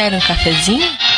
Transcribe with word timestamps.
Quer 0.00 0.14
um 0.14 0.18
cafezinho? 0.18 1.09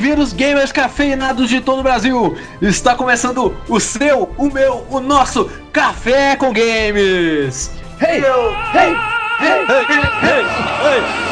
Bem-vindos, 0.00 0.32
gamers 0.32 0.72
cafeinados 0.72 1.50
de 1.50 1.60
todo 1.60 1.80
o 1.80 1.82
Brasil! 1.82 2.34
Está 2.62 2.94
começando 2.94 3.54
o 3.68 3.78
seu, 3.78 4.32
o 4.38 4.50
meu, 4.50 4.86
o 4.88 4.98
nosso 4.98 5.44
Café 5.74 6.36
com 6.36 6.54
Games! 6.54 7.70
Hey! 8.00 8.22
Hey! 8.72 8.96
Hey! 9.40 9.66
Hey! 9.68 10.44
Hey! 10.82 11.29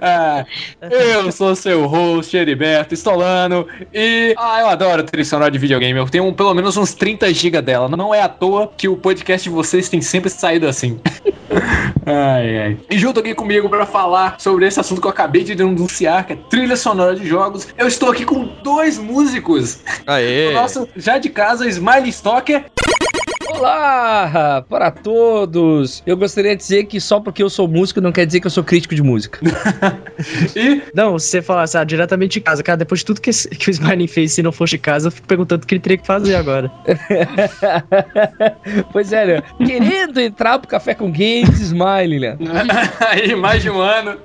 Ah, 0.00 0.44
eu 0.90 1.30
sou 1.32 1.54
seu 1.54 1.86
host, 1.86 2.36
Heriberto 2.36 2.94
Stolano, 2.94 3.66
e 3.92 4.34
ah, 4.38 4.60
eu 4.60 4.68
adoro 4.68 5.02
trilha 5.02 5.24
sonora 5.24 5.50
de 5.50 5.58
videogame. 5.58 5.98
Eu 5.98 6.08
tenho 6.08 6.32
pelo 6.32 6.54
menos 6.54 6.76
uns 6.76 6.94
30 6.94 7.32
GB 7.32 7.62
dela. 7.62 7.88
Não 7.88 8.14
é 8.14 8.22
à 8.22 8.28
toa 8.28 8.70
que 8.76 8.88
o 8.88 8.96
podcast 8.96 9.48
de 9.48 9.54
vocês 9.54 9.88
tem 9.88 10.00
sempre 10.00 10.30
saído 10.30 10.66
assim. 10.66 11.00
ai, 12.06 12.58
ai. 12.58 12.76
E 12.90 12.98
junto 12.98 13.20
aqui 13.20 13.34
comigo 13.34 13.68
para 13.68 13.86
falar 13.86 14.36
sobre 14.38 14.66
esse 14.66 14.80
assunto 14.80 15.00
que 15.00 15.06
eu 15.06 15.10
acabei 15.10 15.44
de 15.44 15.54
denunciar, 15.54 16.26
que 16.26 16.32
é 16.32 16.36
trilha 16.36 16.76
sonora 16.76 17.14
de 17.14 17.26
jogos, 17.26 17.68
eu 17.76 17.86
estou 17.86 18.10
aqui 18.10 18.24
com 18.24 18.44
dois 18.62 18.98
músicos. 18.98 19.80
Aê! 20.06 20.48
O 20.48 20.52
nosso 20.52 20.88
já 20.96 21.18
de 21.18 21.28
casa, 21.28 21.68
Smiley 21.68 22.10
Stocker. 22.10 22.64
Olá 23.54 24.64
para 24.66 24.90
todos! 24.90 26.02
Eu 26.06 26.16
gostaria 26.16 26.56
de 26.56 26.62
dizer 26.62 26.84
que 26.84 26.98
só 26.98 27.20
porque 27.20 27.42
eu 27.42 27.50
sou 27.50 27.68
músico 27.68 28.00
não 28.00 28.10
quer 28.10 28.24
dizer 28.24 28.40
que 28.40 28.46
eu 28.46 28.50
sou 28.50 28.64
crítico 28.64 28.94
de 28.94 29.02
música. 29.02 29.38
e 30.56 30.82
Não, 30.94 31.18
se 31.18 31.28
você 31.28 31.42
falar 31.42 31.64
assim, 31.64 31.76
ah, 31.76 31.84
diretamente 31.84 32.32
de 32.32 32.40
casa, 32.40 32.62
cara, 32.62 32.78
depois 32.78 33.00
de 33.00 33.06
tudo 33.06 33.20
que, 33.20 33.30
que 33.30 33.68
o 33.68 33.70
Smiley 33.70 34.08
fez, 34.08 34.32
se 34.32 34.42
não 34.42 34.52
fosse 34.52 34.72
de 34.72 34.78
casa, 34.78 35.08
eu 35.08 35.12
fico 35.12 35.26
perguntando 35.26 35.64
o 35.64 35.66
que 35.66 35.74
ele 35.74 35.82
teria 35.82 35.98
que 35.98 36.06
fazer 36.06 36.34
agora. 36.34 36.72
pois 38.90 39.12
é, 39.12 39.26
né? 39.26 39.42
Querendo 39.64 40.18
entrar 40.18 40.58
pro 40.58 40.68
Café 40.68 40.94
com 40.94 41.12
Games, 41.12 41.60
Smile, 41.60 42.20
né? 42.20 42.38
aí, 43.06 43.36
mais 43.36 43.62
de 43.62 43.68
um 43.68 43.80
ano. 43.80 44.16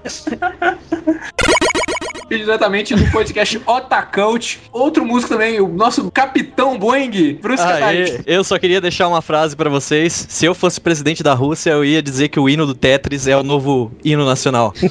E 2.29 2.37
diretamente 2.37 2.93
do 2.93 3.09
podcast 3.09 3.61
Otacout, 3.65 4.59
outro 4.73 5.05
músico 5.05 5.33
também, 5.33 5.61
o 5.61 5.67
nosso 5.69 6.11
Capitão 6.11 6.77
Boeing, 6.77 7.35
Bruce 7.41 7.63
Aê, 7.63 7.79
Catarina. 7.79 8.19
eu 8.27 8.43
só 8.43 8.59
queria 8.59 8.81
deixar 8.81 9.07
uma 9.07 9.21
frase 9.21 9.55
pra 9.55 9.69
vocês. 9.69 10.25
Se 10.27 10.45
eu 10.45 10.53
fosse 10.53 10.81
presidente 10.81 11.23
da 11.23 11.33
Rússia, 11.33 11.71
eu 11.71 11.85
ia 11.85 12.01
dizer 12.01 12.27
que 12.27 12.37
o 12.39 12.49
hino 12.49 12.65
do 12.65 12.75
Tetris 12.75 13.27
é 13.27 13.37
o 13.37 13.43
novo 13.43 13.91
hino 14.03 14.25
nacional. 14.25 14.73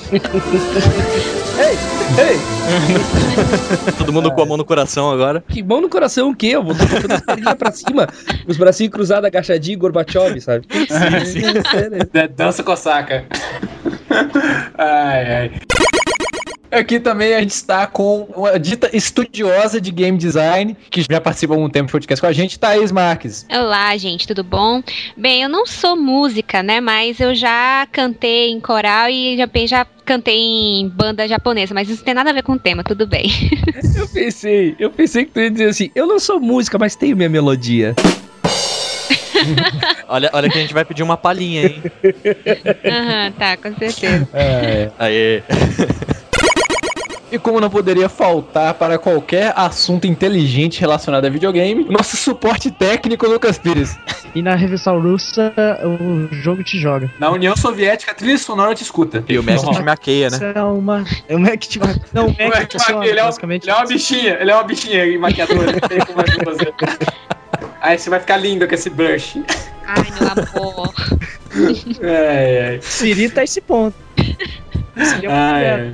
Ei, 1.59 2.39
Todo 3.99 4.13
mundo 4.13 4.31
com 4.33 4.43
a 4.43 4.47
mão 4.47 4.57
no 4.57 4.65
coração 4.65 5.11
agora. 5.11 5.43
Que 5.49 5.63
mão 5.63 5.81
no 5.81 5.89
coração 5.89 6.31
o 6.31 6.37
quê? 6.37 6.49
Eu 6.49 6.63
vou 6.63 6.75
botando 6.75 7.11
as 7.13 7.21
perninhas 7.21 7.55
pra 7.55 7.73
cima, 7.73 8.07
os 8.47 8.57
bracinhos 8.57 8.93
cruzados, 8.93 9.27
agachadinho, 9.27 9.79
Gorbachev, 9.79 10.41
sabe? 10.41 10.67
da- 12.13 12.27
dança 12.29 12.63
cosaca. 12.63 13.25
ai, 14.79 15.35
ai. 15.35 15.51
Aqui 16.71 16.99
também 16.99 17.35
a 17.35 17.41
gente 17.41 17.51
está 17.51 17.87
com 17.87 18.23
uma 18.35 18.59
dita 18.59 18.91
estudiosa 18.93 19.81
de 19.81 19.91
game 19.91 20.19
design, 20.19 20.77
que 20.91 21.03
já 21.03 21.21
participa 21.21 21.55
há 21.55 21.57
algum 21.57 21.69
tempo 21.69 21.89
do 21.89 21.93
podcast 21.93 22.21
com 22.21 22.27
a 22.27 22.33
gente, 22.33 22.59
Thaís 22.59 22.91
Marques. 22.91 23.47
Olá, 23.51 23.97
gente, 23.97 24.27
tudo 24.27 24.43
bom? 24.43 24.83
Bem, 25.17 25.43
eu 25.43 25.49
não 25.49 25.67
sou 25.67 25.97
música, 25.97 26.63
né? 26.63 26.81
Mas 26.81 27.21
eu 27.21 27.35
já 27.35 27.87
cantei 27.93 28.51
em 28.51 28.61
coral 28.61 29.09
e 29.09 29.37
já, 29.37 29.49
já 29.67 29.87
cantei 30.05 30.39
em 30.39 30.89
banda 30.89 31.27
japonesa, 31.29 31.73
mas 31.73 31.89
isso 31.89 31.99
não 31.99 32.05
tem 32.05 32.15
nada 32.15 32.31
a 32.31 32.33
ver 32.33 32.43
com 32.43 32.53
o 32.53 32.59
tema, 32.59 32.83
tudo 32.83 33.07
bem. 33.07 33.27
Eu 33.97 34.09
pensei, 34.09 34.77
eu 34.79 34.91
pensei 34.91 35.25
que 35.25 35.33
tu 35.33 35.41
ia 35.41 35.51
dizer 35.51 35.69
assim, 35.69 35.91
eu 35.95 36.07
não 36.07 36.19
sou 36.19 36.39
música, 36.39 36.79
mas 36.79 36.95
tenho 36.95 37.17
minha 37.17 37.29
melodia. 37.29 37.95
Olha, 40.09 40.31
olha 40.33 40.49
que 40.49 40.57
a 40.57 40.61
gente 40.61 40.73
vai 40.73 40.85
pedir 40.85 41.03
uma 41.03 41.17
palhinha, 41.17 41.67
hein? 41.67 41.83
Aham, 42.85 43.33
tá, 43.33 43.57
com 43.57 43.77
certeza. 43.77 44.29
Aê. 44.99 45.43
E 47.31 47.39
como 47.41 47.61
não 47.61 47.69
poderia 47.69 48.09
faltar 48.09 48.75
para 48.75 48.99
qualquer 48.99 49.53
assunto 49.57 50.07
inteligente 50.07 50.81
relacionado 50.81 51.25
a 51.25 51.29
videogame, 51.29 51.85
nosso 51.85 52.17
suporte 52.17 52.71
técnico, 52.71 53.27
Lucas 53.27 53.59
Pires. 53.59 53.99
E 54.33 54.41
na 54.41 54.55
Revolução 54.55 55.01
Russa, 55.01 55.53
o 55.85 56.29
jogo 56.33 56.63
te 56.63 56.79
joga. 56.79 57.11
Na 57.19 57.31
União 57.31 57.57
Soviética, 57.57 58.13
a 58.13 58.15
trilha 58.15 58.39
sonora 58.39 58.75
te 58.77 58.83
escuta. 58.85 59.25
E 59.29 59.37
o 59.39 59.43
Mac 59.43 59.59
te 59.59 59.83
maqueia, 59.83 60.31
né? 60.31 60.37
Isso 60.37 60.45
é 60.45 60.63
uma. 60.63 61.05
É 61.29 61.35
um 61.37 61.41
Mac 61.41 61.59
te 61.59 61.81
Não, 62.15 62.27
o 62.27 62.29
Não 62.29 62.35
é 62.39 62.49
Mac 62.49 62.69
que 62.69 62.79
funciona, 62.79 63.05
ele, 63.07 63.19
é 63.19 63.23
um- 63.23 63.27
basicamente. 63.27 63.63
ele 63.65 63.71
é 63.73 63.75
uma 63.75 63.87
bichinha, 63.87 64.39
ele 64.41 64.51
é 64.51 64.55
uma 64.55 64.65
bichinha 64.65 65.19
maquiadora. 65.19 65.73
não 65.73 65.81
tem 65.89 65.99
como 65.99 66.45
fazer. 66.45 66.75
Aí 67.81 67.99
você 67.99 68.09
vai 68.11 68.21
ficar 68.21 68.37
lindo 68.37 68.67
com 68.69 68.75
esse 68.75 68.91
blush. 68.91 69.43
Ai, 69.87 70.05
meu 70.21 70.29
amor. 70.73 70.95
Ai, 72.03 72.59
ai. 72.69 72.79
Siri 72.83 73.31
tá 73.31 73.43
esse 73.45 73.61
ponto. 73.61 73.95
Siri 74.97 75.27
é 75.27 75.31
Ah, 75.31 75.61
é. 75.61 75.93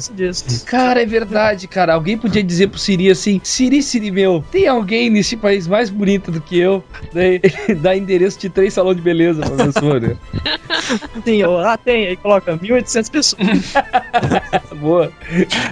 Cara, 0.65 1.03
é 1.03 1.07
verdade, 1.07 1.67
cara. 1.67 1.95
Alguém 1.95 2.17
podia 2.17 2.43
dizer 2.43 2.69
pro 2.69 2.79
Siri 2.79 3.11
assim: 3.11 3.41
Siri, 3.43 3.83
Siri 3.83 4.11
meu, 4.11 4.45
tem 4.51 4.69
alguém 4.69 5.11
nesse 5.11 5.37
país 5.37 5.67
mais 5.67 5.91
bonito 5.91 6.31
do 6.31 6.41
que 6.41 6.59
eu? 6.59 6.85
Daí 7.12 7.41
dá 7.81 7.97
endereço 7.97 8.39
de 8.39 8.49
três 8.49 8.75
salões 8.75 8.97
de 8.97 9.03
beleza 9.03 9.43
pra 9.43 9.67
pessoa, 9.67 9.99
né? 9.99 10.17
Tem, 11.25 11.45
ó, 11.45 11.61
ah, 11.61 11.77
tem, 11.77 12.07
aí 12.09 12.17
coloca 12.17 12.57
1.800 12.57 13.11
pessoas. 13.11 13.43
Boa. 14.81 15.12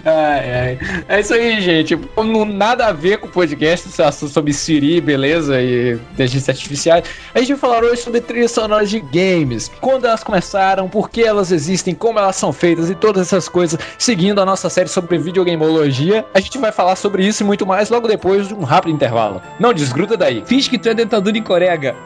Ai, 0.04 0.52
ai. 0.52 0.78
É 1.08 1.20
isso 1.20 1.34
aí, 1.34 1.60
gente. 1.60 1.98
Não 2.16 2.44
nada 2.44 2.86
a 2.86 2.92
ver 2.92 3.18
com 3.18 3.26
o 3.26 3.30
podcast, 3.30 3.88
esse 3.88 4.02
assunto 4.02 4.32
sobre 4.32 4.52
Siri, 4.52 5.00
beleza? 5.00 5.60
E 5.60 5.92
inteligências 6.12 6.48
artificiais. 6.48 7.04
A 7.34 7.38
gente 7.40 7.48
vai 7.50 7.58
falar 7.58 7.84
hoje 7.84 8.02
sobre 8.02 8.20
trilhas 8.20 8.50
sonoras 8.50 8.90
de 8.90 9.00
games. 9.00 9.70
Quando 9.80 10.06
elas 10.06 10.22
começaram, 10.22 10.88
por 10.88 11.10
que 11.10 11.22
elas 11.22 11.50
existem, 11.52 11.94
como 11.94 12.18
elas 12.18 12.36
são 12.36 12.52
feitas 12.52 12.90
e 12.90 12.94
todas 12.94 13.19
essas 13.20 13.48
coisas. 13.48 13.78
Seguindo 13.98 14.40
a 14.40 14.46
nossa 14.46 14.68
série 14.68 14.88
sobre 14.88 15.18
videogameologia, 15.18 16.26
a 16.34 16.40
gente 16.40 16.58
vai 16.58 16.72
falar 16.72 16.96
sobre 16.96 17.26
isso 17.26 17.42
e 17.42 17.46
muito 17.46 17.66
mais 17.66 17.90
logo 17.90 18.08
depois 18.08 18.48
de 18.48 18.54
um 18.54 18.64
rápido 18.64 18.94
intervalo. 18.94 19.40
Não 19.58 19.72
desgruda 19.72 20.16
daí. 20.16 20.42
Finge 20.44 20.68
que 20.68 20.78
tu 20.78 20.88
é 20.88 20.94
dentadura 20.94 21.36
em 21.36 21.42
corega. 21.42 21.94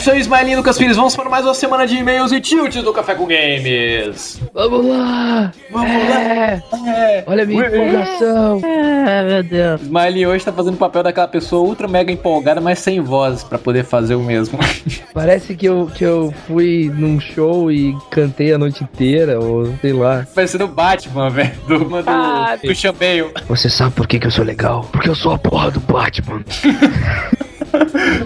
Glu. 0.00 0.02
isso 0.02 0.10
aí, 0.10 0.20
Smiling 0.20 0.56
Lucas 0.56 0.78
Pires. 0.78 0.96
Vamos 0.96 1.14
para 1.14 1.28
mais 1.28 1.44
uma 1.44 1.54
semana 1.54 1.86
de 1.86 1.96
e-mails 1.96 2.32
e 2.32 2.40
tilt 2.40 2.74
do 2.76 2.92
Café 2.92 3.14
com 3.14 3.26
Games. 3.26 4.40
Vamos 4.54 4.86
lá! 4.86 5.52
Vamos 5.70 5.90
É, 5.90 6.62
É. 6.86 7.24
olha 7.26 7.42
a 7.42 7.46
minha 7.46 7.60
Ué. 7.62 7.68
empolgação. 7.68 8.60
É, 8.64 9.22
meu 9.22 9.42
Deus. 9.42 9.82
Smiley 9.82 10.26
hoje 10.26 10.44
tá 10.44 10.52
fazendo 10.52 10.74
o 10.74 10.78
papel 10.78 11.02
daquela 11.02 11.28
pessoa 11.28 11.66
ultra 11.66 11.86
mega 11.86 12.10
empolgada, 12.10 12.60
mas 12.60 12.78
sem 12.78 13.00
voz, 13.00 13.42
pra 13.44 13.58
poder 13.58 13.84
fazer 13.84 14.14
o 14.14 14.22
mesmo. 14.22 14.58
Parece 15.12 15.54
que 15.54 15.66
eu, 15.66 15.90
que 15.94 16.04
eu 16.04 16.32
fui 16.46 16.90
num 16.94 17.20
show 17.20 17.70
e 17.70 17.94
cantei 18.10 18.52
a 18.52 18.58
noite 18.58 18.82
inteira, 18.82 19.38
ou 19.38 19.72
sei 19.80 19.92
lá. 19.92 20.26
Parecendo 20.34 20.64
o 20.64 20.68
Batman, 20.68 21.28
velho. 21.30 21.52
Do, 21.66 21.78
do, 21.84 22.02
Ah, 22.06 22.56
do 22.62 22.74
Chambeio. 22.74 23.32
Você 23.48 23.68
sabe 23.68 23.92
por 23.94 24.06
que, 24.06 24.18
que 24.18 24.26
eu 24.26 24.30
sou 24.30 24.44
legal? 24.44 24.86
Porque 24.92 25.08
eu 25.08 25.14
sou 25.14 25.32
a 25.32 25.38
porra 25.38 25.70
do 25.70 25.80
Batman. 25.80 26.42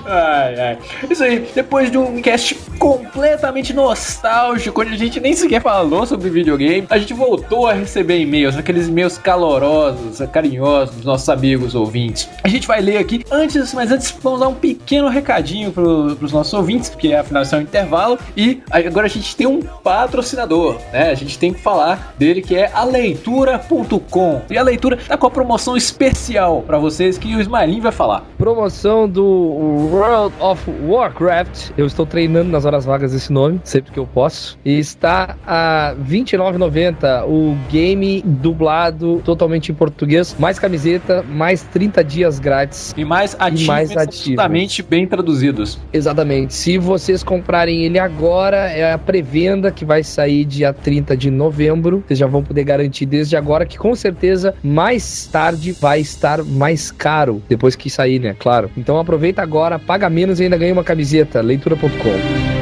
Ai, 0.06 0.60
ai. 0.60 0.78
Isso 1.08 1.22
aí, 1.22 1.48
depois 1.54 1.90
de 1.90 1.98
um 1.98 2.20
cast 2.20 2.54
completamente 2.78 3.72
nostálgico, 3.72 4.80
onde 4.80 4.94
a 4.94 4.98
gente 4.98 5.20
nem 5.20 5.34
sequer 5.34 5.62
falou 5.62 6.06
sobre 6.06 6.30
videogame, 6.30 6.86
a 6.90 6.98
gente 6.98 7.14
voltou 7.14 7.66
a 7.66 7.72
receber 7.72 8.18
e-mails, 8.20 8.56
aqueles 8.56 8.88
e-mails 8.88 9.18
calorosos, 9.18 10.20
carinhosos 10.32 10.96
dos 10.96 11.04
nossos 11.04 11.28
amigos 11.28 11.74
ouvintes. 11.74 12.28
A 12.42 12.48
gente 12.48 12.66
vai 12.66 12.80
ler 12.80 12.98
aqui, 12.98 13.24
antes, 13.30 13.72
mas 13.74 13.90
antes 13.90 14.14
vamos 14.22 14.40
dar 14.40 14.48
um 14.48 14.54
pequeno 14.54 15.08
recadinho 15.08 15.72
pro, 15.72 16.16
pros 16.16 16.32
nossos 16.32 16.52
ouvintes, 16.52 16.90
porque 16.90 17.12
afinal 17.12 17.42
isso 17.42 17.54
é 17.54 17.58
um 17.58 17.62
intervalo, 17.62 18.18
e 18.36 18.62
agora 18.70 19.06
a 19.06 19.10
gente 19.10 19.34
tem 19.36 19.46
um 19.46 19.60
patrocinador, 19.62 20.78
né? 20.92 21.10
A 21.10 21.14
gente 21.14 21.38
tem 21.38 21.52
que 21.52 21.60
falar 21.60 22.14
dele, 22.18 22.42
que 22.42 22.54
é 22.54 22.70
a 22.72 22.84
leitura.com. 22.84 24.42
E 24.50 24.58
a 24.58 24.62
leitura 24.62 24.96
tá 24.96 25.16
com 25.16 25.26
a 25.26 25.30
promoção 25.30 25.76
especial 25.76 26.62
pra 26.62 26.78
vocês, 26.78 27.18
que 27.18 27.34
o 27.34 27.40
Smilinho 27.40 27.82
vai 27.82 27.92
falar. 27.92 28.24
Promoção 28.36 29.08
do 29.08 29.73
World 29.74 30.34
of 30.40 30.62
Warcraft. 30.86 31.70
Eu 31.76 31.86
estou 31.86 32.06
treinando 32.06 32.50
nas 32.50 32.64
horas 32.64 32.84
vagas 32.84 33.12
esse 33.12 33.32
nome, 33.32 33.60
sempre 33.64 33.92
que 33.92 33.98
eu 33.98 34.06
posso. 34.06 34.58
E 34.64 34.78
está 34.78 35.36
a 35.46 35.94
R$ 35.98 36.18
29,90 36.22 37.24
o 37.26 37.56
game 37.70 38.22
dublado 38.22 39.20
totalmente 39.24 39.72
em 39.72 39.74
português, 39.74 40.36
mais 40.38 40.58
camiseta, 40.58 41.24
mais 41.28 41.62
30 41.62 42.04
dias 42.04 42.38
grátis. 42.38 42.94
E 42.96 43.04
mais 43.04 43.34
ativos, 43.38 43.66
mais 43.66 43.90
ativos. 43.90 44.08
absolutamente 44.08 44.82
bem 44.82 45.06
traduzidos. 45.06 45.78
Exatamente. 45.92 46.54
Se 46.54 46.78
vocês 46.78 47.22
comprarem 47.22 47.84
ele 47.84 47.98
agora, 47.98 48.56
é 48.70 48.92
a 48.92 48.98
pré-venda 48.98 49.70
que 49.70 49.84
vai 49.84 50.02
sair 50.02 50.44
dia 50.44 50.72
30 50.72 51.16
de 51.16 51.30
novembro. 51.30 52.04
Vocês 52.06 52.18
já 52.18 52.26
vão 52.26 52.42
poder 52.42 52.64
garantir 52.64 53.06
desde 53.06 53.36
agora 53.36 53.66
que 53.66 53.78
com 53.78 53.94
certeza 53.94 54.54
mais 54.62 55.26
tarde 55.26 55.72
vai 55.72 56.00
estar 56.00 56.42
mais 56.44 56.90
caro 56.90 57.42
depois 57.48 57.74
que 57.74 57.90
sair, 57.90 58.18
né? 58.18 58.36
Claro. 58.38 58.70
Então 58.76 58.98
aproveita 58.98 59.42
agora, 59.42 59.63
paga 59.78 60.08
menos 60.08 60.40
e 60.40 60.44
ainda 60.44 60.56
ganha 60.56 60.72
uma 60.72 60.84
camiseta. 60.84 61.40
Leitura.com. 61.40 62.54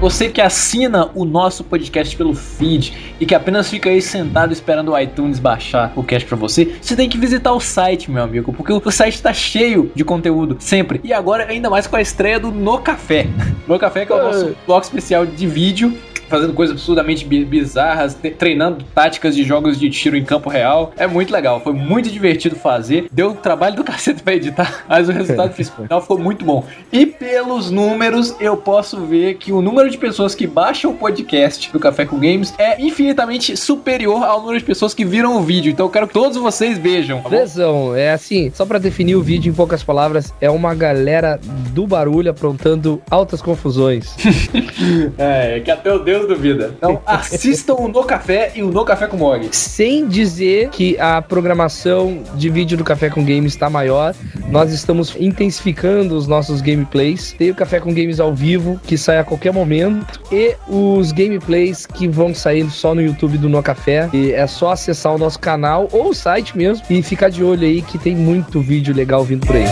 Você 0.00 0.30
que 0.30 0.40
assina 0.40 1.10
o 1.14 1.26
nosso 1.26 1.62
podcast 1.62 2.16
pelo 2.16 2.34
feed 2.34 3.14
e 3.20 3.26
que 3.26 3.34
apenas 3.34 3.68
fica 3.68 3.90
aí 3.90 4.00
sentado 4.00 4.50
esperando 4.50 4.92
o 4.92 4.98
iTunes 4.98 5.38
baixar 5.38 5.92
o 5.94 6.02
cast 6.02 6.26
pra 6.26 6.38
você, 6.38 6.74
você 6.80 6.96
tem 6.96 7.06
que 7.06 7.18
visitar 7.18 7.52
o 7.52 7.60
site, 7.60 8.10
meu 8.10 8.22
amigo, 8.22 8.50
porque 8.50 8.72
o 8.72 8.90
site 8.90 9.20
tá 9.20 9.34
cheio 9.34 9.92
de 9.94 10.02
conteúdo 10.02 10.56
sempre. 10.58 11.02
E 11.04 11.12
agora 11.12 11.44
ainda 11.50 11.68
mais 11.68 11.86
com 11.86 11.96
a 11.96 12.00
estreia 12.00 12.40
do 12.40 12.50
No 12.50 12.78
Café. 12.78 13.26
No 13.68 13.78
Café 13.78 14.04
que 14.04 14.12
é 14.12 14.16
o 14.16 14.22
nosso 14.22 14.56
bloco 14.66 14.84
especial 14.84 15.24
de 15.24 15.46
vídeo 15.46 15.96
fazendo 16.30 16.52
coisas 16.54 16.74
absurdamente 16.76 17.24
bi- 17.26 17.44
bizarras, 17.44 18.16
treinando 18.38 18.84
táticas 18.94 19.34
de 19.34 19.42
jogos 19.44 19.78
de 19.78 19.90
tiro 19.90 20.16
em 20.16 20.24
campo 20.24 20.48
real. 20.48 20.92
É 20.96 21.06
muito 21.06 21.32
legal, 21.32 21.60
foi 21.60 21.72
muito 21.72 22.08
divertido 22.08 22.56
fazer. 22.56 23.06
Deu 23.12 23.34
trabalho 23.34 23.76
do 23.76 23.84
cacete 23.84 24.22
pra 24.22 24.34
editar, 24.34 24.84
mas 24.88 25.08
o 25.08 25.12
resultado 25.12 25.52
final 25.52 26.00
ficou 26.00 26.18
muito 26.18 26.44
bom. 26.44 26.64
E 26.92 27.04
pelos 27.04 27.70
números, 27.70 28.34
eu 28.40 28.56
posso 28.56 29.00
ver 29.04 29.34
que 29.34 29.52
o 29.52 29.60
número 29.60 29.90
de 29.90 29.98
pessoas 29.98 30.34
que 30.34 30.46
baixam 30.46 30.92
o 30.92 30.94
podcast 30.94 31.70
do 31.72 31.78
Café 31.80 32.06
com 32.06 32.16
Games 32.16 32.54
é 32.58 32.80
infinitamente 32.80 33.56
superior 33.56 34.22
ao 34.24 34.40
número 34.40 34.58
de 34.58 34.64
pessoas 34.64 34.94
que 34.94 35.04
viram 35.04 35.36
o 35.36 35.42
vídeo. 35.42 35.70
Então 35.72 35.86
eu 35.86 35.90
quero 35.90 36.06
que 36.06 36.14
todos 36.14 36.36
vocês 36.36 36.78
vejam. 36.78 37.20
tá? 37.22 37.28
Lesão, 37.30 37.94
é 37.96 38.12
assim, 38.12 38.50
só 38.54 38.64
pra 38.64 38.78
definir 38.78 39.16
o 39.16 39.22
vídeo 39.22 39.50
em 39.50 39.54
poucas 39.54 39.82
palavras, 39.82 40.32
é 40.40 40.48
uma 40.50 40.74
galera 40.74 41.40
do 41.72 41.86
barulho 41.86 42.30
aprontando 42.30 43.02
altas 43.10 43.42
confusões. 43.42 44.14
É, 45.18 45.60
que 45.60 45.70
até 45.70 45.92
o 45.92 45.98
Deus 45.98 46.19
duvida. 46.26 46.74
Então 46.76 47.00
assistam 47.06 47.74
o 47.74 47.88
No 47.88 48.04
Café 48.04 48.52
e 48.54 48.62
o 48.62 48.70
No 48.70 48.84
Café 48.84 49.06
com 49.06 49.16
Mog. 49.16 49.48
Sem 49.52 50.06
dizer 50.06 50.70
que 50.70 50.98
a 50.98 51.20
programação 51.22 52.22
de 52.34 52.48
vídeo 52.48 52.76
do 52.76 52.84
Café 52.84 53.10
com 53.10 53.24
Games 53.24 53.52
está 53.52 53.68
maior, 53.68 54.14
nós 54.50 54.72
estamos 54.72 55.16
intensificando 55.18 56.16
os 56.16 56.26
nossos 56.26 56.60
gameplays. 56.60 57.32
Tem 57.32 57.50
o 57.50 57.54
Café 57.54 57.80
com 57.80 57.92
Games 57.92 58.20
ao 58.20 58.34
vivo, 58.34 58.80
que 58.84 58.96
sai 58.96 59.18
a 59.18 59.24
qualquer 59.24 59.52
momento, 59.52 60.20
e 60.32 60.56
os 60.68 61.12
gameplays 61.12 61.86
que 61.86 62.08
vão 62.08 62.34
sair 62.34 62.68
só 62.70 62.94
no 62.94 63.02
YouTube 63.02 63.38
do 63.38 63.48
No 63.48 63.62
Café. 63.62 64.08
E 64.12 64.32
é 64.32 64.46
só 64.46 64.72
acessar 64.72 65.14
o 65.14 65.18
nosso 65.18 65.38
canal 65.38 65.88
ou 65.92 66.10
o 66.10 66.14
site 66.14 66.56
mesmo 66.56 66.84
e 66.90 67.02
ficar 67.02 67.28
de 67.28 67.42
olho 67.44 67.66
aí 67.66 67.82
que 67.82 67.98
tem 67.98 68.14
muito 68.14 68.60
vídeo 68.60 68.94
legal 68.94 69.24
vindo 69.24 69.46
por 69.46 69.56
aí. 69.56 69.64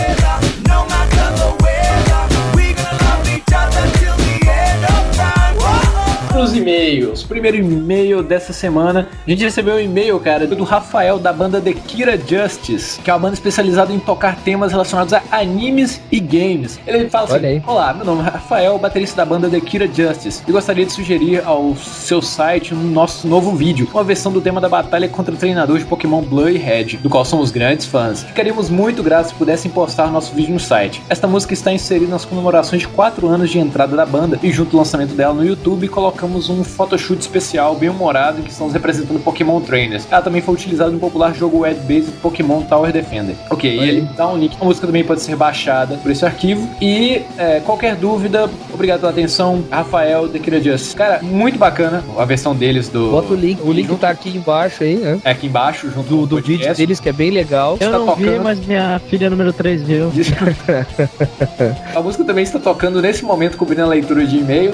Whoa. 6.39 6.49
Os 6.49 6.55
e-mails. 6.55 7.23
Primeiro 7.23 7.57
e-mail 7.57 8.23
dessa 8.23 8.53
semana. 8.53 9.09
A 9.27 9.29
gente 9.29 9.43
recebeu 9.43 9.75
um 9.75 9.79
e-mail, 9.79 10.17
cara, 10.21 10.47
do 10.47 10.63
Rafael 10.63 11.19
da 11.19 11.33
banda 11.33 11.59
The 11.59 11.73
Kira 11.73 12.17
Justice, 12.17 12.99
que 13.01 13.09
é 13.09 13.13
uma 13.13 13.19
banda 13.19 13.33
especializada 13.33 13.91
em 13.91 13.99
tocar 13.99 14.37
temas 14.37 14.71
relacionados 14.71 15.13
a 15.13 15.21
animes 15.31 16.01
e 16.09 16.19
games. 16.19 16.79
Ele 16.87 17.09
fala 17.09 17.27
Olha 17.31 17.49
aí. 17.49 17.57
assim: 17.57 17.69
Olá, 17.69 17.93
meu 17.93 18.05
nome 18.05 18.21
é 18.21 18.31
Rafael, 18.31 18.77
baterista 18.79 19.17
da 19.17 19.25
banda 19.25 19.49
The 19.49 19.59
Kira 19.59 19.85
Justice, 19.85 20.41
e 20.47 20.51
gostaria 20.51 20.85
de 20.85 20.93
sugerir 20.93 21.43
ao 21.45 21.75
seu 21.75 22.21
site 22.21 22.73
um 22.73 22.89
nosso 22.89 23.27
novo 23.27 23.53
vídeo, 23.53 23.89
uma 23.93 24.03
versão 24.03 24.31
do 24.31 24.39
tema 24.39 24.61
da 24.61 24.69
batalha 24.69 25.09
contra 25.09 25.33
o 25.33 25.37
treinador 25.37 25.77
de 25.77 25.83
Pokémon 25.83 26.21
Blue 26.21 26.49
e 26.49 26.57
Red, 26.57 26.97
do 27.03 27.09
qual 27.09 27.25
somos 27.25 27.51
grandes 27.51 27.85
fãs. 27.85 28.23
Ficaríamos 28.23 28.69
muito 28.69 29.03
gratos 29.03 29.31
se 29.31 29.35
pudessem 29.35 29.69
postar 29.69 30.09
nosso 30.09 30.33
vídeo 30.33 30.53
no 30.53 30.59
site. 30.59 31.01
Esta 31.09 31.27
música 31.27 31.53
está 31.53 31.73
inserida 31.73 32.09
nas 32.09 32.23
comemorações 32.23 32.83
de 32.83 32.87
4 32.87 33.27
anos 33.27 33.49
de 33.49 33.59
entrada 33.59 33.93
da 33.93 34.05
banda, 34.05 34.39
e 34.41 34.51
junto 34.53 34.77
ao 34.77 34.83
lançamento 34.83 35.13
dela 35.13 35.33
no 35.33 35.45
YouTube, 35.45 35.87
colocamos 35.89 36.28
um 36.35 36.63
photoshoot 36.63 37.19
especial 37.21 37.75
bem 37.75 37.89
humorado 37.89 38.39
em 38.39 38.43
que 38.43 38.51
estamos 38.51 38.73
representando 38.73 39.19
Pokémon 39.23 39.59
Trainers. 39.61 40.07
Ela 40.11 40.21
também 40.21 40.41
foi 40.41 40.53
utilizada 40.53 40.91
no 40.91 40.99
popular 40.99 41.33
jogo 41.33 41.59
web-based 41.59 42.11
Pokémon 42.21 42.61
Tower 42.61 42.91
Defender. 42.91 43.35
Ok, 43.49 43.69
e 43.69 43.79
ele 43.89 44.01
dá 44.15 44.27
um 44.27 44.37
link. 44.37 44.55
A 44.59 44.65
música 44.65 44.85
também 44.87 45.03
pode 45.03 45.21
ser 45.21 45.35
baixada 45.35 45.95
por 45.97 46.11
esse 46.11 46.25
arquivo. 46.25 46.69
E 46.81 47.21
é, 47.37 47.59
qualquer 47.65 47.95
dúvida, 47.95 48.49
obrigado 48.73 48.99
pela 49.01 49.11
atenção, 49.11 49.63
Rafael 49.71 50.27
The 50.29 50.39
Killer 50.39 50.61
Justice. 50.61 50.95
Cara, 50.95 51.19
muito 51.21 51.57
bacana 51.57 52.03
a 52.17 52.25
versão 52.25 52.55
deles 52.55 52.87
do. 52.89 53.11
Bota 53.11 53.33
o 53.33 53.35
link, 53.35 53.59
o 53.63 53.71
link 53.71 53.89
tá 53.97 54.09
aqui 54.09 54.29
embaixo 54.37 54.83
aí, 54.83 54.95
né? 54.97 55.19
É 55.23 55.31
aqui 55.31 55.47
embaixo, 55.47 55.89
junto 55.91 56.07
Do, 56.09 56.25
do 56.27 56.41
vídeo 56.41 56.73
deles, 56.75 56.99
que 56.99 57.09
é 57.09 57.13
bem 57.13 57.31
legal. 57.31 57.77
Eu 57.79 57.91
Tá 57.91 57.97
não 57.99 58.15
vi, 58.15 58.25
tocando. 58.25 58.43
mas 58.43 58.59
minha 58.65 58.99
filha 59.09 59.29
número 59.29 59.51
3 59.53 59.81
viu. 59.81 60.11
A 61.95 62.01
música 62.01 62.23
também 62.23 62.43
está 62.43 62.59
tocando 62.59 63.01
nesse 63.01 63.23
momento, 63.23 63.57
cobrindo 63.57 63.83
a 63.83 63.87
leitura 63.87 64.25
de 64.25 64.37
e-mail. 64.37 64.73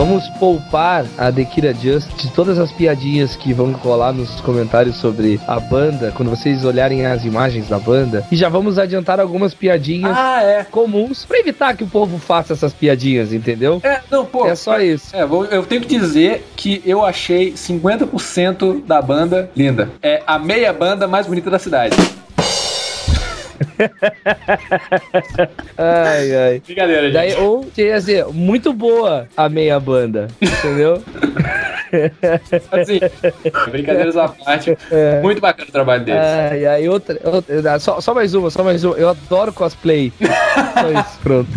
Vamos 0.00 0.26
poupar 0.38 1.04
a 1.18 1.30
Dekira 1.30 1.74
Just 1.74 2.08
de 2.16 2.30
todas 2.30 2.58
as 2.58 2.72
piadinhas 2.72 3.36
que 3.36 3.52
vão 3.52 3.74
colar 3.74 4.14
nos 4.14 4.40
comentários 4.40 4.96
sobre 4.96 5.38
a 5.46 5.60
banda, 5.60 6.10
quando 6.16 6.30
vocês 6.30 6.64
olharem 6.64 7.04
as 7.04 7.22
imagens 7.26 7.68
da 7.68 7.78
banda. 7.78 8.24
E 8.32 8.34
já 8.34 8.48
vamos 8.48 8.78
adiantar 8.78 9.20
algumas 9.20 9.52
piadinhas 9.52 10.16
Ah, 10.16 10.42
é. 10.42 10.64
comuns 10.64 11.26
pra 11.26 11.38
evitar 11.38 11.76
que 11.76 11.84
o 11.84 11.86
povo 11.86 12.16
faça 12.16 12.54
essas 12.54 12.72
piadinhas, 12.72 13.34
entendeu? 13.34 13.78
É, 13.84 14.00
não, 14.10 14.24
pô. 14.24 14.46
É 14.46 14.54
só 14.54 14.80
isso. 14.80 15.14
É, 15.14 15.26
vou- 15.26 15.44
eu 15.44 15.66
tenho 15.66 15.82
que 15.82 15.88
dizer 15.98 16.46
que 16.56 16.80
eu 16.86 17.04
achei 17.04 17.52
50% 17.54 18.82
da 18.86 19.02
banda 19.02 19.50
linda. 19.54 19.90
É 20.02 20.22
a 20.26 20.38
meia 20.38 20.72
banda 20.72 21.06
mais 21.06 21.26
bonita 21.26 21.50
da 21.50 21.58
cidade. 21.58 21.94
Ai, 25.76 26.36
ai. 26.36 26.62
Brincadeira, 26.64 27.02
gente. 27.02 27.12
Daí, 27.12 27.34
ou 27.34 27.64
quer 27.74 27.98
dizer, 27.98 28.26
muito 28.26 28.72
boa 28.72 29.26
a 29.36 29.48
meia 29.48 29.78
banda, 29.80 30.28
entendeu? 30.40 31.02
Assim, 32.70 33.00
brincadeiras 33.70 34.16
à 34.16 34.28
parte. 34.28 34.76
É. 34.90 35.20
Muito 35.20 35.40
bacana 35.40 35.68
o 35.68 35.72
trabalho 35.72 36.04
deles. 36.04 36.20
Ai, 36.22 36.66
ai, 36.66 36.88
outra, 36.88 37.18
outra- 37.24 37.78
só, 37.80 38.00
só 38.00 38.14
mais 38.14 38.34
uma, 38.34 38.50
só 38.50 38.62
mais 38.62 38.84
uma. 38.84 38.94
Eu 38.96 39.08
adoro 39.08 39.52
cosplay. 39.52 40.12
só 40.20 41.00
isso, 41.00 41.18
pronto. 41.22 41.48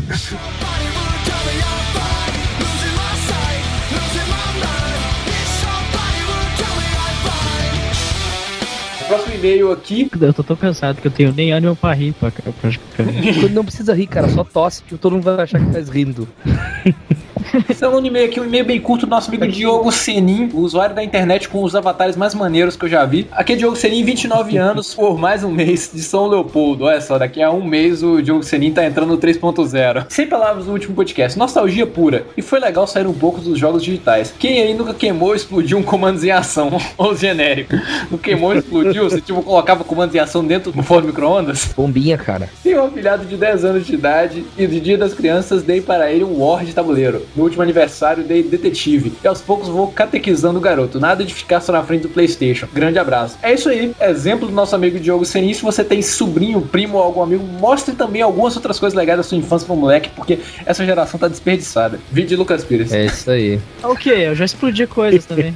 E-mail 9.44 9.72
aqui. 9.72 10.10
Eu 10.20 10.34
tô 10.34 10.44
tão 10.44 10.56
cansado 10.56 11.02
que 11.02 11.08
eu 11.08 11.12
tenho 11.12 11.34
nem 11.34 11.52
ânimo 11.52 11.76
pra 11.76 11.94
rir, 11.94 12.14
pra, 12.14 12.32
pra, 12.32 12.52
pra- 12.54 12.72
Quando 13.42 13.54
não 13.54 13.66
precisa 13.66 13.94
rir, 13.94 14.08
cara, 14.08 14.30
só 14.30 14.44
tosse, 14.44 14.82
que 14.84 14.98
todo 14.98 15.14
mundo 15.14 15.24
vai 15.24 15.36
achar 15.44 15.60
que 15.60 15.72
tá 15.72 15.80
rindo. 15.92 16.28
Estamos 17.70 18.02
no 18.02 18.08
e-mail 18.08 18.26
aqui, 18.26 18.40
um 18.40 18.46
e-mail 18.46 18.66
bem 18.66 18.80
curto 18.80 19.06
do 19.06 19.10
nosso 19.10 19.30
amigo 19.30 19.48
Diogo 19.48 19.92
Senin, 19.92 20.50
o 20.54 20.60
usuário 20.60 20.96
da 20.96 21.04
internet 21.04 21.50
com 21.50 21.64
os 21.64 21.76
avatares 21.76 22.16
mais 22.16 22.34
maneiros 22.34 22.76
que 22.76 22.86
eu 22.86 22.90
já 22.90 23.06
vi. 23.06 23.28
Aqui 23.32 23.54
é 23.54 23.56
Diogo 23.56 23.76
Senin, 23.76 24.04
29 24.04 24.58
anos, 24.58 24.94
por 24.94 25.18
mais 25.18 25.44
um 25.44 25.52
mês 25.52 25.92
de 25.94 26.02
São 26.02 26.28
Leopoldo. 26.28 26.86
Olha 26.86 27.02
só, 27.02 27.18
daqui 27.18 27.42
a 27.42 27.52
um 27.52 27.64
mês 27.64 28.04
o 28.04 28.22
Diogo 28.22 28.44
Senin 28.44 28.72
tá 28.72 28.86
entrando 28.86 29.10
no 29.10 29.18
3.0. 29.18 30.06
Sem 30.10 30.28
palavras 30.28 30.66
no 30.66 30.74
último 30.74 30.96
podcast, 30.96 31.38
nostalgia 31.38 31.86
pura. 31.86 32.26
E 32.38 32.42
foi 32.42 32.60
legal 32.60 32.88
sair 32.88 33.08
um 33.08 33.14
pouco 33.14 33.42
dos 33.42 33.60
jogos 33.60 33.84
digitais. 33.84 34.34
Quem 34.38 34.62
aí 34.62 34.74
nunca 34.74 34.94
queimou 34.94 35.30
ou 35.30 35.36
explodiu 35.36 35.78
um 35.78 35.84
comandos 35.84 36.24
em 36.24 36.32
ação? 36.32 36.72
ou 36.98 37.16
genérico. 37.16 37.76
Não 38.10 38.18
queimou 38.18 38.54
explodiu? 38.56 39.10
Você 39.10 39.22
tipo 39.22 39.42
colocava 39.42 39.84
comandos 39.84 40.16
em 40.16 40.20
ação 40.20 40.46
dentro 40.46 40.72
do 40.72 40.84
forno 40.84 41.08
micro-ondas? 41.08 41.74
Bombinha, 41.76 42.18
cara. 42.18 42.50
Tem 42.64 42.78
um 42.78 42.86
afilhado 42.86 43.26
de 43.26 43.36
10 43.36 43.66
anos 43.66 43.86
de 43.86 43.94
idade 43.94 44.46
e 44.58 44.68
de 44.68 44.80
dia 44.80 44.98
das 44.98 45.14
crianças 45.14 45.64
dei 45.64 45.82
para 45.82 46.12
ele 46.12 46.24
um 46.24 46.44
War 46.44 46.64
de 46.64 46.74
tabuleiro. 46.74 47.26
No 47.36 47.44
último 47.44 47.62
aniversário 47.62 48.24
dei 48.24 48.44
detetive. 48.44 49.14
E 49.24 49.28
aos 49.28 49.42
poucos 49.42 49.68
vou 49.68 49.88
catequizando 49.88 50.60
o 50.60 50.62
garoto. 50.62 51.00
Nada 51.00 51.24
de 51.24 51.34
ficar 51.34 51.62
só 51.62 51.72
na 51.72 51.84
frente 51.84 52.04
do 52.04 52.10
Playstation. 52.10 52.68
Grande 52.74 53.00
abraço. 53.00 53.38
É 53.42 53.54
isso 53.54 53.70
aí. 53.70 53.94
Exemplo 54.00 54.48
do 54.48 54.54
nosso 54.54 54.76
amigo 54.76 55.00
Diogo 55.00 55.26
Senin. 55.26 55.54
Se 55.54 55.62
você 55.62 55.84
tem 55.84 56.02
sobrinho, 56.02 56.62
primo 56.62 56.98
ou 56.98 57.04
algum 57.04 57.22
amigo, 57.22 57.44
mostre 57.44 57.96
também 57.96 58.22
algumas 58.22 58.56
outras 58.56 58.80
coisas 58.80 58.98
legais 58.98 59.18
da 59.18 59.24
sua 59.24 59.38
infância 59.38 59.66
pro 59.66 59.76
moleque, 59.76 60.10
porque 60.16 60.40
essa 60.66 60.86
geração 60.86 61.20
tá 61.20 61.28
desperdiçada. 61.28 62.00
Vídeo 62.12 62.38
Lucas 62.38 62.64
Pires. 62.64 62.92
É 62.92 63.06
isso 63.06 63.30
aí. 63.30 63.60
O 63.84 63.96
quê? 63.96 64.10
Eu 64.10 64.36
já 64.36 64.46
explodi 64.46 64.88
coisas 64.88 65.26
também. 65.26 65.54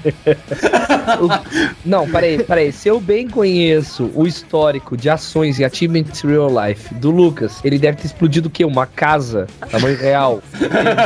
Não, 1.86 2.08
peraí, 2.08 2.44
peraí. 2.44 2.72
Se 2.72 2.88
eu 2.88 3.00
bem 3.00 3.28
conheço 3.28 4.12
o 4.14 4.28
histórico 4.28 4.96
de 4.98 5.10
ações 5.10 5.60
e 5.60 5.66
achievements 5.66 6.22
real 6.22 6.50
life 6.50 6.94
do 6.96 7.10
Lucas, 7.10 7.60
ele 7.64 7.80
deve 7.80 7.98
ter 7.98 8.06
explodido 8.06 8.48
o 8.48 8.52
quê? 8.52 8.66
Uma 8.66 8.86
casa, 8.86 9.48
tamanho 9.72 9.98
real, 9.98 10.42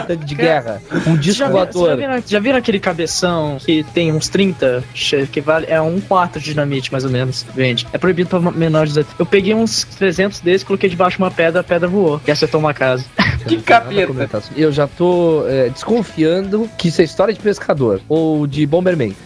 um 0.09 0.25
de 0.25 0.35
guerra, 0.35 0.60
um 1.07 1.15
disco 1.15 1.39
Já, 1.39 1.45
vi- 1.47 1.51
já, 1.53 1.57
voador. 1.65 1.97
viram, 1.97 2.23
já 2.25 2.39
viram 2.39 2.57
aquele 2.57 2.79
cabeção 2.79 3.57
que 3.63 3.83
tem 3.93 4.11
uns 4.11 4.27
30? 4.29 4.83
che- 4.93 5.27
Que 5.27 5.41
vale, 5.41 5.65
é 5.69 5.79
um 5.81 5.99
quarto 6.01 6.39
de 6.39 6.45
dinamite, 6.45 6.91
mais 6.91 7.03
ou 7.05 7.09
menos. 7.11 7.45
Vende. 7.55 7.87
É 7.93 7.97
proibido 7.97 8.29
pra 8.29 8.39
menores 8.51 8.93
de 8.93 8.99
18. 8.99 9.15
Eu 9.19 9.25
peguei 9.25 9.53
uns 9.53 9.83
300 9.97 10.39
desses, 10.39 10.63
coloquei 10.63 10.89
debaixo 10.89 11.17
de 11.17 11.23
uma 11.23 11.31
pedra, 11.31 11.61
a 11.61 11.63
pedra 11.63 11.87
voou. 11.87 12.19
E 12.27 12.31
acertou 12.31 12.59
uma 12.59 12.73
casa. 12.73 13.05
Que 13.41 13.57
capeta. 13.59 14.43
Eu 14.55 14.71
já 14.71 14.87
tô 14.87 15.43
é, 15.47 15.67
desconfiando 15.69 16.69
que 16.77 16.89
isso 16.89 17.01
é 17.01 17.03
história 17.03 17.33
de 17.33 17.39
pescador 17.39 17.99
ou 18.07 18.45
de 18.45 18.67
Bomberman. 18.67 19.15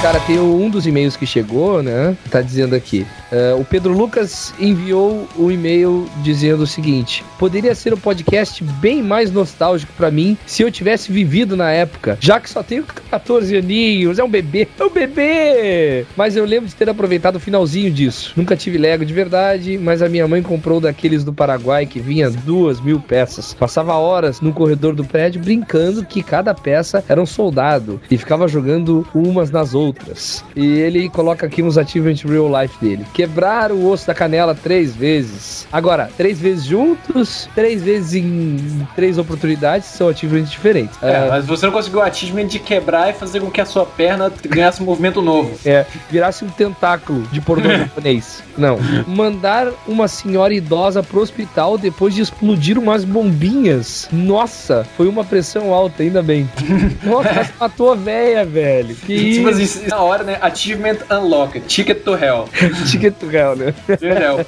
Cara, 0.00 0.20
tem 0.20 0.38
um 0.38 0.70
dos 0.70 0.86
e-mails 0.86 1.16
que 1.16 1.26
chegou, 1.26 1.82
né? 1.82 2.16
Tá 2.30 2.40
dizendo 2.40 2.74
aqui. 2.74 3.04
É, 3.30 3.54
o 3.54 3.64
Pedro 3.64 3.92
Lucas 3.92 4.54
enviou 4.58 5.28
o 5.36 5.50
e-mail 5.50 6.08
dizendo 6.22 6.62
o 6.62 6.66
seguinte: 6.66 7.24
poderia 7.38 7.74
ser 7.74 7.92
um 7.92 7.98
podcast 7.98 8.62
bem 8.64 9.02
mais 9.02 9.30
nostálgico 9.30 9.92
pra 9.96 10.10
mim 10.10 10.36
se 10.46 10.62
eu 10.62 10.70
tivesse 10.70 11.12
vivido 11.12 11.56
na 11.56 11.70
época, 11.70 12.16
já 12.20 12.40
que 12.40 12.48
só 12.48 12.62
tenho 12.62 12.84
14 13.10 13.56
aninhos, 13.56 14.18
é 14.18 14.24
um 14.24 14.28
bebê, 14.28 14.68
é 14.78 14.84
um 14.84 14.90
bebê! 14.90 16.06
Mas 16.16 16.36
eu 16.36 16.44
lembro 16.44 16.68
de 16.68 16.74
ter 16.74 16.88
aproveitado 16.88 17.36
o 17.36 17.40
finalzinho 17.40 17.90
disso. 17.90 18.32
Nunca 18.36 18.56
tive 18.56 18.78
Lego 18.78 19.04
de 19.04 19.12
verdade, 19.12 19.78
mas 19.78 20.02
a 20.02 20.08
minha 20.08 20.26
mãe 20.26 20.42
comprou 20.42 20.80
daqueles 20.80 21.24
do 21.24 21.32
Paraguai 21.32 21.86
que 21.86 22.00
vinha 22.00 22.30
duas 22.30 22.80
mil 22.80 23.00
peças. 23.00 23.54
Passava 23.54 23.94
horas 23.94 24.40
no 24.40 24.52
corredor 24.52 24.94
do 24.94 25.04
prédio 25.04 25.40
brincando 25.40 26.04
que 26.04 26.22
cada 26.22 26.54
peça 26.54 27.04
era 27.08 27.20
um 27.20 27.26
soldado 27.26 28.00
e 28.10 28.16
ficava 28.16 28.48
jogando 28.48 29.06
umas 29.14 29.50
nas 29.50 29.74
outras. 29.74 30.44
E 30.56 30.66
ele 30.78 31.08
coloca 31.08 31.46
aqui 31.46 31.62
uns 31.62 31.78
achievements 31.78 32.22
real 32.22 32.48
life 32.60 32.76
dele. 32.80 33.04
Quebrar 33.18 33.72
o 33.72 33.84
osso 33.90 34.06
da 34.06 34.14
canela 34.14 34.54
três 34.54 34.94
vezes. 34.94 35.66
Agora, 35.72 36.08
três 36.16 36.38
vezes 36.40 36.64
juntos, 36.64 37.48
três 37.52 37.82
vezes 37.82 38.14
em 38.14 38.86
três 38.94 39.18
oportunidades 39.18 39.88
são 39.88 40.08
achievements 40.08 40.52
diferentes. 40.52 40.96
É, 41.02 41.10
É, 41.14 41.28
mas 41.28 41.44
você 41.44 41.66
não 41.66 41.72
conseguiu 41.72 41.98
o 41.98 42.02
achievement 42.02 42.46
de 42.46 42.60
quebrar 42.60 43.10
e 43.10 43.12
fazer 43.12 43.40
com 43.40 43.50
que 43.50 43.60
a 43.60 43.66
sua 43.66 43.84
perna 43.84 44.32
ganhasse 44.48 44.80
um 44.80 44.86
movimento 44.86 45.20
novo. 45.20 45.58
É, 45.66 45.84
virasse 46.08 46.44
um 46.44 46.48
tentáculo 46.48 47.22
de 47.32 47.40
pornô 47.40 47.68
japonês. 47.76 48.40
Não. 48.56 48.78
Mandar 49.04 49.66
uma 49.88 50.06
senhora 50.06 50.54
idosa 50.54 51.02
pro 51.02 51.20
hospital 51.20 51.76
depois 51.76 52.14
de 52.14 52.22
explodir 52.22 52.78
umas 52.78 53.02
bombinhas. 53.04 54.08
Nossa, 54.12 54.86
foi 54.96 55.08
uma 55.08 55.24
pressão 55.24 55.74
alta, 55.74 56.04
ainda 56.04 56.22
bem. 56.22 56.48
Nossa, 57.02 57.50
matou 57.58 57.90
a 57.90 57.94
véia, 57.96 58.44
velho. 58.44 58.94
Que 58.94 59.34
Tipo 59.34 59.50
isso? 59.50 59.78
assim, 59.80 59.88
na 59.88 60.00
hora, 60.00 60.22
né? 60.22 60.38
Achievement 60.40 60.98
Unlocked. 61.10 61.66
Ticket 61.66 62.04
to 62.04 62.14
Hell. 62.14 62.48
Ticket 62.88 63.07
hell, 63.32 63.56
né? 63.56 63.74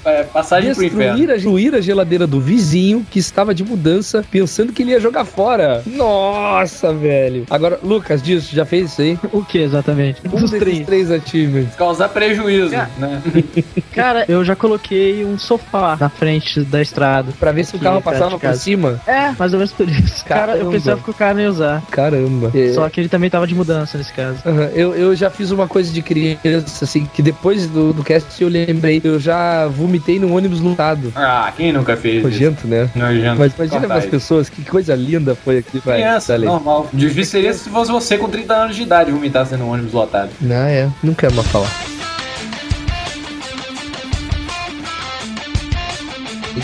É, 0.04 0.22
passagem 0.24 0.74
pro 0.74 0.84
inferno. 0.84 1.16
Destruir 1.16 1.30
a, 1.30 1.34
destruir 1.34 1.74
a 1.74 1.80
geladeira 1.80 2.26
do 2.26 2.40
vizinho 2.40 3.06
que 3.10 3.18
estava 3.18 3.54
de 3.54 3.64
mudança, 3.64 4.24
pensando 4.30 4.72
que 4.72 4.82
ele 4.82 4.92
ia 4.92 5.00
jogar 5.00 5.24
fora. 5.24 5.82
Nossa, 5.86 6.92
velho. 6.92 7.44
Agora, 7.50 7.78
Lucas, 7.82 8.22
diz, 8.22 8.48
já 8.48 8.64
fez 8.64 8.92
isso 8.92 9.02
aí? 9.02 9.18
O 9.32 9.44
que 9.44 9.58
exatamente? 9.58 10.20
Um 10.26 10.40
Dos 10.40 10.50
três. 10.50 10.86
três 10.86 11.10
achievements. 11.10 11.74
Causar 11.76 12.08
prejuízo, 12.08 12.74
É. 12.74 12.88
né? 12.98 13.22
Cara, 13.92 14.24
eu 14.28 14.44
já 14.44 14.54
coloquei 14.56 15.24
um 15.24 15.38
sofá 15.38 15.96
na 15.98 16.08
frente 16.08 16.60
da 16.62 16.80
estrada. 16.80 17.32
Pra 17.38 17.52
ver 17.52 17.64
se 17.64 17.76
o 17.76 17.78
carro 17.78 18.00
passava 18.00 18.38
por 18.38 18.54
cima. 18.54 19.00
É, 19.06 19.30
mais 19.38 19.52
ou 19.52 19.58
menos 19.58 19.72
por 19.72 19.88
isso. 19.88 20.24
Cara, 20.24 20.52
eu 20.52 20.56
Caramba. 20.58 20.72
pensava 20.72 21.02
que 21.02 21.10
o 21.10 21.14
cara 21.14 21.42
ia 21.42 21.50
usar. 21.50 21.82
Caramba. 21.90 22.50
É. 22.54 22.72
Só 22.72 22.88
que 22.88 23.00
ele 23.00 23.08
também 23.08 23.28
tava 23.30 23.46
de 23.46 23.54
mudança 23.54 23.98
nesse 23.98 24.12
caso. 24.12 24.38
Aham, 24.46 24.70
Eu, 24.74 24.94
eu 24.94 25.14
já 25.16 25.30
fiz 25.30 25.50
uma 25.50 25.66
coisa 25.68 25.92
de 25.92 26.02
criança, 26.02 26.84
assim, 26.84 27.06
que 27.12 27.22
depois 27.22 27.66
do, 27.66 27.92
do 27.92 28.02
cast 28.04 28.40
eu 28.42 28.48
lembrei. 28.50 29.00
Eu 29.02 29.18
já 29.18 29.66
vomitei 29.66 30.18
num 30.18 30.34
ônibus 30.34 30.60
lotado. 30.60 31.12
Ah, 31.16 31.52
quem 31.56 31.72
nunca 31.72 31.96
fez? 31.96 32.22
Nojento, 32.22 32.66
né? 32.66 32.90
Nojento. 32.94 33.38
Mas 33.38 33.54
imagina 33.54 33.80
Cortar 33.80 33.94
as 33.96 34.02
isso. 34.04 34.10
pessoas, 34.10 34.48
que 34.48 34.62
coisa 34.64 34.94
linda 34.94 35.34
foi 35.34 35.58
aqui, 35.58 35.78
vai. 35.84 35.96
Criança, 36.00 36.32
dale. 36.32 36.46
normal. 36.46 36.88
Difícil 36.92 37.24
seria 37.32 37.52
se 37.54 37.70
fosse 37.70 37.90
você 37.90 38.18
com 38.18 38.28
30 38.28 38.54
anos 38.54 38.76
de 38.76 38.82
idade 38.82 39.10
vomitasse 39.10 39.56
num 39.56 39.70
ônibus 39.70 39.92
lotado. 39.92 40.30
Não, 40.40 40.54
é. 40.56 40.88
Não 41.02 41.14
quero 41.14 41.34
mais 41.34 41.46
falar. 41.48 41.70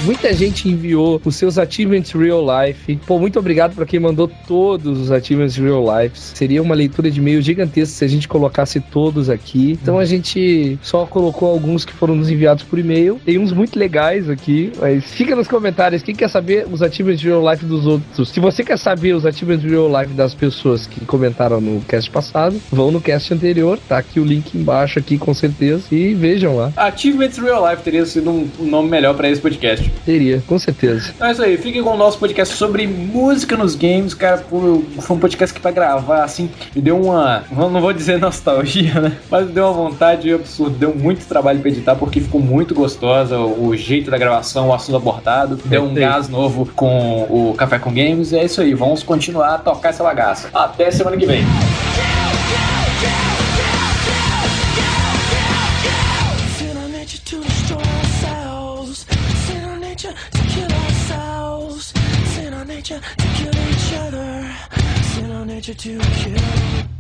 Muita 0.05 0.33
gente 0.33 0.69
enviou 0.69 1.21
os 1.25 1.37
seus 1.37 1.59
achievements 1.59 2.12
real 2.12 2.45
life. 2.45 2.97
Pô, 3.07 3.19
muito 3.19 3.38
obrigado 3.38 3.75
pra 3.75 3.87
quem 3.87 4.00
mandou 4.00 4.31
todos 4.47 5.00
os 5.00 5.11
achievements 5.11 5.57
real 5.57 5.83
life. 5.83 6.19
Seria 6.19 6.62
uma 6.62 6.75
leitura 6.75 7.11
de 7.11 7.21
e-mail 7.21 7.40
gigantesca 7.43 7.97
se 7.97 8.05
a 8.05 8.09
gente 8.09 8.28
colocasse 8.28 8.81
todos 8.81 9.31
aqui. 9.31 9.78
Então 9.81 9.99
a 9.99 10.05
gente 10.05 10.78
só 10.83 11.07
colocou 11.07 11.50
alguns 11.50 11.85
que 11.85 11.93
foram 11.93 12.14
nos 12.14 12.31
enviados 12.31 12.64
por 12.64 12.78
e-mail. 12.78 13.21
Tem 13.25 13.38
uns 13.38 13.52
muito 13.52 13.78
legais 13.78 14.28
aqui, 14.28 14.73
mas 14.81 15.05
fica 15.05 15.35
nos 15.37 15.49
comentários 15.49 16.02
quem 16.02 16.14
quer 16.14 16.28
saber 16.28 16.66
os 16.71 16.83
achievements 16.83 17.23
real 17.23 17.49
life 17.50 17.64
dos 17.64 17.87
outros. 17.87 18.28
Se 18.28 18.40
você 18.40 18.64
quer 18.64 18.78
saber 18.78 19.14
os 19.14 19.25
achievements 19.25 19.69
real 19.69 19.88
life 19.88 20.12
das 20.14 20.35
pessoas 20.35 20.87
que 20.87 21.05
comentaram 21.05 21.61
no 21.61 21.81
cast 21.83 22.11
passado, 22.11 22.61
vão 22.71 22.90
no 22.90 23.00
cast 23.00 23.33
anterior, 23.33 23.78
tá 23.88 23.99
aqui 23.99 24.21
o 24.21 24.25
link 24.25 24.57
embaixo 24.57 24.99
aqui 24.99 25.19
com 25.19 25.33
certeza 25.35 25.85
e 25.90 26.14
vejam 26.14 26.57
lá. 26.57 26.73
Achievements 26.76 27.38
Real 27.38 27.69
Life 27.69 27.83
teria 27.83 28.05
sido 28.07 28.31
um, 28.31 28.49
nome 28.61 28.88
melhor 28.88 29.14
pra 29.14 29.28
esse 29.28 29.40
podcast. 29.40 29.75
Teria, 30.04 30.42
com 30.47 30.59
certeza. 30.59 31.12
Então 31.14 31.28
é 31.28 31.33
isso 31.33 31.42
aí, 31.42 31.56
fiquem 31.56 31.83
com 31.83 31.90
o 31.90 31.97
nosso 31.97 32.18
podcast 32.18 32.54
sobre 32.54 32.87
música 32.87 33.56
nos 33.56 33.75
games, 33.75 34.14
cara. 34.14 34.38
Foi 34.38 35.16
um 35.16 35.18
podcast 35.18 35.54
que 35.54 35.61
pra 35.61 35.71
gravar, 35.71 36.25
assim, 36.25 36.50
me 36.75 36.83
deu 36.83 37.00
uma. 37.00 37.45
Não 37.50 37.80
vou 37.80 37.92
dizer 37.92 38.18
nostalgia, 38.18 39.00
né? 39.00 39.12
Mas 39.30 39.47
me 39.47 39.52
deu 39.52 39.64
uma 39.64 39.73
vontade 39.73 40.33
absurda. 40.33 40.76
Deu 40.78 40.95
muito 40.95 41.26
trabalho 41.26 41.61
pra 41.61 41.71
editar, 41.71 41.95
porque 41.97 42.21
ficou 42.21 42.40
muito 42.40 42.75
gostosa 42.75 43.38
o, 43.38 43.68
o 43.68 43.76
jeito 43.76 44.11
da 44.11 44.18
gravação, 44.18 44.68
o 44.68 44.75
assunto 44.75 44.97
abordado. 44.97 45.56
Deu 45.64 45.83
um 45.83 45.95
gás 45.95 46.28
novo 46.28 46.68
com 46.75 47.23
o 47.28 47.54
Café 47.56 47.78
com 47.78 47.92
Games. 47.92 48.33
E 48.33 48.38
é 48.38 48.45
isso 48.45 48.61
aí, 48.61 48.75
vamos 48.75 49.02
continuar 49.02 49.54
a 49.54 49.59
tocar 49.59 49.90
essa 49.90 50.02
bagaça. 50.02 50.49
Até 50.52 50.90
semana 50.90 51.16
que 51.16 51.26
vem. 51.26 51.45
Nature 65.69 65.99
to 65.99 65.99
kill. 66.15 66.96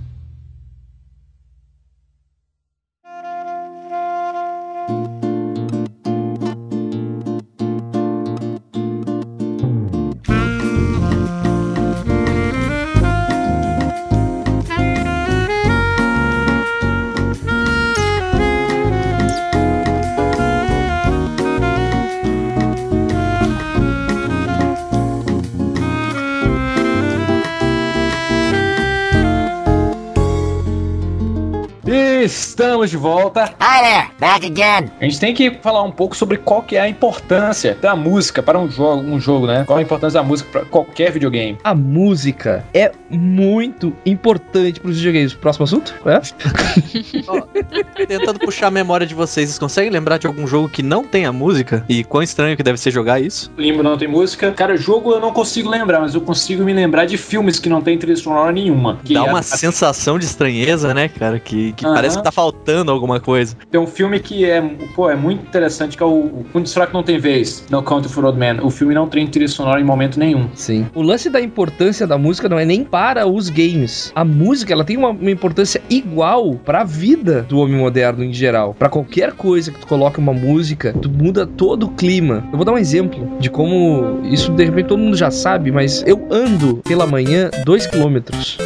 Estamos 32.86 32.90
de 32.90 32.96
volta. 32.96 33.44
Hi 33.60 33.80
there, 33.82 34.08
back 34.20 34.46
again. 34.46 34.90
A 35.00 35.04
gente 35.04 35.18
tem 35.18 35.34
que 35.34 35.50
falar 35.60 35.82
um 35.82 35.90
pouco 35.90 36.16
sobre 36.16 36.36
qual 36.36 36.62
que 36.62 36.76
é 36.76 36.80
a 36.80 36.88
importância 36.88 37.76
da 37.80 37.96
música 37.96 38.42
para 38.42 38.56
um 38.58 38.70
jogo, 38.70 39.02
um 39.02 39.18
jogo, 39.18 39.46
né? 39.46 39.64
Qual 39.66 39.78
a 39.78 39.82
importância 39.82 40.20
da 40.20 40.26
música 40.26 40.48
para 40.52 40.64
qualquer 40.66 41.10
videogame? 41.10 41.58
A 41.64 41.74
música 41.74 42.64
é 42.72 42.92
muito 43.10 43.92
importante 44.04 44.78
pros 44.78 44.96
videogames. 44.98 45.34
Próximo 45.34 45.64
assunto? 45.64 45.94
É? 46.06 46.20
Tentando 48.06 48.38
puxar 48.38 48.68
a 48.68 48.70
memória 48.70 49.06
de 49.06 49.14
vocês, 49.14 49.48
vocês 49.48 49.58
conseguem 49.58 49.90
lembrar 49.90 50.18
de 50.18 50.26
algum 50.28 50.46
jogo 50.46 50.68
que 50.68 50.82
não 50.82 51.02
tenha 51.04 51.32
música? 51.32 51.84
E 51.88 52.04
quão 52.04 52.22
estranho 52.22 52.56
que 52.56 52.62
deve 52.62 52.78
ser 52.78 52.92
jogar 52.92 53.20
isso? 53.20 53.50
Limbo 53.58 53.82
não 53.82 53.98
tem 53.98 54.06
música. 54.06 54.52
Cara, 54.52 54.76
jogo 54.76 55.12
eu 55.12 55.20
não 55.20 55.32
consigo 55.32 55.68
lembrar, 55.68 56.00
mas 56.00 56.14
eu 56.14 56.20
consigo 56.20 56.62
me 56.62 56.72
lembrar 56.72 57.04
de 57.06 57.16
filmes 57.18 57.58
que 57.58 57.68
não 57.68 57.80
tem 57.82 57.98
trilha 57.98 58.16
sonora 58.16 58.52
nenhuma. 58.52 58.98
Que 59.04 59.14
Dá 59.14 59.24
uma 59.24 59.40
a- 59.40 59.42
sensação 59.42 60.18
de 60.18 60.24
estranheza, 60.24 60.94
né, 60.94 61.08
cara? 61.08 61.40
Que, 61.40 61.72
que 61.72 61.84
Aham. 61.84 61.94
parece 61.94 62.16
que 62.16 62.22
tá 62.22 62.30
faltando 62.32 62.75
alguma 62.84 63.20
coisa. 63.20 63.56
Tem 63.70 63.80
um 63.80 63.86
filme 63.86 64.18
que 64.20 64.44
é, 64.44 64.60
pô, 64.94 65.08
é 65.10 65.16
muito 65.16 65.42
interessante, 65.42 65.96
que 65.96 66.02
é 66.02 66.06
o 66.06 66.16
o 66.26 66.44
Mundo 66.54 66.68
Fraco 66.68 66.92
Não 66.92 67.02
Tem 67.02 67.18
Vez, 67.18 67.64
No 67.70 67.82
Country 67.82 68.10
for 68.10 68.24
Old 68.24 68.38
Man. 68.38 68.62
O 68.62 68.70
filme 68.70 68.94
não 68.94 69.08
tem 69.08 69.26
trilha 69.26 69.48
sonora 69.48 69.80
em 69.80 69.84
momento 69.84 70.18
nenhum. 70.18 70.48
Sim. 70.54 70.86
O 70.94 71.02
lance 71.02 71.28
da 71.28 71.40
importância 71.40 72.06
da 72.06 72.18
música 72.18 72.48
não 72.48 72.58
é 72.58 72.64
nem 72.64 72.84
para 72.84 73.26
os 73.26 73.48
games. 73.48 74.12
A 74.14 74.24
música, 74.24 74.72
ela 74.72 74.84
tem 74.84 74.96
uma, 74.96 75.10
uma 75.10 75.30
importância 75.30 75.80
igual 75.88 76.54
pra 76.54 76.84
vida 76.84 77.42
do 77.42 77.58
homem 77.58 77.76
moderno 77.76 78.24
em 78.24 78.32
geral. 78.32 78.74
Pra 78.74 78.88
qualquer 78.88 79.32
coisa 79.32 79.70
que 79.70 79.80
tu 79.80 79.86
coloque 79.86 80.18
uma 80.18 80.32
música, 80.32 80.94
tu 81.00 81.10
muda 81.10 81.46
todo 81.46 81.86
o 81.86 81.90
clima. 81.90 82.44
Eu 82.50 82.56
vou 82.56 82.64
dar 82.64 82.72
um 82.72 82.78
exemplo 82.78 83.36
de 83.38 83.50
como 83.50 84.20
isso 84.24 84.52
de 84.52 84.64
repente 84.64 84.88
todo 84.88 84.98
mundo 84.98 85.16
já 85.16 85.30
sabe, 85.30 85.70
mas 85.70 86.02
eu 86.06 86.26
ando 86.30 86.76
pela 86.78 87.06
manhã 87.06 87.50
2 87.64 87.86
km 87.86 88.18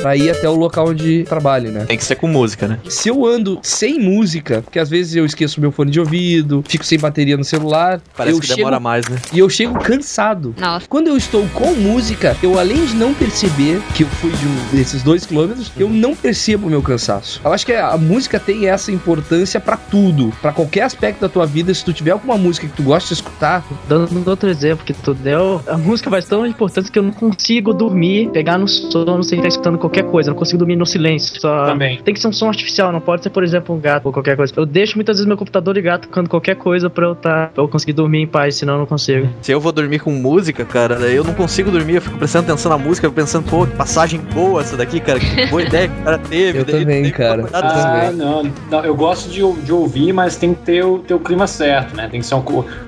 pra 0.03 0.17
ir 0.17 0.31
até 0.31 0.49
o 0.49 0.55
local 0.55 0.89
onde 0.89 1.25
trabalho, 1.25 1.71
né? 1.71 1.85
Tem 1.87 1.97
que 1.97 2.05
ser 2.05 2.17
com 2.17 2.27
música, 2.27 2.67
né? 2.67 2.79
Se 2.89 3.09
eu 3.09 3.27
ando 3.27 3.59
sem 3.63 4.00
música, 4.01 4.63
porque 4.63 4.79
às 4.79 4.89
vezes 4.89 5.15
eu 5.17 5.25
esqueço 5.25 5.61
meu 5.61 5.71
fone 5.73 5.91
de 5.91 6.01
ouvido, 6.01 6.63
fico 6.67 6.85
sem 6.85 6.99
bateria 6.99 7.37
no 7.37 7.45
celular, 7.45 8.01
Parece 8.17 8.37
eu 8.37 8.41
que 8.41 8.47
chego 8.47 8.59
demora 8.59 8.81
mais, 8.81 9.09
né? 9.09 9.17
e 9.33 9.39
eu 9.39 9.49
chego 9.49 9.79
cansado. 9.79 10.55
Nossa. 10.59 10.87
Quando 10.89 11.09
eu 11.09 11.17
estou 11.17 11.47
com 11.49 11.75
música, 11.75 12.37
eu 12.43 12.59
além 12.59 12.85
de 12.87 12.95
não 12.95 13.13
perceber 13.15 13.81
que 13.95 14.03
eu 14.05 14.09
fui 14.09 14.31
de 14.31 14.47
um 14.47 14.77
desses 14.77 15.03
dois 15.03 15.25
quilômetros, 15.27 15.71
eu 15.79 15.89
não 15.89 16.15
percebo 16.15 16.67
o 16.67 16.71
meu 16.71 16.83
cansaço. 16.83 17.41
Eu 17.45 17.53
acho 17.53 17.65
que 17.67 17.73
a 17.75 17.97
música 17.97 18.39
tem 18.41 18.69
essa 18.69 18.91
importância 18.91 19.61
pra 19.61 19.77
tudo, 19.77 20.33
Pra 20.41 20.53
qualquer 20.53 20.83
aspecto 20.83 21.21
da 21.21 21.29
tua 21.29 21.47
vida. 21.47 21.73
Se 21.75 21.85
tu 21.85 21.93
tiver 21.93 22.11
alguma 22.13 22.37
música 22.37 22.67
que 22.67 22.73
tu 22.75 22.83
gosta 22.83 23.09
de 23.09 23.15
escutar, 23.15 23.65
Dando 23.89 24.29
outro 24.29 24.49
exemplo 24.49 24.85
que 24.85 24.93
tu 24.93 25.13
deu, 25.15 25.61
a 25.67 25.77
música 25.77 26.09
faz 26.11 26.27
tão 26.27 26.47
importante 26.47 26.91
que 26.91 26.99
eu 26.99 27.03
não 27.03 27.13
consigo 27.13 27.73
dormir, 27.73 28.31
pegar 28.31 28.59
no 28.59 28.67
sono 28.69 29.23
sem 29.23 29.39
estar 29.39 29.49
escutando 29.49 29.79
qualquer 29.79 30.05
coisa. 30.05 30.31
Eu 30.31 30.33
não 30.33 30.39
consigo 30.39 30.59
dormir 30.59 30.77
no 30.77 30.87
silêncio. 30.87 31.41
Só 31.41 31.67
Também. 31.67 32.01
Tem 32.03 32.15
que 32.15 32.21
ser 32.21 32.29
um 32.29 32.33
som 32.33 32.49
artificial, 32.49 32.93
não 32.93 33.01
pode 33.01 33.23
ser, 33.23 33.31
por 33.31 33.43
exemplo, 33.45 33.80
gato 33.81 34.07
ou 34.07 34.13
qualquer 34.13 34.37
coisa. 34.37 34.53
Eu 34.57 34.67
deixo 34.67 34.97
muitas 34.97 35.17
vezes 35.17 35.27
meu 35.27 35.37
computador 35.37 35.75
ligado 35.75 36.03
tocando 36.03 36.29
qualquer 36.29 36.55
coisa 36.57 36.89
pra 36.91 37.07
eu, 37.07 37.15
tá, 37.15 37.51
pra 37.55 37.63
eu 37.63 37.69
conseguir 37.69 37.93
dormir 37.93 38.21
em 38.21 38.27
paz, 38.27 38.57
senão 38.57 38.75
eu 38.75 38.79
não 38.81 38.87
consigo. 38.87 39.29
Se 39.43 39.51
eu 39.53 39.61
vou 39.61 39.73
dormir 39.73 39.99
com 40.01 40.11
música, 40.13 40.65
cara, 40.65 40.95
eu 41.11 41.25
não 41.25 41.35
consigo 41.35 41.71
dormir, 41.71 41.97
eu 41.97 42.03
fico 42.03 42.19
prestando 42.19 42.45
atenção 42.51 42.71
na 42.71 42.79
música, 42.79 43.11
pensando, 43.11 43.49
pô, 43.49 43.67
que 43.67 43.75
passagem 43.77 44.21
boa 44.33 44.61
essa 44.61 44.77
daqui, 44.77 45.01
cara, 45.01 45.19
que 45.19 45.47
boa 45.47 45.63
ideia 45.63 45.89
que 45.89 46.01
o 46.01 46.05
cara 46.05 46.19
teve. 46.19 46.59
Eu 46.59 46.65
daí- 46.65 46.81
também, 46.81 47.03
daí 47.03 47.13
cara. 47.13 47.43
assim, 47.43 47.51
também. 47.53 48.09
Ah, 48.09 48.13
não, 48.13 48.53
não. 48.71 48.85
Eu 48.85 48.95
gosto 48.95 49.29
de, 49.31 49.41
de 49.63 49.73
ouvir, 49.73 50.13
mas 50.13 50.37
tem 50.37 50.55
que 50.55 50.61
ter 50.63 50.85
o, 50.85 50.99
ter 50.99 51.15
o 51.15 51.19
clima 51.21 51.47
certo, 51.47 51.97
né? 51.97 52.09
Tem 52.11 52.21
que 52.21 52.27
ser 52.27 52.35
um, 52.35 52.43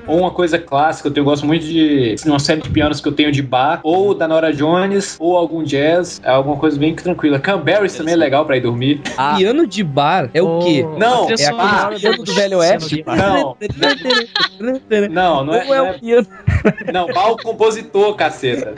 ou 0.07 0.19
uma 0.19 0.31
coisa 0.31 0.57
clássica. 0.59 1.07
Eu, 1.07 1.13
tenho- 1.13 1.21
eu 1.23 1.25
gosto 1.25 1.45
muito 1.45 1.65
de 1.65 2.15
uma 2.25 2.39
série 2.39 2.61
de 2.61 2.69
pianos 2.69 2.99
que 3.01 3.07
eu 3.07 3.11
tenho 3.11 3.31
de 3.31 3.41
bar, 3.41 3.79
ou 3.83 4.13
da 4.13 4.27
Nora 4.27 4.53
Jones, 4.53 5.15
ou 5.19 5.37
algum 5.37 5.63
jazz. 5.63 6.21
É 6.23 6.29
alguma 6.31 6.57
coisa 6.57 6.77
bem 6.77 6.93
tranquila. 6.93 7.39
Canberries 7.39 7.95
também 7.95 8.13
é 8.13 8.17
legal 8.17 8.45
pra 8.45 8.57
ir 8.57 8.61
dormir. 8.61 9.01
Ah, 9.17 9.35
piano 9.37 9.65
de 9.65 9.83
bar 9.83 10.29
é 10.33 10.41
o 10.41 10.59
quê? 10.59 10.82
Não, 10.97 11.27
a 11.27 11.93
é 11.93 11.99
piano 11.99 12.23
do 12.23 12.33
Velho 12.33 12.57
Luciano 12.57 12.57
Oeste? 12.59 13.03
Não, 13.05 13.57
não, 15.09 15.45
não 15.45 15.53
é, 15.53 15.65
Ou 15.65 15.73
é 15.73 15.81
o 15.81 15.85
é. 15.87 15.93
piano? 15.93 16.27
Não, 16.93 17.05
o 17.05 17.37
compositor, 17.37 18.15
caceta. 18.15 18.75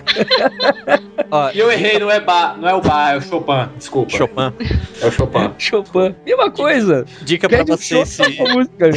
ó, 1.32 1.50
E 1.52 1.60
eu 1.60 1.72
errei, 1.72 2.00
não 2.00 2.10
é 2.10 2.20
bar, 2.20 2.58
não 2.60 2.68
é 2.68 2.74
o 2.74 2.82
bar, 2.82 3.14
é 3.14 3.18
o 3.18 3.22
Chopin. 3.22 3.70
Desculpa. 3.78 4.10
Chopin. 4.18 4.54
É 5.02 5.08
o 5.08 5.12
Chopin. 5.12 5.52
Chopin. 5.58 6.16
Mesma 6.26 6.50
coisa. 6.52 7.06
Dica 7.24 7.48
pra 7.50 7.64
vocês 7.64 8.10
se. 8.10 8.22
música, 8.44 8.90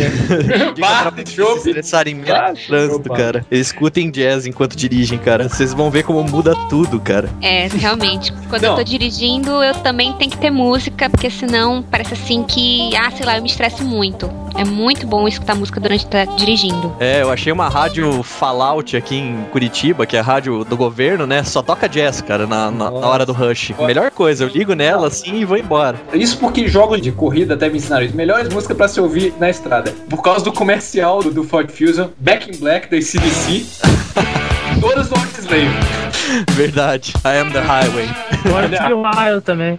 Bar, 0.79 1.13
pra 1.13 1.25
vocês 1.25 1.63
se 1.63 1.69
estressarem 1.71 2.15
menos 2.15 2.61
no 2.61 2.67
trânsito, 2.67 3.09
cara. 3.13 3.47
Escutem 3.51 4.11
jazz 4.11 4.47
enquanto 4.47 4.77
dirigem, 4.77 5.19
cara. 5.19 5.49
Vocês 5.49 5.73
vão 5.75 5.91
ver 5.91 6.03
como 6.05 6.23
muda 6.25 6.55
tudo, 6.69 7.01
cara. 7.01 7.29
É, 7.43 7.67
realmente. 7.69 8.33
Quando 8.49 8.63
Não. 8.63 8.71
eu 8.71 8.77
tô 8.77 8.85
dirigindo, 8.85 9.63
eu 9.63 9.75
também 9.75 10.13
tenho 10.15 10.31
que 10.31 10.39
ter 10.39 10.51
música, 10.51 11.09
porque 11.11 11.31
senão 11.31 11.83
parece 11.83 12.15
assim 12.15 12.43
que, 12.43 12.95
ah, 12.97 13.11
sei 13.11 13.27
lá, 13.27 13.37
eu 13.37 13.43
me 13.43 13.49
estresso 13.49 13.85
muito. 13.85 14.31
É 14.59 14.65
muito 14.65 15.07
bom 15.07 15.29
escutar 15.29 15.55
música 15.55 15.79
durante 15.79 16.05
estar 16.05 16.27
dirigindo. 16.37 16.93
É, 16.99 17.23
eu 17.23 17.31
achei 17.31 17.53
uma 17.53 17.69
rádio 17.69 18.25
Fallout 18.25 18.97
aqui 18.97 19.15
em 19.15 19.45
Curitiba, 19.53 20.05
que 20.05 20.17
é 20.17 20.21
a 20.21 20.23
rádio 20.23 20.65
do 20.65 20.77
governo, 20.77 21.29
né? 21.29 21.45
Só 21.45 21.63
toca 21.63 21.89
jazz, 21.89 22.21
cara, 22.21 22.45
na, 22.45 22.69
na, 22.69 22.91
na 22.91 23.07
hora 23.07 23.25
do 23.25 23.33
rush. 23.33 23.73
Melhor 23.79 24.11
coisa, 24.11 24.43
eu 24.43 24.49
ligo 24.49 24.75
nela 24.75 25.07
assim 25.07 25.37
e 25.37 25.45
vou 25.45 25.57
embora. 25.57 26.01
Isso 26.13 26.39
porque 26.39 26.67
jogos 26.67 27.01
de 27.01 27.13
corrida 27.13 27.57
devem 27.57 27.77
ensinar 27.77 28.03
isso. 28.03 28.17
Melhores 28.17 28.53
músicas 28.53 28.77
pra 28.77 28.89
se 28.89 29.01
ouvir 29.01 29.33
na 29.39 29.49
estrada. 29.49 29.95
Por 30.11 30.23
causa 30.23 30.45
do 30.45 30.53
comercial 30.53 31.23
do, 31.23 31.31
do 31.31 31.45
Ford 31.45 31.71
Fusion, 31.71 32.09
Back 32.19 32.51
in 32.51 32.59
Black 32.59 32.91
da 32.91 32.97
ACDC, 32.97 33.65
todas 34.83 35.09
do 35.09 35.17
Slave. 35.39 35.71
Verdade. 36.51 37.15
I 37.25 37.39
am 37.39 37.53
the 37.53 37.61
highway. 37.61 38.09
Agora 38.45 38.67
Steve 38.67 38.95
Wild 38.95 39.43
também. 39.45 39.79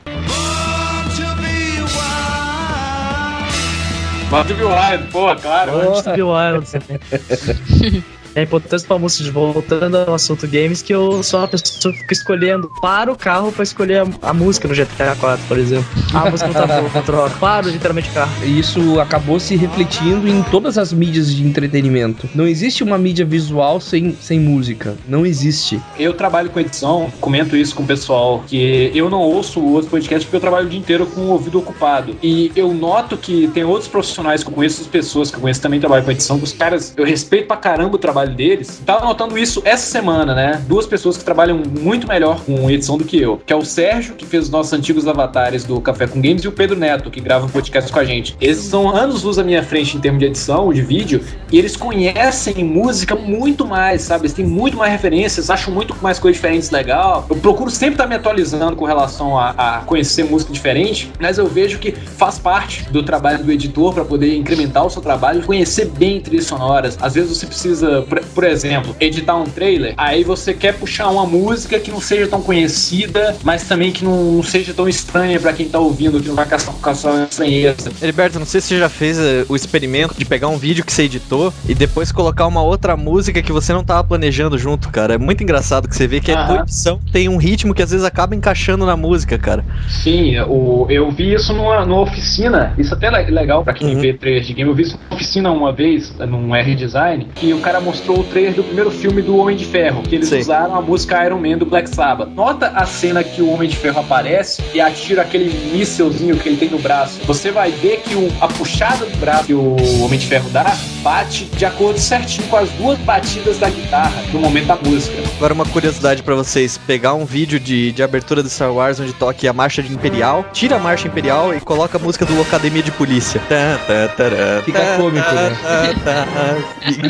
Mas 4.32 4.46
wild, 4.64 5.12
pô, 5.12 5.36
claro. 5.36 5.96
Steve 6.02 6.22
Wild 6.22 6.68
também. 6.72 8.04
É 8.36 8.42
a 8.42 8.44
importância 8.44 8.88
pra 8.88 8.98
música, 8.98 9.32
voltando 9.32 9.98
ao 9.98 10.14
assunto 10.14 10.48
games, 10.48 10.82
que 10.82 10.94
eu 10.94 11.24
sou 11.24 11.40
uma 11.40 11.48
pessoa 11.48 11.94
que 11.94 12.00
fica 12.00 12.14
escolhendo 12.14 12.70
para 12.82 13.12
o 13.12 13.16
carro 13.16 13.52
pra 13.52 13.64
escolher 13.64 14.02
a, 14.02 14.30
a 14.30 14.34
música 14.34 14.68
no 14.68 14.76
GTA 14.76 15.16
4, 15.20 15.46
por 15.48 15.58
exemplo. 15.58 15.86
Ah, 16.14 16.28
a 16.28 16.32
música 16.32 16.48
não 16.48 16.54
tá 16.54 16.68
boa, 16.68 16.90
controla. 16.92 17.30
Paro 17.32 17.70
literalmente 17.70 18.10
o 18.10 18.14
carro. 18.14 18.32
E 18.44 18.60
Isso 18.60 19.00
acabou 19.00 19.40
se 19.40 19.56
refletindo 19.56 20.28
em 20.28 20.44
todas 20.44 20.78
as 20.78 20.94
mídias 20.94 21.34
de 21.34 21.46
entretenimento. 21.46 22.30
Não 22.36 22.48
existe 22.48 22.84
uma 22.84 22.98
mídia 22.98 23.26
visual 23.26 23.80
sem, 23.82 24.16
sem 24.22 24.40
música. 24.40 24.96
Não 25.08 25.26
existe. 25.26 25.82
Eu 25.98 26.14
trabalho 26.14 26.50
com 26.50 26.60
edição, 26.60 27.12
comento 27.20 27.56
isso 27.56 27.76
com 27.76 27.84
o 27.84 27.88
pessoal, 27.88 28.44
que 28.48 28.92
eu 28.94 29.10
não 29.10 29.22
ouço 29.22 29.64
outros 29.64 29.90
podcasts 29.90 30.24
porque 30.26 30.36
eu 30.36 30.42
trabalho 30.42 30.68
o 30.68 30.70
dia 30.70 30.80
inteiro 30.80 31.06
com 31.08 31.22
o 31.22 31.30
ouvido 31.30 31.60
ocupado. 31.60 32.16
E 32.22 32.52
eu 32.56 32.74
noto 32.74 33.18
que 33.18 33.48
tem 33.50 33.64
outros 33.64 33.88
profissionais 33.88 34.44
que 34.44 34.50
eu 34.50 34.54
conheço, 34.54 34.82
as 34.82 34.88
pessoas 34.88 35.32
que 35.32 35.38
eu 35.38 35.42
conheço 35.42 35.62
também 35.62 35.80
trabalham 35.80 36.06
com 36.06 36.12
edição, 36.12 36.38
que 36.38 36.44
os 36.44 36.54
caras, 36.54 36.94
eu 36.96 37.06
respeito 37.06 37.48
pra 37.48 37.58
caramba 37.58 37.96
o 37.96 38.00
trabalho 38.00 38.19
deles. 38.28 38.82
Tava 38.86 39.06
notando 39.06 39.38
isso 39.38 39.62
essa 39.66 39.90
semana, 39.90 40.36
né? 40.36 40.62
Duas 40.68 40.86
pessoas 40.86 41.18
que 41.18 41.24
trabalham 41.24 41.62
muito 41.80 42.08
melhor 42.08 42.42
com 42.42 42.70
edição 42.70 42.98
do 42.98 43.06
que 43.06 43.20
eu, 43.20 43.42
que 43.46 43.54
é 43.54 43.56
o 43.56 43.64
Sérgio, 43.64 44.16
que 44.16 44.26
fez 44.26 44.46
os 44.46 44.50
nossos 44.50 44.74
antigos 44.74 45.08
avatares 45.08 45.64
do 45.64 45.80
Café 45.82 46.08
com 46.08 46.22
Games, 46.22 46.44
e 46.44 46.48
o 46.48 46.52
Pedro 46.52 46.78
Neto, 46.78 47.10
que 47.10 47.20
grava 47.20 47.48
podcast 47.48 47.92
com 47.92 48.00
a 48.00 48.06
gente. 48.06 48.36
Eles 48.40 48.58
são 48.58 48.90
anos 48.90 49.24
luz 49.24 49.38
à 49.40 49.44
minha 49.44 49.64
frente 49.64 49.98
em 49.98 50.00
termos 50.00 50.20
de 50.20 50.26
edição, 50.26 50.72
de 50.74 50.82
vídeo, 50.82 51.24
e 51.52 51.58
eles 51.58 51.76
conhecem 51.76 52.64
música 52.64 53.16
muito 53.16 53.66
mais, 53.66 54.02
sabe? 54.02 54.24
Eles 54.24 54.34
têm 54.34 54.46
muito 54.46 54.78
mais 54.78 54.92
referências, 54.92 55.50
acham 55.50 55.74
muito 55.74 55.96
mais 56.02 56.20
coisas 56.20 56.38
diferentes 56.38 56.70
legal. 56.70 57.26
Eu 57.30 57.36
procuro 57.38 57.70
sempre 57.70 57.96
estar 57.96 58.08
me 58.08 58.16
atualizando 58.16 58.76
com 58.76 58.86
relação 58.86 59.38
a, 59.38 59.50
a 59.58 59.82
conhecer 59.82 60.24
música 60.24 60.52
diferente, 60.52 61.12
mas 61.20 61.38
eu 61.38 61.48
vejo 61.48 61.80
que 61.80 61.92
faz 61.92 62.40
parte 62.40 62.90
do 62.92 63.04
trabalho 63.04 63.44
do 63.44 63.52
editor 63.52 63.94
para 63.94 64.06
poder 64.06 64.36
incrementar 64.36 64.86
o 64.86 64.90
seu 64.90 65.02
trabalho 65.02 65.44
conhecer 65.44 65.86
bem 65.86 66.22
trilhas 66.22 66.46
sonoras. 66.46 66.98
Às 67.02 67.16
vezes 67.16 67.38
você 67.38 67.46
precisa, 67.46 68.02
por, 68.10 68.20
por 68.22 68.44
exemplo, 68.44 68.96
editar 69.00 69.36
um 69.38 69.44
trailer, 69.46 69.94
aí 69.98 70.24
você 70.24 70.54
quer 70.54 70.74
puxar 70.74 71.10
uma 71.10 71.26
música 71.26 71.80
que 71.80 71.92
não 71.92 72.02
seja 72.02 72.28
tão 72.28 72.42
conhecida, 72.42 73.36
mas 73.44 73.64
também 73.68 73.92
que 73.92 74.04
não, 74.04 74.32
não 74.34 74.44
seja 74.44 74.74
tão 74.74 74.88
estranha 74.88 75.40
para 75.40 75.54
quem 75.54 75.68
tá 75.70 75.80
ouvindo, 75.80 76.20
que 76.20 76.28
não 76.28 76.36
vai 76.36 76.46
caçar, 76.46 76.74
caçar 76.82 77.28
estranheza. 77.30 77.92
Heriberto, 78.02 78.40
não 78.40 78.46
sei 78.46 78.62
se 78.62 78.68
você 78.70 78.80
já 78.80 78.90
fez 78.90 79.20
eh, 79.20 79.46
o 79.48 79.56
experimento 79.56 80.16
de 80.18 80.26
pegar 80.26 80.48
um 80.48 80.58
vídeo 80.58 80.84
que 80.84 80.92
você 80.92 81.04
editou 81.04 81.54
e 81.68 81.74
depois 81.76 82.12
colocar 82.12 82.48
uma 82.48 82.62
outra 82.62 82.96
música 82.98 83.42
que 83.42 83.52
você 83.52 83.74
não 83.74 83.84
tava 83.84 84.04
planejando 84.04 84.58
junto, 84.58 84.90
cara. 84.90 85.14
É 85.16 85.18
muito 85.18 85.44
engraçado 85.44 85.88
que 85.88 85.96
você 85.96 86.08
vê 86.08 86.20
que 86.20 86.32
a 86.32 86.36
Aham. 86.36 86.48
tua 86.48 86.64
edição 86.64 87.00
tem 87.12 87.30
um 87.30 87.38
ritmo 87.38 87.74
que 87.74 87.82
às 87.84 87.92
vezes 87.92 88.06
acaba 88.06 88.36
encaixando 88.36 88.86
na 88.86 88.96
música, 88.96 89.38
cara. 89.38 89.64
Sim, 89.88 90.40
o, 90.48 90.86
eu 90.90 91.10
vi 91.12 91.34
isso 91.34 91.54
numa, 91.54 91.86
numa 91.86 92.02
oficina. 92.02 92.74
Isso 92.78 92.94
até 92.94 93.08
é 93.08 93.30
legal 93.30 93.64
pra 93.64 93.74
quem 93.74 93.90
Uhum. 93.96 94.02
vê 94.02 94.14
trailers 94.14 94.48
de 94.48 94.54
game. 94.54 94.70
Eu 94.70 94.76
vi 94.76 94.84
isso 94.84 94.98
numa 94.98 95.16
oficina 95.16 95.52
uma 95.52 95.72
vez, 95.72 96.14
num 96.20 96.56
R-Design, 96.56 97.28
que 97.36 97.54
o 97.54 97.60
cara 97.60 97.80
mostrou 97.82 97.99
o 98.08 98.24
trailer 98.24 98.54
do 98.54 98.64
primeiro 98.64 98.92
filme 98.92 99.22
do 99.22 99.38
Homem 99.38 99.56
de 99.56 99.66
Ferro, 99.66 100.02
que 100.04 100.16
eles 100.16 100.30
Sim. 100.30 100.40
usaram 100.40 100.76
a 100.76 100.82
música 100.82 101.26
Iron 101.26 101.40
Man 101.40 101.58
do 101.58 101.66
Black 101.66 101.90
Sabbath. 101.90 102.30
Nota 102.36 102.68
a 102.76 102.86
cena 102.86 103.24
que 103.24 103.42
o 103.42 103.50
Homem 103.52 103.68
de 103.70 103.76
Ferro 103.76 104.00
aparece 104.00 104.62
e 104.74 104.80
atira 104.82 105.22
aquele 105.22 105.50
mísselzinho 105.72 106.38
que 106.38 106.48
ele 106.50 106.58
tem 106.58 106.70
no 106.70 106.80
braço. 106.80 107.20
Você 107.26 107.52
vai 107.52 107.72
ver 107.72 108.02
que 108.02 108.16
o- 108.16 108.32
a 108.42 108.48
puxada 108.48 109.06
do 109.06 109.18
braço 109.18 109.46
que 109.46 109.54
o 109.54 109.76
Homem 110.04 110.20
de 110.20 110.28
Ferro 110.28 110.50
dá 110.50 110.76
bate 111.02 111.46
de 111.46 111.66
acordo 111.66 112.00
certinho 112.00 112.48
com 112.48 112.58
as 112.58 112.70
duas 112.72 112.98
batidas 113.00 113.58
da 113.58 113.70
guitarra 113.70 114.22
no 114.34 114.40
momento 114.40 114.68
da 114.68 114.76
música. 114.76 115.16
Agora 115.38 115.54
uma 115.54 115.66
curiosidade 115.66 116.22
pra 116.24 116.36
vocês, 116.36 116.78
pegar 116.78 117.14
um 117.14 117.26
vídeo 117.26 117.60
de, 117.60 117.92
de 117.92 118.04
abertura 118.04 118.44
do 118.44 118.50
Star 118.50 118.74
Wars 118.74 119.00
onde 119.00 119.14
toque 119.14 119.48
a 119.48 119.54
marcha 119.54 119.82
de 119.82 119.94
Imperial, 119.94 120.46
tira 120.54 120.76
a 120.76 120.80
marcha 120.80 121.08
Imperial 121.08 121.54
e 121.56 121.60
coloca 121.60 121.98
a 121.98 122.02
música 122.02 122.26
do 122.26 122.40
Academia 122.42 122.84
de 122.84 122.92
Polícia. 122.92 123.42
Tá, 123.50 124.08
tá, 124.16 124.62
Fica 124.64 124.80
cômico, 124.98 125.32
né? 125.34 125.52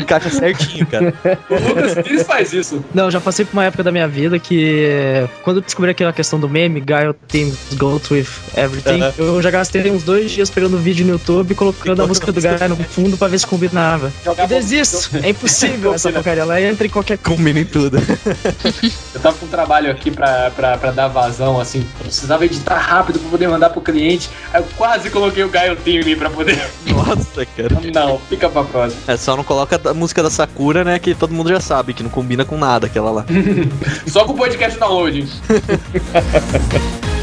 Encaixa 0.00 0.30
certinho, 0.30 0.79
cara. 0.86 1.14
O 1.50 1.68
Lucas 1.68 1.94
Pires 1.94 2.22
faz 2.26 2.52
isso. 2.52 2.84
Não, 2.94 3.04
eu 3.06 3.10
já 3.10 3.20
passei 3.20 3.44
por 3.44 3.52
uma 3.54 3.64
época 3.64 3.82
da 3.82 3.90
minha 3.90 4.06
vida 4.06 4.38
que 4.38 5.26
quando 5.42 5.56
eu 5.56 5.62
descobri 5.62 5.90
aquela 5.90 6.12
questão 6.12 6.38
do 6.38 6.48
meme, 6.48 6.80
Guile 6.80 7.14
Team 7.28 7.52
Goes 7.74 8.10
with 8.10 8.26
Everything, 8.56 9.02
Aham. 9.02 9.12
eu 9.18 9.42
já 9.42 9.50
gastei 9.50 9.90
uns 9.90 10.02
dois 10.02 10.30
dias 10.30 10.48
pegando 10.50 10.78
vídeo 10.78 11.04
no 11.04 11.12
YouTube 11.12 11.52
e 11.52 11.54
colocando 11.54 12.02
a 12.02 12.06
música 12.06 12.30
do 12.32 12.40
Guile 12.40 12.68
no 12.68 12.76
fundo 12.76 13.16
pra 13.16 13.28
ver 13.28 13.38
se 13.38 13.46
combinava. 13.46 14.12
Jogar 14.24 14.44
Eu 14.44 14.48
desisto, 14.48 15.10
é 15.22 15.30
impossível 15.30 15.94
essa 15.94 16.10
porcaria. 16.12 16.42
Ela 16.42 16.60
entra 16.60 16.86
em 16.86 16.90
qualquer 16.90 17.18
Combina 17.18 17.60
em 17.60 17.64
tudo. 17.64 17.98
Eu 19.14 19.20
tava 19.20 19.36
com 19.36 19.46
um 19.46 19.48
trabalho 19.48 19.90
aqui 19.90 20.10
pra, 20.10 20.50
pra, 20.50 20.78
pra 20.78 20.90
dar 20.90 21.08
vazão, 21.08 21.60
assim, 21.60 21.80
eu 21.98 22.04
precisava 22.04 22.44
editar 22.44 22.78
rápido 22.78 23.18
pra 23.18 23.30
poder 23.30 23.48
mandar 23.48 23.70
pro 23.70 23.80
cliente. 23.80 24.30
Aí 24.52 24.60
eu 24.62 24.66
quase 24.76 25.10
coloquei 25.10 25.42
o 25.44 25.48
Gaio 25.48 25.76
Team 25.76 26.02
pra 26.16 26.30
poder. 26.30 26.58
Nossa, 26.86 27.44
cara. 27.44 27.68
Não, 27.92 28.18
fica 28.28 28.48
pra 28.48 28.62
próxima. 28.64 29.00
É, 29.06 29.16
só 29.16 29.36
não 29.36 29.44
coloca 29.44 29.80
a 29.84 29.94
música 29.94 30.22
da 30.22 30.30
Sakura, 30.30 30.69
né? 30.72 30.98
Que 30.98 31.14
todo 31.14 31.34
mundo 31.34 31.48
já 31.48 31.60
sabe, 31.60 31.94
que 31.94 32.02
não 32.02 32.10
combina 32.10 32.44
com 32.44 32.56
nada 32.56 32.86
aquela 32.86 33.10
lá. 33.10 33.26
Só 34.06 34.24
com 34.24 34.32
o 34.32 34.36
podcast 34.36 34.78
downloading. 34.78 35.28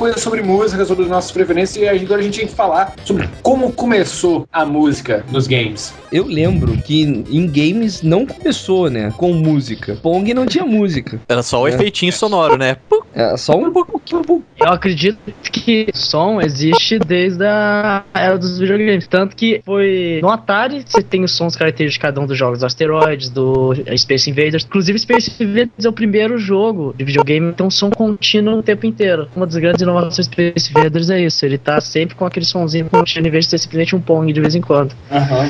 coisa 0.00 0.16
sobre 0.18 0.40
música, 0.42 0.82
sobre 0.86 1.04
as 1.04 1.10
nossas 1.10 1.30
preferências, 1.30 1.76
e 1.76 1.86
agora 1.86 2.22
a 2.22 2.24
gente 2.24 2.38
tem 2.38 2.48
que 2.48 2.54
falar 2.54 2.94
sobre 3.04 3.28
como 3.42 3.70
começou 3.70 4.48
a 4.50 4.64
música 4.64 5.22
nos 5.30 5.46
games. 5.46 5.92
Eu 6.10 6.24
lembro 6.24 6.74
que 6.78 7.02
em 7.02 7.46
games 7.46 8.00
não 8.00 8.24
começou, 8.24 8.88
né? 8.88 9.12
Com 9.18 9.34
música. 9.34 9.98
Pong 10.02 10.32
não 10.32 10.46
tinha 10.46 10.64
música. 10.64 11.20
Era 11.28 11.42
só 11.42 11.62
o 11.62 11.68
É. 11.68 11.72
efeitinho 11.72 12.12
sonoro, 12.14 12.56
né? 12.56 12.78
Pum, 12.88 13.00
É 13.14 13.36
só 13.36 13.56
um 13.56 13.72
pouquinho. 13.72 14.22
Eu 14.58 14.68
acredito 14.68 15.18
que 15.50 15.88
som 15.92 16.40
existe 16.40 16.98
desde 16.98 17.44
a 17.44 18.04
era 18.14 18.38
dos 18.38 18.58
videogames. 18.58 19.06
Tanto 19.06 19.34
que 19.34 19.60
foi 19.64 20.20
no 20.22 20.28
Atari 20.30 20.84
você 20.86 21.02
tem 21.02 21.24
os 21.24 21.32
sons 21.32 21.56
característicos 21.56 21.94
de 21.94 22.00
cada 22.00 22.20
um 22.20 22.26
dos 22.26 22.38
jogos, 22.38 22.60
do 22.60 22.66
Asteroids, 22.66 23.28
do 23.28 23.74
Space 23.96 24.30
Invaders. 24.30 24.64
Inclusive, 24.64 24.98
Space 24.98 25.30
Invaders 25.42 25.84
é 25.84 25.88
o 25.88 25.92
primeiro 25.92 26.38
jogo 26.38 26.94
de 26.96 27.04
videogame 27.04 27.50
que 27.50 27.58
tem 27.58 27.66
um 27.66 27.70
som 27.70 27.90
contínuo 27.90 28.58
o 28.58 28.62
tempo 28.62 28.86
inteiro. 28.86 29.28
Uma 29.34 29.46
das 29.46 29.56
grandes 29.56 29.82
do 29.92 30.22
Space 30.22 30.70
Invaders 30.70 31.10
é 31.10 31.20
isso. 31.20 31.44
Ele 31.44 31.58
tá 31.58 31.80
sempre 31.80 32.14
com 32.14 32.24
aquele 32.24 32.46
sonzinho 32.46 32.88
contínuo 32.88 33.28
em 33.28 33.30
vez 33.30 33.44
de 33.44 33.50
ser 33.50 33.58
simplesmente 33.58 33.96
um 33.96 34.00
Pong 34.00 34.32
de 34.32 34.40
vez 34.40 34.54
em 34.54 34.60
quando. 34.60 34.94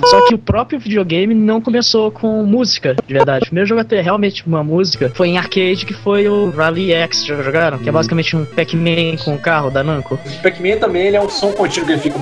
Só 0.06 0.26
que 0.26 0.34
o 0.34 0.38
próprio 0.38 0.78
videogame 0.78 1.34
não 1.34 1.60
começou 1.60 2.10
com 2.10 2.42
música, 2.44 2.94
de 3.06 3.12
verdade. 3.12 3.44
O 3.44 3.46
primeiro 3.46 3.68
jogo 3.68 3.80
a 3.80 3.84
ter 3.84 4.00
realmente 4.00 4.46
uma 4.46 4.64
música 4.64 5.10
foi 5.14 5.28
em 5.28 5.38
arcade, 5.38 5.84
que 5.84 5.94
foi 5.94 6.28
o 6.28 6.50
Rally 6.50 6.92
X, 6.92 7.26
já 7.26 7.42
jogaram? 7.42 7.78
Que 7.78 7.88
é 7.88 7.92
basicamente 7.92 8.36
um 8.36 8.44
Pac-Man 8.44 9.16
com 9.24 9.34
o 9.34 9.38
carro 9.38 9.70
da 9.70 9.82
Namco. 9.82 10.14
O 10.14 10.42
Pac-Man 10.42 10.78
também 10.78 11.08
ele 11.08 11.16
é 11.16 11.20
um 11.20 11.28
som 11.28 11.52
contínuo 11.52 11.86
que 11.86 11.92
ele 11.92 12.00
fica. 12.00 12.18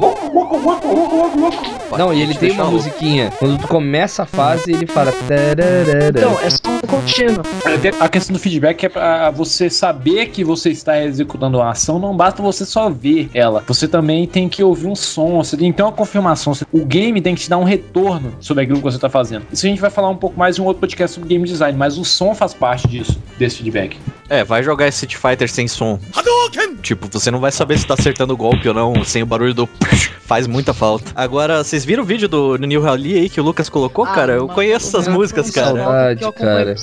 Não, 1.96 2.12
e 2.12 2.22
ele 2.22 2.34
tem 2.34 2.52
uma 2.52 2.70
musiquinha. 2.70 3.30
Quando 3.38 3.60
tu 3.60 3.68
começa 3.68 4.22
a 4.22 4.26
fase, 4.26 4.72
ele 4.72 4.86
fala. 4.86 5.12
Então, 6.08 6.38
é 6.40 6.50
som 6.50 6.78
contínuo. 6.86 7.42
A 8.00 8.08
questão 8.08 8.34
do 8.34 8.38
feedback 8.38 8.84
é 8.84 8.88
pra 8.88 9.30
você 9.30 9.68
saber 9.68 10.26
que 10.26 10.44
você 10.44 10.70
está 10.70 11.02
executando 11.02 11.60
a 11.60 11.70
ação, 11.70 11.98
não 11.98 12.07
basta 12.16 12.42
você 12.42 12.64
só 12.64 12.88
ver 12.90 13.30
ela. 13.34 13.62
Você 13.66 13.86
também 13.88 14.26
tem 14.26 14.48
que 14.48 14.62
ouvir 14.62 14.86
um 14.86 14.94
som, 14.96 15.42
você 15.42 15.56
tem 15.56 15.70
que 15.70 15.76
ter 15.76 15.82
uma 15.82 15.92
confirmação. 15.92 16.52
O 16.72 16.84
game 16.84 17.20
tem 17.20 17.34
que 17.34 17.42
te 17.42 17.50
dar 17.50 17.58
um 17.58 17.64
retorno 17.64 18.32
sobre 18.40 18.64
aquilo 18.64 18.78
que 18.78 18.84
você 18.84 18.96
está 18.96 19.08
fazendo. 19.08 19.46
Isso 19.52 19.66
a 19.66 19.68
gente 19.68 19.80
vai 19.80 19.90
falar 19.90 20.08
um 20.08 20.16
pouco 20.16 20.38
mais 20.38 20.58
em 20.58 20.62
um 20.62 20.64
outro 20.64 20.80
podcast 20.80 21.14
sobre 21.14 21.28
game 21.28 21.44
design, 21.44 21.76
mas 21.76 21.98
o 21.98 22.04
som 22.04 22.34
faz 22.34 22.54
parte 22.54 22.86
disso, 22.88 23.18
desse 23.38 23.56
feedback. 23.56 23.96
É, 24.28 24.44
vai 24.44 24.62
jogar 24.62 24.88
Street 24.88 25.16
Fighter 25.16 25.48
sem 25.50 25.66
som. 25.66 25.98
Tipo, 26.82 27.08
você 27.10 27.30
não 27.30 27.40
vai 27.40 27.50
saber 27.50 27.78
se 27.78 27.86
tá 27.86 27.94
acertando 27.94 28.34
o 28.34 28.36
golpe 28.36 28.68
ou 28.68 28.74
não, 28.74 29.02
sem 29.04 29.22
o 29.22 29.26
barulho 29.26 29.54
do. 29.54 29.68
Faz 30.26 30.46
muita 30.46 30.74
falta. 30.74 31.10
Agora, 31.14 31.64
vocês 31.64 31.84
viram 31.84 32.02
o 32.02 32.06
vídeo 32.06 32.28
do 32.28 32.56
New 32.58 32.82
Rally 32.82 33.14
aí 33.14 33.28
que 33.30 33.40
o 33.40 33.44
Lucas 33.44 33.68
colocou, 33.70 34.04
Ah, 34.04 34.14
cara? 34.14 34.32
Eu 34.34 34.46
conheço 34.48 34.88
essas 34.88 35.08
músicas, 35.08 35.50
cara. 35.50 35.68
saudade, 35.68 36.18
que 36.20 36.24
eu 36.26 36.32
cara. 36.32 36.74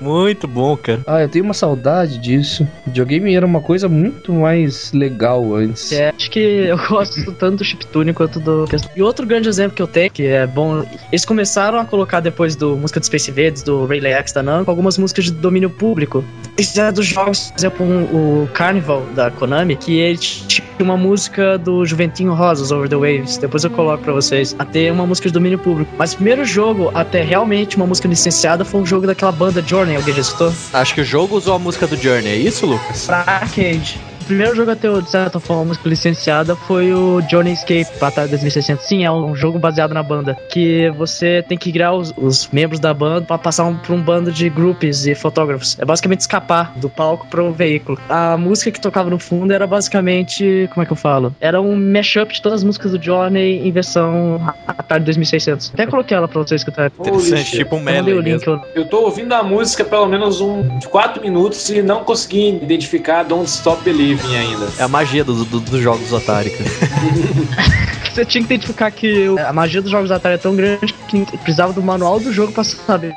Muito 0.00 0.48
bom, 0.48 0.76
cara. 0.76 1.00
Ah, 1.06 1.20
eu 1.22 1.28
tenho 1.28 1.44
uma 1.44 1.54
saudade 1.54 2.18
disso. 2.18 2.66
Videogame 2.84 3.34
era 3.34 3.46
uma 3.46 3.60
coisa 3.60 3.88
muito 3.88 4.32
mais 4.32 4.51
legal 4.92 5.54
antes. 5.54 5.92
É, 5.92 6.12
acho 6.16 6.30
que 6.30 6.38
eu 6.40 6.76
gosto 6.88 7.32
tanto 7.32 7.58
do 7.58 7.64
chiptune 7.64 8.12
quanto 8.12 8.38
do. 8.40 8.64
E 8.96 9.02
outro 9.02 9.26
grande 9.26 9.48
exemplo 9.48 9.74
que 9.76 9.82
eu 9.82 9.86
tenho, 9.86 10.10
que 10.10 10.26
é 10.26 10.46
bom. 10.46 10.84
Eles 11.10 11.24
começaram 11.24 11.78
a 11.78 11.84
colocar 11.84 12.20
depois 12.20 12.54
do 12.56 12.76
música 12.76 13.00
do 13.00 13.06
Space 13.06 13.30
Invaders, 13.30 13.62
do 13.62 13.84
Rayleigh 13.86 14.14
X 14.14 14.32
da 14.32 14.42
Namco, 14.42 14.70
algumas 14.70 14.96
músicas 14.98 15.24
de 15.26 15.32
domínio 15.32 15.70
público. 15.70 16.24
Isso 16.58 16.80
é 16.80 16.90
dos 16.92 17.06
jogos, 17.06 17.50
por 17.50 17.58
exemplo, 17.58 17.86
um- 17.86 18.42
o 18.42 18.48
Carnival 18.52 19.02
da 19.14 19.30
Konami, 19.30 19.76
que 19.76 19.98
ele 19.98 20.18
tinha 20.18 20.62
uma 20.80 20.96
música 20.96 21.56
do 21.58 21.84
Juventinho 21.86 22.32
Rosas, 22.34 22.70
Over 22.72 22.88
the 22.88 22.96
Waves. 22.96 23.36
Depois 23.38 23.64
eu 23.64 23.70
coloco 23.70 24.02
pra 24.04 24.12
vocês. 24.12 24.54
Até 24.58 24.90
uma 24.90 25.06
música 25.06 25.28
de 25.28 25.32
domínio 25.34 25.58
público. 25.58 25.90
Mas 25.96 26.12
o 26.12 26.16
primeiro 26.16 26.44
jogo, 26.44 26.90
até 26.94 27.22
realmente 27.22 27.76
uma 27.76 27.86
música 27.86 28.08
licenciada, 28.08 28.64
foi 28.64 28.80
um 28.80 28.86
jogo 28.86 29.06
daquela 29.06 29.32
banda 29.32 29.62
Journey, 29.62 29.96
alguém 29.96 30.14
já 30.14 30.20
escutou? 30.20 30.52
Acho 30.72 30.94
que 30.94 31.00
o 31.00 31.04
jogo 31.04 31.36
usou 31.36 31.54
a 31.54 31.58
música 31.58 31.86
do 31.86 31.96
Journey, 31.96 32.32
é 32.32 32.36
isso, 32.36 32.66
Lucas? 32.66 33.06
pra 33.06 33.18
arcade. 33.18 34.00
O 34.22 34.24
primeiro 34.24 34.54
jogo 34.54 34.70
a 34.70 34.76
ter, 34.76 35.02
de 35.02 35.10
certa 35.10 35.40
forma, 35.40 35.64
música 35.64 35.88
licenciada 35.88 36.54
foi 36.54 36.94
o 36.94 37.20
Johnny 37.22 37.52
Escape 37.52 37.88
Batalha 38.00 38.28
2600. 38.28 38.86
Sim, 38.86 39.04
é 39.04 39.10
um 39.10 39.34
jogo 39.34 39.58
baseado 39.58 39.92
na 39.92 40.02
banda. 40.02 40.36
Que 40.48 40.88
você 40.90 41.44
tem 41.48 41.58
que 41.58 41.72
criar 41.72 41.92
os, 41.92 42.14
os 42.16 42.48
membros 42.52 42.78
da 42.78 42.94
banda 42.94 43.26
pra 43.26 43.36
passar 43.36 43.64
um, 43.64 43.76
por 43.76 43.92
um 43.92 44.00
bando 44.00 44.30
de 44.30 44.48
groups 44.48 45.06
e 45.06 45.14
fotógrafos. 45.16 45.76
É 45.80 45.84
basicamente 45.84 46.20
escapar 46.20 46.72
do 46.76 46.88
palco 46.88 47.26
pro 47.26 47.50
veículo. 47.50 47.98
A 48.08 48.36
música 48.36 48.70
que 48.70 48.80
tocava 48.80 49.10
no 49.10 49.18
fundo 49.18 49.52
era 49.52 49.66
basicamente. 49.66 50.70
Como 50.72 50.84
é 50.84 50.86
que 50.86 50.92
eu 50.92 50.96
falo? 50.96 51.34
Era 51.40 51.60
um 51.60 51.74
mashup 51.74 52.32
de 52.32 52.40
todas 52.40 52.60
as 52.60 52.64
músicas 52.64 52.92
do 52.92 53.00
Johnny 53.00 53.66
em 53.66 53.72
versão 53.72 54.40
Atari 54.68 55.02
2600. 55.02 55.72
Até 55.74 55.84
coloquei 55.84 56.16
ela 56.16 56.28
pra 56.28 56.42
vocês 56.42 56.60
escutarem. 56.60 56.92
Interessante, 56.96 57.44
shit. 57.44 57.56
tipo 57.56 57.74
um 57.74 57.80
Eu 57.80 57.84
medley 57.84 58.20
link. 58.20 58.46
Eu... 58.46 58.60
Eu 58.72 58.84
tô 58.84 59.00
ouvindo 59.00 59.32
a 59.32 59.42
música 59.42 59.84
pelo 59.84 60.06
menos 60.06 60.40
um 60.40 60.78
4 60.78 61.20
minutos 61.20 61.68
e 61.70 61.82
não 61.82 62.04
consegui 62.04 62.50
identificar 62.62 63.24
Don't 63.24 63.48
Stop 63.48 63.82
Believing 63.82 64.11
ainda. 64.20 64.68
É 64.78 64.82
a 64.82 64.88
magia 64.88 65.24
do- 65.24 65.44
do- 65.44 65.60
dos 65.60 65.80
jogos 65.80 66.08
do 66.08 66.16
Atari, 66.16 66.50
cara. 66.50 66.70
Você 68.12 68.26
tinha 68.26 68.44
que 68.44 68.52
identificar 68.52 68.90
que 68.90 69.26
a 69.38 69.52
magia 69.54 69.80
dos 69.80 69.90
jogos 69.90 70.10
da 70.10 70.16
Atari 70.16 70.34
é 70.34 70.38
tão 70.38 70.54
grande 70.54 70.92
que 71.08 71.24
precisava 71.38 71.72
do 71.72 71.82
manual 71.82 72.20
do 72.20 72.30
jogo 72.30 72.52
pra 72.52 72.62
saber 72.62 73.14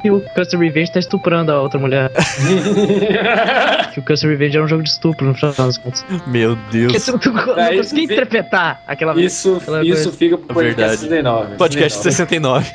que 0.00 0.08
o 0.10 0.20
Custer 0.20 0.60
Revenge 0.60 0.92
tá 0.92 1.00
estuprando 1.00 1.50
a 1.50 1.60
outra 1.60 1.80
mulher. 1.80 2.12
que 3.92 3.98
o 3.98 4.02
Custer 4.04 4.30
Revenge 4.30 4.56
era 4.56 4.64
um 4.64 4.68
jogo 4.68 4.84
de 4.84 4.90
estupro, 4.90 5.26
no 5.26 5.34
final 5.34 5.52
das 5.52 5.78
contas. 5.78 6.04
Meu 6.28 6.56
Porque 6.56 6.78
Deus. 6.78 7.04
tu, 7.04 7.18
tu 7.18 7.32
não 7.32 7.44
conseguia 7.76 8.04
interpretar 8.04 8.80
aquela 8.86 9.20
Isso, 9.20 9.56
Aquela 9.56 9.82
isso 9.82 10.04
coisa. 10.04 10.12
fica 10.12 10.38
pro 10.38 10.54
podcast 10.54 11.06
Verdade. 11.08 11.48
69. 11.48 11.56
Podcast 11.56 12.02
69. 12.02 12.70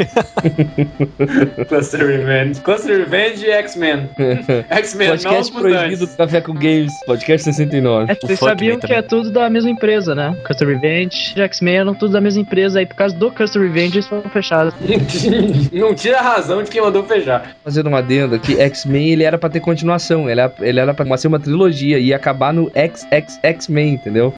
Cluster 1.70 2.06
Revenge. 2.06 2.62
Cluster 2.62 2.98
Revenge 2.98 3.46
e 3.46 3.50
X-Men. 3.50 4.10
X-Men, 4.70 5.08
não 5.08 5.18
Podcast 5.18 5.54
proibido 5.54 6.06
do 6.06 6.18
Café 6.18 6.42
com 6.42 6.54
Games. 6.54 6.94
Podcast 7.06 7.46
69. 7.46 8.12
É, 8.12 8.16
vocês 8.16 8.40
sabiam 8.40 8.76
que 8.76 8.82
também. 8.88 8.98
é 8.98 9.02
tudo 9.02 9.32
da 9.32 9.50
mesma 9.50 9.70
empresa, 9.70 10.14
né? 10.14 10.36
Custer 10.46 10.68
Revenge 10.68 11.34
e 11.38 11.42
X-Men 11.42 11.61
eram 11.70 11.94
tudo 11.94 12.14
da 12.14 12.22
mesma 12.22 12.42
empresa, 12.42 12.80
aí 12.80 12.86
por 12.86 12.96
causa 12.96 13.16
do 13.16 13.32
Custer 13.32 13.62
Revenge 13.62 13.98
eles 13.98 14.08
foram 14.08 14.30
fechados. 14.30 14.74
não 15.72 15.94
tira 15.94 16.20
a 16.20 16.22
razão 16.22 16.64
de 16.64 16.70
quem 16.72 16.82
mandou 16.82 17.04
fechar. 17.04 17.56
Fazendo 17.64 17.88
uma 17.88 18.00
adenda 18.00 18.40
que 18.40 18.60
X-Men 18.60 19.10
ele 19.10 19.24
era 19.24 19.38
pra 19.38 19.50
ter 19.50 19.60
continuação. 19.60 20.30
Ele 20.30 20.42
era, 20.42 20.54
ele 20.60 20.80
era 20.80 20.94
pra 20.94 21.18
ser 21.18 21.28
uma 21.28 21.40
trilogia 21.40 22.00
e 22.00 22.08
ia 22.08 22.16
acabar 22.16 22.54
no 22.54 22.72
XXX-Men, 22.72 23.94
entendeu? 23.94 24.34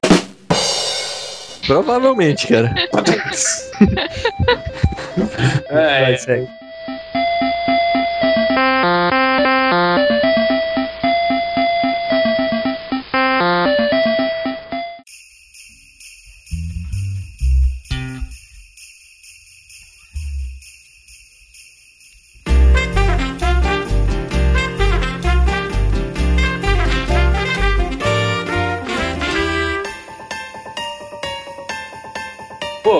Provavelmente, 1.65 2.47
cara. 2.47 2.73
É, 5.69 6.15
Vai, 6.15 6.17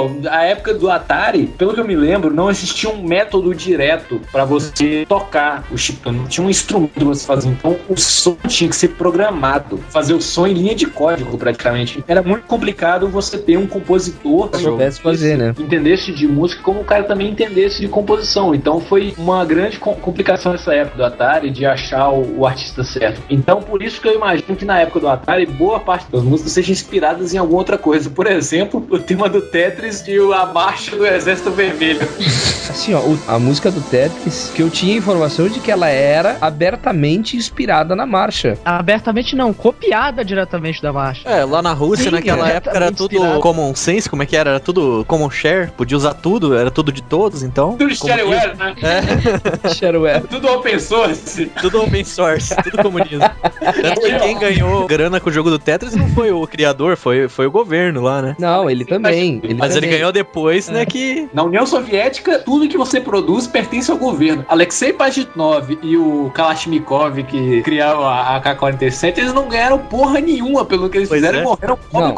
pô, 0.08 0.30
a 0.30 0.44
época 0.44 0.74
do 0.74 0.90
Atari, 0.90 1.48
pelo 1.58 1.74
que 1.74 1.80
eu 1.80 1.86
me 1.86 1.96
lembro, 1.96 2.34
não 2.34 2.50
existia 2.50 2.90
um 2.90 3.04
método 3.04 3.54
direto 3.54 4.22
pra 4.32 4.46
você 4.46 5.06
tocar 5.08 5.64
o 5.72 5.78
chiptune. 5.78 6.18
Não 6.20 6.28
tinha 6.28 6.46
um 6.46 6.50
instrumento 6.50 6.94
que 6.94 7.04
você 7.04 7.26
fazia. 7.26 7.52
Então 7.52 7.78
o 7.90 7.98
som 7.98 8.36
tinha 8.48 8.70
que 8.70 8.76
ser 8.76 8.90
programado. 8.90 9.78
Fazer 9.90 10.14
o 10.14 10.22
som 10.22 10.48
em 10.48 10.54
linha 10.54 10.76
de 10.76 10.86
código, 10.88 11.38
praticamente. 11.38 12.04
Era 12.08 12.22
muito 12.22 12.44
complicado 12.46 13.08
você 13.08 13.38
ter 13.38 13.58
um 13.58 13.68
compositor 13.68 14.50
Se 14.54 14.64
soubesse 14.64 15.02
fazer, 15.02 15.38
né? 15.38 15.54
entendesse 15.60 16.12
de 16.12 16.28
música 16.28 16.62
como 16.62 16.82
o 16.82 16.84
cara 16.84 17.04
também 17.04 17.30
entendesse 17.30 17.80
de 17.82 17.88
composição. 17.88 18.54
Então 18.56 18.80
foi 18.80 19.14
uma 19.18 19.44
grande 19.46 19.78
com- 19.80 19.94
complicação 19.96 20.52
nessa 20.52 20.74
época 20.74 20.98
do 20.98 21.06
Atari 21.06 21.50
de 21.52 21.66
achar 21.66 22.10
o, 22.10 22.40
o 22.40 22.46
artista 22.46 22.84
certo. 22.84 23.22
Então 23.30 23.62
por 23.62 23.82
isso 23.82 24.02
que 24.02 24.08
eu 24.08 24.16
imagino 24.16 24.56
que 24.56 24.66
na 24.66 24.80
época 24.80 25.00
do 25.00 25.08
Atari 25.08 25.46
boa 25.46 25.80
parte 25.80 26.06
das 26.12 26.24
músicas 26.24 26.52
sejam 26.52 26.72
inspiradas 26.72 27.34
em 27.34 27.38
alguma 27.38 27.60
outra 27.60 27.78
coisa. 27.78 28.10
Por 28.10 28.28
exemplo, 28.28 28.86
o 28.90 29.00
tema 29.00 29.30
do 29.30 29.42
Tetris 29.42 29.93
e 30.08 30.20
o- 30.20 30.34
a 30.34 30.46
marcha 30.48 30.96
do 30.96 31.06
Exército 31.06 31.52
Vermelho. 31.52 32.00
Assim, 32.70 32.94
ó, 32.94 33.02
a 33.28 33.38
música 33.38 33.70
do 33.70 33.82
Tetris, 33.82 34.52
que 34.56 34.62
eu 34.64 34.70
tinha 34.70 34.96
informação 34.98 35.48
de 35.48 35.60
que 35.60 35.70
ela 35.72 35.88
era 35.90 36.38
abertamente 36.42 37.38
inspirada 37.38 37.96
na 37.96 38.06
marcha. 38.06 38.58
Abertamente 38.66 39.36
não, 39.36 39.54
copiada 39.54 40.24
diretamente 40.26 40.82
da 40.82 40.92
marcha. 40.92 41.28
É, 41.30 41.44
lá 41.46 41.62
na 41.62 41.74
Rússia, 41.74 42.06
Sim, 42.06 42.12
naquela 42.12 42.50
é. 42.50 42.56
época, 42.56 42.76
era 42.76 42.92
tudo 42.92 43.14
inspirado. 43.16 43.40
common 43.42 43.76
sense, 43.76 44.10
como 44.10 44.24
é 44.24 44.26
que 44.26 44.36
era? 44.36 44.52
Era 44.52 44.60
tudo 44.60 45.04
common 45.08 45.30
share, 45.30 45.72
podia 45.72 45.96
usar 45.98 46.14
tudo, 46.16 46.56
era 46.58 46.72
tudo 46.72 46.92
de 46.92 47.04
todos, 47.04 47.44
então. 47.44 47.76
Tudo 47.78 47.94
shareware, 47.96 48.56
né? 48.58 48.76
É, 48.82 49.70
Shareware. 49.74 50.22
Tudo 50.28 50.48
open 50.48 50.80
source. 50.80 51.46
tudo 51.62 51.84
open 51.84 52.04
source, 52.04 52.56
tudo 52.64 52.82
comunismo. 52.82 53.20
Tanto 53.60 54.02
que 54.02 54.20
quem 54.20 54.38
ganhou 54.38 54.88
grana 54.88 55.20
com 55.20 55.30
o 55.30 55.34
jogo 55.34 55.50
do 55.50 55.60
Tetris 55.60 55.96
não 55.96 56.08
foi 56.10 56.32
o 56.32 56.46
criador, 56.48 56.98
foi, 56.98 57.28
foi 57.28 57.48
o 57.48 57.52
governo 57.52 58.02
lá, 58.02 58.22
né? 58.22 58.36
Não, 58.40 58.70
ele 58.70 58.86
também. 58.86 59.40
Ele 59.44 59.54
Mas 59.54 59.72
ele 59.72 59.82
também. 59.82 59.98
ganhou 59.98 60.12
depois, 60.12 60.70
né, 60.70 60.86
que... 60.86 61.28
Na 61.34 61.44
União 61.44 61.66
Soviética, 61.66 62.40
tudo 62.40 62.68
que 62.68 62.78
você 62.78 63.00
produz 63.00 63.48
pertence 63.48 63.90
ao 63.92 63.98
governo. 63.98 64.46
Alexei 64.48 64.94
Pajitnov 64.94 65.78
e 65.82 65.98
o 65.98 66.32
Kalashnikov, 66.34 67.24
que 67.24 67.62
criaram 67.62 68.04
a 68.04 68.38
AK-47, 68.38 69.18
eles 69.18 69.34
não 69.34 69.48
ganharam 69.48 69.80
porra 69.80 70.20
nenhuma 70.20 70.66
pelo 70.66 70.90
que 70.90 70.98
eles 70.98 71.10
Pois 71.10 71.22
fizeram 71.22 71.40
é. 71.40 71.42
e 71.42 71.46
morreram 71.46 71.78
fome 71.78 72.16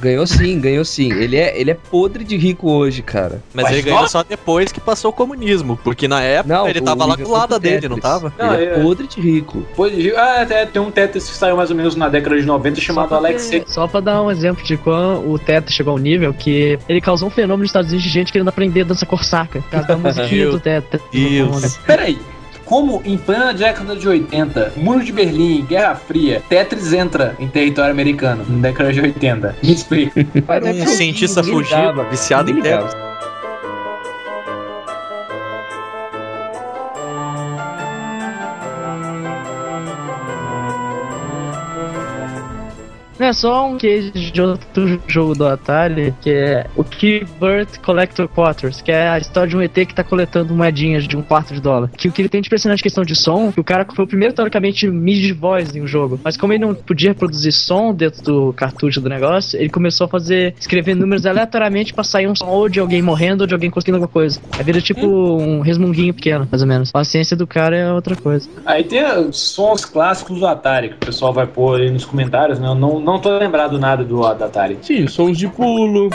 Ganhou 0.00 0.26
sim, 0.26 0.60
ganhou 0.60 0.84
sim. 0.84 1.12
Ele 1.12 1.36
é, 1.36 1.58
ele 1.58 1.70
é 1.70 1.74
podre 1.74 2.24
de 2.24 2.36
rico 2.36 2.70
hoje, 2.70 3.02
cara. 3.02 3.42
Mas 3.54 3.64
Mas 3.64 3.72
ele 3.72 3.82
ganhou 3.82 4.06
só 4.08 4.22
depois 4.22 4.70
que 4.70 4.80
passou 4.80 5.10
o 5.10 5.14
comunismo, 5.14 5.78
porque 5.82 6.06
na 6.06 6.20
época 6.22 6.54
Não, 6.54 6.68
ele 6.68 6.80
tava 6.80 7.04
lá 7.04 7.16
do 7.16 7.30
lado 7.30 7.50
do 7.54 7.60
dele, 7.60 7.88
não 7.88 7.96
Tetris. 7.96 8.02
tava? 8.02 8.32
Não, 8.38 8.54
ele 8.54 8.64
é 8.64 8.68
é- 8.78 8.82
podre 8.82 9.06
de 9.06 9.20
rico. 9.20 9.64
De- 9.90 10.14
ah, 10.14 10.42
até 10.42 10.66
tem 10.66 10.80
um 10.82 10.90
Tetris 10.90 11.28
que 11.28 11.36
saiu 11.36 11.56
mais 11.56 11.70
ou 11.70 11.76
menos 11.76 11.96
na 11.96 12.08
década 12.08 12.38
de 12.38 12.44
90 12.46 12.80
chamado 12.80 13.08
Só 13.08 13.16
Alexei. 13.16 13.64
só 13.66 13.86
pra 13.86 14.00
dar 14.00 14.22
um 14.22 14.30
exemplo 14.30 14.64
de 14.64 14.76
quando 14.76 15.30
o 15.30 15.38
Teto 15.38 15.72
chegou 15.72 15.92
ao 15.92 15.98
nível 15.98 16.32
que 16.34 16.78
ele 16.88 17.00
causou 17.00 17.28
um 17.28 17.30
fenômeno 17.30 17.58
nos 17.62 17.68
Estados 17.70 17.90
Unidos 17.90 18.04
de 18.04 18.10
gente 18.12 18.32
querendo 18.32 18.48
aprender 18.48 18.84
dança 18.84 19.06
corsaca. 19.06 19.60
Por 19.62 19.70
causa 19.70 19.86
da 19.88 19.96
musiquinha 19.98 20.48
do 20.50 20.60
Teto. 20.60 21.00
Deus. 21.12 21.76
Peraí. 21.78 22.18
Como 22.66 23.00
em 23.04 23.16
plena 23.16 23.54
década 23.54 23.94
de 23.94 24.08
80, 24.08 24.72
Muro 24.76 25.02
de 25.04 25.12
Berlim, 25.12 25.64
Guerra 25.64 25.94
Fria, 25.94 26.42
Tetris 26.48 26.92
entra 26.92 27.36
em 27.38 27.46
território 27.46 27.92
americano 27.92 28.44
na 28.48 28.68
década 28.68 28.92
de 28.92 29.00
80? 29.00 29.56
Me 29.62 29.72
explica. 29.72 30.26
Era 30.48 30.66
Um 30.66 30.86
cientista 30.86 31.44
fugido, 31.44 32.04
viciado 32.10 32.50
em 32.50 32.60
Tetris. 32.60 33.05
É 43.26 43.32
só 43.32 43.68
um 43.68 43.76
case 43.76 44.10
de 44.10 44.40
outro 44.40 45.00
jogo 45.06 45.34
do 45.34 45.46
Atari, 45.46 46.14
que 46.20 46.30
é 46.30 46.66
o 46.76 46.84
Keybird 46.84 47.78
Collector 47.80 48.28
Quarters, 48.28 48.80
que 48.80 48.92
é 48.92 49.08
a 49.08 49.18
história 49.18 49.48
de 49.48 49.56
um 49.56 49.62
ET 49.62 49.72
que 49.72 49.94
tá 49.94 50.04
coletando 50.04 50.54
moedinhas 50.54 51.06
de 51.06 51.16
um 51.16 51.22
quarto 51.22 51.52
de 51.52 51.60
dólar. 51.60 51.90
Que 51.96 52.08
o 52.08 52.12
que 52.12 52.22
ele 52.22 52.28
tem 52.28 52.40
de 52.40 52.48
impressionante 52.48 52.82
questão 52.82 53.04
de 53.04 53.16
som, 53.16 53.50
que 53.50 53.60
o 53.60 53.64
cara 53.64 53.86
foi 53.94 54.04
o 54.04 54.08
primeiro, 54.08 54.34
teoricamente, 54.34 54.88
MIDI 54.88 55.32
voice 55.32 55.76
em 55.76 55.82
um 55.82 55.86
jogo. 55.86 56.20
Mas 56.22 56.36
como 56.36 56.52
ele 56.52 56.64
não 56.64 56.74
podia 56.74 57.14
produzir 57.14 57.52
som 57.52 57.92
dentro 57.92 58.22
do 58.22 58.52
cartucho 58.52 59.00
do 59.00 59.08
negócio, 59.08 59.58
ele 59.58 59.68
começou 59.68 60.04
a 60.04 60.08
fazer, 60.08 60.54
escrever 60.58 60.94
números 60.94 61.26
aleatoriamente 61.26 61.92
pra 61.92 62.04
sair 62.04 62.28
um 62.28 62.34
som 62.34 62.46
ou 62.46 62.68
de 62.68 62.78
alguém 62.78 63.02
morrendo 63.02 63.42
ou 63.42 63.46
de 63.46 63.54
alguém 63.54 63.70
conseguindo 63.70 63.96
alguma 63.96 64.12
coisa. 64.12 64.40
Aí 64.52 64.64
vira 64.64 64.80
tipo 64.80 65.06
um 65.06 65.60
resmunguinho 65.60 66.14
pequeno, 66.14 66.46
mais 66.50 66.62
ou 66.62 66.68
menos. 66.68 66.90
A 66.94 67.04
ciência 67.04 67.36
do 67.36 67.46
cara 67.46 67.76
é 67.76 67.92
outra 67.92 68.14
coisa. 68.14 68.48
Aí 68.64 68.84
tem 68.84 69.02
sons 69.32 69.84
clássicos 69.84 70.38
do 70.38 70.46
Atari, 70.46 70.90
que 70.90 70.94
o 70.96 70.98
pessoal 70.98 71.32
vai 71.32 71.46
pôr 71.46 71.80
aí 71.80 71.90
nos 71.90 72.04
comentários, 72.04 72.58
né? 72.58 72.68
Eu 72.68 72.74
não, 72.74 73.00
não 73.00 73.15
tô 73.18 73.36
lembrado 73.38 73.78
nada 73.78 74.04
do, 74.04 74.20
do 74.20 74.44
Atari. 74.44 74.78
Sim, 74.82 75.06
sons 75.06 75.36
de 75.38 75.48
pulo. 75.48 76.10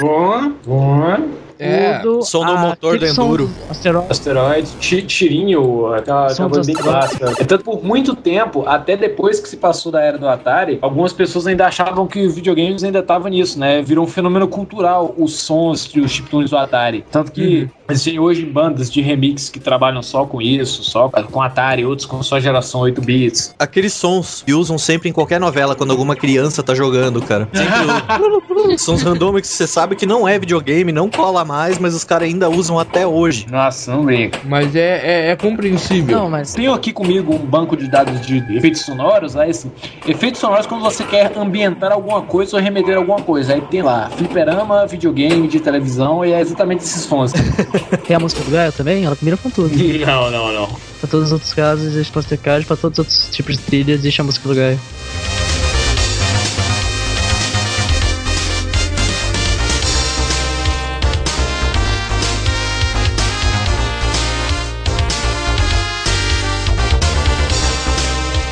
Bom, 0.00 0.52
bom. 0.66 1.28
É, 1.62 1.98
Tudo 2.00 2.22
som 2.24 2.44
do 2.44 2.52
a- 2.52 2.56
motor 2.58 2.98
do 2.98 3.06
Enduro. 3.06 3.50
Asteroide. 3.70 4.10
Asteroide, 4.10 4.68
ti- 4.80 5.02
tirinho, 5.02 5.92
aquela, 5.94 6.26
coisa 6.34 6.62
bem 6.64 6.74
clássica. 6.74 7.32
Entanto, 7.40 7.64
por 7.64 7.84
muito 7.84 8.14
tempo, 8.14 8.64
até 8.66 8.96
depois 8.96 9.40
que 9.40 9.48
se 9.48 9.56
passou 9.56 9.90
da 9.92 10.00
era 10.02 10.18
do 10.18 10.28
Atari, 10.28 10.78
algumas 10.82 11.12
pessoas 11.12 11.46
ainda 11.46 11.66
achavam 11.66 12.06
que 12.06 12.24
os 12.26 12.34
videogames 12.34 12.82
ainda 12.84 12.98
estavam 13.00 13.28
nisso, 13.30 13.58
né? 13.58 13.82
Virou 13.82 14.04
um 14.04 14.08
fenômeno 14.08 14.48
cultural 14.48 15.14
os 15.16 15.34
sons 15.36 15.88
e 15.94 16.00
os 16.00 16.10
chiptunes 16.10 16.50
do 16.50 16.56
Atari. 16.56 17.04
Tanto 17.10 17.30
que 17.32 17.68
existem 17.90 18.18
hoje 18.18 18.44
bandas 18.44 18.90
de 18.90 19.00
remix 19.02 19.48
que 19.50 19.60
trabalham 19.60 20.02
só 20.02 20.24
com 20.24 20.40
isso, 20.40 20.82
só 20.82 21.08
com 21.08 21.42
Atari, 21.42 21.84
outros 21.84 22.06
com 22.06 22.22
só 22.22 22.40
geração 22.40 22.80
8 22.80 23.00
bits. 23.00 23.54
Aqueles 23.58 23.92
sons 23.92 24.42
que 24.44 24.52
usam 24.52 24.78
sempre 24.78 25.08
em 25.08 25.12
qualquer 25.12 25.38
novela 25.40 25.74
quando 25.74 25.90
alguma 25.90 26.16
criança 26.16 26.62
tá 26.62 26.74
jogando, 26.74 27.20
cara. 27.22 27.48
Sempre 27.52 28.78
sons 28.78 29.02
randômicos 29.02 29.50
que 29.50 29.56
você 29.56 29.66
sabe 29.66 29.94
que 29.96 30.06
não 30.06 30.26
é 30.26 30.38
videogame, 30.38 30.92
não 30.92 31.10
cola 31.10 31.44
mais, 31.44 31.51
mas 31.78 31.94
os 31.94 32.04
caras 32.04 32.28
ainda 32.28 32.48
usam 32.48 32.78
até 32.78 33.06
hoje. 33.06 33.46
Nossa, 33.50 33.94
não 33.94 34.04
brinca. 34.04 34.38
Mas 34.44 34.74
é, 34.74 35.00
é, 35.04 35.30
é 35.30 35.36
compreensível. 35.36 36.18
Não, 36.18 36.30
mas 36.30 36.54
Tenho 36.54 36.72
aqui 36.72 36.92
comigo 36.92 37.34
um 37.34 37.38
banco 37.38 37.76
de 37.76 37.88
dados 37.88 38.20
de 38.26 38.38
efeitos 38.56 38.82
sonoros, 38.82 39.36
aí 39.36 39.50
assim, 39.50 39.70
efeitos 40.06 40.40
sonoros 40.40 40.66
quando 40.66 40.82
você 40.82 41.04
quer 41.04 41.30
ambientar 41.36 41.92
alguma 41.92 42.22
coisa 42.22 42.56
ou 42.56 42.62
remeter 42.62 42.96
alguma 42.96 43.20
coisa. 43.20 43.54
Aí 43.54 43.60
tem 43.60 43.82
lá, 43.82 44.08
fliperama, 44.16 44.86
videogame, 44.86 45.46
de 45.48 45.60
televisão, 45.60 46.24
e 46.24 46.32
é 46.32 46.40
exatamente 46.40 46.84
esses 46.84 47.02
sons. 47.02 47.32
tem 48.06 48.16
a 48.16 48.20
música 48.20 48.42
do 48.42 48.50
Gaio 48.50 48.72
também, 48.72 49.04
ela 49.04 49.16
combina 49.16 49.36
com 49.36 49.50
tudo. 49.50 49.70
não, 50.06 50.30
não, 50.30 50.52
não. 50.52 50.66
Pra 51.00 51.10
todos 51.10 51.26
os 51.26 51.32
outros 51.32 51.52
casos 51.52 51.84
existe 51.84 52.14
Mastercard, 52.14 52.64
pra 52.64 52.76
todos 52.76 52.98
os 52.98 53.04
outros 53.04 53.28
tipos 53.30 53.56
de 53.56 53.62
trilhas 53.62 54.00
existe 54.00 54.20
a 54.20 54.24
música 54.24 54.48
do 54.48 54.54
Gaio. 54.54 54.80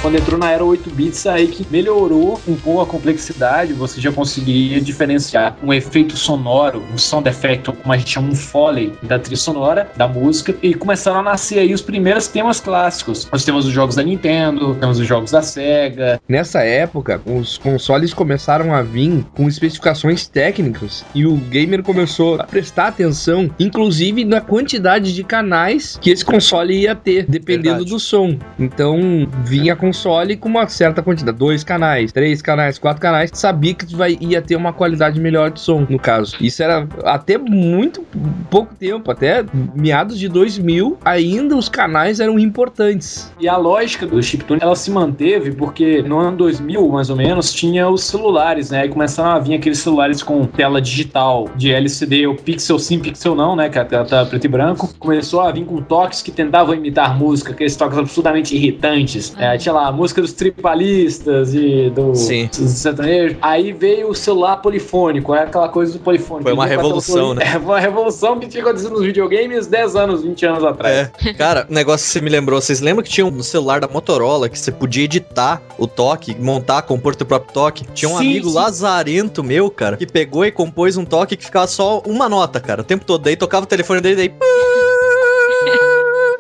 Quando 0.03 0.17
entrou 0.17 0.39
na 0.39 0.51
era 0.51 0.65
8 0.65 0.89
bits, 0.91 1.27
aí 1.27 1.47
que 1.47 1.67
melhorou 1.71 2.41
um 2.49 2.57
pouco 2.57 2.81
a 2.81 2.87
complexidade, 2.87 3.75
você 3.75 4.01
já 4.01 4.11
conseguiria 4.11 4.81
diferenciar 4.81 5.57
um 5.63 5.75
efeito 5.75 6.17
sonoro, 6.17 6.83
um 6.93 6.97
sound 6.97 7.29
effect, 7.29 7.71
como 7.71 7.93
a 7.93 7.99
gente 7.99 8.11
chama 8.11 8.29
um 8.29 8.35
foley 8.35 8.95
da 9.03 9.19
trilha 9.19 9.37
sonora, 9.37 9.91
da 9.97 10.09
música, 10.09 10.55
e 10.63 10.73
começaram 10.73 11.21
a 11.21 11.23
nascer 11.23 11.59
aí 11.59 11.75
os 11.75 11.83
primeiros 11.83 12.29
temas 12.29 12.61
clássicos. 12.61 13.29
Nós 13.31 13.45
temos 13.45 13.67
os 13.67 13.73
jogos 13.73 13.95
da 13.95 14.03
Nintendo, 14.03 14.75
temos 14.75 14.99
os 14.99 15.07
jogos 15.07 15.31
da 15.31 15.43
Sega, 15.43 16.21
Nessa 16.29 16.63
época, 16.63 17.21
os 17.27 17.59
consoles 17.59 18.15
começaram 18.15 18.73
a 18.73 18.83
vir 18.83 19.25
com 19.35 19.49
especificações 19.49 20.29
técnicas 20.29 21.05
e 21.15 21.27
o 21.27 21.37
gamer 21.37 21.83
começou 21.83 22.41
a 22.41 22.45
prestar 22.45 22.87
atenção, 22.87 23.51
inclusive 23.59 24.25
na 24.25 24.41
quantidade 24.41 25.13
de 25.15 25.25
canais 25.25 25.99
que 26.01 26.11
esse 26.11 26.25
console 26.25 26.83
ia 26.83 26.95
ter, 26.95 27.27
dependendo 27.27 27.79
Verdade. 27.79 27.91
do 27.91 27.99
som. 27.99 28.39
Então, 28.59 29.29
vinha 29.45 29.75
console 29.91 30.37
com 30.37 30.49
uma 30.49 30.69
certa 30.69 31.03
quantidade, 31.03 31.37
dois 31.37 31.65
canais, 31.65 32.13
três 32.13 32.41
canais, 32.41 32.79
quatro 32.79 33.03
canais, 33.03 33.31
sabia 33.35 33.75
que 33.75 33.95
vai, 33.95 34.17
ia 34.21 34.41
ter 34.41 34.55
uma 34.55 34.73
qualidade 34.73 35.21
melhor 35.21 35.51
de 35.51 35.61
som, 35.61 35.85
no 35.89 35.99
caso. 35.99 36.37
Isso 36.41 36.63
era 36.63 36.87
até 37.05 37.37
muito 37.37 38.07
pouco 38.49 38.75
tempo, 38.75 39.11
até 39.11 39.45
meados 39.75 40.19
de 40.19 40.29
2000, 40.29 40.99
ainda 41.05 41.57
os 41.57 41.69
canais 41.69 42.21
eram 42.21 42.39
importantes. 42.39 43.33
E 43.41 43.49
a 43.49 43.57
lógica 43.57 44.07
do 44.07 44.23
chiptune, 44.23 44.61
ela 44.63 44.77
se 44.77 44.91
manteve 44.91 45.51
porque 45.53 46.03
no 46.03 46.19
ano 46.19 46.37
2000, 46.37 46.89
mais 46.89 47.11
ou 47.11 47.17
menos, 47.17 47.53
tinha 47.53 47.89
os 47.89 48.05
celulares, 48.05 48.71
né? 48.71 48.83
Aí 48.83 48.89
começaram 48.89 49.31
a 49.31 49.39
vir 49.41 49.55
aqueles 49.55 49.79
celulares 49.79 50.23
com 50.23 50.45
tela 50.45 50.81
digital 50.81 51.49
de 51.57 51.73
LCD, 51.73 52.29
o 52.29 52.37
pixel 52.37 52.79
sim, 52.79 53.01
pixel 53.01 53.35
não, 53.35 53.57
né? 53.57 53.69
Que 53.69 53.79
a 53.79 53.85
tela 53.85 54.05
tá 54.05 54.25
preto 54.25 54.45
e 54.45 54.49
branco. 54.49 54.95
Começou 54.99 55.41
a 55.41 55.51
vir 55.51 55.65
com 55.65 55.83
toques 55.83 56.23
que 56.23 56.31
tentavam 56.31 56.75
imitar 56.75 57.19
música, 57.19 57.53
aqueles 57.53 57.75
toques 57.75 57.99
absurdamente 57.99 58.55
irritantes. 58.55 59.35
É, 59.37 59.57
tinha 59.59 59.73
lá 59.73 59.80
lá, 59.81 59.93
música 59.93 60.21
dos 60.21 60.33
tripalistas 60.33 61.55
e 61.55 61.91
do 61.91 62.15
Sim. 62.15 62.47
dos 62.47 62.71
sertanejos. 62.71 63.37
Aí 63.41 63.73
veio 63.73 64.09
o 64.09 64.15
celular 64.15 64.59
polifônico, 64.59 65.35
é 65.35 65.45
aquela 65.45 65.69
coisa 65.69 65.93
do 65.95 65.99
polifônico. 65.99 66.45
Foi 66.45 66.53
uma 66.53 66.67
revolução, 66.67 67.35
né? 67.35 67.41
É 67.51 67.59
uma 67.59 67.81
revolução 67.81 68.39
que 68.39 68.47
tinha 68.47 68.63
acontecido 68.63 68.93
nos 68.93 69.05
videogames 69.05 69.67
10 69.67 69.97
anos, 69.97 70.23
20 70.23 70.47
anos 70.47 70.65
atrás. 70.65 71.11
É. 71.25 71.33
Cara, 71.33 71.67
um 71.69 71.75
negócio 71.75 72.07
que 72.07 72.13
você 72.13 72.21
me 72.21 72.31
lembrou, 72.31 72.61
vocês 72.61 72.81
lembram 72.81 73.03
que 73.03 73.11
tinha 73.11 73.27
um 73.27 73.43
celular 73.43 73.81
da 73.81 73.89
Motorola 73.89 74.49
que 74.49 74.59
você 74.59 74.71
podia 74.71 75.05
editar 75.05 75.61
o 75.79 75.87
toque, 75.87 76.37
montar, 76.39 76.83
compor 76.83 77.17
teu 77.17 77.27
próprio 77.27 77.53
toque? 77.53 77.87
Tinha 77.93 78.09
um 78.09 78.19
Sim, 78.19 78.29
amigo 78.31 78.49
sim. 78.49 78.55
lazarento 78.55 79.43
meu, 79.43 79.71
cara, 79.71 79.97
que 79.97 80.07
pegou 80.07 80.45
e 80.45 80.53
compôs 80.53 80.97
um 80.97 81.05
toque 81.05 81.37
que 81.37 81.45
ficava 81.45 81.67
só 81.67 82.01
uma 82.07 82.29
nota, 82.29 82.61
cara, 82.61 82.83
o 82.83 82.85
tempo 82.85 83.05
todo. 83.05 83.23
Daí 83.23 83.37
tocava 83.37 83.65
o 83.65 83.69
telefone 83.69 84.01
dele, 84.01 84.17
daí. 84.17 84.33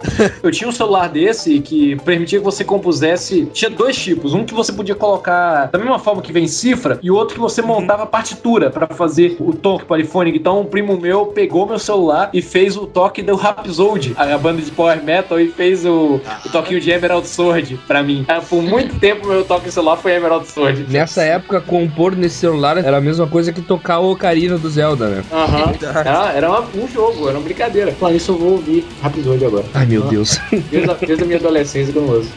Eu 0.42 0.50
tinha 0.50 0.68
um 0.68 0.72
celular 0.72 1.08
desse 1.08 1.60
que 1.60 1.96
permitia 2.04 2.38
que 2.38 2.44
você 2.44 2.64
compusesse. 2.64 3.46
Tinha 3.52 3.70
dois 3.70 3.96
tipos. 3.96 4.32
Um 4.34 4.44
que 4.44 4.54
você 4.54 4.72
podia 4.72 4.94
colocar 4.94 5.66
da 5.66 5.78
mesma 5.78 5.98
forma 5.98 6.22
que 6.22 6.32
vem 6.32 6.46
cifra, 6.46 6.98
e 7.02 7.10
o 7.10 7.14
outro 7.14 7.34
que 7.34 7.40
você 7.40 7.60
montava 7.62 8.06
partitura 8.06 8.70
pra 8.70 8.86
fazer 8.88 9.36
o 9.38 9.52
toque 9.52 9.84
polifônico. 9.84 10.36
Então, 10.36 10.60
um 10.60 10.64
primo 10.64 10.98
meu 10.98 11.26
pegou 11.26 11.66
meu 11.66 11.78
celular 11.78 12.30
e 12.32 12.40
fez 12.42 12.76
o 12.76 12.86
toque 12.86 13.22
do 13.22 13.36
Rhapsody, 13.36 14.14
a 14.16 14.36
banda 14.38 14.62
de 14.62 14.70
power 14.70 15.02
metal, 15.02 15.38
e 15.40 15.48
fez 15.48 15.84
o, 15.84 16.20
o 16.44 16.48
toquinho 16.50 16.80
de 16.80 16.90
Emerald 16.90 17.26
Sword 17.28 17.78
pra 17.86 18.02
mim. 18.02 18.24
Ah, 18.28 18.40
Por 18.40 18.62
muito 18.62 18.98
tempo, 18.98 19.28
meu 19.28 19.44
toque 19.44 19.66
no 19.66 19.72
celular 19.72 19.96
foi 19.96 20.12
Emerald 20.12 20.46
Sword. 20.48 20.86
Nessa 20.88 21.22
época, 21.22 21.60
compor 21.60 22.16
nesse 22.16 22.36
celular 22.36 22.76
era 22.78 22.96
a 22.96 23.00
mesma 23.00 23.26
coisa 23.26 23.52
que 23.52 23.60
tocar 23.60 24.00
o 24.00 24.12
Ocarina 24.12 24.56
do 24.58 24.68
Zelda, 24.70 25.08
né? 25.08 25.24
Aham. 25.32 25.72
Era, 26.00 26.32
era 26.32 26.48
uma- 26.48 26.66
um 26.74 26.88
jogo, 26.88 27.28
era 27.28 27.38
uma 27.38 27.44
brincadeira. 27.44 27.92
Falando 27.92 28.16
isso, 28.16 28.32
eu 28.32 28.38
vou 28.38 28.52
ouvir 28.52 28.84
Rhapsody 29.02 29.44
agora. 29.44 29.64
Ai, 29.74 29.86
meu 29.90 30.03
Deus. 30.03 30.38
Desde 30.70 30.90
a, 30.90 30.94
desde 30.94 31.24
a 31.24 31.26
minha 31.26 31.38
adolescência 31.38 31.92
que 31.92 31.98
eu 31.98 32.03
não 32.03 32.18
uso. 32.18 32.31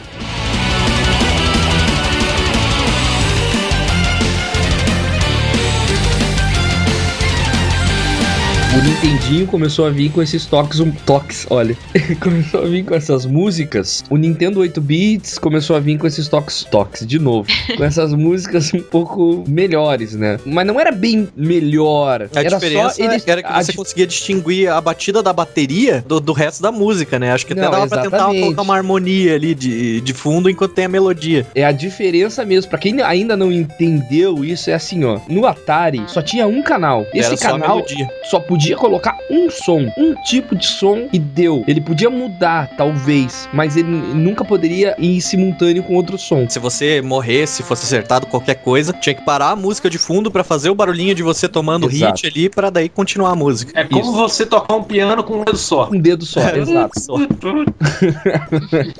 O 8.74 8.82
Nintendinho 8.84 9.46
começou 9.46 9.86
a 9.86 9.90
vir 9.90 10.10
com 10.10 10.20
esses 10.20 10.46
toques, 10.46 10.80
um, 10.80 10.90
toques, 10.90 11.46
olha. 11.48 11.76
começou 12.20 12.62
a 12.64 12.66
vir 12.66 12.84
com 12.84 12.92
essas 12.94 13.24
músicas. 13.24 14.02
O 14.10 14.16
Nintendo 14.16 14.58
8 14.58 14.80
bits 14.80 15.38
começou 15.38 15.76
a 15.76 15.80
vir 15.80 15.96
com 15.96 16.08
esses 16.08 16.26
toques, 16.26 16.64
toques 16.68 17.06
de 17.06 17.20
novo, 17.20 17.48
com 17.76 17.84
essas 17.84 18.12
músicas 18.12 18.74
um 18.74 18.80
pouco 18.80 19.44
melhores, 19.46 20.14
né? 20.16 20.40
Mas 20.44 20.66
não 20.66 20.80
era 20.80 20.90
bem 20.90 21.28
melhor. 21.36 22.28
A 22.34 22.40
era 22.40 22.48
diferença 22.50 22.94
só 22.96 23.04
eles 23.04 23.26
era 23.28 23.42
que 23.44 23.52
você 23.52 23.70
di- 23.70 23.78
conseguia 23.78 24.06
distinguir 24.08 24.68
a 24.68 24.80
batida 24.80 25.22
da 25.22 25.32
bateria 25.32 26.04
do, 26.06 26.18
do 26.18 26.32
resto 26.32 26.60
da 26.60 26.72
música, 26.72 27.16
né? 27.16 27.30
Acho 27.32 27.46
que 27.46 27.52
até 27.52 27.62
Não, 27.62 27.70
dava 27.70 27.86
pra 27.86 28.02
tentar 28.02 28.16
exatamente. 28.16 28.42
colocar 28.42 28.62
uma 28.62 28.74
harmonia 28.76 29.34
ali 29.36 29.54
de, 29.54 30.00
de 30.00 30.12
fundo 30.12 30.50
enquanto 30.50 30.72
tem 30.74 30.86
a 30.86 30.88
melodia. 30.88 31.46
É 31.54 31.64
a 31.64 31.70
diferença 31.72 32.44
mesmo. 32.44 32.70
Pra 32.70 32.78
quem 32.80 33.00
ainda 33.02 33.36
não 33.36 33.52
entendeu 33.52 34.44
isso, 34.44 34.68
é 34.68 34.74
assim, 34.74 35.04
ó. 35.04 35.20
No 35.28 35.46
Atari 35.46 36.02
só 36.08 36.20
tinha 36.20 36.44
um 36.48 36.60
canal. 36.60 37.06
Esse 37.14 37.28
Era 37.28 37.36
só 37.36 37.46
a 37.46 37.50
canal 37.52 37.76
melodia. 37.76 38.08
só 38.24 38.40
podia 38.40 38.63
colocar 38.74 39.16
um 39.30 39.50
som, 39.50 39.90
um 39.98 40.14
tipo 40.24 40.54
de 40.54 40.66
som 40.66 41.08
e 41.12 41.18
deu. 41.18 41.64
Ele 41.66 41.80
podia 41.80 42.08
mudar, 42.10 42.68
talvez, 42.76 43.48
mas 43.52 43.76
ele 43.76 43.88
nunca 43.88 44.44
poderia 44.44 44.94
ir 44.98 45.20
simultâneo 45.20 45.82
com 45.82 45.94
outro 45.94 46.16
som. 46.18 46.48
Se 46.48 46.58
você 46.58 47.00
morresse, 47.02 47.62
fosse 47.62 47.84
acertado 47.84 48.26
qualquer 48.26 48.54
coisa, 48.56 48.92
tinha 48.92 49.14
que 49.14 49.22
parar 49.24 49.50
a 49.50 49.56
música 49.56 49.90
de 49.90 49.98
fundo 49.98 50.30
pra 50.30 50.44
fazer 50.44 50.70
o 50.70 50.74
barulhinho 50.74 51.14
de 51.14 51.22
você 51.22 51.48
tomando 51.48 51.90
Exato. 51.90 52.22
hit 52.22 52.26
ali 52.26 52.48
pra 52.48 52.70
daí 52.70 52.88
continuar 52.88 53.30
a 53.30 53.34
música. 53.36 53.72
É 53.78 53.84
como 53.84 54.00
Isso. 54.00 54.12
você 54.12 54.46
tocar 54.46 54.74
um 54.74 54.82
piano 54.82 55.22
com 55.24 55.40
um 55.40 55.44
dedo 55.44 55.58
só. 55.58 55.88
Um 55.92 55.98
dedo 56.00 56.24
só, 56.24 56.40
exato. 56.56 57.00
Só. 57.00 57.14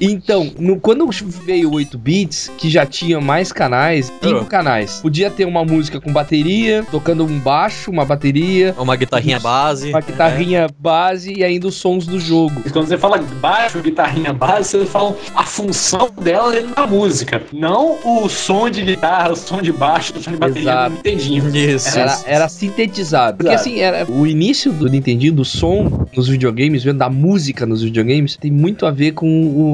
Então, 0.01 0.51
no- 0.59 0.79
quando 0.81 1.09
veio 1.45 1.71
o 1.71 1.75
8 1.75 1.97
bits, 1.99 2.51
que 2.59 2.69
já 2.69 2.85
tinha 2.87 3.21
mais 3.21 3.53
canais, 3.53 4.13
cinco 4.23 4.41
Ah. 4.41 4.45
canais. 4.45 5.01
Podia 5.01 5.31
ter 5.31 5.45
uma 5.47 5.65
música 5.65 6.01
com 6.01 6.13
bateria, 6.13 6.85
tocando 6.91 7.25
um 7.25 7.39
baixo, 7.39 7.91
uma 7.91 8.05
bateria, 8.05 8.75
Uma 8.79 8.97
guitarrinha 8.97 9.39
base. 9.55 9.89
uma 9.91 10.01
guitarrinha 10.01 10.67
base 10.79 11.33
e 11.33 11.45
ainda 11.45 11.69
os 11.69 11.75
sons 11.77 12.07
do 12.07 12.19
jogo. 12.19 12.63
E 12.67 12.71
Quando 12.71 12.87
você 12.89 12.99
fala 12.99 13.19
baixo, 13.41 13.81
guitarrinha 13.81 14.33
base, 14.33 14.71
você 14.71 14.85
fala 14.87 15.17
a 15.35 15.45
função 15.45 16.11
dela 16.21 16.55
é 16.57 16.63
na 16.77 16.87
música. 16.87 17.43
Não 17.53 17.99
o 18.05 18.29
som 18.29 18.69
de 18.69 18.83
guitarra, 18.83 19.33
o 19.33 19.37
som 19.37 19.63
de 19.63 19.73
baixo, 19.73 20.13
o 20.17 20.23
som 20.23 20.31
de 20.33 20.37
bateria 20.37 20.63
Exato. 20.63 20.91
do 20.91 20.97
Nintendinho. 20.97 21.57
Isso. 21.57 21.99
Era, 21.99 22.19
era 22.27 22.49
sintetizado. 22.49 23.37
Porque 23.39 23.53
Exato. 23.53 23.69
assim, 23.69 23.81
era 23.81 24.11
o 24.11 24.27
início 24.27 24.73
do 24.73 24.89
Nintendinho, 24.89 25.33
do 25.33 25.45
som 25.45 26.07
nos 26.17 26.29
videogames, 26.29 26.83
vendo 26.83 26.99
da 26.99 27.09
música 27.11 27.65
nos 27.67 27.83
videogames, 27.83 28.37
tem 28.37 28.51
muito 28.51 28.87
a 28.87 28.91
ver 28.91 29.13
com 29.13 29.27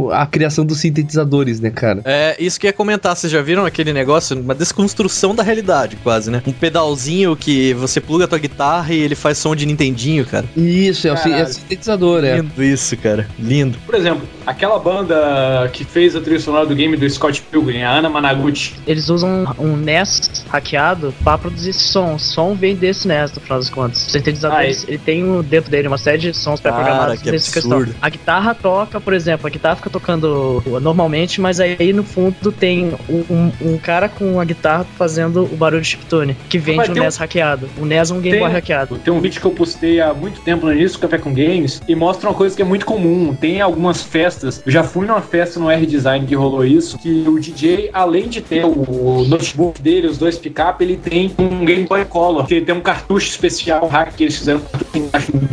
o- 0.06 0.10
a 0.12 0.26
criação 0.26 0.64
dos 0.64 0.78
sintetizadores, 0.78 1.60
né, 1.60 1.70
cara? 1.70 2.02
É, 2.04 2.36
isso 2.38 2.58
que 2.58 2.66
eu 2.66 2.68
ia 2.68 2.72
comentar, 2.72 3.16
vocês 3.16 3.32
já 3.32 3.40
viram 3.42 3.64
aquele 3.64 3.92
negócio? 3.92 4.38
Uma 4.38 4.54
desconstrução 4.54 5.34
da 5.34 5.42
realidade, 5.42 5.96
quase, 6.02 6.30
né? 6.30 6.42
Um 6.46 6.52
pedalzinho 6.52 7.36
que 7.36 7.72
você 7.74 8.00
pluga 8.00 8.24
a 8.24 8.28
tua 8.28 8.38
guitarra 8.38 8.92
e 8.92 8.98
ele 8.98 9.14
faz 9.14 9.38
som 9.38 9.54
de 9.54 9.66
Nintendinho, 9.70 10.24
cara. 10.26 10.44
Isso, 10.56 11.06
é 11.08 11.12
o 11.12 11.14
é 11.14 11.44
sintetizador, 11.46 12.24
é. 12.24 12.36
Lindo 12.36 12.62
isso, 12.62 12.96
cara. 12.96 13.26
Lindo. 13.38 13.78
Por 13.86 13.94
exemplo, 13.94 14.26
aquela 14.46 14.78
banda 14.78 15.68
que 15.72 15.84
fez 15.84 16.14
a 16.16 16.20
trilha 16.20 16.40
sonora 16.40 16.66
do 16.66 16.74
game 16.74 16.96
do 16.96 17.08
Scott 17.08 17.42
Pilgrim, 17.50 17.82
a 17.82 17.90
Ana 17.90 18.08
Managuchi. 18.08 18.74
Eles 18.86 19.08
usam 19.08 19.44
um 19.58 19.76
NES 19.76 20.44
hackeado 20.48 21.14
pra 21.22 21.38
produzir 21.38 21.72
som. 21.72 22.18
Som 22.18 22.54
vem 22.54 22.74
desse 22.74 23.06
NES, 23.06 23.32
no 23.32 23.40
final 23.40 23.58
das 23.58 23.70
contas. 23.70 24.06
O 24.06 24.10
sintetizador, 24.10 24.58
Ah, 24.58 24.64
ele, 24.66 24.76
ele 24.88 24.98
tem 24.98 25.42
dentro 25.42 25.70
dele 25.70 25.88
uma 25.88 25.98
série 25.98 26.18
de 26.18 26.34
sons 26.34 26.60
pré-programados 26.60 27.20
que 27.22 27.30
nessa 27.30 27.58
absurdo. 27.58 27.84
questão. 27.86 27.98
A 28.02 28.08
guitarra 28.08 28.54
toca, 28.54 29.00
por 29.00 29.12
exemplo, 29.12 29.46
a 29.46 29.50
guitarra 29.50 29.76
fica 29.76 29.90
tocando 29.90 30.62
normalmente, 30.82 31.40
mas 31.40 31.60
aí 31.60 31.92
no 31.92 32.02
fundo 32.04 32.50
tem 32.52 32.92
um, 33.08 33.52
um- 33.60 33.78
cara 33.78 34.08
com 34.08 34.38
a 34.40 34.44
guitarra 34.44 34.84
fazendo 34.98 35.44
o 35.44 35.56
barulho 35.56 35.80
de 35.82 35.88
chiptune, 35.88 36.36
que 36.48 36.58
vem 36.58 36.76
Mas 36.76 36.86
de 36.86 36.90
um 36.90 36.94
tem 36.94 37.02
um- 37.02 37.06
NES 37.06 37.16
hackeado. 37.16 37.68
O 37.78 37.86
NES 37.86 38.10
é 38.10 38.14
um 38.14 38.20
Game 38.20 38.32
Tem- 38.36 38.40
Boy 38.40 38.52
hackeado. 38.52 38.98
Tem 38.98 39.12
um 39.12 39.20
vídeo 39.20 39.40
que 39.40 39.46
eu 39.46 39.50
postei 39.60 40.00
há 40.00 40.14
muito 40.14 40.40
tempo 40.40 40.64
no 40.64 40.72
início 40.72 40.98
do 40.98 41.02
Café 41.02 41.18
com 41.18 41.34
Games 41.34 41.82
e 41.86 41.94
mostra 41.94 42.30
uma 42.30 42.34
coisa 42.34 42.56
que 42.56 42.62
é 42.62 42.64
muito 42.64 42.86
comum. 42.86 43.36
Tem 43.38 43.60
algumas 43.60 44.02
festas. 44.02 44.62
Eu 44.64 44.72
já 44.72 44.82
fui 44.82 45.06
numa 45.06 45.20
festa 45.20 45.60
no 45.60 45.70
R-Design 45.70 46.26
que 46.26 46.34
rolou 46.34 46.64
isso. 46.64 46.98
Que 46.98 47.24
o 47.28 47.38
DJ, 47.38 47.90
além 47.92 48.26
de 48.26 48.40
ter 48.40 48.64
o 48.64 49.24
notebook 49.28 49.82
dele, 49.82 50.06
os 50.06 50.16
dois 50.16 50.38
pick-up, 50.38 50.82
ele 50.82 50.96
tem 50.96 51.30
um 51.38 51.66
Game 51.66 51.86
Boy 51.86 52.06
Color. 52.06 52.46
Que 52.46 52.62
tem 52.62 52.74
um 52.74 52.80
cartucho 52.80 53.28
especial, 53.28 53.84
um 53.84 53.88
hack 53.88 54.14
que 54.14 54.24
eles 54.24 54.38
fizeram. 54.38 54.62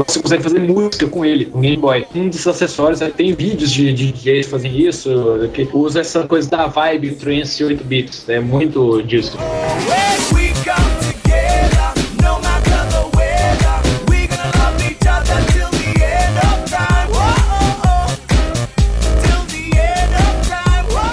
Você 0.08 0.22
consegue 0.22 0.44
fazer 0.44 0.60
música 0.60 1.06
com 1.08 1.26
ele, 1.26 1.52
um 1.54 1.60
Game 1.60 1.78
Boy. 1.78 2.06
Um 2.16 2.30
dos 2.30 2.48
acessórios, 2.48 3.02
tem 3.18 3.34
vídeos 3.34 3.72
de, 3.72 3.92
de 3.92 4.14
DJs 4.14 4.48
fazem 4.48 4.80
isso, 4.80 5.10
que 5.54 5.68
usa 5.74 6.00
essa 6.00 6.24
coisa 6.24 6.50
da 6.50 6.68
vibe 6.68 7.12
trance 7.12 7.62
8 7.62 7.84
bits. 7.84 8.30
É 8.30 8.40
muito 8.40 9.02
disso. 9.04 9.38
When 9.88 10.17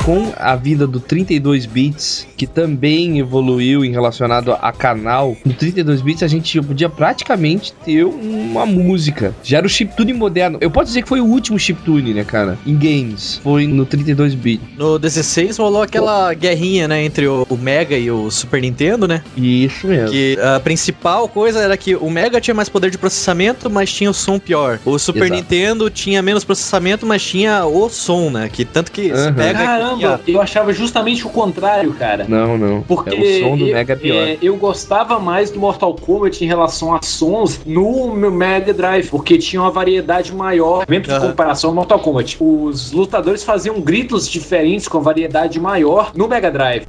Com 0.05 0.35
a 0.37 0.55
vida 0.55 0.87
do 0.87 1.01
32 1.01 1.65
bits, 1.65 2.27
que 2.37 2.47
também 2.47 3.19
evoluiu 3.19 3.83
em 3.83 3.91
relacionado 3.91 4.53
a 4.53 4.71
canal, 4.71 5.35
no 5.47 5.55
32 5.55 6.03
bits 6.03 6.23
a 6.23 6.29
gente 6.29 6.61
podia 6.61 6.91
praticamente 6.91 7.73
ter 7.73 8.05
uma 8.05 8.67
música. 8.67 9.35
Já 9.43 9.59
era 9.59 9.67
o 9.67 9.71
chiptune 9.71 10.13
moderno. 10.13 10.59
Eu 10.61 10.71
posso 10.71 10.89
dizer 10.89 11.01
que 11.01 11.09
foi 11.09 11.23
o 11.23 11.25
último 11.25 11.59
chiptune, 11.59 12.13
né, 12.13 12.23
cara? 12.23 12.59
Em 12.67 12.77
games. 12.77 13.41
Foi 13.43 13.67
no 13.67 13.87
32 13.87 14.35
bits. 14.35 14.77
No 14.77 14.99
16 14.99 15.57
rolou 15.57 15.81
aquela 15.81 16.35
guerrinha, 16.35 16.87
né, 16.87 17.03
entre 17.03 17.27
o, 17.27 17.47
Mega 17.59 17.97
e 17.97 18.11
o 18.11 18.31
Super 18.31 18.61
Nintendo, 18.61 19.09
né? 19.09 19.25
Isso 19.35 19.87
mesmo. 19.87 20.11
Que 20.11 20.37
a 20.39 20.61
principal 20.61 21.27
coisa 21.29 21.61
era 21.61 21.79
que 21.79 21.97
o 21.97 22.11
Mega 22.11 22.43
tinha 22.43 22.55
mais 22.55 22.69
poder 22.69 22.91
de 22.91 22.99
processamento, 22.99 23.71
mas 23.71 23.91
tinha 23.91 24.11
o 24.11 24.15
som 24.15 24.39
pior. 24.39 24.79
O 24.85 24.99
Super 24.99 25.25
Exato. 25.25 25.35
Nintendo 25.35 25.89
tinha 25.89 26.21
menos 26.21 26.45
processamento, 26.45 27.07
mas 27.07 27.25
tinha 27.25 27.65
o 27.65 27.89
som, 27.89 28.29
né? 28.29 28.51
Que 28.53 28.67
tanto 28.67 28.93
que 28.93 29.11
Aham. 29.11 29.94
Caramba, 30.01 30.23
eu 30.27 30.41
achava 30.41 30.73
justamente 30.73 31.27
o 31.27 31.31
contrário, 31.31 31.93
cara. 31.95 32.25
Não, 32.29 32.57
não. 32.59 32.83
Porque 32.83 33.15
é 33.15 33.19
o 33.19 33.41
som 33.49 33.57
do 33.57 33.67
eu, 33.69 33.75
Mega 33.75 33.97
pior. 33.97 34.17
é, 34.29 34.39
eu 34.43 34.57
gostava 34.57 35.19
mais 35.19 35.51
do 35.51 35.59
Mortal 35.59 35.95
Kombat 35.95 36.43
em 36.45 36.47
relação 36.47 36.95
a 36.95 37.01
sons 37.03 37.61
no 37.65 38.15
meu 38.15 38.31
Mega 38.31 38.73
Drive, 38.73 39.09
porque 39.09 39.39
tinha 39.39 39.61
uma 39.63 39.71
variedade 39.71 40.35
maior 40.35 40.85
dentro 40.87 41.11
de 41.11 41.17
Aham. 41.19 41.29
comparação 41.31 41.71
ao 41.71 41.75
Mortal 41.77 41.99
Kombat. 42.01 42.37
Os 42.41 42.93
lutadores 42.93 43.43
faziam 43.45 43.81
gritos 43.81 44.29
diferentes 44.29 44.89
com 44.89 45.01
variedade 45.01 45.59
maior 45.61 46.13
no 46.15 46.29
Mega 46.29 46.51
Drive. 46.51 46.87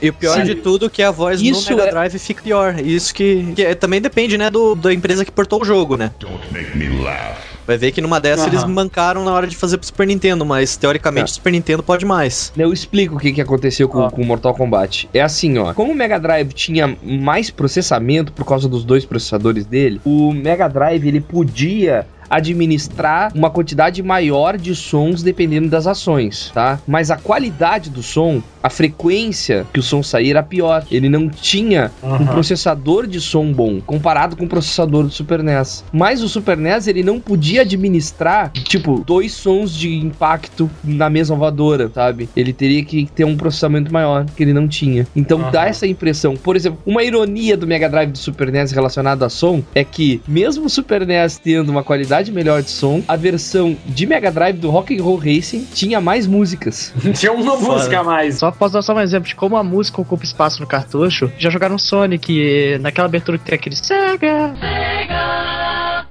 E 0.00 0.08
o 0.08 0.12
pior 0.12 0.34
Sim. 0.36 0.44
de 0.44 0.54
tudo 0.54 0.88
que 0.90 1.02
a 1.02 1.10
voz 1.10 1.40
Isso 1.40 1.70
no 1.70 1.76
Mega 1.76 1.88
é- 1.88 1.92
Drive 1.92 2.18
fica 2.18 2.42
pior. 2.42 2.78
Isso 2.80 3.12
que, 3.14 3.52
que 3.54 3.62
é- 3.64 3.74
também 3.74 4.00
depende, 4.00 4.36
né, 4.38 4.50
do, 4.50 4.74
da 4.74 4.92
empresa 4.92 5.24
que 5.24 5.30
portou 5.32 5.60
o 5.62 5.64
jogo, 5.64 5.96
né? 5.96 6.10
Don't 6.20 6.40
make 6.52 6.76
me 6.76 6.88
laugh. 7.02 7.36
Vai 7.68 7.76
ver 7.76 7.92
que 7.92 8.00
numa 8.00 8.18
dessa 8.18 8.44
Aham. 8.44 8.50
eles 8.50 8.64
mancaram 8.64 9.22
na 9.26 9.30
hora 9.30 9.46
de 9.46 9.54
fazer 9.54 9.76
pro 9.76 9.86
Super 9.86 10.06
Nintendo, 10.06 10.44
mas 10.46 10.74
teoricamente 10.78 11.26
Tá. 11.26 11.30
o 11.32 11.34
Super 11.34 11.52
Nintendo 11.52 11.82
pode 11.82 12.06
mais. 12.06 12.50
Eu 12.56 12.72
explico 12.72 13.16
o 13.16 13.18
que, 13.18 13.30
que 13.30 13.42
aconteceu 13.42 13.86
com 13.90 13.98
Ó. 13.98 14.10
com 14.10 14.22
o 14.22 14.24
Mortal 14.24 14.54
Kombat. 14.54 15.06
É 15.12 15.20
assim, 15.20 15.58
ó. 15.58 15.74
Como 15.74 15.92
o 15.92 15.94
Mega 15.94 16.18
Drive 16.18 16.50
tinha 16.54 16.96
mais 17.02 17.50
processamento 17.50 18.32
por 18.32 18.46
causa 18.46 18.66
dos 18.70 18.84
dois 18.84 19.04
processadores 19.04 19.66
dele, 19.66 20.00
o 20.02 20.32
Mega 20.32 20.66
Drive 20.66 21.06
ele 21.06 21.20
podia 21.20 22.06
administrar 22.28 23.32
uma 23.34 23.50
quantidade 23.50 24.02
maior 24.02 24.56
de 24.56 24.74
sons 24.74 25.22
dependendo 25.22 25.68
das 25.68 25.86
ações, 25.86 26.50
tá? 26.54 26.80
Mas 26.86 27.10
a 27.10 27.16
qualidade 27.16 27.90
do 27.90 28.02
som, 28.02 28.42
a 28.62 28.70
frequência 28.70 29.66
que 29.72 29.80
o 29.80 29.82
som 29.82 30.02
saía 30.02 30.30
era 30.30 30.42
pior. 30.42 30.84
Ele 30.90 31.08
não 31.08 31.28
tinha 31.28 31.90
um 32.02 32.26
processador 32.26 33.06
de 33.06 33.20
som 33.20 33.52
bom 33.52 33.80
comparado 33.80 34.36
com 34.36 34.44
o 34.44 34.48
processador 34.48 35.04
do 35.04 35.10
Super 35.10 35.42
NES. 35.42 35.84
Mas 35.92 36.22
o 36.22 36.28
Super 36.28 36.56
NES 36.56 36.86
ele 36.86 37.02
não 37.02 37.20
podia 37.20 37.62
administrar, 37.62 38.50
tipo, 38.52 39.02
dois 39.06 39.32
sons 39.32 39.74
de 39.74 39.94
impacto 39.94 40.70
na 40.84 41.08
mesma 41.08 41.36
voadora, 41.36 41.90
sabe? 41.94 42.28
Ele 42.36 42.52
teria 42.52 42.84
que 42.84 43.06
ter 43.14 43.24
um 43.24 43.36
processamento 43.36 43.92
maior 43.92 44.26
que 44.36 44.42
ele 44.42 44.52
não 44.52 44.68
tinha. 44.68 45.06
Então 45.14 45.50
dá 45.50 45.66
essa 45.66 45.86
impressão. 45.86 46.36
Por 46.36 46.56
exemplo, 46.56 46.78
uma 46.84 47.02
ironia 47.02 47.56
do 47.56 47.66
Mega 47.66 47.88
Drive 47.88 48.10
do 48.10 48.18
Super 48.18 48.52
NES 48.52 48.72
relacionado 48.72 49.22
a 49.22 49.28
som 49.28 49.62
é 49.74 49.84
que 49.84 50.20
mesmo 50.26 50.66
o 50.66 50.70
Super 50.70 51.06
NES 51.06 51.38
tendo 51.38 51.70
uma 51.70 51.82
qualidade 51.82 52.17
melhor 52.26 52.62
de 52.62 52.70
som, 52.70 53.02
a 53.06 53.16
versão 53.16 53.76
de 53.86 54.06
Mega 54.06 54.30
Drive 54.30 54.56
do 54.56 54.70
Rock 54.70 54.98
and 54.98 55.02
Roll 55.02 55.16
Racing 55.16 55.66
tinha 55.72 56.00
mais 56.00 56.26
músicas. 56.26 56.92
Tinha 57.14 57.32
uma 57.32 57.56
música 57.56 58.00
a 58.00 58.04
mais. 58.04 58.38
Só 58.38 58.50
posso 58.50 58.74
dar 58.74 58.82
só 58.82 58.94
um 58.94 59.00
exemplo 59.00 59.28
de 59.28 59.34
como 59.34 59.56
a 59.56 59.62
música 59.62 60.00
ocupa 60.00 60.24
espaço 60.24 60.60
no 60.60 60.66
cartucho. 60.66 61.30
Já 61.38 61.50
jogaram 61.50 61.78
Sonic, 61.78 62.78
naquela 62.80 63.06
abertura 63.06 63.38
que 63.38 63.44
tem 63.44 63.54
aquele 63.54 63.76
Sega. 63.76 64.54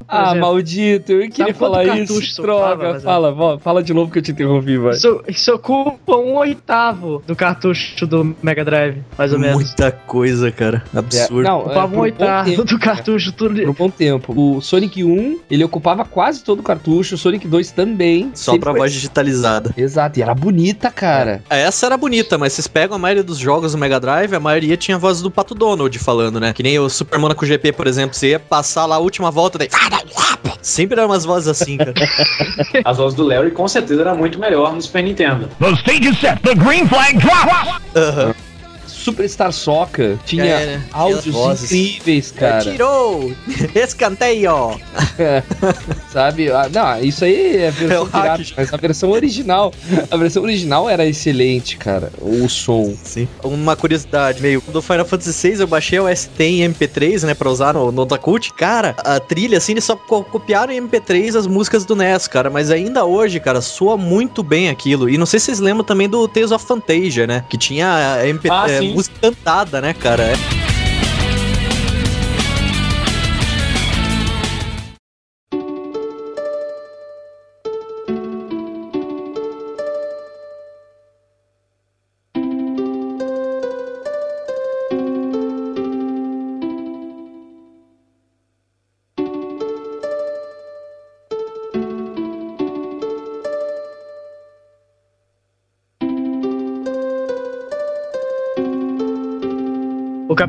Ah, 0.08 0.32
exemplo. 0.32 0.42
maldito, 0.42 1.12
eu 1.12 1.30
queria 1.30 1.54
falar 1.54 1.86
cartucho 1.86 2.22
isso. 2.22 2.42
Droga, 2.42 2.88
é. 2.88 3.00
fala, 3.00 3.32
vó, 3.32 3.58
fala 3.58 3.84
de 3.84 3.94
novo 3.94 4.12
que 4.12 4.20
eu 4.20 4.22
te 4.24 4.32
interrompi, 4.32 4.78
vai. 4.78 4.94
Isso, 4.94 5.22
isso 5.28 5.54
ocupa 5.54 6.16
um 6.16 6.38
oitavo 6.38 7.22
do 7.28 7.36
cartucho 7.36 8.08
do 8.08 8.36
Mega 8.42 8.64
Drive, 8.64 9.04
mais 9.18 9.34
ou 9.34 9.40
menos. 9.40 9.56
Muita 9.56 9.92
coisa, 9.92 10.52
cara. 10.52 10.84
Absurdo. 10.96 11.44
Não, 11.44 11.60
Ocupava 11.60 11.94
é, 11.94 11.98
um 11.98 12.02
oitavo 12.02 12.50
tempo, 12.50 12.64
do 12.64 12.80
cartucho, 12.80 13.32
tudo. 13.32 13.56
Por 13.62 13.70
um 13.70 13.74
bom 13.74 13.90
tempo. 13.90 14.34
O 14.36 14.62
Sonic 14.62 15.04
1, 15.04 15.40
ele 15.50 15.64
ocupava 15.64 16.06
quase 16.06 16.44
todo 16.44 16.60
o 16.60 16.64
cartucho, 16.64 17.16
o 17.16 17.18
Sonic 17.18 17.48
2 17.48 17.72
também. 17.72 18.32
Só 18.34 18.58
pra 18.58 18.72
foi- 18.72 18.80
voz 18.80 18.94
digitalizada. 18.94 19.74
Exato, 19.76 20.20
e 20.20 20.22
era 20.22 20.34
bonita, 20.34 20.90
cara. 20.90 21.42
Essa 21.50 21.86
era 21.88 21.98
bonita, 21.98 22.38
mas 22.38 22.54
vocês 22.54 22.68
pegam 22.68 22.96
a 22.96 23.00
maioria 23.00 23.24
dos 23.24 23.38
jogos 23.38 23.74
do 23.74 23.78
Mega 23.78 24.00
Drive, 24.00 24.34
a 24.34 24.40
maioria 24.40 24.78
tinha 24.78 24.96
a 24.96 25.00
voz 25.00 25.22
do 25.22 25.30
Pato 25.30 25.54
Donald 25.54 25.98
falando, 26.00 26.40
né? 26.40 26.54
Que 26.54 26.64
nem 26.64 26.80
o 26.80 26.90
Super 26.90 27.20
Monaco 27.20 27.46
GP, 27.46 27.74
por 27.74 27.88
exemplo, 27.88 28.16
você 28.16 28.30
ia 28.30 28.40
passar 28.40 28.86
lá 28.86 28.96
a 28.96 29.00
última 29.00 29.30
volta, 29.32 29.58
daí... 29.58 29.68
Sempre 30.62 31.00
eram 31.00 31.10
umas 31.10 31.24
vozes 31.24 31.48
assim, 31.48 31.78
cara. 31.78 31.94
As 32.84 32.98
vozes 32.98 33.16
do 33.16 33.24
Larry 33.24 33.52
com 33.52 33.68
certeza 33.68 34.02
era 34.02 34.14
muito 34.14 34.38
melhor 34.40 34.74
no 34.74 34.82
Super 34.82 35.04
Nintendo. 35.04 35.50
The 35.60 35.72
stage 35.76 36.10
is 36.10 36.20
set. 36.20 36.42
The 36.42 36.56
green 36.56 36.88
flag 36.88 37.18
drops. 37.18 37.82
Aham. 37.96 38.34
Superstar 39.12 39.52
Soccer 39.54 40.18
tinha 40.26 40.44
É, 40.46 40.66
né? 40.66 40.82
Áudios 40.92 41.72
incríveis, 41.72 42.32
cara. 42.32 42.62
Tirou! 42.64 43.32
Escanteio! 43.74 44.78
Sabe? 46.12 46.52
Ah, 46.52 46.70
não, 46.72 47.00
isso 47.02 47.24
aí 47.24 47.58
é 47.58 47.68
a 47.68 47.72
versão 47.72 48.08
pirata, 48.10 48.44
mas 48.56 48.74
a 48.74 48.78
versão 48.78 49.10
original, 49.12 49.74
a 50.10 50.18
versão 50.18 50.44
original 50.44 50.90
era 50.90 51.06
excelente, 51.06 51.78
cara. 51.78 52.12
O 52.22 52.48
som. 52.50 52.94
Sim. 53.04 53.28
Uma 53.44 53.76
curiosidade 53.76 54.42
meio 54.42 54.62
do 54.68 54.82
Final 54.82 55.06
Fantasy 55.06 55.50
VI, 55.52 55.62
eu 55.62 55.68
baixei 55.68 56.00
o 56.00 56.14
ST 56.16 56.44
em 56.44 56.60
MP3, 56.70 57.24
né, 57.24 57.34
pra 57.34 57.50
usar 57.50 57.74
no, 57.74 57.92
no 57.92 58.02
Otakut. 58.02 58.54
Cara, 58.54 58.96
a 59.00 59.20
trilha, 59.20 59.58
assim, 59.58 59.74
eles 59.74 59.84
só 59.84 59.96
co- 59.96 60.24
copiaram 60.24 60.72
em 60.74 60.82
MP3 60.82 61.36
as 61.38 61.48
músicas 61.48 61.86
do 61.86 61.96
NES, 61.96 62.28
cara. 62.28 62.50
Mas 62.50 62.72
ainda 62.72 63.06
hoje, 63.06 63.40
cara, 63.40 63.62
soa 63.62 63.98
muito 63.98 64.44
bem 64.44 64.70
aquilo. 64.70 65.10
E 65.10 65.18
não 65.18 65.26
sei 65.26 65.40
se 65.40 65.48
vocês 65.48 65.60
lembram 65.60 65.84
também 65.84 66.10
do 66.10 66.28
Tales 66.28 66.52
of 66.52 66.66
Fantasia, 66.66 67.28
né? 67.28 67.44
Que 67.50 67.58
tinha 67.58 68.20
eh, 68.22 68.30
MP, 68.30 68.50
Ah, 68.50 68.66
eh, 68.70 68.80
sim. 68.80 68.94
Música 68.98 69.16
cantada, 69.22 69.80
né, 69.80 69.94
cara? 69.94 70.24
É. 70.24 70.57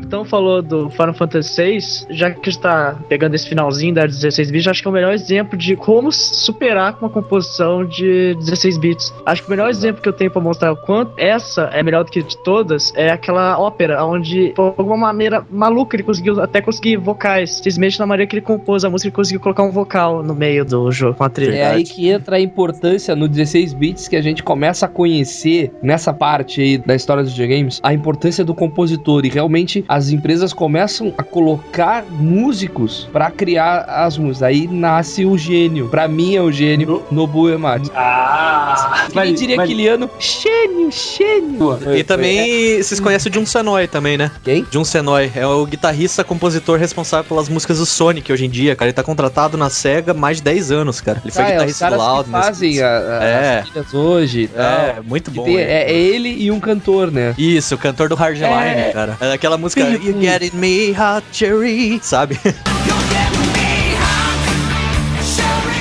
O 0.09 0.11
capitão 0.11 0.25
falou 0.25 0.59
do 0.59 0.89
Final 0.89 1.13
Fantasy 1.13 1.61
VI, 1.61 1.79
já 2.09 2.31
que 2.31 2.49
está 2.49 2.97
pegando 3.07 3.35
esse 3.35 3.47
finalzinho 3.47 3.93
da 3.93 4.07
16 4.07 4.49
bits, 4.49 4.67
acho 4.67 4.81
que 4.81 4.87
é 4.87 4.89
o 4.89 4.93
melhor 4.93 5.13
exemplo 5.13 5.55
de 5.55 5.75
como 5.75 6.11
superar 6.11 6.97
uma 6.99 7.11
composição 7.11 7.85
de 7.85 8.33
16 8.33 8.77
bits. 8.79 9.13
Acho 9.23 9.43
que 9.43 9.47
o 9.47 9.51
melhor 9.51 9.69
exemplo 9.69 10.01
que 10.01 10.09
eu 10.09 10.13
tenho 10.13 10.31
pra 10.31 10.41
mostrar 10.41 10.71
o 10.71 10.77
quanto 10.77 11.13
essa 11.15 11.69
é 11.73 11.83
melhor 11.83 12.03
do 12.03 12.09
que 12.09 12.23
de 12.23 12.35
todas 12.39 12.91
é 12.95 13.11
aquela 13.11 13.59
ópera, 13.59 14.03
onde, 14.03 14.51
por 14.55 14.73
alguma 14.79 14.97
maneira 14.97 15.45
maluca, 15.47 15.95
ele 15.95 16.01
conseguiu 16.01 16.41
até 16.41 16.59
conseguir 16.59 16.97
vocais. 16.97 17.57
Simplesmente 17.57 17.99
na 17.99 18.07
maneira 18.07 18.27
que 18.27 18.35
ele 18.35 18.41
compôs 18.41 18.83
a 18.83 18.89
música, 18.89 19.09
ele 19.09 19.15
conseguiu 19.15 19.39
colocar 19.39 19.61
um 19.61 19.71
vocal 19.71 20.23
no 20.23 20.33
meio 20.33 20.65
do 20.65 20.91
jogo 20.91 21.13
com 21.13 21.23
a 21.23 21.29
trilha. 21.29 21.53
É 21.53 21.67
aí 21.67 21.83
que 21.83 22.09
entra 22.09 22.37
a 22.37 22.39
importância 22.39 23.15
no 23.15 23.27
16 23.27 23.73
bits 23.73 24.07
que 24.07 24.15
a 24.15 24.21
gente 24.23 24.41
começa 24.41 24.87
a 24.87 24.89
conhecer 24.89 25.71
nessa 25.83 26.11
parte 26.11 26.61
aí 26.61 26.79
da 26.79 26.95
história 26.95 27.21
dos 27.21 27.33
videogames, 27.33 27.79
a 27.83 27.93
importância 27.93 28.43
do 28.43 28.55
compositor 28.55 29.23
e 29.23 29.29
realmente 29.29 29.85
as 29.99 30.09
empresas 30.11 30.53
começam 30.53 31.13
a 31.17 31.23
colocar 31.23 32.05
músicos 32.09 33.07
pra 33.11 33.29
criar 33.29 33.81
as 33.81 34.17
músicas. 34.17 34.43
Aí 34.43 34.65
nasce 34.67 35.25
o 35.25 35.37
gênio. 35.37 35.89
Pra 35.89 36.07
mim 36.07 36.35
é 36.35 36.41
o 36.41 36.49
gênio 36.51 37.03
Nobuo 37.11 37.49
Ematsu. 37.49 37.91
Ah! 37.95 39.07
Quem 39.11 39.33
diria 39.33 39.61
aquiliano? 39.61 40.09
Gênio, 40.17 40.89
gênio. 40.91 41.77
E 41.97 42.03
também, 42.03 42.81
vocês 42.81 42.99
conhecem 42.99 43.29
o 43.29 43.35
Jun 43.35 43.45
Senoi 43.45 43.87
também, 43.87 44.17
né? 44.17 44.31
Quem? 44.43 44.65
Jun 44.71 44.85
Senoi 44.85 45.29
é 45.35 45.45
o 45.45 45.65
guitarrista, 45.65 46.23
compositor 46.23 46.79
responsável 46.79 47.25
pelas 47.27 47.49
músicas 47.49 47.79
do 47.79 47.85
Sonic 47.85 48.31
hoje 48.31 48.45
em 48.45 48.49
dia, 48.49 48.75
cara. 48.75 48.87
Ele 48.89 48.93
tá 48.93 49.03
contratado 49.03 49.57
na 49.57 49.69
SEGA 49.69 50.11
há 50.11 50.15
mais 50.15 50.37
de 50.37 50.43
10 50.43 50.71
anos, 50.71 51.01
cara. 51.01 51.21
Ele 51.23 51.31
foi 51.31 51.43
Ah, 51.43 51.45
é, 51.45 51.49
os 51.49 51.53
guitarrista 51.55 51.85
caras 51.89 51.99
do 51.99 52.05
que 52.05 52.11
Loudness. 52.11 52.45
fazem 52.45 52.81
a, 52.81 52.87
a, 52.97 53.23
É. 53.23 53.63
as 53.75 53.93
hoje 53.93 54.41
e 54.43 54.47
tal. 54.47 54.63
É, 54.63 54.95
muito 55.05 55.29
bom. 55.31 55.43
tem- 55.43 55.57
é, 55.57 55.91
é 55.91 55.93
ele 55.93 56.29
e 56.29 56.49
um 56.51 56.59
cantor, 56.59 57.11
né? 57.11 57.33
Isso, 57.37 57.75
o 57.75 57.77
cantor 57.77 58.07
do 58.09 58.15
Hardline, 58.15 58.49
É. 58.49 58.91
cara. 58.93 59.17
É 59.19 59.33
aquela 59.33 59.57
música 59.57 59.83
You 59.97 60.13
Getting 60.13 60.59
Me 60.59 60.91
Hot 60.91 61.23
Cherry, 61.31 61.99
sabe? 61.99 62.37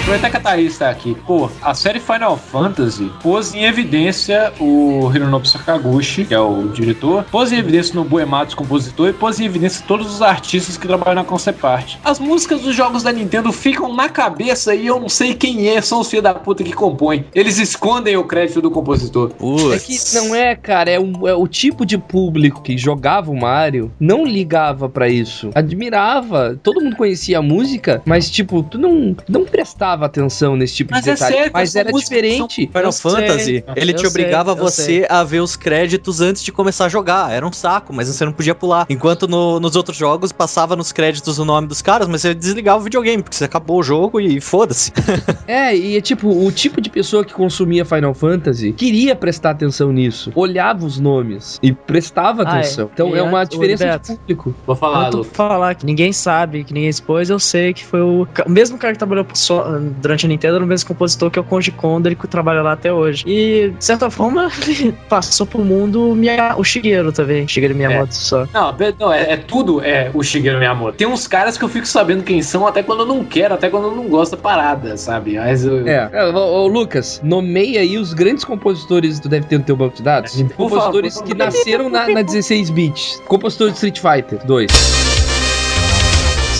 Aproveitar 0.08 0.30
que 0.30 0.36
a 0.38 0.40
Thaís 0.40 0.78
tá 0.78 0.88
aqui. 0.88 1.14
Pô, 1.26 1.50
a 1.60 1.74
série 1.74 2.00
Final 2.00 2.38
Fantasy 2.38 3.12
pôs 3.22 3.52
em 3.52 3.64
evidência 3.64 4.50
o 4.58 5.10
Hironobu 5.14 5.46
Sakaguchi, 5.46 6.24
que 6.24 6.32
é 6.32 6.40
o 6.40 6.66
diretor, 6.68 7.24
pôs 7.24 7.52
em 7.52 7.58
evidência 7.58 7.94
no 7.94 8.04
Buematsu, 8.04 8.56
compositor, 8.56 9.10
e 9.10 9.12
pôs 9.12 9.38
em 9.38 9.44
evidência 9.44 9.84
todos 9.86 10.10
os 10.10 10.22
artistas 10.22 10.78
que 10.78 10.86
trabalham 10.86 11.16
na 11.16 11.24
concept 11.24 11.66
art. 11.66 11.96
As 12.02 12.18
músicas 12.18 12.62
dos 12.62 12.74
jogos 12.74 13.02
da 13.02 13.12
Nintendo 13.12 13.52
ficam 13.52 13.94
na 13.94 14.08
cabeça 14.08 14.74
e 14.74 14.86
eu 14.86 14.98
não 14.98 15.10
sei 15.10 15.34
quem 15.34 15.68
é, 15.68 15.78
são 15.82 16.00
os 16.00 16.08
filhos 16.08 16.22
da 16.22 16.32
puta 16.34 16.64
que 16.64 16.72
compõem. 16.72 17.26
Eles 17.34 17.58
escondem 17.58 18.16
o 18.16 18.24
crédito 18.24 18.62
do 18.62 18.70
compositor. 18.70 19.32
É 19.74 19.78
que 19.78 19.98
não 20.14 20.34
é, 20.34 20.56
cara, 20.56 20.90
é, 20.90 20.98
um- 20.98 21.28
é 21.28 21.34
o 21.34 21.46
tipo 21.46 21.84
de 21.84 21.98
público 21.98 22.62
que 22.62 22.78
jogava 22.78 23.30
o 23.30 23.38
Mario 23.38 23.92
não 24.00 24.24
ligava 24.24 24.88
pra 24.88 25.06
isso. 25.06 25.50
Admirava, 25.54 26.58
todo 26.62 26.80
mundo 26.80 26.96
conhecia 26.96 27.40
a 27.40 27.42
música, 27.42 28.00
mas 28.06 28.30
tipo, 28.30 28.62
tu 28.62 28.78
não, 28.78 29.14
não 29.28 29.44
prestava 29.44 29.97
atenção 30.06 30.56
nesse 30.56 30.74
tipo 30.76 30.92
Mas 30.92 31.04
de 31.04 31.10
é 31.10 31.14
detalhe. 31.14 31.34
sério, 31.36 31.50
mas 31.52 31.68
essa 31.70 31.78
era 31.80 31.92
diferente. 31.92 32.66
Final 32.66 32.82
Eu 32.84 32.92
sei, 32.92 33.10
Fantasy, 33.10 33.64
ele 33.76 33.92
te 33.92 34.06
obrigava 34.06 34.52
sei, 34.54 34.62
você 34.62 34.82
sei. 34.82 35.06
a 35.08 35.24
ver 35.24 35.40
os 35.40 35.56
créditos 35.56 36.20
antes 36.20 36.42
de 36.42 36.50
começar 36.52 36.86
a 36.86 36.88
jogar. 36.88 37.32
Era 37.32 37.46
um 37.46 37.52
saco, 37.52 37.92
mas 37.92 38.08
você 38.08 38.24
não 38.24 38.32
podia 38.32 38.54
pular. 38.54 38.86
Enquanto 38.88 39.26
no- 39.28 39.58
nos 39.60 39.76
outros 39.76 39.96
jogos 39.96 40.32
passava 40.32 40.74
nos 40.76 40.92
créditos 40.92 41.38
o 41.38 41.44
nome 41.44 41.66
dos 41.68 41.82
caras, 41.82 42.08
mas 42.08 42.22
você 42.22 42.34
desligava 42.34 42.80
o 42.80 42.84
videogame, 42.84 43.22
porque 43.22 43.36
você 43.36 43.44
acabou 43.44 43.78
o 43.80 43.82
jogo 43.82 44.20
e 44.20 44.40
foda-se. 44.40 44.92
É, 45.46 45.74
e 45.74 45.96
é 45.96 46.00
tipo, 46.00 46.28
o 46.28 46.52
tipo 46.52 46.80
de 46.80 46.90
pessoa 46.90 47.24
que 47.24 47.32
consumia 47.32 47.84
Final 47.84 48.12
Fantasy 48.12 48.72
queria 48.72 49.16
prestar 49.16 49.50
atenção 49.50 49.90
nisso, 49.92 50.30
olhava 50.34 50.84
os 50.84 50.98
nomes 51.00 51.58
e 51.62 51.72
prestava 51.72 52.42
Ah, 52.42 52.56
é. 52.56 52.58
atenção. 52.60 52.90
Então 52.92 53.14
E 53.16 53.18
é 53.18 53.22
uma 53.22 53.44
diferença 53.44 53.98
de 53.98 54.14
público. 54.16 54.54
Vou 54.66 54.76
falar, 54.76 55.08
Lu. 55.10 55.24
falar 55.24 55.74
que 55.74 55.86
ninguém 55.86 56.12
sabe, 56.12 56.64
que 56.64 56.74
ninguém 56.74 56.88
expôs, 56.90 57.30
eu 57.30 57.38
sei 57.38 57.72
que 57.72 57.84
foi 57.84 58.00
o, 58.02 58.26
o 58.46 58.50
mesmo 58.50 58.76
cara 58.76 58.92
que 58.92 58.98
trabalhou 58.98 59.26
so- 59.34 59.62
durante 59.88 60.26
a 60.26 60.28
Nintendo, 60.28 60.56
era 60.56 60.64
o 60.64 60.68
mesmo 60.68 60.88
compositor 60.88 61.30
que 61.30 61.38
é 61.38 61.42
o 61.42 61.44
Koji 61.44 61.72
Kondo, 61.72 62.08
ele 62.08 62.14
que 62.14 62.26
trabalha 62.26 62.62
lá 62.62 62.72
até 62.72 62.92
hoje. 62.92 63.24
E, 63.26 63.72
de 63.76 63.84
certa 63.84 64.10
forma, 64.10 64.50
ele 64.66 64.92
passou 65.08 65.46
pro 65.46 65.60
mundo 65.60 66.16
o 66.56 66.64
Shigeru 66.64 67.12
também, 67.12 67.46
Shigeru 67.46 67.74
Miyamoto 67.74 68.14
só. 68.14 68.46
Não, 68.52 68.74
não 68.98 69.12
é, 69.12 69.32
é 69.32 69.36
tudo 69.36 69.82
é 69.82 70.10
o 70.12 70.22
Shigeru 70.22 70.58
Miyamoto. 70.58 70.96
Tem 70.98 71.06
uns 71.06 71.26
caras 71.26 71.56
que 71.56 71.64
eu 71.64 71.68
fico 71.68 71.86
sabendo 71.86 72.22
quem 72.22 72.42
são 72.42 72.66
até 72.66 72.82
quando 72.82 73.00
eu 73.00 73.06
não 73.06 73.24
quero, 73.24 73.54
até 73.54 73.68
quando 73.70 73.88
eu 73.88 73.96
não 73.96 74.08
gosto 74.08 74.32
da 74.32 74.36
parada, 74.36 74.96
sabe? 74.96 75.36
Mas 75.36 75.64
eu, 75.64 75.86
É, 75.86 76.08
é, 76.12 76.24
ô, 76.26 76.64
ô, 76.64 76.66
Lucas, 76.66 77.20
nomeia 77.22 77.80
aí 77.80 77.98
os 77.98 78.12
grandes 78.12 78.44
compositores 78.44 79.16
que 79.16 79.22
tu 79.22 79.28
deve 79.28 79.46
ter 79.46 79.58
no 79.58 79.64
teu 79.64 79.76
banco 79.76 79.96
de 79.96 80.02
dados. 80.02 80.40
Por 80.42 80.68
Compositores 80.68 81.14
favor. 81.14 81.28
que 81.28 81.34
nasceram 81.34 81.88
na, 81.88 82.08
na 82.08 82.22
16 82.22 82.70
bits. 82.70 83.22
Compositor 83.26 83.68
de 83.70 83.74
Street 83.74 83.98
Fighter 84.00 84.44
2. 84.46 85.17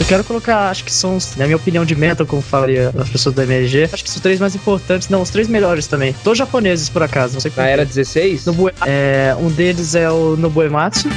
Eu 0.01 0.07
quero 0.07 0.23
colocar, 0.25 0.71
acho 0.71 0.85
que 0.85 0.93
são, 0.93 1.17
os- 1.17 1.35
na 1.37 1.45
minha 1.45 1.57
opinião 1.57 1.85
de 1.85 1.95
metal, 1.95 2.25
como 2.27 2.41
falaria 2.41 2.93
as 2.97 3.09
pessoas 3.09 3.35
da 3.35 3.43
MRG, 3.43 3.89
acho 3.93 4.05
que 4.05 4.09
são 4.11 4.17
os 4.17 4.23
três 4.23 4.39
mais 4.41 4.55
importantes, 4.55 5.09
não, 5.09 5.21
os 5.21 5.29
três 5.31 5.49
melhores 5.49 5.87
também. 5.87 6.15
Todos 6.25 6.39
japoneses, 6.39 6.89
por 6.89 7.03
acaso, 7.03 7.35
não 7.35 7.41
sei 7.41 7.51
Na 7.57 7.67
era 7.69 7.85
16? 7.85 8.47
Nobu- 8.47 8.71
é, 8.87 9.37
um 9.39 9.49
deles 9.49 9.95
é 9.95 10.09
o 10.11 10.37
Nobuematsu. 10.37 11.09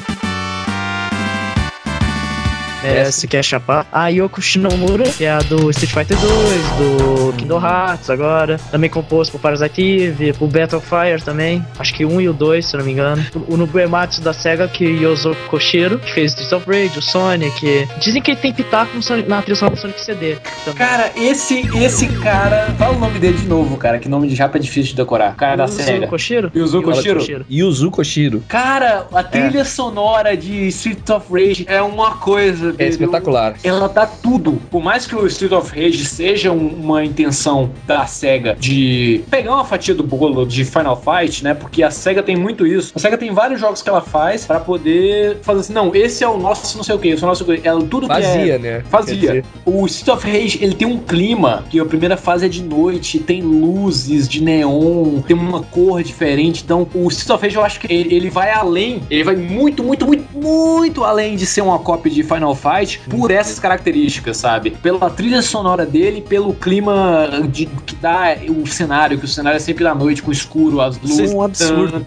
É, 2.83 3.09
se 3.11 3.27
quer 3.27 3.43
chapar. 3.43 3.85
A 3.91 4.07
Yoko 4.07 4.41
Shinomura, 4.41 5.03
que 5.03 5.23
é 5.25 5.31
a 5.31 5.39
do 5.39 5.69
Street 5.69 5.91
Fighter 5.93 6.17
2, 6.17 6.31
do 6.77 7.33
Kingdom 7.37 7.61
Hearts 7.61 8.09
agora. 8.09 8.57
Também 8.71 8.89
composto 8.89 9.31
por 9.33 9.41
Parasite 9.41 9.81
Eve, 9.81 10.33
por 10.33 10.47
Battlefire 10.47 11.21
também. 11.23 11.63
Acho 11.77 11.93
que 11.93 12.05
um 12.05 12.19
e 12.19 12.27
o 12.27 12.33
dois, 12.33 12.65
se 12.65 12.75
eu 12.75 12.79
não 12.79 12.85
me 12.85 12.91
engano. 12.93 13.23
O 13.47 13.57
Nobuematsu 13.57 14.21
da 14.21 14.33
SEGA, 14.33 14.67
que 14.67 14.83
Yozo 14.85 15.35
Koshiro, 15.49 15.99
que 15.99 16.13
fez 16.13 16.31
Streets 16.31 16.53
of 16.53 16.65
Rage, 16.69 16.97
o 16.97 17.01
Sonic. 17.01 17.87
Dizem 17.99 18.21
que 18.21 18.31
ele 18.31 18.39
tem 18.39 18.53
pitaco 18.53 18.95
no 18.95 19.01
Sonic, 19.03 19.29
na 19.29 19.41
trilha 19.41 19.55
sonora 19.55 19.75
do 19.75 19.81
Sonic 19.81 20.01
CD. 20.01 20.37
também. 20.65 20.77
Cara, 20.77 21.11
esse, 21.15 21.61
esse 21.77 22.07
cara. 22.07 22.73
Fala 22.77 22.95
o 22.95 22.99
nome 22.99 23.19
dele 23.19 23.37
de 23.37 23.47
novo, 23.47 23.77
cara, 23.77 23.99
que 23.99 24.09
nome 24.09 24.27
de 24.27 24.35
japa 24.35 24.57
é 24.57 24.61
difícil 24.61 24.91
de 24.91 24.95
decorar. 24.97 25.35
Cara 25.35 25.55
da 25.57 25.67
SEGA. 25.67 26.07
Koshiro? 26.07 26.51
Yuzo 26.55 26.77
Yozo 26.77 26.83
Koshiro. 26.83 27.45
Yuzu 27.49 27.91
Koshiro. 27.91 28.43
Cara, 28.47 29.07
a 29.13 29.23
trilha 29.23 29.63
sonora 29.65 30.35
de 30.35 30.67
Street 30.67 31.09
of 31.09 31.27
Rage 31.31 31.65
é 31.67 31.81
uma 31.81 32.15
coisa. 32.15 32.70
É 32.71 32.77
dele. 32.77 32.89
espetacular. 32.91 33.55
Ela 33.63 33.87
dá 33.87 34.05
tudo. 34.05 34.53
Por 34.69 34.81
mais 34.83 35.05
que 35.05 35.15
o 35.15 35.25
Street 35.27 35.51
of 35.53 35.69
Rage 35.77 36.05
seja 36.05 36.51
um- 36.51 36.67
uma 36.81 37.03
intenção 37.05 37.71
da 37.85 38.05
SEGA 38.05 38.55
de 38.59 39.23
pegar 39.29 39.53
uma 39.55 39.65
fatia 39.65 39.93
do 39.93 40.03
bolo 40.03 40.45
de 40.45 40.63
Final 40.65 41.01
Fight, 41.01 41.43
né? 41.43 41.53
Porque 41.53 41.83
a 41.83 41.91
SEGA 41.91 42.23
tem 42.23 42.35
muito 42.35 42.65
isso. 42.65 42.91
A 42.95 42.99
SEGA 42.99 43.17
tem 43.17 43.31
vários 43.33 43.59
jogos 43.59 43.81
que 43.81 43.89
ela 43.89 44.01
faz 44.01 44.45
pra 44.45 44.59
poder 44.59 45.37
fazer 45.41 45.59
assim, 45.61 45.73
não, 45.73 45.93
esse 45.95 46.23
é 46.23 46.27
o 46.27 46.37
nosso 46.37 46.75
não 46.77 46.83
sei 46.83 46.95
o 46.95 46.99
que, 46.99 47.09
esse 47.09 47.23
é 47.23 47.25
o 47.25 47.29
nosso 47.29 47.45
ela 47.63 47.81
tudo 47.83 48.07
que 48.07 48.13
é 48.13 48.21
Fazia, 48.21 48.57
né? 48.59 48.71
Quer 48.81 48.83
Fazia. 48.85 49.43
O 49.65 49.85
Street 49.85 50.17
of 50.17 50.29
Rage, 50.31 50.59
ele 50.61 50.75
tem 50.75 50.87
um 50.87 50.97
clima, 50.99 51.63
que 51.69 51.79
a 51.79 51.85
primeira 51.85 52.15
fase 52.17 52.45
é 52.45 52.49
de 52.49 52.63
noite, 52.63 53.19
tem 53.19 53.41
luzes 53.41 54.27
de 54.27 54.41
neon, 54.41 55.21
tem 55.21 55.35
uma 55.35 55.61
cor 55.63 56.03
diferente. 56.03 56.61
Então, 56.63 56.87
o 56.93 57.07
Street 57.09 57.29
of 57.35 57.43
Rage, 57.43 57.55
eu 57.55 57.63
acho 57.63 57.79
que 57.79 57.91
ele, 57.93 58.13
ele 58.15 58.29
vai 58.29 58.51
além, 58.51 59.01
ele 59.09 59.23
vai 59.23 59.35
muito, 59.35 59.83
muito, 59.83 60.05
muito, 60.05 60.25
muito 60.37 61.03
além 61.03 61.35
de 61.35 61.45
ser 61.45 61.61
uma 61.61 61.79
cópia 61.79 62.11
de 62.11 62.23
Final 62.23 62.55
Fight 62.61 63.01
por 63.09 63.31
essas 63.31 63.59
características, 63.59 64.37
sabe? 64.37 64.71
Pela 64.71 65.09
trilha 65.09 65.41
sonora 65.41 65.85
dele, 65.85 66.21
pelo 66.21 66.53
clima 66.53 67.29
de, 67.49 67.65
que 67.85 67.95
dá 67.95 68.35
o 68.47 68.67
cenário, 68.67 69.17
que 69.17 69.25
o 69.25 69.27
cenário 69.27 69.57
é 69.57 69.59
sempre 69.59 69.83
da 69.83 69.95
noite, 69.95 70.21
com 70.21 70.31
escuro, 70.31 70.81
as 70.81 70.99
luzes. 70.99 71.19
Isso 71.19 71.33
é 71.33 71.35
um 71.35 71.41
absurdo. 71.41 72.05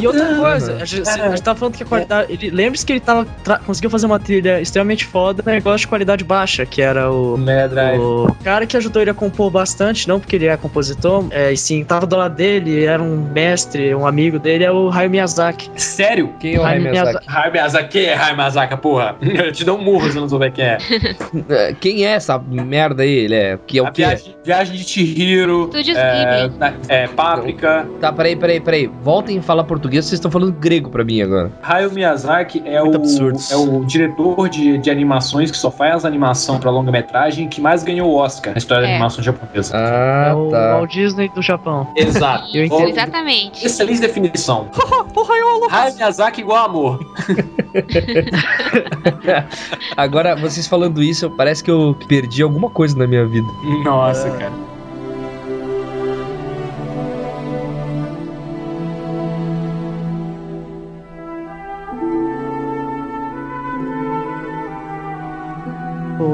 E 0.00 0.06
outra 0.06 0.34
coisa, 0.36 0.76
a 0.76 0.84
gente, 0.84 1.08
a 1.08 1.28
gente 1.30 1.42
tava 1.42 1.58
falando 1.58 1.76
que 1.76 1.82
a 1.82 1.86
qualidade. 1.86 2.32
Ele, 2.32 2.50
Lembre-se 2.50 2.84
que 2.84 2.92
ele 2.92 3.00
tava, 3.00 3.26
conseguiu 3.66 3.90
fazer 3.90 4.06
uma 4.06 4.18
trilha 4.18 4.60
extremamente 4.60 5.04
foda, 5.04 5.42
um 5.46 5.50
negócio 5.50 5.80
de 5.80 5.88
qualidade 5.88 6.24
baixa, 6.24 6.64
que 6.64 6.80
era 6.80 7.10
o. 7.10 7.36
Drive. 7.36 8.00
O 8.00 8.36
cara 8.44 8.66
que 8.66 8.76
ajudou 8.76 9.02
ele 9.02 9.10
a 9.10 9.14
compor 9.14 9.50
bastante, 9.50 10.08
não 10.08 10.20
porque 10.20 10.36
ele 10.36 10.46
é 10.46 10.56
compositor, 10.56 11.26
é, 11.30 11.52
e 11.52 11.56
sim, 11.56 11.84
tava 11.84 12.06
do 12.06 12.16
lado 12.16 12.34
dele, 12.34 12.84
era 12.84 13.02
um 13.02 13.16
mestre, 13.16 13.94
um 13.94 14.06
amigo 14.06 14.38
dele, 14.38 14.64
é 14.64 14.70
o 14.72 14.90
Hayao 14.90 15.10
Miyazaki. 15.10 15.70
Sério? 15.76 16.32
Quem 16.38 16.54
é 16.54 16.60
o 16.60 16.64
Hayao 16.64 16.80
Hayao 16.80 16.92
Miyazaki? 16.92 17.26
Hai 17.28 17.50
Miyazaki, 17.50 17.88
quem 17.88 18.04
é 18.04 18.14
Hai 18.14 18.34
Miyazaki, 18.34 18.76
porra? 18.76 18.99
Eu 19.22 19.52
te 19.52 19.64
dou 19.64 19.78
um 19.78 19.82
murro 19.82 20.10
se 20.10 20.16
eu 20.16 20.22
não 20.22 20.28
souber 20.28 20.52
quem 20.52 20.64
é. 20.64 20.78
É, 21.48 21.74
Quem 21.74 22.04
é 22.04 22.10
essa 22.10 22.38
merda 22.38 23.02
aí? 23.02 23.10
Ele 23.10 23.34
é. 23.34 23.58
Que 23.66 23.78
é 23.78 23.80
A 23.80 23.84
o 23.84 23.92
quê? 23.92 24.02
viagem, 24.04 24.36
viagem 24.44 24.76
de 24.76 24.84
Chihiro, 24.84 25.70
é, 25.96 26.48
na- 26.58 26.72
é, 26.88 27.06
Páprica. 27.08 27.86
Tá, 28.00 28.12
peraí, 28.12 28.36
peraí, 28.36 28.60
peraí. 28.60 28.90
Voltem 29.02 29.38
a 29.38 29.42
falar 29.42 29.64
português, 29.64 30.04
vocês 30.04 30.14
estão 30.18 30.30
falando 30.30 30.52
grego 30.52 30.90
pra 30.90 31.04
mim 31.04 31.20
agora. 31.22 31.50
Hayao 31.62 31.90
Miyazaki 31.90 32.62
é 32.64 32.80
Muito 32.80 32.94
o, 32.94 32.96
absurdos. 32.96 33.50
é 33.50 33.56
o 33.56 33.84
diretor 33.84 34.48
de, 34.48 34.78
de 34.78 34.90
animações 34.90 35.50
que 35.50 35.56
só 35.56 35.70
faz 35.70 36.04
animação 36.04 36.58
pra 36.58 36.70
longa-metragem 36.70 37.48
que 37.48 37.60
mais 37.60 37.82
ganhou 37.82 38.10
o 38.10 38.14
Oscar 38.16 38.52
na 38.52 38.58
história 38.58 38.82
da 38.84 38.88
É. 38.88 38.92
animação 38.94 39.22
japonesa. 39.22 39.72
Ah, 39.76 40.28
é 40.30 40.34
o 40.34 40.48
tá. 40.50 40.74
Walt 40.76 40.90
Disney 40.92 41.28
do 41.34 41.42
Japão. 41.42 41.86
Exato. 41.96 42.48
Eu 42.56 42.64
entendo. 42.64 42.88
Exatamente. 42.88 43.64
Excelente 43.66 44.00
definição. 44.00 44.68
Hayao 45.70 45.94
Miyazaki 45.94 46.40
igual 46.40 46.66
amor. 46.66 47.00
Agora, 49.96 50.34
vocês 50.36 50.66
falando 50.66 51.02
isso, 51.02 51.30
parece 51.30 51.62
que 51.62 51.70
eu 51.70 51.96
perdi 52.08 52.42
alguma 52.42 52.70
coisa 52.70 52.96
na 52.96 53.06
minha 53.06 53.26
vida. 53.26 53.48
Nossa, 53.84 54.30
cara. 54.30 54.69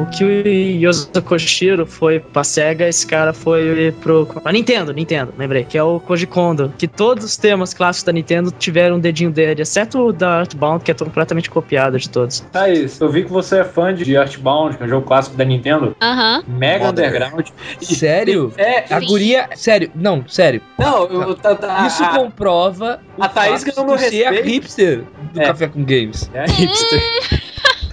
O 0.07 0.11
que 0.19 0.25
o 0.25 0.29
Yozo 0.49 1.11
Koshiro 1.23 1.85
foi 1.85 2.21
pra 2.21 2.43
SEGA, 2.45 2.89
esse 2.89 3.07
cara 3.07 3.33
foi 3.33 3.93
pro. 4.01 4.25
Pra 4.27 4.53
Nintendo, 4.53 4.93
Nintendo, 4.93 5.35
lembrei. 5.37 5.65
Que 5.65 5.77
é 5.77 5.83
o 5.83 6.01
Koji 6.01 6.27
Kondo. 6.27 6.73
Que 6.79 6.87
todos 6.89 7.25
os 7.25 7.37
temas 7.37 7.75
clássicos 7.75 8.05
da 8.05 8.13
Nintendo 8.13 8.51
tiveram 8.51 8.97
um 8.97 9.01
dedinho 9.01 9.31
dele, 9.31 9.61
exceto 9.61 9.99
o 10.07 10.13
da 10.13 10.39
Earthbound, 10.39 10.83
que 10.85 10.91
é 10.91 10.95
completamente 10.95 11.51
copiado 11.51 11.99
de 11.99 12.09
todos. 12.09 12.41
Thaís, 12.53 12.99
eu 13.01 13.11
vi 13.11 13.25
que 13.25 13.31
você 13.33 13.59
é 13.61 13.65
fã 13.65 13.93
de 13.93 14.15
Earthbound, 14.15 14.77
que 14.77 14.83
é 14.83 14.87
um 14.87 14.89
jogo 14.89 15.07
clássico 15.07 15.37
da 15.37 15.45
Nintendo. 15.45 15.95
Aham. 16.01 16.43
Mega 16.47 16.87
Modern. 16.87 17.09
Underground. 17.15 17.47
Sério? 17.83 18.53
É, 18.57 18.85
A 18.95 19.01
guria. 19.01 19.49
Sério, 19.55 19.91
não, 19.95 20.25
sério. 20.27 20.61
não, 20.79 21.05
eu, 21.07 21.35
tá, 21.35 21.55
tá, 21.55 21.87
Isso 21.87 22.03
a- 22.03 22.09
comprova 22.09 23.01
o 23.19 23.23
a 23.23 23.29
Thaís 23.29 23.63
fato 23.65 23.75
ganhou 23.75 23.87
meu 23.91 23.97
tu 23.97 24.09
ser 24.11 24.25
a 24.25 24.31
respeito. 24.31 24.49
hipster 24.55 25.03
do 25.33 25.41
É. 25.41 25.45
Café 25.47 25.67
com 25.69 25.85
Games. 25.85 26.31
É 26.33 26.47
hipster. 26.51 27.03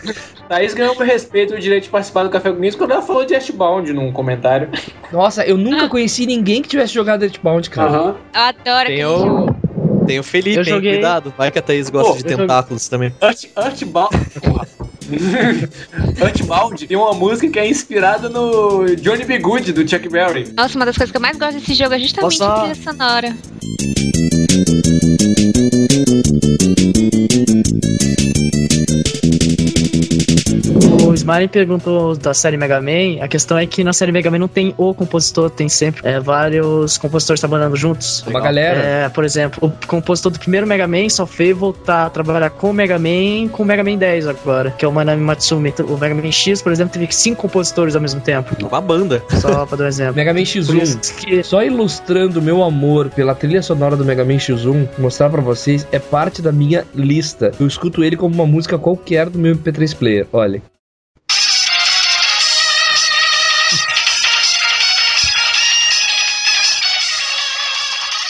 Thaís 0.49 0.73
ganhou 0.73 0.95
meu 0.97 1.05
respeito 1.07 1.53
e 1.53 1.57
o 1.57 1.59
direito 1.59 1.83
de 1.85 1.89
participar 1.89 2.23
do 2.23 2.29
Café 2.29 2.49
com 2.49 2.55
Games 2.55 2.75
quando 2.75 2.91
ela 2.91 3.01
falou 3.01 3.25
de 3.25 3.33
Earthbound 3.33 3.91
num 3.93 4.11
comentário. 4.11 4.69
Nossa, 5.11 5.45
eu 5.45 5.57
nunca 5.57 5.87
conheci 5.89 6.25
ninguém 6.25 6.61
que 6.61 6.69
tivesse 6.69 6.93
jogado 6.93 7.23
Earthbound, 7.23 7.69
cara. 7.69 7.89
Aham. 7.89 8.15
Eu 8.33 8.41
adoro 8.41 8.87
Tem 8.87 9.05
o, 9.05 9.55
tem 10.05 10.19
o 10.19 10.23
Felipe, 10.23 10.57
Eu 10.57 10.63
hein? 10.63 10.69
joguei- 10.69 10.93
Cuidado. 10.93 11.33
Vai 11.37 11.49
que 11.49 11.59
a 11.59 11.61
Thaís 11.61 11.89
gosta 11.89 12.09
Pô, 12.11 12.15
de 12.17 12.21
joguei- 12.23 12.37
tentáculos 12.37 12.87
também. 12.87 13.13
Earth, 13.21 13.45
Earthbound. 13.57 14.09
Earthbound 16.21 16.87
tem 16.87 16.97
uma 16.97 17.13
música 17.13 17.49
que 17.49 17.59
é 17.59 17.67
inspirada 17.67 18.29
no 18.29 18.85
Johnny 18.97 19.25
B. 19.25 19.39
Good 19.39 19.71
do 19.73 19.87
Chuck 19.89 20.07
Berry. 20.09 20.53
Nossa, 20.55 20.75
uma 20.77 20.85
das 20.85 20.95
coisas 20.97 21.11
que 21.11 21.17
eu 21.17 21.21
mais 21.21 21.37
gosto 21.37 21.53
desse 21.59 21.73
jogo 21.73 21.93
é 21.93 21.99
justamente 21.99 22.37
Posso- 22.37 22.43
a 22.43 22.59
trilha 22.59 22.75
sonora. 22.75 23.35
Smiley 31.23 31.47
perguntou 31.47 32.17
da 32.17 32.33
série 32.33 32.57
Mega 32.57 32.81
Man. 32.81 33.23
A 33.23 33.29
questão 33.29 33.57
é 33.57 33.65
que 33.65 33.81
na 33.81 33.93
série 33.93 34.11
Mega 34.11 34.29
Man 34.29 34.39
não 34.39 34.47
tem 34.49 34.73
o 34.77 34.93
compositor, 34.93 35.49
tem 35.49 35.69
sempre 35.69 36.01
é, 36.05 36.19
vários 36.19 36.97
compositores 36.97 37.39
trabalhando 37.39 37.77
juntos. 37.77 38.25
Uma 38.27 38.41
galera. 38.41 38.77
É, 38.77 39.09
por 39.09 39.23
exemplo, 39.23 39.65
o 39.65 39.87
compositor 39.87 40.33
do 40.33 40.39
primeiro 40.39 40.67
Mega 40.67 40.85
Man 40.85 41.07
só 41.07 41.23
veio 41.23 41.55
voltar 41.55 42.07
a 42.07 42.09
trabalhar 42.09 42.49
com 42.49 42.71
o 42.71 42.73
Mega 42.73 42.99
Man 42.99 43.47
com 43.49 43.63
o 43.63 43.65
Mega 43.65 43.83
Man 43.83 43.95
10 43.95 44.27
agora, 44.27 44.71
que 44.71 44.83
é 44.83 44.87
o 44.87 44.91
Manami 44.91 45.23
Matsumi. 45.23 45.73
O 45.87 45.97
Mega 45.97 46.13
Man 46.13 46.29
X, 46.29 46.61
por 46.61 46.73
exemplo, 46.73 46.93
teve 46.93 47.07
cinco 47.11 47.43
compositores 47.43 47.95
ao 47.95 48.01
mesmo 48.01 48.19
tempo. 48.19 48.53
Uma 48.61 48.81
banda. 48.81 49.23
Só 49.39 49.65
pra 49.65 49.77
dar 49.77 49.85
um 49.85 49.87
exemplo. 49.87 50.15
Mega 50.15 50.33
Man 50.33 50.41
Por 50.41 50.45
X1. 50.45 50.81
isso 50.81 51.15
que 51.15 51.41
Só 51.41 51.63
ilustrando 51.63 52.41
o 52.41 52.43
meu 52.43 52.61
amor 52.61 53.09
pela 53.09 53.33
trilha 53.33 53.61
sonora 53.61 53.95
do 53.95 54.03
Mega 54.03 54.25
Man 54.25 54.35
X1, 54.35 54.89
mostrar 54.97 55.29
pra 55.29 55.41
vocês, 55.41 55.87
é 55.89 55.99
parte 55.99 56.41
da 56.41 56.51
minha 56.51 56.85
lista. 56.93 57.51
Eu 57.57 57.65
escuto 57.65 58.03
ele 58.03 58.17
como 58.17 58.35
uma 58.35 58.45
música 58.45 58.77
qualquer 58.77 59.29
do 59.29 59.39
meu 59.39 59.55
MP3 59.55 59.95
player. 59.95 60.27
Olha. 60.33 60.61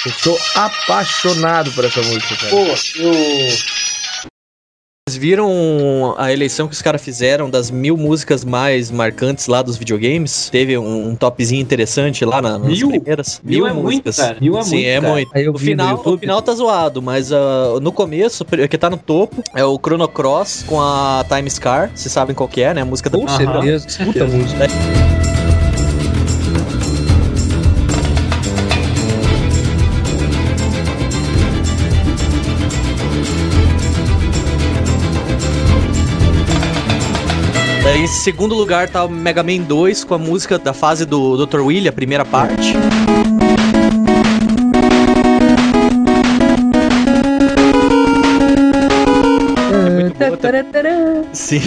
Eu 0.06 0.12
sou 0.12 0.38
apaixonado 0.56 1.72
por 1.72 1.86
essa 1.86 2.02
música, 2.02 2.36
cara. 2.36 2.50
Pô, 2.50 2.66
eu. 3.00 3.14
Vocês 5.06 5.18
viram 5.18 6.16
a 6.18 6.32
eleição 6.32 6.66
que 6.66 6.74
os 6.74 6.82
caras 6.82 7.02
fizeram 7.02 7.50
das 7.50 7.70
mil 7.70 7.98
músicas 7.98 8.46
mais 8.46 8.90
marcantes 8.90 9.48
lá 9.48 9.62
dos 9.62 9.76
videogames? 9.76 10.50
Teve 10.50 10.78
um, 10.78 11.10
um 11.10 11.16
topzinho 11.16 11.62
interessante 11.62 12.24
lá 12.24 12.42
na, 12.42 12.58
nas 12.58 12.80
Mil? 12.80 12.88
primeiras. 12.88 13.42
Mil 13.44 13.68
é 13.68 13.74
muito, 13.74 14.14
cara. 14.14 14.38
Mil 14.40 14.58
é 14.58 14.64
Sim, 14.64 14.76
muito, 14.76 14.88
é 14.88 15.02
muito. 15.02 15.32
Aí 15.34 15.44
eu 15.44 15.54
O 15.54 15.58
final, 15.58 16.02
o 16.06 16.18
final 16.18 16.42
tá 16.42 16.54
zoado, 16.54 17.02
mas 17.02 17.34
ah, 17.34 17.80
no 17.82 17.92
começo, 17.92 18.44
o 18.44 18.68
que 18.68 18.78
tá 18.78 18.90
no 18.90 18.98
topo, 18.98 19.44
é 19.54 19.64
o 19.64 19.78
Chrono 19.78 20.08
Cross 20.08 20.64
com 20.68 20.82
a 20.82 21.26
Time 21.28 21.50
Scar. 21.50 21.92
Vocês 21.94 22.12
sabem 22.12 22.34
qual 22.34 22.48
que 22.48 22.62
é, 22.62 22.74
né? 22.74 22.82
A 22.82 22.86
música 22.86 23.10
da 23.10 23.18
Com 23.18 23.28
certeza. 23.28 23.88
Puta 24.06 24.26
música. 24.26 24.60
Daí, 24.60 25.23
em 37.96 38.08
segundo 38.08 38.56
lugar 38.56 38.90
tá 38.90 39.04
o 39.04 39.10
Mega 39.10 39.44
Man 39.44 39.60
2 39.60 40.04
com 40.04 40.16
a 40.16 40.18
música 40.18 40.58
da 40.58 40.74
fase 40.74 41.06
do 41.06 41.46
Dr. 41.46 41.62
Willy, 41.62 41.88
a 41.88 41.94
primeira 41.94 42.26
parte. 42.26 42.74
Tá. 42.74 42.80
Sim. 51.34 51.62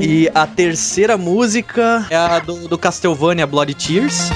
E 0.00 0.30
a 0.34 0.46
terceira 0.46 1.16
música 1.16 2.06
é 2.10 2.16
a 2.16 2.38
do, 2.38 2.68
do 2.68 2.78
Castlevania 2.78 3.46
Bloody 3.46 3.74
Tears. 3.74 4.30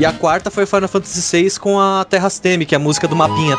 E 0.00 0.04
a 0.06 0.12
quarta 0.14 0.50
foi 0.50 0.64
Final 0.64 0.88
Fantasy 0.88 1.42
VI 1.42 1.60
com 1.60 1.78
a 1.78 2.04
Terra 2.08 2.30
Teme, 2.30 2.64
que 2.64 2.74
é 2.74 2.76
a 2.76 2.78
música 2.78 3.06
do 3.06 3.14
mapinha. 3.14 3.54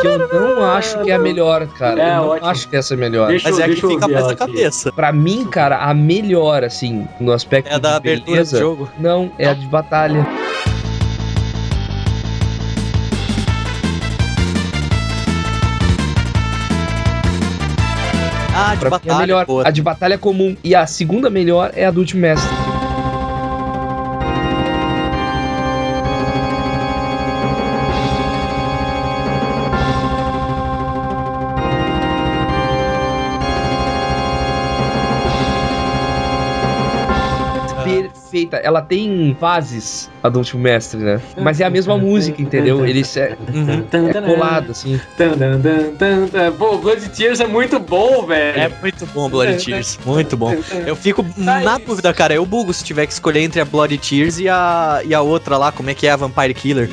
Que 0.00 0.06
eu 0.08 0.56
não 0.56 0.64
acho 0.64 0.98
que 1.04 1.10
é 1.10 1.14
a 1.14 1.18
melhor, 1.18 1.66
cara. 1.68 2.02
É, 2.02 2.10
eu 2.10 2.16
não 2.16 2.28
ótimo. 2.30 2.48
acho 2.48 2.68
que 2.68 2.76
essa 2.76 2.94
é 2.94 2.96
a 2.96 2.98
melhor. 3.00 3.28
Deixa 3.28 3.48
Mas 3.50 3.58
é 3.60 3.64
a 3.64 3.68
que 3.68 3.76
fica 3.76 4.08
mais 4.08 4.26
na 4.26 4.32
aqui. 4.32 4.36
cabeça. 4.36 4.92
Pra 4.92 5.12
mim, 5.12 5.44
cara, 5.46 5.78
a 5.78 5.94
melhor, 5.94 6.64
assim, 6.64 7.06
no 7.20 7.32
aspecto 7.32 7.68
É 7.70 7.74
a 7.74 7.78
da 7.78 7.90
de 7.90 7.96
abertura 7.96 8.24
do 8.26 8.32
beleza, 8.32 8.58
jogo. 8.58 8.88
Não, 8.98 9.30
é 9.38 9.48
a 9.48 9.54
de 9.54 9.66
batalha. 9.66 10.26
Ah, 18.72 18.74
de 18.74 18.80
Pra 18.80 18.90
mim 18.90 18.94
é 18.94 18.96
a 18.96 19.00
batalha. 19.00 19.18
melhor. 19.20 19.46
boa. 19.46 19.66
A 19.66 19.70
de 19.70 19.82
batalha 19.82 20.18
comum. 20.18 20.56
E 20.64 20.74
a 20.74 20.86
segunda 20.86 21.28
melhor 21.30 21.70
é 21.74 21.84
a 21.86 21.90
do 21.90 22.00
Último 22.00 22.20
Perfeita. 38.52 38.56
Ela 38.58 38.82
tem 38.82 39.36
fases, 39.40 40.10
a 40.22 40.28
do 40.28 40.38
Último 40.38 40.62
Mestre, 40.62 41.00
né? 41.00 41.20
Mas 41.40 41.60
é 41.60 41.64
a 41.64 41.70
mesma 41.70 41.96
música, 41.96 42.40
entendeu? 42.40 42.84
Eles 42.86 43.16
é, 43.16 43.36
Uhum. 43.52 43.84
é 44.08 44.20
colado, 44.34 44.70
assim. 44.72 45.00
Pô, 46.58 46.78
Blood 46.78 47.08
Tears 47.10 47.40
é 47.40 47.46
muito 47.46 47.78
bom, 47.80 48.26
velho. 48.26 48.60
É 48.60 48.70
muito 48.80 49.06
bom 49.06 49.28
Bloody 49.28 49.64
Tears, 49.64 49.98
muito 50.04 50.36
bom. 50.36 50.54
Eu 50.86 50.94
fico 50.96 51.24
na 51.36 51.78
dúvida, 51.78 52.12
cara. 52.12 52.34
Eu 52.34 52.44
bugo 52.44 52.72
se 52.72 52.84
tiver 52.84 53.06
que 53.06 53.12
escolher 53.12 53.40
entre 53.40 53.60
a 53.60 53.64
Bloody 53.64 53.98
Tears 53.98 54.38
e 54.38 54.48
a, 54.48 55.00
e 55.04 55.14
a 55.14 55.22
outra 55.22 55.56
lá, 55.56 55.72
como 55.72 55.90
é 55.90 55.94
que 55.94 56.06
é 56.06 56.10
a 56.10 56.16
Vampire 56.16 56.54
Killer. 56.54 56.88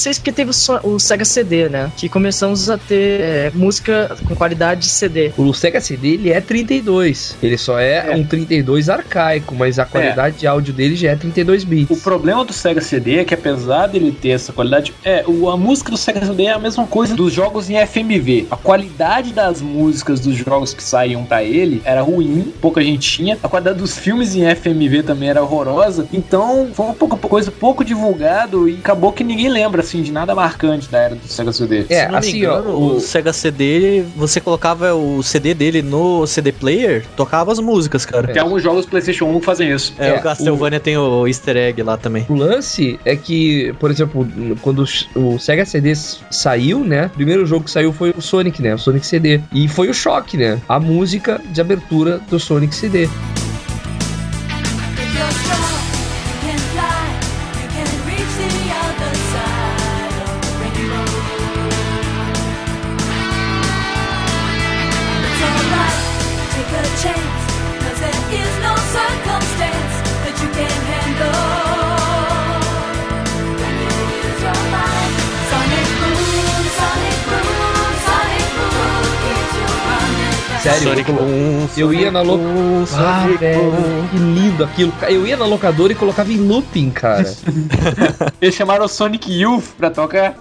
No 0.00 0.04
16, 0.04 0.18
porque 0.18 0.32
teve 0.32 0.50
o, 0.50 0.88
o 0.94 0.98
Sega 0.98 1.24
CD, 1.24 1.68
né? 1.68 1.92
Que 1.96 2.08
começamos 2.08 2.70
a 2.70 2.78
ter 2.78 3.20
é, 3.20 3.52
música 3.54 4.16
com 4.26 4.34
qualidade 4.34 4.80
de 4.82 4.86
CD. 4.86 5.32
O 5.36 5.52
Sega 5.52 5.80
CD 5.80 6.14
ele 6.14 6.30
é 6.30 6.40
32. 6.40 7.36
Ele 7.42 7.58
só 7.58 7.78
é, 7.78 8.10
É. 8.10 8.16
um 8.16 8.24
32 8.24 8.88
arcaico, 8.88 9.54
mas 9.54 9.78
a 9.78 9.84
qualidade 9.84 10.38
de 10.38 10.46
áudio 10.46 10.72
dele 10.72 10.96
já 10.96 11.10
é 11.10 11.16
32 11.16 11.64
bits. 11.64 11.98
O 11.98 12.00
problema 12.02 12.44
do 12.44 12.52
Sega 12.52 12.80
CD 12.80 13.18
é 13.18 13.24
que 13.24 13.34
apesar 13.34 13.88
dele 13.88 14.10
ter 14.12 14.30
essa 14.30 14.52
qualidade, 14.52 14.94
é, 15.04 15.22
o, 15.26 15.50
a 15.50 15.56
música 15.56 15.90
do 15.90 15.96
Sega 15.98 16.24
CD 16.24 16.44
é 16.44 16.52
a 16.52 16.58
mesma 16.58 16.86
coisa 16.86 17.14
dos 17.14 17.32
jogos 17.32 17.68
em 17.68 17.74
FMV. 17.86 18.46
A 18.50 18.56
qualidade 18.56 19.32
das 19.34 19.60
músicas 19.60 20.20
dos 20.20 20.36
jogos 20.36 20.72
que 20.72 20.82
saíam 20.82 21.24
pra 21.24 21.42
ele 21.44 21.82
era 21.84 22.00
ruim, 22.00 22.52
pouca 22.60 22.82
gente 22.82 23.10
tinha. 23.10 23.38
A 23.42 23.48
qualidade 23.48 23.78
dos 23.78 23.98
filmes 23.98 24.34
em 24.34 24.42
FMV 24.54 25.02
também 25.02 25.28
era 25.28 25.42
horrorosa. 25.42 26.08
Então, 26.12 26.70
foi 26.72 26.86
uma 26.86 26.94
pouca, 26.94 27.16
coisa 27.16 27.50
pouco 27.50 27.84
divulgado 27.84 28.68
e 28.68 28.76
acabou 28.76 29.12
que 29.12 29.22
ninguém 29.22 29.48
lembra 29.48 29.82
assim 29.90 30.02
de 30.02 30.12
nada 30.12 30.34
marcante 30.34 30.88
da 30.88 30.98
era 30.98 31.14
do 31.16 31.26
Sega 31.26 31.52
CD. 31.52 31.84
É, 31.88 32.00
Se 32.00 32.04
não 32.04 32.10
me 32.12 32.16
assim, 32.18 32.38
engano, 32.38 32.70
ó, 32.70 32.72
o... 32.76 32.96
o- 32.96 33.00
Sega 33.00 33.32
CD, 33.32 34.02
você 34.16 34.40
colocava 34.40 34.94
o 34.94 35.22
CD 35.22 35.52
dele 35.54 35.82
no 35.82 36.26
CD 36.26 36.52
player, 36.52 37.04
tocava 37.16 37.50
as 37.50 37.58
músicas, 37.58 38.04
cara. 38.06 38.28
Tem 38.28 38.40
alguns 38.42 38.62
jogos 38.62 38.86
PlayStation 38.86 39.26
1 39.26 39.40
que 39.40 39.44
fazem 39.46 39.70
isso. 39.72 39.92
É, 39.98 40.10
É, 40.10 40.14
o 40.14 40.22
Castlevania 40.22 40.78
tem 40.80 40.96
o 40.96 41.26
easter 41.26 41.56
egg 41.56 41.82
lá 41.82 41.96
também. 41.96 42.24
O 42.28 42.34
lance 42.34 42.98
é 43.04 43.16
que, 43.16 43.74
por 43.80 43.90
exemplo, 43.90 44.26
quando 44.62 44.84
o 45.14 45.38
Sega 45.38 45.64
CD 45.64 45.92
saiu, 45.94 46.80
né? 46.84 47.06
O 47.06 47.10
primeiro 47.10 47.44
jogo 47.44 47.64
que 47.64 47.70
saiu 47.70 47.92
foi 47.92 48.14
o 48.16 48.22
Sonic, 48.22 48.62
né? 48.62 48.74
O 48.74 48.78
Sonic 48.78 49.04
CD. 49.06 49.40
E 49.52 49.66
foi 49.66 49.88
o 49.88 49.94
choque, 49.94 50.36
né? 50.36 50.60
A 50.68 50.78
música 50.78 51.40
de 51.50 51.60
abertura 51.60 52.20
do 52.30 52.38
Sonic 52.38 52.74
CD. 52.74 53.08
Sério, 80.62 80.82
Sonic 80.82 81.08
eu, 81.08 81.14
Boom, 81.16 81.68
eu 81.76 81.94
ia 81.94 82.10
na. 82.10 82.22
Boom, 82.22 82.84
Ah, 82.94 83.26
velho, 83.38 83.72
que 84.10 84.16
lindo 84.18 84.64
aquilo. 84.64 84.92
Eu 85.08 85.26
ia 85.26 85.36
na 85.36 85.46
locadora 85.46 85.92
e 85.92 85.96
colocava 85.96 86.30
em 86.32 86.36
looping, 86.36 86.90
cara. 86.90 87.34
Eles 88.40 88.54
chamaram 88.54 88.84
o 88.84 88.88
Sonic 88.88 89.32
Youth 89.32 89.64
pra 89.78 89.90
tocar. 89.90 90.36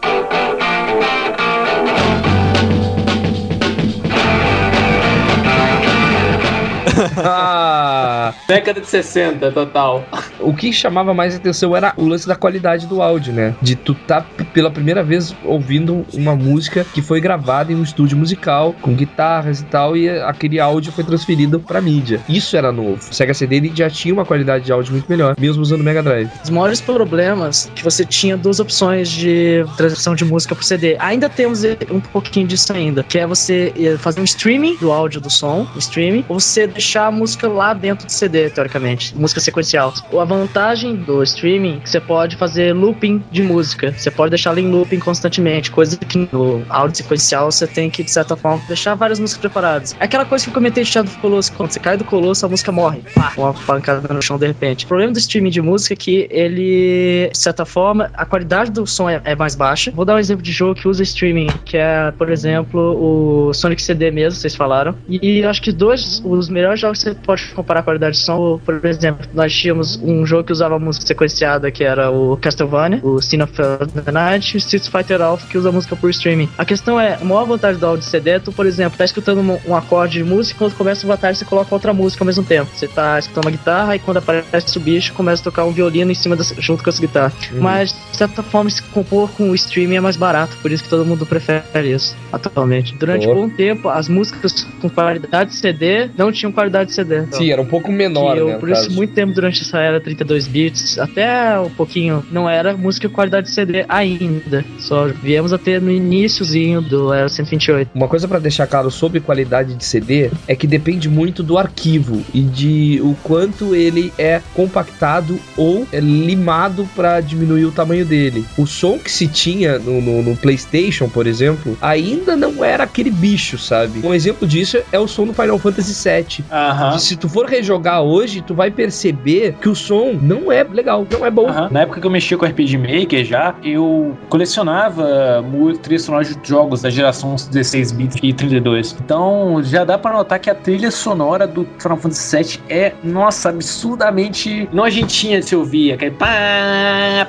ah, 7.18 8.09
Década 8.48 8.82
de 8.82 8.88
60, 8.88 9.52
total. 9.52 10.06
o 10.40 10.54
que 10.54 10.72
chamava 10.72 11.14
mais 11.14 11.36
atenção 11.36 11.76
era 11.76 11.94
o 11.98 12.06
lance 12.06 12.28
da 12.28 12.36
qualidade 12.36 12.88
do 12.88 13.02
áudio, 13.02 13.34
né? 13.34 13.56
De 13.62 13.76
tu 13.76 13.94
tá 13.94 14.26
pela 14.54 14.72
primeira 14.72 15.04
vez 15.04 15.36
ouvindo 15.44 16.06
uma 16.14 16.36
música 16.36 16.86
que 16.94 17.02
foi 17.02 17.20
gravada 17.22 17.72
em 17.72 17.76
um 17.76 17.84
estúdio 17.84 18.18
musical, 18.18 18.74
com 18.82 18.94
guitarras 18.94 19.62
e 19.62 19.66
tal, 19.66 19.96
e 19.96 20.10
aquele 20.10 20.60
áudio 20.60 20.92
foi 20.92 21.04
transferido 21.04 21.60
pra 21.60 21.82
mídia. 21.82 22.20
Isso 22.28 22.56
era 22.56 22.72
novo. 22.72 23.00
O 23.10 23.14
Sega 23.14 23.34
CD 23.34 23.58
ele 23.58 23.72
já 23.74 23.90
tinha 23.90 24.14
uma 24.14 24.26
qualidade 24.26 24.66
de 24.66 24.72
áudio 24.72 24.94
muito 24.94 25.08
melhor, 25.10 25.36
mesmo 25.40 25.62
usando 25.62 25.82
o 25.82 25.84
Mega 25.84 26.02
Drive. 26.02 26.30
Os 26.44 26.50
maiores 26.50 26.82
problemas 26.82 27.72
que 27.76 27.84
você 27.84 28.06
tinha 28.06 28.38
duas 28.38 28.60
opções 28.60 29.10
de 29.10 29.66
transmissão 29.78 30.16
de 30.16 30.26
música 30.26 30.56
pro 30.56 30.64
CD. 30.64 30.96
Ainda 31.00 31.30
temos 31.30 31.64
um 31.92 32.00
pouquinho 32.00 32.48
disso 32.48 32.72
ainda, 32.74 33.04
que 33.04 33.18
é 33.18 33.28
você 33.28 33.74
eh, 33.78 33.98
fazer 33.98 34.22
um 34.22 34.24
streaming 34.24 34.78
do 34.78 34.92
áudio 34.92 35.20
do 35.20 35.30
som, 35.30 35.68
um 35.76 35.80
streaming, 35.80 36.26
ou 36.28 36.40
você 36.40 36.68
deixar 36.68 37.08
a 37.08 37.12
música 37.12 37.48
lá 37.48 37.74
dentro 37.74 38.06
do 38.06 38.12
CD, 38.20 38.50
teoricamente, 38.50 39.16
música 39.16 39.40
sequencial. 39.40 39.94
A 40.20 40.24
vantagem 40.26 40.96
do 40.96 41.24
streaming 41.24 41.78
é 41.78 41.80
que 41.80 41.90
você 41.90 42.00
pode 42.00 42.36
fazer 42.36 42.74
looping 42.74 43.24
de 43.32 43.42
música. 43.42 43.94
Você 43.98 44.12
pode 44.12 44.32
deixar 44.32 44.52
ela 44.52 44.60
em 44.60 44.70
looping 44.70 45.00
constantemente, 45.00 45.72
coisa 45.72 45.98
que 45.98 46.30
no 46.32 46.64
áudio 46.70 46.98
sequencial 46.98 47.52
você 47.52 47.66
tem 47.66 47.90
que, 47.90 48.04
de 48.04 48.12
certa 48.12 48.36
forma, 48.36 48.62
deixar 48.68 48.96
várias 48.96 49.20
músicas 49.20 49.42
preparadas. 49.42 49.96
É 50.00 50.06
aquela 50.06 50.26
coisa 50.26 50.44
que 50.44 50.50
eu 50.50 50.54
comentei 50.54 50.84
de 50.84 50.90
Shadow 50.90 51.12
the 51.12 51.20
Colossus, 51.20 51.50
quando 51.56 51.72
você 51.72 51.80
cai 51.80 51.98
do 51.98 52.04
Colosso, 52.04 52.46
a 52.46 52.50
música 52.50 52.72
morre. 52.72 53.02
Pá, 53.14 53.34
uma 53.38 53.54
pancada 53.54 54.14
no 54.14 54.22
chão 54.22 54.38
de 54.38 54.48
repente. 54.48 54.86
O 54.86 54.88
problema 54.88 55.12
do 55.12 55.20
streaming 55.20 55.50
de 55.50 55.62
música 55.62 55.94
é 55.94 55.98
que 55.98 56.28
ele, 56.30 57.30
de 57.32 57.38
certa 57.38 57.66
forma, 57.66 58.10
a 58.14 58.26
qualidade 58.26 58.72
do 58.72 58.86
som 58.86 59.10
é, 59.10 59.22
é 59.24 59.36
mais 59.36 59.56
baixa. 59.56 59.92
Vou 59.92 60.06
dar 60.06 60.16
um 60.16 60.20
exemplo 60.20 60.44
de 60.44 60.52
jogo 60.52 60.76
que 60.76 60.88
usa 60.88 61.04
streaming, 61.04 61.48
que 61.66 61.78
é, 61.78 62.12
por 62.12 62.30
exemplo, 62.30 62.80
o 62.80 63.54
Sonic 63.54 63.82
CD 63.82 64.12
mesmo, 64.12 64.40
vocês 64.40 64.56
falaram. 64.56 64.96
E, 65.08 65.40
eu 65.40 65.50
acho 65.50 65.62
que 65.62 65.72
dois, 65.72 66.22
os 66.26 66.50
melhores 66.50 66.80
jogos 66.80 67.04
que 67.04 67.10
você 67.10 67.16
pode 67.16 67.48
comparar 67.50 67.82
a 67.82 67.84
qualidade 67.84 68.09
som, 68.16 68.60
por 68.64 68.86
exemplo, 68.86 69.28
nós 69.34 69.53
tínhamos 69.53 69.97
um 69.97 70.20
um 70.20 70.26
jogo 70.26 70.43
que 70.43 70.51
usava 70.51 70.78
música 70.78 71.05
sequenciada, 71.05 71.72
que 71.72 71.84
era 71.84 72.12
o 72.12 72.38
Castlevania, 72.38 72.99
o 73.03 73.22
Sin 73.22 73.41
of 73.41 73.53
the 73.53 74.12
Night, 74.12 74.53
e 74.53 74.57
o 74.57 74.60
Street 74.60 74.88
Fighter 74.88 75.22
Alpha, 75.22 75.47
que 75.47 75.57
usa 75.57 75.72
música 75.72 75.95
por 75.95 76.10
streaming. 76.10 76.49
A 76.57 76.66
questão 76.66 76.99
é, 76.99 77.16
a 77.16 77.24
maior 77.24 77.45
vantagem 77.45 77.80
do 77.80 77.86
áudio 77.86 78.05
CD 78.05 78.32
é 78.32 78.39
tu, 78.39 78.51
por 78.51 78.66
exemplo, 78.66 78.97
tá 78.97 79.05
escutando 79.05 79.39
um, 79.39 79.72
um 79.72 79.76
acorde 79.76 80.20
de 80.20 80.24
música, 80.24 80.60
quando 80.60 80.76
começa 80.76 81.05
o 81.05 81.10
batalha, 81.10 81.34
você 81.34 81.45
coloca 81.45 81.74
outra 81.74 81.93
música 81.93 82.24
ao 82.24 82.26
mesmo 82.26 82.43
tempo. 82.43 82.70
Você 82.76 82.88
tá 82.88 83.18
escutando 83.20 83.45
uma 83.45 83.51
guitarra, 83.51 83.95
e 83.95 83.99
quando 83.99 84.18
aparece 84.18 84.78
o 84.78 84.82
bicho, 84.82 85.14
começa 85.14 85.41
a 85.41 85.45
tocar 85.45 85.66
um 85.66 85.72
violino 85.72 86.12
em 86.12 86.16
cima 86.16 86.36
das, 86.36 86.53
junto 86.57 86.84
com 86.84 86.89
essa 86.89 87.01
guitarra. 87.01 87.34
Mas, 87.53 87.95
de 88.12 88.18
certa 88.18 88.43
forma, 88.43 88.70
se 88.70 88.82
compor 88.84 89.30
com 89.32 89.49
o 89.49 89.55
streaming 89.55 89.95
é 89.95 90.01
mais 90.01 90.18
barato, 90.18 90.57
por 90.62 90.72
isso 90.72 90.84
que 90.84 90.89
todo 90.89 91.05
mundo 91.05 91.26
prefere 91.26 91.91
isso 91.91 92.16
atualmente. 92.32 92.95
Durante 92.95 93.26
Boa. 93.26 93.36
bom 93.36 93.49
tempo, 93.49 93.89
as 93.89 94.07
músicas 94.07 94.64
com 94.82 94.89
qualidade 94.89 95.51
de 95.51 95.55
CD 95.55 96.10
não 96.18 96.32
tinham 96.32 96.51
qualidade 96.51 96.89
de 96.89 96.95
CD. 96.95 97.26
Sim, 97.32 97.51
era 97.51 97.62
um 97.62 97.66
pouco 97.66 97.91
menor, 98.00 98.34
que 98.36 98.39
eu, 98.39 98.47
né? 98.47 98.58
por 98.58 98.70
isso, 98.70 98.84
caso. 98.84 98.95
muito 98.95 99.14
tempo 99.14 99.34
durante 99.34 99.62
essa 99.62 99.80
era 99.80 100.00
32 100.00 100.47
bits, 100.47 100.97
até 100.97 101.60
um 101.60 101.70
pouquinho, 101.70 102.26
não 102.32 102.50
era 102.50 102.76
música 102.76 103.08
com 103.10 103.16
qualidade 103.16 103.47
de 103.47 103.54
CD 103.54 103.86
ainda. 103.89 104.64
Só 104.80 105.08
viemos 105.08 105.52
a 105.54 105.58
ter 105.58 105.82
no 105.82 105.91
iníciozinho 105.91 106.82
do 106.82 107.14
Era 107.14 107.28
128. 107.30 107.91
Uma 107.93 108.08
coisa 108.08 108.28
pra 108.28 108.39
deixar 108.39 108.66
claro 108.68 108.89
sobre 108.89 109.20
qualidade 109.20 109.74
de 109.76 109.84
CD 109.86 110.32
é 110.47 110.56
que 110.56 110.66
depende 110.68 111.10
muito 111.10 111.43
do 111.43 111.58
arquivo 111.58 112.24
e 112.34 112.41
de 112.41 113.00
o 113.04 113.16
quanto 113.24 113.76
ele 113.76 114.14
é 114.18 114.41
compactado 114.54 115.39
ou 115.58 115.88
é 115.91 116.00
limado 116.00 116.88
pra 116.95 117.20
diminuir 117.22 117.66
o 117.66 117.72
tamanho 117.72 118.06
dele. 118.06 118.45
O 118.58 118.66
som 118.66 118.97
que 118.97 119.12
se 119.12 119.28
tinha 119.28 119.78
no, 119.80 120.02
no- 120.02 120.22
no 120.24 120.36
PlayStation, 120.38 121.10
por 121.10 121.26
exemplo, 121.28 121.78
ainda 121.82 122.36
não 122.36 122.64
era 122.64 122.84
aquele 122.84 123.10
bicho, 123.12 123.58
sabe? 123.58 124.00
Um 124.06 124.14
exemplo 124.14 124.47
disso 124.47 124.78
é 124.91 125.00
o 125.00 125.08
som 125.08 125.26
do 125.26 125.34
Final 125.34 125.58
Fantasy 125.60 125.93
VII. 126.10 126.45
Aham. 126.52 126.91
Que 126.93 127.02
se 127.02 127.16
tu 127.16 127.28
for 127.28 127.45
rejogar 127.47 127.89
hoje, 128.02 128.42
tu 128.42 128.54
vai 128.54 128.72
perceber 128.72 129.56
que 129.62 129.70
o 129.70 129.76
som 129.76 130.14
não 130.22 130.52
é 130.52 130.64
legal, 130.64 131.06
não 131.10 131.26
é 131.26 131.32
bom. 131.32 131.48
Aham. 131.48 131.70
Na 131.72 131.82
época 131.82 132.02
que 132.02 132.08
eu 132.08 132.12
mexia 132.12 132.38
com 132.38 132.46
RPG 132.46 132.78
Maker 132.78 133.26
já, 133.26 133.56
eu 133.64 134.18
colecionava 134.30 135.44
trilhas 135.82 136.04
sonoras 136.04 136.36
de 136.36 136.48
jogos 136.48 136.82
da 136.82 136.90
geração 136.90 137.36
16 137.36 137.92
bits 137.92 138.18
e 138.22 138.34
32. 138.34 138.96
Então 139.04 139.62
já 139.64 139.84
dá 139.84 139.98
pra 139.98 140.14
notar 140.14 140.40
que 140.40 140.50
a 140.50 140.56
trilha 140.56 140.92
sonora 140.92 141.48
do 141.48 141.68
Final 141.80 141.98
Fantasy 141.98 142.38
VII 142.38 142.60
é, 142.70 142.94
nossa, 143.04 143.50
absurdamente 143.50 144.68
nojentinha 144.72 145.40
de 145.40 145.46
se 145.46 145.56
ouvir. 145.56 145.94
Aquele 145.94 146.12
pá, 146.12 146.28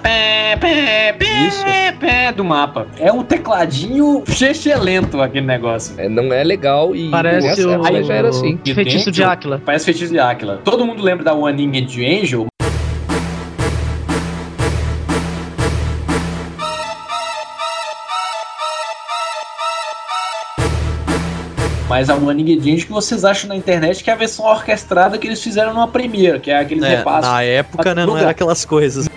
pé, 0.02 0.56
pé, 0.61 1.14
pé, 1.18 1.46
Isso. 1.46 1.64
pé 1.98 2.32
do 2.32 2.44
mapa. 2.44 2.86
É 2.98 3.12
um 3.12 3.22
tecladinho 3.22 4.22
lento 4.76 5.20
aquele 5.20 5.46
negócio. 5.46 5.94
É, 5.98 6.08
não 6.08 6.32
é 6.32 6.42
legal 6.42 6.94
e 6.94 7.11
Parece 7.11 7.64
o, 7.64 7.70
época 7.72 8.02
já 8.02 8.14
era 8.14 8.28
assim. 8.28 8.58
Feitiço 8.64 9.11
de 9.11 9.22
Áquila. 9.22 9.61
Parece 9.64 9.84
feitiço 9.84 10.12
de 10.12 10.18
Áquila. 10.18 10.39
Todo 10.64 10.86
mundo 10.86 11.03
lembra 11.03 11.22
da 11.24 11.34
One 11.34 11.66
Winged 11.66 12.03
Angel? 12.03 12.47
Mas 21.88 22.09
a 22.09 22.14
One 22.14 22.43
Winged 22.45 22.61
Angel 22.72 22.86
que 22.86 22.93
vocês 22.93 23.24
acham 23.24 23.49
na 23.49 23.57
internet 23.57 24.05
que 24.05 24.11
é 24.11 24.12
a 24.12 24.16
versão 24.16 24.45
orquestrada 24.45 25.18
que 25.18 25.26
eles 25.26 25.43
fizeram 25.43 25.74
numa 25.74 25.88
primeira, 25.88 26.38
que 26.38 26.51
é 26.51 26.59
aqueles 26.59 26.84
É, 26.84 26.97
repassos. 26.97 27.28
na 27.30 27.43
época, 27.43 27.95
né, 27.95 28.07
não 28.07 28.16
era 28.16 28.30
aquelas 28.30 28.64
coisas. 28.64 29.09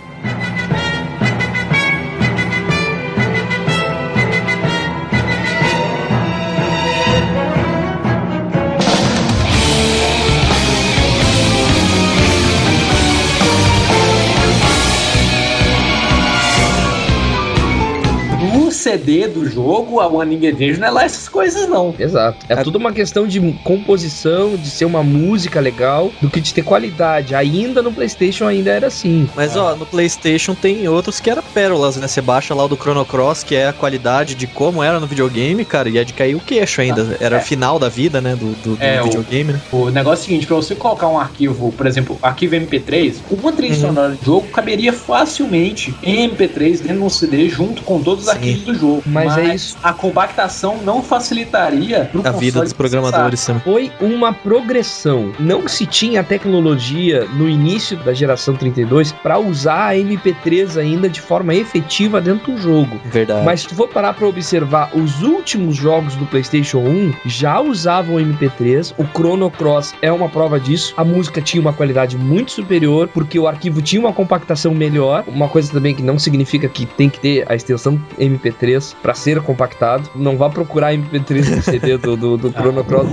CD 18.84 19.28
do 19.28 19.46
jogo, 19.46 20.00
a 20.00 20.08
One 20.08 20.36
Angel 20.36 20.78
não 20.78 20.88
é 20.88 20.92
lá 20.92 21.04
essas 21.06 21.30
coisas 21.30 21.68
não. 21.70 21.96
Exato. 21.98 22.46
É, 22.50 22.56
tudo 22.64 22.78
uma 22.78 22.92
questão 22.92 23.26
de 23.26 23.40
composição, 23.64 24.56
de 24.58 24.70
ser 24.70 24.86
uma 24.86 25.04
música 25.04 25.60
legal, 25.60 26.12
do 26.22 26.30
que 26.30 26.42
de 26.42 26.54
ter 26.54 26.64
qualidade. 26.64 27.34
Ainda 27.36 27.82
no 27.82 27.92
PlayStation 27.94 28.46
ainda 28.48 28.72
era 28.72 28.88
assim. 28.88 29.28
Mas 29.36 29.56
ó, 29.56 29.76
no 29.76 29.86
PlayStation 29.86 30.54
tem 30.56 30.88
outros 30.88 31.20
que 31.20 31.30
era 31.30 31.42
pérolas, 31.42 31.96
né? 31.98 32.08
Você 32.08 32.22
baixa 32.22 32.54
lá 32.54 32.66
o 32.66 32.68
do 32.68 32.76
Chrono 32.76 33.06
Cross, 33.06 33.44
que 33.44 33.56
é 33.56 33.68
a 33.68 33.74
qualidade 33.74 34.36
de 34.36 34.48
como 34.48 34.84
era 34.84 35.00
no 35.00 35.08
videogame, 35.08 35.64
cara, 35.66 35.90
e 35.90 35.98
é 35.98 36.04
de 36.04 36.14
cair 36.14 36.36
o 36.36 36.40
queixo 36.40 36.82
ainda. 36.82 37.18
Era 37.20 37.38
é. 37.38 37.40
o 37.40 37.42
final 37.42 37.78
da 37.80 37.90
vida, 37.90 38.20
né? 38.22 38.36
Do, 38.36 38.52
do, 38.54 38.76
do 38.76 38.84
É, 38.84 39.02
o- 39.02 39.06
videogame, 39.06 39.54
né? 39.54 39.62
O 39.72 39.90
negócio 39.90 40.22
é 40.22 40.24
o 40.24 40.26
seguinte, 40.26 40.48
pra 40.48 40.56
você 40.56 40.76
colocar 40.76 41.08
um 41.08 41.18
arquivo, 41.18 41.72
por 41.72 41.86
exemplo, 41.88 42.18
arquivo 42.22 42.56
MP3, 42.56 43.16
uma 43.30 43.52
trilha 43.52 43.74
Uhum. 43.76 43.80
sonora 43.82 44.16
de 44.16 44.26
jogo 44.26 44.48
caberia 44.50 44.92
facilmente 44.94 45.94
em 46.04 46.30
MP3 46.30 46.82
dentro 46.82 46.98
de 46.98 47.04
um 47.04 47.10
CD 47.10 47.48
junto 47.50 47.82
com 47.84 48.02
todos 48.02 48.26
os 48.26 48.32
Sim. 48.32 48.38
arquivos 48.38 48.66
do 48.66 48.73
jogo. 48.74 49.04
Mas 49.06 49.38
é 49.38 49.56
isso. 49.56 49.78
A 49.82 49.94
compactação 49.94 50.78
não 50.84 51.02
facilitaria 51.02 52.06
pro 52.12 52.28
A 52.28 52.32
vida 52.32 52.62
dos 52.62 52.74
programadores. 52.74 53.48
Foi 53.64 53.92
uma 54.00 54.34
progressão. 54.34 55.32
Não 55.40 55.68
se 55.68 55.86
tinha 55.86 56.22
a 56.22 56.24
tecnologia 56.24 57.28
no 57.34 57.48
início 57.48 57.98
da 57.98 58.14
geração 58.14 58.56
32 58.56 59.12
para 59.12 59.40
usar 59.40 59.90
a 59.90 59.96
MP3 59.96 60.78
ainda 60.80 61.10
de 61.10 61.22
forma 61.22 61.54
efetiva 61.54 62.22
dentro 62.22 62.54
do 62.54 62.58
jogo. 62.58 63.00
Verdade. 63.06 63.46
Mas 63.46 63.62
se 63.62 63.68
tu 63.68 63.76
for 63.76 63.88
parar 63.88 64.14
pra 64.14 64.28
observar, 64.28 64.92
os 64.94 65.22
últimos 65.22 65.76
jogos 65.76 66.16
do 66.16 66.26
PlayStation 66.26 66.80
1 66.80 67.14
já 67.26 67.60
usavam 67.60 68.16
MP3. 68.16 68.94
O 68.98 69.06
Chrono 69.06 69.50
Cross 69.50 69.94
é 70.02 70.12
uma 70.12 70.30
prova 70.30 70.60
disso. 70.60 70.94
A 70.98 71.04
música 71.04 71.42
tinha 71.42 71.62
uma 71.62 71.74
qualidade 71.74 72.18
muito 72.18 72.52
superior, 72.52 73.08
porque 73.08 73.38
o 73.38 73.48
arquivo 73.48 73.82
tinha 73.82 74.00
uma 74.00 74.14
compactação 74.14 74.74
melhor. 74.74 75.24
Uma 75.28 75.48
coisa 75.48 75.72
também 75.72 75.94
que 75.94 76.02
não 76.02 76.18
significa 76.18 76.68
que 76.68 76.86
tem 76.86 77.10
que 77.10 77.20
ter 77.20 77.46
a 77.50 77.56
extensão 77.56 78.00
MP3 78.20 78.63
pra 79.02 79.14
ser 79.14 79.42
compactado. 79.42 80.10
Não 80.16 80.38
vá 80.38 80.50
procurar 80.50 80.94
MP3 80.94 81.56
no 81.56 81.62
CD 81.62 81.98
do, 81.98 82.16
do, 82.16 82.38
do 82.38 82.52
Chrono 82.58 82.84
Cross. 82.84 83.08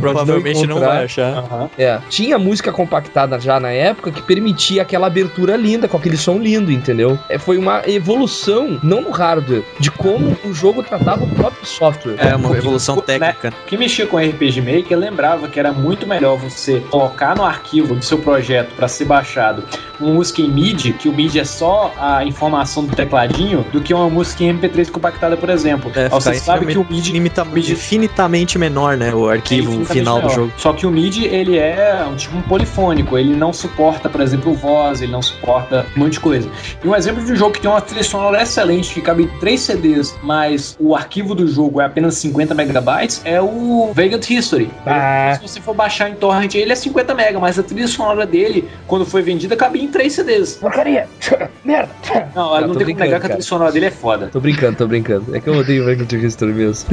Provavelmente 0.00 0.66
não 0.66 0.76
encontrar. 0.76 0.88
vai 0.94 1.04
achar. 1.04 1.38
Aham. 1.38 1.70
É, 1.78 1.98
tinha 2.08 2.38
música 2.38 2.72
compactada 2.72 3.38
já 3.38 3.58
na 3.60 3.70
época 3.70 4.10
que 4.10 4.22
permitia 4.22 4.82
aquela 4.82 5.06
abertura 5.06 5.56
linda, 5.56 5.88
com 5.88 5.96
aquele 5.96 6.16
som 6.16 6.38
lindo, 6.38 6.70
entendeu? 6.72 7.18
É, 7.28 7.38
foi 7.38 7.56
uma 7.58 7.82
evolução, 7.88 8.78
não 8.82 9.00
no 9.02 9.10
hardware, 9.10 9.62
de 9.78 9.90
como 9.90 10.36
o 10.44 10.52
jogo 10.52 10.82
tratava 10.82 11.24
o 11.24 11.28
próprio 11.28 11.66
software. 11.66 12.16
É 12.18 12.34
uma 12.34 12.56
evolução 12.56 12.96
Né? 12.96 13.02
técnica. 13.18 13.52
Quem 13.66 13.78
mexia 13.78 14.06
com 14.06 14.16
RPG 14.18 14.60
Maker 14.60 14.98
lembrava 14.98 15.48
que 15.48 15.58
era 15.58 15.72
muito 15.72 16.06
melhor 16.06 16.36
você 16.36 16.80
colocar 16.90 17.36
no 17.36 17.44
arquivo 17.44 17.94
do 17.94 18.04
seu 18.04 18.18
projeto 18.18 18.74
para 18.76 18.88
ser 18.88 19.04
baixado 19.04 19.62
uma 20.00 20.14
música 20.14 20.42
em 20.42 20.48
MIDI, 20.50 20.92
que 20.94 21.08
o 21.08 21.12
MIDI 21.12 21.38
é 21.40 21.44
só 21.44 21.92
a 21.98 22.24
informação 22.24 22.84
do 22.84 22.94
tecladinho, 22.94 23.64
do 23.72 23.80
que 23.80 23.94
uma 23.94 24.10
música 24.10 24.42
em 24.42 24.58
MP3 24.58 24.90
compactada, 24.92 25.36
por 25.36 25.50
exemplo. 25.50 25.90
É, 25.94 26.08
você 26.08 26.34
sabe 26.34 26.66
que 26.66 26.78
o 26.78 26.86
MIDI 26.88 27.12
Limita- 27.12 27.44
MIDI 27.44 27.72
infinitamente 27.72 28.58
menor, 28.58 28.96
né? 28.96 29.14
O 29.14 29.28
arquivo 29.28 29.70
infinitamente 29.70 29.98
final 29.98 30.20
do 30.20 30.28
jogo. 30.30 30.52
Só 30.56 30.72
que 30.72 30.86
o 30.86 30.90
MIDI, 30.90 31.24
ele 31.26 31.58
é 31.58 32.04
um 32.10 32.16
tipo 32.16 32.36
um 32.36 32.42
polifônico, 32.42 33.16
ele 33.18 33.34
não 33.34 33.52
suporta, 33.52 34.08
por 34.08 34.20
exemplo, 34.20 34.54
voz, 34.54 35.00
ele 35.02 35.12
não 35.12 35.22
suporta 35.22 35.86
um 35.96 36.00
monte 36.00 36.12
de 36.14 36.20
coisa. 36.20 36.48
E 36.82 36.86
um 36.88 36.94
exemplo 36.94 37.24
de 37.24 37.32
um 37.32 37.36
jogo 37.36 37.52
que 37.52 37.60
tem 37.60 37.70
uma 37.70 37.80
trilha 37.80 38.02
sonora 38.04 38.42
excelente, 38.42 38.92
que 38.94 39.00
cabe 39.00 39.24
em 39.24 39.28
3 39.38 39.60
CDs, 39.60 40.14
mas 40.22 40.76
o 40.78 40.94
arquivo 40.94 41.34
do 41.34 41.46
jogo 41.46 41.80
é 41.80 41.84
apenas 41.86 42.14
50 42.16 42.54
megabytes, 42.54 43.20
é 43.24 43.40
o 43.40 43.90
Vagrant 43.94 44.28
History. 44.28 44.70
Ah. 44.86 45.36
Se 45.40 45.48
você 45.48 45.60
for 45.60 45.74
baixar 45.74 46.10
em 46.10 46.14
torrent, 46.14 46.54
ele 46.54 46.72
é 46.72 46.74
50 46.76 47.14
mega, 47.14 47.38
mas 47.38 47.58
a 47.58 47.62
trilha 47.62 47.86
sonora 47.88 48.26
dele, 48.26 48.68
quando 48.86 49.04
foi 49.06 49.22
vendida, 49.22 49.56
cabia 49.56 49.82
em 49.82 49.88
3 49.88 50.12
CDs. 50.12 50.54
Porcaria! 50.54 51.06
Merda! 51.64 51.90
Não, 52.34 52.60
Não, 52.60 52.68
não 52.68 52.74
tem 52.74 52.86
como 52.86 52.98
negar 52.98 53.20
que 53.20 53.26
a 53.26 53.28
trilha 53.30 53.42
sonora 53.42 53.72
dele 53.72 53.86
é 53.86 53.90
foda. 53.90 54.28
Tô 54.32 54.40
brincando, 54.40 54.76
tô 54.82 54.88
brincando. 54.88 55.34
É 55.34 55.40
que 55.40 55.48
eu 55.48 55.54
odeio 55.54 55.84
to 56.06 56.16
History 56.16 56.52
mesmo. 56.52 56.90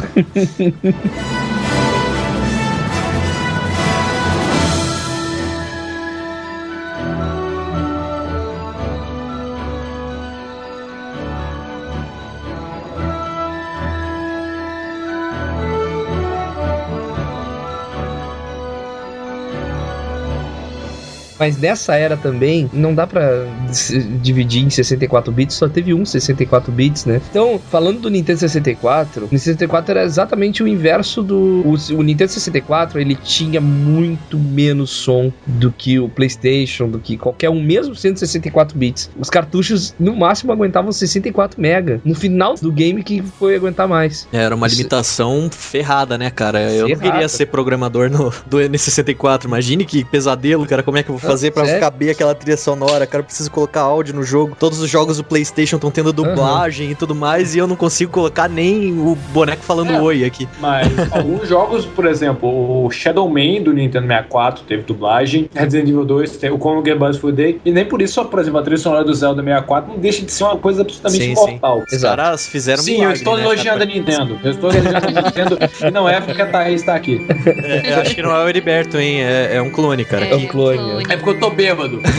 Mas 21.39 21.57
nessa 21.57 21.95
era 21.95 22.17
também, 22.17 22.69
não 22.73 22.93
dá 22.93 23.07
pra 23.07 23.45
se 23.71 23.99
dividir 24.03 24.63
em 24.65 24.69
64 24.69 25.31
bits, 25.31 25.55
só 25.55 25.67
teve 25.69 25.93
um 25.93 26.05
64 26.05 26.71
bits, 26.71 27.05
né? 27.05 27.21
Então, 27.29 27.59
falando 27.69 28.01
do 28.01 28.09
Nintendo 28.09 28.39
64, 28.39 29.21
o 29.21 29.23
Nintendo 29.25 29.39
64 29.41 29.91
era 29.91 30.03
exatamente 30.03 30.61
o 30.63 30.67
inverso 30.67 31.21
do. 31.23 31.37
O, 31.65 31.75
o 31.95 32.03
Nintendo 32.03 32.31
64 32.31 32.99
ele 32.99 33.15
tinha 33.15 33.61
muito 33.61 34.37
menos 34.37 34.89
som 34.89 35.31
do 35.45 35.71
que 35.71 35.99
o 35.99 36.09
PlayStation, 36.09 36.89
do 36.89 36.99
que 36.99 37.17
qualquer 37.17 37.49
um, 37.49 37.61
mesmo 37.61 37.95
sendo 37.95 38.17
64 38.17 38.77
bits. 38.77 39.09
Os 39.17 39.29
cartuchos 39.29 39.93
no 39.99 40.15
máximo 40.15 40.51
aguentavam 40.51 40.91
64 40.91 41.59
mega. 41.61 42.01
No 42.03 42.15
final 42.15 42.55
do 42.55 42.71
game 42.71 43.03
que 43.03 43.21
foi 43.21 43.55
aguentar 43.55 43.87
mais. 43.87 44.27
Era 44.31 44.55
uma 44.55 44.67
Isso- 44.67 44.77
limitação 44.77 45.49
ferrada, 45.51 46.17
né, 46.17 46.29
cara? 46.29 46.61
Eu 46.71 46.81
não 46.81 46.95
Ferrada. 46.97 47.11
queria 47.11 47.29
ser 47.29 47.45
programador 47.47 48.09
no, 48.09 48.31
do 48.47 48.57
N64. 48.57 49.45
Imagine 49.45 49.85
que 49.85 50.03
pesadelo, 50.03 50.65
cara. 50.65 50.83
Como 50.83 50.97
é 50.97 51.03
que 51.03 51.09
eu 51.09 51.17
vou 51.17 51.28
fazer 51.31 51.51
pra 51.51 51.65
sério? 51.65 51.79
caber 51.79 52.09
aquela 52.11 52.33
trilha 52.35 52.57
sonora, 52.57 53.05
cara. 53.05 53.21
Eu 53.21 53.25
preciso 53.25 53.49
colocar 53.51 53.81
áudio 53.81 54.13
no 54.15 54.23
jogo. 54.23 54.55
Todos 54.59 54.79
os 54.79 54.89
jogos 54.89 55.17
do 55.17 55.23
PlayStation 55.23 55.75
estão 55.77 55.91
tendo 55.91 56.11
dublagem 56.13 56.91
e 56.91 56.95
tudo 56.95 57.13
mais, 57.15 57.55
e 57.55 57.59
eu 57.59 57.67
não 57.67 57.75
consigo 57.75 58.11
colocar 58.11 58.49
nem 58.49 58.91
o 58.99 59.15
boneco 59.31 59.63
falando 59.63 59.91
É. 59.93 60.01
oi 60.01 60.23
aqui. 60.25 60.47
Mas 60.59 60.87
alguns 61.11 61.47
jogos, 61.47 61.85
por 61.85 62.05
exemplo, 62.05 62.85
o 62.85 62.89
Shadow 62.91 63.27
Man 63.29 63.61
do 63.63 63.73
Nintendo 63.73 64.07
64 64.07 64.63
teve 64.63 64.83
dublagem, 64.83 65.49
Resident 65.53 65.89
Evil 65.89 66.05
2 66.05 66.37
tem 66.37 66.49
o 66.51 66.57
Como 66.57 66.81
Game 66.81 66.99
Boy 66.99 67.13
Full 67.13 67.31
Day, 67.31 67.59
e 67.63 67.71
nem 67.71 67.85
por 67.85 68.01
isso, 68.01 68.13
só, 68.15 68.23
por 68.23 68.39
exemplo, 68.39 68.59
a 68.59 68.63
trilha 68.63 68.77
sonora 68.77 69.03
do 69.03 69.13
Zelda 69.13 69.41
64 69.43 69.91
não 69.91 69.99
deixa 69.99 70.25
de 70.25 70.31
ser 70.31 70.43
uma 70.43 70.57
coisa 70.57 70.81
absolutamente 70.81 71.23
Sim, 71.23 71.35
sim. 71.35 71.51
mortal. 71.51 71.83
Os 71.91 72.01
caras 72.01 72.47
fizeram 72.47 72.81
Sim, 72.83 72.91
eu 72.93 72.97
milagre, 72.99 73.17
estou 73.17 73.37
né, 73.37 73.43
elogiando 73.43 73.79
cara? 73.79 73.91
a 73.91 73.93
Nintendo. 73.93 74.39
Eu 74.43 74.51
estou 74.51 74.71
elogiando 74.71 75.07
a 75.07 75.21
Nintendo 75.21 75.57
e 75.87 75.91
não 75.91 76.09
é 76.09 76.19
porque 76.21 76.41
a 76.41 76.45
Thaís 76.47 76.81
está 76.81 76.95
aqui. 76.95 77.25
É, 77.45 77.93
eu 77.93 78.01
acho 78.01 78.15
que 78.15 78.21
não 78.21 78.35
é 78.35 78.43
o 78.43 78.47
Heriberto, 78.49 78.97
hein? 78.97 79.21
É, 79.21 79.55
é 79.55 79.61
um 79.61 79.69
clone, 79.69 80.05
cara. 80.05 80.25
É 80.25 80.35
um 80.35 80.47
clone. 80.47 81.03
É 81.09 81.17
porque 81.19 81.29
eu 81.37 81.39
tô 81.39 81.49
bêbado. 81.49 81.99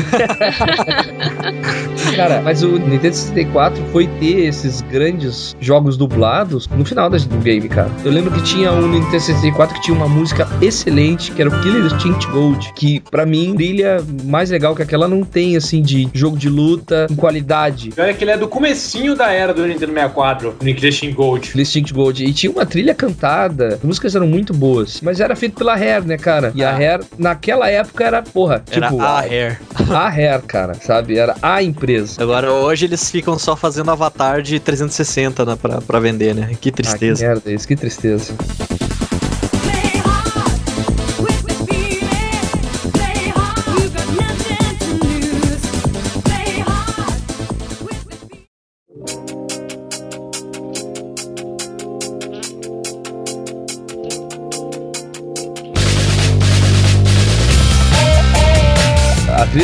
Cara, 2.17 2.41
mas 2.43 2.63
o 2.63 2.79
Nintendo 2.79 3.15
64 3.15 3.83
foi 3.93 4.07
ter 4.19 4.47
esses 4.47 4.81
grandes 4.83 5.55
jogos 5.61 5.97
dublados 5.97 6.69
no 6.69 6.85
final 6.85 7.09
das- 7.09 7.25
do 7.25 7.37
game, 7.39 7.69
cara. 7.69 7.91
Eu 8.05 8.11
lembro 8.11 8.31
que 8.33 8.43
tinha 8.43 8.73
um 8.73 8.89
Nintendo 8.89 9.21
64 9.21 9.75
que 9.77 9.83
tinha 9.83 9.97
uma 9.97 10.09
música 10.09 10.49
excelente, 10.61 11.31
que 11.33 11.41
era 11.41 11.51
o 11.51 11.61
Killer 11.63 11.85
Instinct 11.85 12.27
Gold, 12.29 12.73
que 12.75 13.01
pra 13.11 13.25
mim, 13.25 13.55
trilha 13.57 14.03
mais 14.25 14.51
legal 14.51 14.75
que 14.75 14.83
aquela 14.83 15.07
não 15.09 15.23
tem, 15.23 15.57
assim, 15.57 15.81
de 15.83 16.09
jogo 16.13 16.37
de 16.37 16.49
luta 16.49 17.07
em 17.11 17.15
qualidade. 17.15 17.91
Pior 17.91 18.09
é 18.09 18.13
que 18.13 18.25
ele 18.25 18.31
é 18.33 18.37
do 18.37 18.49
comecinho 18.49 19.15
da 19.15 19.31
era 19.33 19.53
do 19.55 19.67
Nintendo 19.67 19.93
64, 19.93 20.57
o 20.61 20.65
Nick 20.65 20.87
Instinct 20.87 21.15
Gold. 21.17 21.49
Killer 21.51 21.63
Instinct 21.63 21.93
Gold. 21.95 22.25
E 22.25 22.33
tinha 22.33 22.51
uma 22.53 22.67
trilha 22.67 22.95
cantada, 22.95 23.75
as 23.75 23.83
músicas 23.83 24.15
eram 24.17 24.27
muito 24.27 24.53
boas, 24.53 25.01
mas 25.03 25.21
era 25.21 25.37
feito 25.37 25.55
pela 25.57 25.75
Rare, 25.77 26.07
né, 26.07 26.17
cara? 26.17 26.53
E 26.55 26.65
a 26.65 26.71
Rare, 26.73 27.05
naquela 27.19 27.69
época, 27.71 28.05
era, 28.05 28.23
porra, 28.23 28.63
Era 28.71 28.89
tipo, 28.91 29.03
a 29.03 29.20
Hair. 29.20 29.61
a 29.95 30.09
Rare, 30.09 30.43
cara, 30.43 30.74
sabe? 30.74 31.18
Era 31.18 31.34
a 31.43 31.62
empresa. 31.62 32.22
Agora, 32.22 32.53
hoje 32.53 32.86
eles 32.86 33.11
ficam 33.11 33.38
só 33.38 33.57
fazendo 33.57 33.91
avatar 33.91 34.43
de 34.43 34.59
360 34.61 35.45
né, 35.45 35.57
pra, 35.61 35.80
pra 35.80 36.01
vender, 36.01 36.34
né? 36.34 36.47
Que 36.49 36.53
Ah, 36.53 36.57
que 36.59 36.72
tristeza. 36.72 37.26
merda 37.26 37.51
isso, 37.53 37.66
que 37.66 37.76
tristeza. 37.76 38.34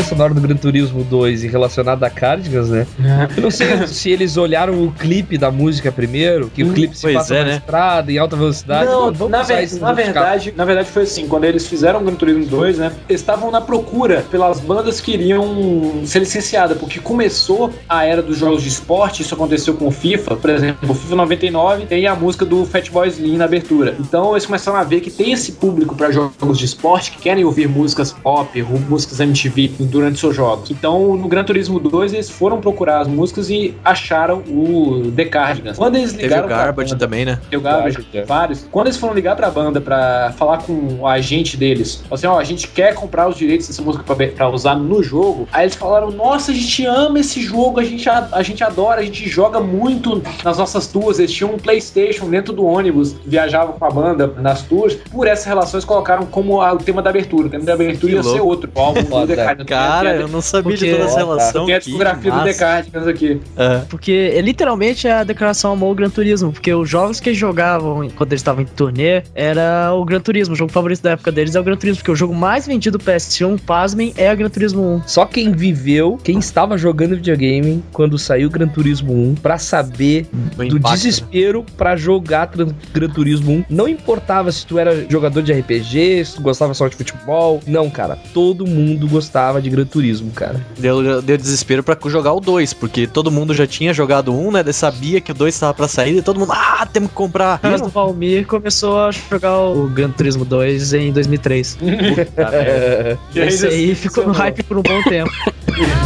Sonora 0.07 0.33
do 0.33 0.41
Gran 0.41 0.57
Turismo 0.57 1.03
2 1.05 1.45
e 1.45 1.49
relacionada 1.49 2.07
a 2.07 2.11
Cardigans, 2.11 2.71
né? 2.71 2.87
Eu 3.37 3.43
não 3.43 3.51
sei 3.51 3.67
se 3.87 4.11
eles 4.11 4.37
olharam 4.37 4.85
o 4.85 4.93
clipe 4.93 5.37
da 5.37 5.51
música 5.51 5.91
primeiro, 5.91 6.49
que 6.49 6.63
o 6.63 6.73
clipe 6.73 6.97
se 6.97 7.03
pois 7.03 7.15
passa 7.15 7.35
é, 7.35 7.39
na 7.41 7.45
né? 7.45 7.57
estrada, 7.57 8.13
em 8.13 8.19
alta 8.19 8.37
velocidade. 8.37 8.87
Não, 8.87 9.13
Vamos 9.13 9.31
na, 9.31 9.63
isso 9.63 9.81
na 9.81 9.93
verdade, 9.93 10.55
na 10.57 10.65
verdade 10.65 10.89
foi 10.89 11.03
assim, 11.03 11.27
quando 11.27 11.45
eles 11.45 11.67
fizeram 11.67 12.01
o 12.01 12.05
Gran 12.05 12.15
Turismo 12.15 12.47
2, 12.47 12.79
né, 12.79 12.93
eles 13.09 13.21
estavam 13.21 13.51
na 13.51 13.61
procura 13.61 14.25
pelas 14.31 14.61
bandas 14.61 15.01
que 15.01 15.13
iriam 15.13 16.03
ser 16.05 16.21
licenciadas, 16.21 16.79
porque 16.79 17.01
começou 17.01 17.73
a 17.89 18.05
era 18.05 18.23
dos 18.23 18.39
jogos 18.39 18.63
de 18.63 18.69
esporte, 18.69 19.23
isso 19.23 19.35
aconteceu 19.35 19.75
com 19.75 19.89
o 19.89 19.91
FIFA, 19.91 20.37
por 20.37 20.51
exemplo, 20.51 20.91
o 20.91 20.95
FIFA 20.95 21.17
99 21.17 21.87
tem 21.87 22.07
a 22.07 22.15
música 22.15 22.45
do 22.45 22.65
Fatboy 22.65 23.09
Slim 23.09 23.37
na 23.37 23.45
abertura. 23.45 23.97
Então 23.99 24.33
eles 24.33 24.47
começaram 24.47 24.79
a 24.79 24.85
ver 24.85 25.01
que 25.01 25.11
tem 25.11 25.33
esse 25.33 25.53
público 25.53 25.95
para 25.95 26.11
jogos 26.11 26.59
de 26.59 26.65
esporte 26.65 27.11
que 27.11 27.19
querem 27.19 27.45
ouvir 27.45 27.69
músicas 27.69 28.13
pop, 28.13 28.63
músicas 28.89 29.21
MTV 29.21 29.73
durante 29.97 30.19
seus 30.19 30.35
jogos. 30.35 30.71
Então 30.71 31.17
no 31.17 31.29
Gran 31.29 31.45
Turismo 31.45 31.79
2 31.81 32.13
eles 32.15 32.31
foram 32.31 32.61
procurar 32.61 33.01
as 33.01 33.09
músicas 33.09 33.51
e 33.51 33.75
acharam 33.85 34.39
o 34.49 35.11
The 35.15 35.25
Cardigans. 35.25 35.77
Quando 35.79 35.97
eles 35.97 36.13
Teve 36.13 36.25
ligaram 36.25 36.45
o 36.45 36.49
pra 36.49 36.57
Garbage 36.59 36.91
banda- 36.93 37.05
também, 37.05 37.25
né? 37.25 37.39
Teve 37.51 37.57
o 37.57 37.61
Garbage, 37.61 38.07
vários. 38.27 38.67
Quando 38.71 38.87
eles 38.87 38.97
foram 38.99 39.15
ligar 39.15 39.37
pra 39.37 39.51
banda 39.51 39.81
pra 39.81 40.33
falar 40.37 40.59
com 40.59 40.99
o 41.01 41.07
agente 41.07 41.57
deles, 41.57 42.03
assim, 42.11 42.27
ó, 42.27 42.39
a 42.39 42.45
gente 42.45 42.69
quer 42.69 42.95
comprar 42.95 43.29
os 43.29 43.37
direitos 43.37 43.69
dessa 43.69 43.83
música 43.83 44.05
pra, 44.05 44.27
pra 44.29 44.49
usar 44.49 44.75
no 44.77 45.03
jogo. 45.03 45.49
Aí 45.53 45.65
eles 45.65 45.75
falaram, 45.75 46.11
nossa, 46.11 46.51
a 46.53 46.55
gente 46.55 46.85
ama 46.87 47.19
esse 47.21 47.41
jogo, 47.41 47.81
a 47.81 47.85
gente, 47.85 48.09
a, 48.09 48.29
a 48.33 48.43
gente 48.43 48.63
adora, 48.63 49.01
a 49.01 49.05
gente 49.05 49.29
joga 49.29 49.61
muito 49.61 50.23
nas 50.45 50.59
nossas 50.59 50.87
tours. 50.87 51.19
Eles 51.19 51.33
tinham 51.33 51.53
um 51.55 51.59
Playstation 51.59 52.29
dentro 52.31 52.53
do 52.53 52.65
ônibus, 52.65 53.15
viajavam 53.25 53.75
com 53.79 53.85
a 53.85 53.91
banda 53.91 54.27
nas 54.39 54.63
tours. 54.63 54.95
Por 55.11 55.27
essas 55.27 55.45
relações 55.45 55.85
colocaram 55.85 56.27
como 56.27 56.61
a- 56.61 56.73
o 56.73 56.79
tema 56.79 57.03
da 57.03 57.11
abertura. 57.11 57.47
O 57.47 57.51
tema 57.51 57.65
da 57.65 57.73
abertura 57.75 58.13
Que 58.13 58.17
ia 58.19 58.23
ser 58.23 58.29
louco. 58.31 58.47
outro, 58.47 58.71
o 58.75 58.81
álbum 58.81 59.03
do. 59.03 59.27
The 59.27 59.37
Cardigans. 59.37 59.67
Cara, 59.87 60.17
eu 60.17 60.29
não 60.29 60.41
sabia 60.41 60.73
Porque- 60.73 60.87
de 60.87 60.93
toda 60.93 61.05
essa 61.05 61.15
tá. 61.15 61.19
relação. 61.21 61.67
tem 61.67 61.75
a 61.75 61.79
discografia 61.79 62.31
do 62.33 62.55
Cardigans 62.59 63.07
aqui. 63.07 63.41
É. 63.57 63.79
Porque 63.89 64.33
é, 64.35 64.41
literalmente 64.41 65.07
é 65.07 65.13
a 65.13 65.25
declaração 65.25 65.73
amor 65.73 65.89
ao 65.89 65.95
Gran 65.95 66.11
Turismo. 66.11 66.53
Porque 66.53 66.73
os 66.75 66.89
jogos 66.89 67.21
que 67.21 67.29
eles 67.31 67.39
jogavam 67.39 68.09
quando 68.17 68.33
eles 68.33 68.41
estavam 68.41 68.63
em 68.63 68.67
turnê 68.67 69.23
era 69.35 69.93
o 69.95 70.05
Gran 70.05 70.21
Turismo. 70.21 70.55
O 70.55 70.57
jogo 70.57 70.73
favorito 70.73 71.03
da 71.03 71.11
época 71.13 71.31
deles 71.33 71.55
é 71.55 71.61
o 71.61 71.65
Gran 71.65 71.77
Turismo. 71.77 71.99
Porque 71.99 72.11
o 72.11 72.17
jogo 72.17 72.35
mais 72.35 72.67
vendido 72.67 72.99
do 72.99 73.05
PS1, 73.05 73.59
pasmem, 73.61 74.13
é 74.17 74.33
o 74.33 74.37
Gran 74.37 74.49
Turismo 74.49 74.83
1. 74.83 75.03
Só 75.07 75.27
quem 75.27 75.53
viveu, 75.53 76.19
quem 76.23 76.39
estava 76.39 76.77
jogando 76.79 77.17
videogame 77.17 77.83
quando 77.93 78.19
saiu 78.19 78.49
Gran 78.51 78.69
Turismo 78.69 79.13
1, 79.13 79.35
pra 79.37 79.59
saber 79.59 80.27
O 80.33 80.57
do 80.57 80.65
impacto, 80.65 80.83
né? 80.89 80.95
desespero 80.97 81.65
pra 81.77 81.97
jogar 81.97 82.51
Gran 82.93 83.09
Turismo 83.09 83.53
1. 83.53 83.65
Não 83.69 83.89
importava 83.89 84.51
se 84.53 84.67
tu 84.67 84.79
era 84.79 85.07
jogador 85.11 85.43
de 85.43 85.53
RPG, 85.53 86.25
se 86.25 86.37
tu 86.37 86.43
gostava 86.43 86.75
só 86.75 86.89
de 86.89 86.97
futebol. 86.97 87.61
Não, 87.67 87.89
cara. 87.91 88.19
Todo 88.33 88.67
mundo 88.67 89.09
gostava 89.09 89.61
de 89.61 89.69
Gran 89.77 89.87
Turismo, 89.87 90.31
cara. 90.33 90.65
Deu, 90.79 91.21
deu 91.23 91.37
desespero 91.37 91.83
pra 91.83 91.97
jogar 92.07 92.33
o 92.33 92.41
2, 92.41 92.73
porque 92.75 93.07
todo 93.07 93.31
mundo 93.31 93.55
já 93.55 93.67
tinha 93.67 93.93
jogado 93.93 94.33
um, 94.33 94.51
né? 94.51 94.65
Sabia 94.73 95.21
que 95.21 95.31
o 95.31 95.35
2 95.35 95.55
estava 95.55 95.75
pra 95.75 95.89
sair 95.89 96.19
e 96.19 96.23
todo 96.23 96.41
mundo, 96.41 96.53
ah, 96.53 96.87
temos 96.91 97.11
que 97.11 97.15
comprar. 97.15 97.61
Mas 97.63 97.81
o 97.81 97.89
Valmir 97.89 98.47
começou 98.47 98.99
a 99.01 99.11
jogar 99.11 99.59
o 99.59 99.89
Gran 99.89 100.11
Turismo 100.11 100.45
2 100.45 100.93
em 100.95 101.13
2003. 101.13 101.77
Puta. 101.77 103.19
E 103.35 103.39
Esse 103.39 103.67
aí 103.67 103.95
ficou 103.95 104.27
no 104.27 104.33
hype 104.33 104.63
por 104.63 104.79
um 104.79 104.83
bom 104.83 105.03
tempo. 105.03 105.31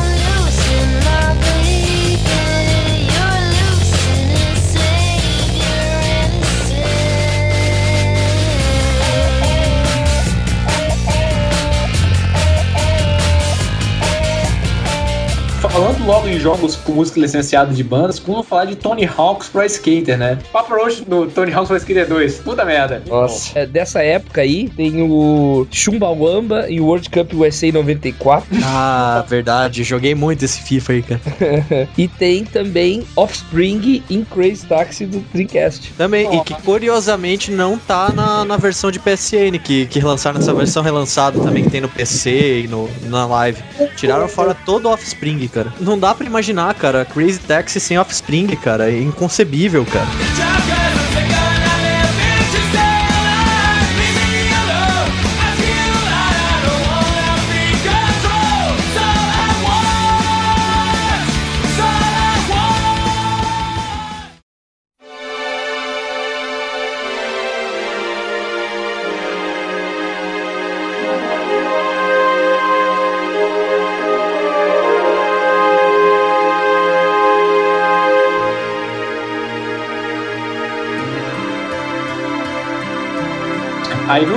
logo 16.10 16.26
em 16.26 16.40
jogos 16.40 16.74
com 16.74 16.90
música 16.90 17.20
licenciada 17.20 17.72
de 17.72 17.84
bandas, 17.84 18.18
vamos 18.18 18.44
falar 18.44 18.64
de 18.64 18.74
Tony 18.74 19.08
Hawk's 19.16 19.48
Pro 19.48 19.62
Skater, 19.62 20.18
né? 20.18 20.40
Papo 20.52 20.74
Roach 20.74 21.04
no 21.08 21.28
Tony 21.28 21.52
Hawk's 21.52 21.68
Pro 21.68 21.76
Skater 21.76 22.08
2. 22.08 22.38
Puta 22.40 22.64
merda. 22.64 23.00
Nossa. 23.06 23.56
É, 23.56 23.64
dessa 23.64 24.02
época 24.02 24.40
aí, 24.40 24.68
tem 24.70 25.02
o 25.02 25.68
Chumbawamba 25.70 26.68
e 26.68 26.80
o 26.80 26.86
World 26.86 27.08
Cup 27.10 27.32
USA 27.34 27.70
94. 27.70 28.48
Ah, 28.72 29.24
verdade. 29.28 29.82
Joguei 29.82 30.14
muito 30.14 30.44
esse 30.44 30.62
FIFA 30.62 30.92
aí, 30.92 31.02
cara. 31.02 31.20
e 31.98 32.06
tem 32.06 32.44
também 32.44 33.04
Offspring 33.16 34.02
em 34.08 34.24
Crazy 34.24 34.66
Taxi 34.66 35.06
do 35.06 35.20
Dreamcast. 35.32 35.92
Também, 35.94 36.34
e 36.34 36.44
que 36.44 36.54
curiosamente 36.62 37.50
não 37.50 37.76
tá 37.76 38.10
na, 38.12 38.44
na 38.44 38.56
versão 38.56 38.90
de 38.90 38.98
PSN, 38.98 39.58
que, 39.62 39.86
que 39.86 40.00
lançaram 40.00 40.38
essa 40.38 40.54
versão 40.54 40.82
relançada 40.82 41.40
também, 41.40 41.64
que 41.64 41.70
tem 41.70 41.80
no 41.80 41.88
PC 41.88 42.62
e 42.64 42.68
no, 42.68 42.88
na 43.06 43.26
live. 43.26 43.62
Tiraram 43.96 44.28
fora 44.28 44.54
todo 44.54 44.86
o 44.86 44.92
Offspring, 44.92 45.46
cara. 45.48 45.72
Não 45.80 45.99
dá 46.00 46.14
pra 46.14 46.26
imaginar, 46.26 46.74
cara, 46.74 47.04
Crazy 47.04 47.38
Taxi 47.40 47.78
sem 47.78 47.98
Offspring, 47.98 48.48
cara. 48.56 48.90
É 48.90 48.98
inconcebível, 48.98 49.84
cara. 49.84 50.69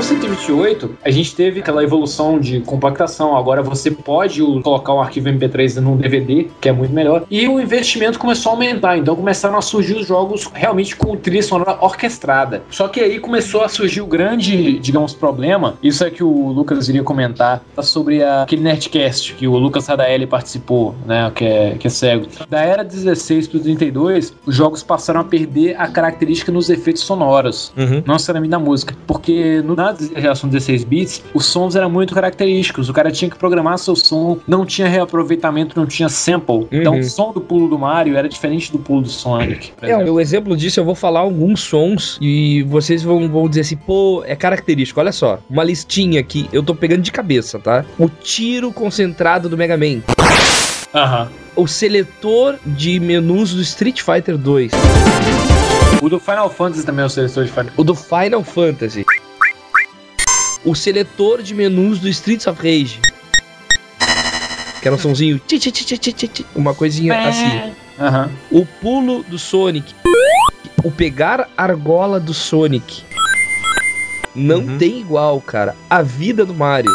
Aí 0.04 0.18
no 0.18 0.20
128, 0.22 0.98
a 1.06 1.10
gente 1.10 1.34
teve 1.34 1.62
aquela 1.62 1.82
evolução 1.82 2.38
de 2.38 2.60
compactação. 2.60 3.38
Agora 3.38 3.64
você 3.64 3.90
pode 3.90 4.42
colocar 4.62 4.94
um 4.94 5.00
arquivo 5.00 5.30
MP3 5.30 5.80
num 5.80 5.96
DVD, 5.96 6.48
que 6.60 6.68
é 6.68 6.74
muito 6.74 6.94
melhor. 6.94 7.24
E 7.32 7.48
o 7.48 7.58
investimento 7.60 8.20
começou 8.20 8.52
a 8.52 8.56
aumentar. 8.56 8.98
Então 8.98 9.16
começaram 9.16 9.58
a 9.58 9.62
surgir 9.62 9.94
os 9.96 10.06
jogos 10.06 10.50
realmente 10.54 10.94
com 10.98 11.16
trilha 11.16 11.42
sonora 11.42 11.78
orquestrada. 11.80 12.64
Só 12.70 12.90
que 12.90 13.00
aí 13.00 13.18
começou 13.18 13.62
a 13.64 13.70
surgir 13.70 14.02
o 14.02 14.06
grande, 14.06 14.78
digamos, 14.80 15.14
problema. 15.14 15.76
Isso 15.82 16.04
é 16.04 16.10
que 16.12 16.22
o 16.24 16.50
Lucas 16.50 16.90
iria 16.90 17.02
comentar 17.04 17.64
tá 17.74 17.82
sobre 17.82 18.22
a- 18.22 18.44
aquele 18.44 18.62
Nerdcast 18.62 19.36
que 19.36 19.48
o 19.48 19.56
Lucas 19.58 19.88
Radaeli 19.88 20.28
participou, 20.28 20.94
né? 21.06 21.32
Que 21.34 21.46
é, 21.46 21.76
que 21.80 21.88
é 21.88 21.90
cego. 21.90 22.28
Da 22.50 22.62
era 22.62 22.84
16 22.84 23.48
pro 23.48 23.60
32, 23.60 24.34
os 24.46 24.54
jogos 24.56 24.84
passaram 24.84 25.22
a 25.22 25.24
perder 25.24 25.80
a 25.80 25.88
característica 25.88 26.52
nos 26.52 26.70
efeitos 26.70 27.04
sonoros 27.04 27.72
Uhum. 27.78 28.04
não 28.06 28.16
necessariamente 28.16 28.52
da 28.52 28.60
música. 28.60 28.94
Porque 29.08 29.62
no, 29.62 29.76
na 29.76 29.93
geração 30.00 30.50
16 30.50 30.84
bits, 30.84 31.24
os 31.34 31.46
sons 31.46 31.76
eram 31.76 31.90
muito 31.90 32.14
característicos. 32.14 32.90
O 32.90 32.94
cara 32.94 33.12
tinha 33.12 33.30
que 33.30 33.38
programar 33.38 33.78
seu 33.78 33.96
som, 33.96 34.38
não 34.48 34.66
tinha 34.66 34.88
reaproveitamento, 34.88 35.80
não 35.80 35.86
tinha 35.86 36.10
sample. 36.10 36.68
Então 36.72 37.00
o 37.00 37.04
som 37.04 37.32
do 37.32 37.42
pulo 37.42 37.68
do 37.68 37.78
Mario 37.78 38.18
era 38.18 38.28
diferente 38.28 38.72
do 38.72 38.80
pulo 38.80 39.02
do 39.02 39.10
Sonic. 39.10 39.72
É, 39.82 39.98
o 39.98 40.20
exemplo 40.20 40.56
disso, 40.56 40.80
eu 40.80 40.86
vou 40.86 40.96
falar 40.96 41.22
alguns 41.22 41.62
sons 41.62 42.18
e 42.22 42.64
vocês 42.64 43.04
vão, 43.04 43.28
vão 43.30 43.48
dizer 43.48 43.62
assim, 43.62 43.76
pô, 43.76 44.24
é 44.26 44.36
característico. 44.36 45.00
Olha 45.00 45.12
só, 45.12 45.40
uma 45.50 45.64
listinha 45.64 46.20
aqui, 46.20 46.48
eu 46.52 46.64
tô 46.64 46.76
pegando 46.76 47.02
de 47.02 47.12
cabeça, 47.12 47.60
tá? 47.60 47.86
O 47.98 48.10
tiro 48.10 48.72
concentrado 48.72 49.50
do 49.50 49.58
Mega 49.58 49.78
Man. 49.78 50.02
Aham. 50.94 51.30
O 51.56 51.68
seletor 51.68 52.56
de 52.66 53.00
menus 53.00 53.54
do 53.54 53.62
Street 53.62 54.02
Fighter 54.02 54.38
2. 54.38 54.72
O 56.02 56.10
do 56.10 56.20
Final 56.20 56.50
Fantasy 56.50 56.86
também 56.86 57.04
é 57.04 57.06
o 57.06 57.10
seletor 57.10 57.46
de 57.46 57.52
Final 57.52 57.72
O 57.78 57.84
do 57.84 57.96
Final 57.96 58.44
Fantasy. 58.44 59.06
O 60.66 60.74
seletor 60.76 61.42
de 61.42 61.54
menus 61.54 62.00
do 62.00 62.08
Streets 62.08 62.48
of 62.48 62.58
Rage. 62.62 63.00
Que 64.82 64.88
era 64.88 64.96
um 64.96 65.00
ti, 66.28 66.46
Uma 66.56 66.74
coisinha 66.74 67.14
assim. 67.30 67.74
O 68.52 68.66
pulo 68.66 69.24
do 69.24 69.38
Sonic. 69.40 69.94
O 70.84 70.92
pegar 70.92 71.50
argola 71.56 72.20
do 72.20 72.34
Sonic. 72.34 73.04
Não 74.36 74.60
Uhum. 74.60 74.78
tem 74.78 75.00
igual, 75.00 75.40
cara. 75.42 75.76
A 75.90 76.02
vida 76.02 76.46
do 76.46 76.54
Mario. 76.54 76.92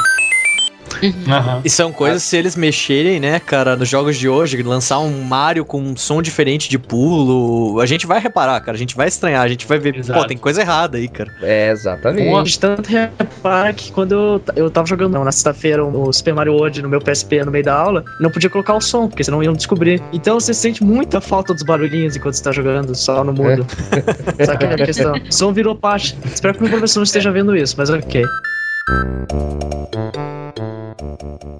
Aham. 1.29 1.63
E 1.65 1.71
são 1.71 1.93
coisas, 1.93 2.23
se 2.23 2.37
eles 2.37 2.57
mexerem, 2.57 3.21
né, 3.21 3.39
cara, 3.41 3.77
nos 3.77 3.89
jogos 3.89 4.17
de 4.17 4.29
hoje, 4.29 4.61
lançar 4.63 4.99
um 4.99 5.23
Mario 5.23 5.65
com 5.65 5.81
um 5.81 5.97
som 5.97 6.21
diferente 6.23 6.69
de 6.69 6.79
pulo, 6.79 7.81
a 7.81 7.87
gente 7.87 8.07
vai 8.07 8.21
reparar, 8.21 8.61
cara, 8.61 8.77
a 8.77 8.79
gente 8.79 8.97
vai 8.97 9.09
estranhar, 9.09 9.43
a 9.43 9.49
gente 9.49 9.67
vai 9.67 9.79
ver, 9.79 9.97
Exato. 9.97 10.21
pô, 10.21 10.27
tem 10.27 10.37
coisa 10.37 10.61
errada 10.61 10.99
aí, 10.99 11.09
cara. 11.09 11.33
É, 11.43 11.71
exatamente. 11.71 12.51
De 12.51 12.59
tanto 12.59 12.89
repara 12.89 13.73
que 13.73 13.93
quando 13.93 14.13
eu, 14.13 14.43
eu 14.57 14.71
tava 14.71 14.87
jogando 14.87 15.19
na 15.23 15.33
sexta-feira 15.33 15.85
o 15.85 16.13
Super 16.13 16.35
Mario 16.35 16.55
World 16.55 16.83
no 16.83 16.89
meu 16.89 17.01
PSP 17.01 17.45
no 17.45 17.51
meio 17.51 17.65
da 17.65 17.75
aula, 17.75 18.05
não 18.21 18.31
podia 18.31 18.51
colocar 18.51 18.75
o 18.75 18.81
som, 18.81 19.09
porque 19.09 19.25
senão 19.25 19.43
iam 19.43 19.53
descobrir. 19.53 20.03
Então 20.13 20.39
você 20.39 20.55
sente 20.55 20.83
muita 20.83 21.21
falta 21.21 21.53
dos 21.55 21.63
barulhinhos 21.63 22.17
enquanto 22.17 22.35
você 22.35 22.43
tá 22.43 22.53
jogando 22.53 22.95
só 22.95 23.23
no 23.25 23.33
mundo. 23.33 23.67
Sabe 24.45 24.59
que 24.59 24.65
é 24.65 24.75
a 24.75 24.87
questão? 24.87 25.13
O 25.29 25.33
som 25.33 25.53
virou 25.53 25.75
parte. 25.75 26.17
Espero 26.25 26.55
que 26.55 26.63
meu 26.63 26.71
professor 26.71 27.01
não 27.01 27.05
esteja 27.05 27.31
vendo 27.31 27.57
isso, 27.57 27.75
mas 27.77 27.91
ok. 27.91 28.25
Mm-mm-mm-mm. 31.01 31.58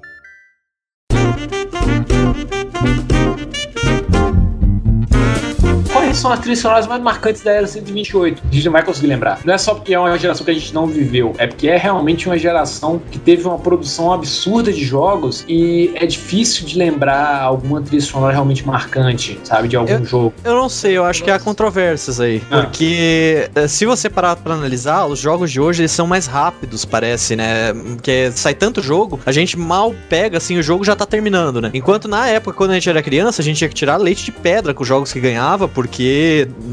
Quais 6.09 6.17
são 6.17 6.31
as 6.31 6.39
trilhas 6.39 6.57
sonoras 6.57 6.87
mais 6.87 7.03
marcantes 7.03 7.43
da 7.43 7.51
era 7.51 7.67
128? 7.67 8.41
A 8.43 8.51
gente 8.51 8.65
não 8.65 8.71
vai 8.71 8.83
conseguir 8.83 9.05
lembrar. 9.05 9.41
Não 9.45 9.53
é 9.53 9.59
só 9.59 9.75
porque 9.75 9.93
é 9.93 9.99
uma 9.99 10.17
geração 10.17 10.43
que 10.43 10.49
a 10.49 10.53
gente 10.55 10.73
não 10.73 10.87
viveu, 10.87 11.35
é 11.37 11.45
porque 11.45 11.67
é 11.67 11.77
realmente 11.77 12.27
uma 12.27 12.35
geração 12.35 12.99
que 13.11 13.19
teve 13.19 13.47
uma 13.47 13.59
produção 13.59 14.11
absurda 14.11 14.73
de 14.73 14.83
jogos 14.83 15.45
e 15.47 15.91
é 15.93 16.07
difícil 16.07 16.65
de 16.65 16.79
lembrar 16.79 17.39
alguma 17.43 17.79
trilha 17.79 18.01
sonora 18.01 18.33
realmente 18.33 18.65
marcante, 18.65 19.39
sabe, 19.43 19.67
de 19.67 19.75
algum 19.75 20.03
jogo. 20.03 20.33
Eu 20.43 20.55
não 20.55 20.67
sei, 20.67 20.97
eu 20.97 21.05
acho 21.05 21.23
que 21.23 21.29
há 21.29 21.37
controvérsias 21.37 22.19
aí. 22.19 22.41
Ah. 22.49 22.61
Porque 22.61 23.47
eh, 23.53 23.67
se 23.67 23.85
você 23.85 24.09
parar 24.09 24.35
pra 24.35 24.55
analisar, 24.55 25.05
os 25.05 25.19
jogos 25.19 25.51
de 25.51 25.61
hoje 25.61 25.83
eles 25.83 25.91
são 25.91 26.07
mais 26.07 26.25
rápidos, 26.25 26.85
parece, 26.85 27.35
né? 27.35 27.71
Porque 27.71 28.31
sai 28.31 28.55
tanto 28.55 28.81
jogo, 28.81 29.19
a 29.27 29.31
gente 29.31 29.59
mal 29.59 29.93
pega 30.09 30.39
assim, 30.39 30.57
o 30.57 30.63
jogo 30.63 30.83
já 30.83 30.95
tá 30.95 31.05
terminando, 31.05 31.61
né? 31.61 31.69
Enquanto 31.71 32.07
na 32.07 32.27
época, 32.27 32.57
quando 32.57 32.71
a 32.71 32.73
gente 32.73 32.89
era 32.89 33.03
criança, 33.03 33.43
a 33.43 33.45
gente 33.45 33.57
tinha 33.57 33.69
que 33.69 33.75
tirar 33.75 33.97
leite 33.97 34.25
de 34.25 34.31
pedra 34.31 34.73
com 34.73 34.81
os 34.81 34.89
jogos 34.89 35.13
que 35.13 35.19
ganhava, 35.19 35.67
porque 35.67 35.98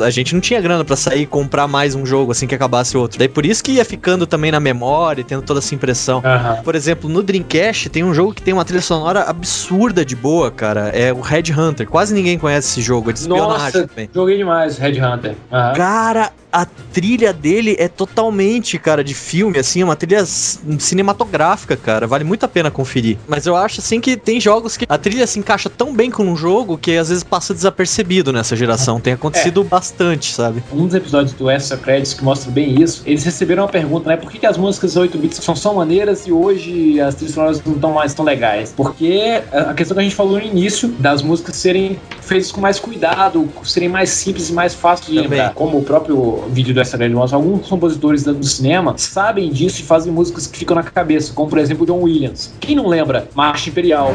a 0.01 0.11
gente 0.11 0.35
não 0.35 0.41
tinha 0.41 0.61
grana 0.61 0.85
pra 0.85 0.97
sair 0.97 1.23
e 1.23 1.27
comprar 1.27 1.67
mais 1.67 1.95
um 1.95 2.05
jogo 2.07 2.33
assim 2.33 2.47
que 2.47 2.55
acabasse 2.55 2.97
outro. 2.97 3.19
Daí 3.19 3.29
por 3.29 3.45
isso 3.45 3.63
que 3.63 3.73
ia 3.73 3.85
ficando 3.85 4.27
também 4.27 4.51
na 4.51 4.61
memória, 4.61 5.25
tendo 5.25 5.43
toda 5.43 5.59
essa 5.61 5.75
impressão. 5.75 6.23
Por 6.63 6.75
exemplo, 6.75 7.09
no 7.09 7.23
Dreamcast 7.23 7.89
tem 7.89 8.05
um 8.05 8.15
jogo 8.15 8.35
que 8.35 8.43
tem 8.43 8.55
uma 8.55 8.65
trilha 8.65 8.83
sonora 8.83 9.23
absurda 9.23 10.05
de 10.05 10.15
boa, 10.15 10.51
cara. 10.51 10.89
É 10.89 11.13
o 11.13 11.21
Red 11.21 11.53
Hunter. 11.57 11.89
Quase 11.89 12.15
ninguém 12.15 12.39
conhece 12.39 12.69
esse 12.69 12.83
jogo, 12.83 13.11
é 13.11 13.13
de 13.13 13.21
espionagem 13.21 13.53
Nossa, 13.59 13.89
também. 13.89 14.11
joguei 14.15 14.37
demais 14.37 14.79
Red 14.79 15.01
Hunter. 15.01 15.35
Cara, 15.75 16.31
a 16.57 16.65
trilha 16.65 17.35
dele 17.35 17.77
é 17.79 17.87
totalmente, 17.87 18.79
cara, 18.79 19.05
de 19.05 19.13
filme, 19.13 19.59
assim, 19.59 19.83
é 19.83 19.85
uma 19.85 19.95
trilha 19.95 20.25
cinematográfica, 20.25 21.77
cara. 21.77 22.07
Vale 22.07 22.25
muito 22.25 22.45
a 22.45 22.49
pena 22.49 22.71
conferir. 22.71 23.19
Mas 23.29 23.45
eu 23.45 23.55
acho, 23.55 23.81
assim, 23.81 24.01
que 24.01 24.17
tem 24.17 24.41
jogos 24.41 24.75
que 24.75 24.87
a 24.89 24.97
trilha 24.97 25.27
se 25.27 25.39
encaixa 25.39 25.69
tão 25.69 25.95
bem 25.95 26.11
com 26.11 26.25
um 26.25 26.35
jogo 26.35 26.79
que 26.79 26.97
às 26.97 27.11
vezes 27.11 27.23
passa 27.23 27.53
desapercebido 27.53 28.33
nessa 28.33 28.57
geração. 28.57 28.99
Tem 28.99 29.13
acontecido 29.13 29.63
bastante, 29.63 30.33
sabe? 30.33 30.65
Um 30.73 30.87
dos 30.87 30.95
episódios 30.95 31.35
do 31.35 31.51
Extra 31.51 31.77
Credits 31.77 32.15
que 32.15 32.25
mostra 32.25 32.51
bem 32.51 32.81
isso, 32.81 33.03
eles 33.05 33.23
receberam 33.23 33.65
uma 33.65 33.69
pergunta, 33.69 34.09
né? 34.09 34.17
Por 34.17 34.31
que, 34.31 34.39
que 34.39 34.47
as 34.47 34.57
músicas 34.57 34.97
8 34.97 35.19
bits 35.19 35.45
são 35.45 35.55
só 35.55 35.75
maneiras 35.75 36.27
e 36.27 36.33
hoje 36.33 36.99
as 36.99 37.17
trilhas 37.17 37.35
sonoras 37.35 37.63
não 37.63 37.75
estão 37.75 37.93
mais 37.93 38.15
tão 38.15 38.25
legais? 38.25 38.73
Porque 38.75 39.43
a 39.53 39.75
questão 39.75 39.95
que 39.95 40.01
a 40.01 40.05
gente 40.05 40.17
falou 40.17 40.39
no 40.39 40.43
início, 40.43 40.89
das 40.89 41.21
músicas 41.21 41.57
serem 41.57 42.01
feitas 42.23 42.51
com 42.51 42.63
mais 42.63 42.79
cuidado, 42.79 43.47
serem 43.63 43.91
mais 43.91 44.09
simples 44.09 44.49
e 44.49 44.55
mais 44.55 44.73
fáceis 44.73 45.11
de 45.11 45.21
lembrar. 45.21 45.53
Como 45.53 45.77
o 45.77 45.83
próprio 45.83 46.46
vídeo 46.49 46.75
do 46.75 46.81
Credits 46.83 47.15
mostra, 47.15 47.37
alguns 47.37 47.69
compositores 47.69 48.25
do 48.25 48.45
cinema 48.45 48.97
sabem 48.97 49.51
disso 49.51 49.81
e 49.81 49.85
fazem 49.85 50.13
músicas 50.13 50.47
que 50.47 50.59
ficam 50.59 50.75
na 50.75 50.83
cabeça, 50.83 51.33
como 51.33 51.49
por 51.49 51.59
exemplo 51.59 51.87
John 51.87 52.01
Williams. 52.03 52.53
Quem 52.61 52.77
não 52.77 52.87
lembra? 52.87 53.29
Marcha 53.35 53.71
Imperial. 53.71 54.13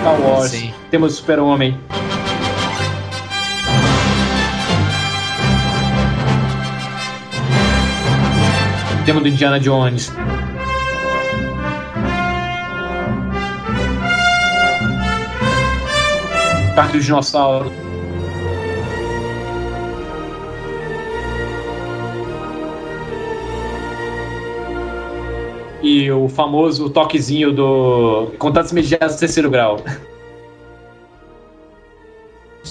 Star 0.00 0.20
Wars. 0.20 0.50
Sim. 0.50 0.72
Temos 0.90 1.14
Super-Homem. 1.14 1.78
Tema 9.06 9.20
do 9.20 9.28
Indiana 9.28 9.58
Jones. 9.58 10.12
Parque 16.74 16.98
do 16.98 17.00
Dinossauro. 17.00 17.72
E 25.82 26.10
o 26.12 26.28
famoso 26.28 26.88
toquezinho 26.88 27.52
do 27.52 28.32
Contatos 28.38 28.70
Imediatos 28.70 29.16
do 29.16 29.20
Terceiro 29.20 29.50
Grau. 29.50 29.78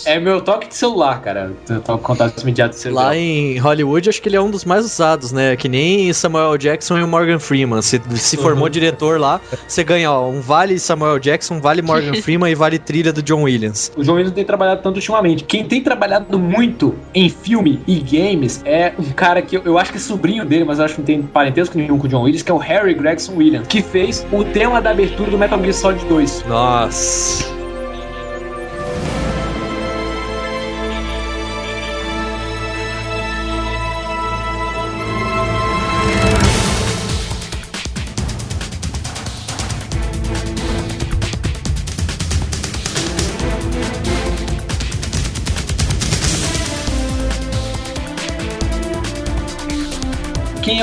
É 0.06 0.20
meu 0.20 0.42
toque 0.42 0.68
de 0.68 0.76
celular, 0.76 1.22
cara. 1.22 1.52
Toque 1.86 2.04
contatos 2.04 2.44
imediatos 2.44 2.78
do 2.78 2.82
celular. 2.82 3.06
Lá 3.08 3.18
em 3.18 3.58
Hollywood, 3.58 4.10
acho 4.10 4.22
que 4.22 4.30
ele 4.30 4.36
é 4.36 4.42
um 4.42 4.50
dos 4.50 4.66
mais 4.66 4.86
usados, 4.86 5.32
né? 5.32 5.56
Que 5.56 5.68
nem 5.68 6.12
Samuel 6.14 6.58
Jackson 6.58 6.98
e 6.98 7.04
o 7.04 7.08
Morgan 7.08 7.40
Freeman. 7.40 7.82
Se, 7.82 8.02
se 8.16 8.38
formou 8.38 8.70
diretor 8.70 9.20
lá, 9.20 9.42
você 9.68 9.84
ganha 9.84 10.12
ó, 10.12 10.30
um 10.30 10.42
vale 10.42 10.80
Samuel 10.80 11.20
Jackson, 11.20 11.60
vale 11.60 11.82
Morgan 11.82 12.14
Freeman 12.22 12.52
e 12.52 12.56
vale 12.56 12.80
trilha 12.80 13.12
do 13.12 13.22
John 13.22 13.44
Williams. 13.44 13.92
O 13.98 14.04
João 14.04 14.16
Williams 14.16 14.32
não 14.32 14.36
tem 14.36 14.46
trabalhado 14.46 14.82
tanto 14.82 14.96
ultimamente. 14.96 15.44
Quem 15.44 15.66
tem 15.66 15.82
trabalhado 15.82 16.40
muito 16.40 16.96
em 17.14 17.30
filme 17.30 17.82
e 17.88 18.00
games 18.00 18.62
é 18.66 18.94
um 18.98 19.12
cara 19.12 19.42
que 19.42 19.58
eu, 19.58 19.62
eu 19.66 19.78
acho 19.78 19.92
que 19.92 19.98
é 19.98 20.02
sobrinho 20.02 20.46
dele, 20.46 20.64
mas 20.64 20.80
eu 20.80 20.86
acho 20.86 20.96
que 20.96 21.02
não 21.02 21.06
tem 21.06 21.22
parentesco 21.22 21.78
nenhum 21.78 21.98
com 21.98 22.08
o 22.08 22.10
John 22.10 22.24
Williams, 22.24 22.44
que 22.44 22.52
é 22.52 22.54
o 22.54 22.58
Harry 22.58 22.94
Gregson 22.94 23.34
Williams, 23.36 23.68
que 23.68 23.82
fez 23.82 24.26
o 24.32 24.44
tema 24.44 24.82
da 24.82 24.92
abertura 24.92 25.30
do 25.30 25.38
Metal 25.38 25.60
Gear 25.60 25.74
Solid 25.74 26.06
2. 26.06 26.46
Nossa. 26.48 27.61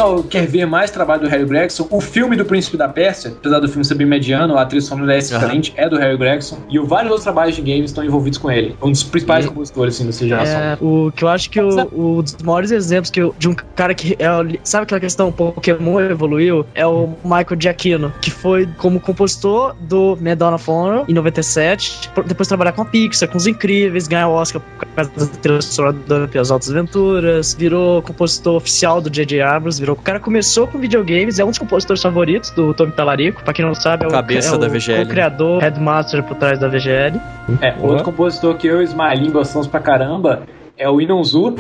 Quem 0.03 0.13
ó, 0.19 0.23
quer 0.23 0.47
ver 0.47 0.67
mais 0.67 0.91
trabalho 0.91 1.23
do 1.23 1.29
Harry 1.29 1.45
Gregson, 1.45 1.87
o 1.91 2.01
filme 2.01 2.37
do 2.37 2.45
Príncipe 2.45 2.77
da 2.77 2.89
Pérsia, 2.89 3.33
apesar 3.39 3.59
do 3.61 3.69
filme 3.69 3.85
ser 3.85 3.95
bem 3.95 4.07
mediano, 4.07 4.57
a 4.57 4.65
trilha 4.65 4.83
sonora 4.83 5.15
é 5.15 5.19
excelente, 5.19 5.73
é 5.77 5.89
do 5.89 5.97
Harry 5.97 6.17
Gregson, 6.17 6.59
e 6.69 6.79
o 6.79 6.87
vários 6.87 7.11
outros 7.11 7.25
trabalhos 7.25 7.57
de 7.57 7.63
games 7.63 7.91
estão 7.91 8.05
envolvidos 8.05 8.39
com 8.39 8.51
ele. 8.51 8.77
Um 8.83 8.91
dos 8.91 9.03
principais 9.03 9.45
E- 9.45 9.49
compositores 9.49 9.95
assim, 9.97 10.07
dessa 10.07 10.27
geração. 10.27 10.61
É, 10.61 10.79
o 10.81 11.13
que 11.15 11.25
eu 11.25 11.29
acho 11.29 11.51
que 11.51 11.61
o, 11.61 12.19
o 12.19 12.23
dos 12.23 12.37
maiores 12.43 12.71
exemplos 12.71 13.11
que 13.11 13.21
eu- 13.21 13.35
de 13.39 13.49
um 13.49 13.55
cara 13.55 13.95
que 13.95 14.15
é, 14.19 14.59
sabe 14.65 14.85
aquela 14.85 15.01
questão 15.01 15.31
Pokémon 15.33 16.01
evoluiu 16.01 16.65
é 16.75 16.87
o 16.87 17.11
Michael 17.25 17.57
Giacchino, 17.61 18.13
que 18.21 18.31
foi 18.31 18.67
como 18.79 19.01
compositor 19.01 19.75
do 19.81 20.17
Medal 20.21 20.55
of 20.55 20.71
Honor 20.71 21.05
em 21.09 21.13
97, 21.15 22.09
por- 22.15 22.25
depois 22.25 22.49
trabalhar 22.49 22.73
com 22.73 22.83
a 22.83 22.85
Pixar, 22.85 23.29
com 23.29 23.37
os 23.37 23.47
Incríveis, 23.47 24.07
ganhar 24.09 24.29
o 24.29 24.33
Oscar 24.33 24.61
por 24.79 24.87
causa 24.95 25.11
da 25.17 25.27
trilha 25.27 25.63
sonora 25.63 25.93
do 25.95 26.39
As 26.39 26.51
Altas 26.51 26.71
Aventuras, 26.71 27.55
virou 27.55 28.03
compositor 28.03 28.57
oficial 28.57 29.01
do 29.01 29.11
J.J. 29.11 29.41
Abrams, 29.41 29.81
virou 29.81 29.88
o 29.93 29.97
cara 29.97 30.21
começou 30.21 30.67
com 30.67 30.79
videogames, 30.79 31.39
é 31.39 31.45
um 31.45 31.49
dos 31.49 31.59
compositores 31.59 32.03
favoritos 32.03 32.51
do 32.51 32.75
Tommy 32.75 32.93
Talarico, 32.93 33.43
pra 33.43 33.53
quem 33.53 33.65
não 33.65 33.75
sabe 33.75 34.05
é 34.05 34.09
o 34.09 34.11
Cabeça 34.11 34.55
é 34.55 34.59
da 34.59 34.67
o 34.67 34.71
VGL. 34.71 35.05
co-criador, 35.05 35.61
headmaster 35.61 36.23
por 36.23 36.37
trás 36.37 36.59
da 36.59 36.69
VGL. 36.69 37.21
É, 37.61 37.75
outro 37.81 38.05
compositor 38.05 38.57
que 38.57 38.67
eu 38.67 38.81
e 38.81 38.85
o 38.85 38.87
Smiling 38.87 39.31
gostamos 39.31 39.67
pra 39.67 39.81
caramba 39.81 40.43
é 40.77 40.89
o 40.89 41.01
Inonzu. 41.01 41.55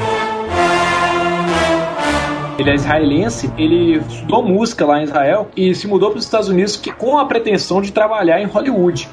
Ele 2.59 2.71
é 2.71 2.75
israelense, 2.75 3.53
ele 3.57 3.99
estudou 3.99 4.43
música 4.43 4.85
lá 4.85 5.01
em 5.01 5.05
Israel 5.05 5.49
e 5.57 5.73
se 5.75 5.87
mudou 5.87 6.11
para 6.11 6.19
os 6.19 6.25
Estados 6.25 6.49
Unidos 6.49 6.77
que, 6.77 6.91
com 6.91 7.17
a 7.17 7.25
pretensão 7.25 7.81
de 7.81 7.93
trabalhar 7.93 8.41
em 8.41 8.47
Hollywood. 8.47 9.09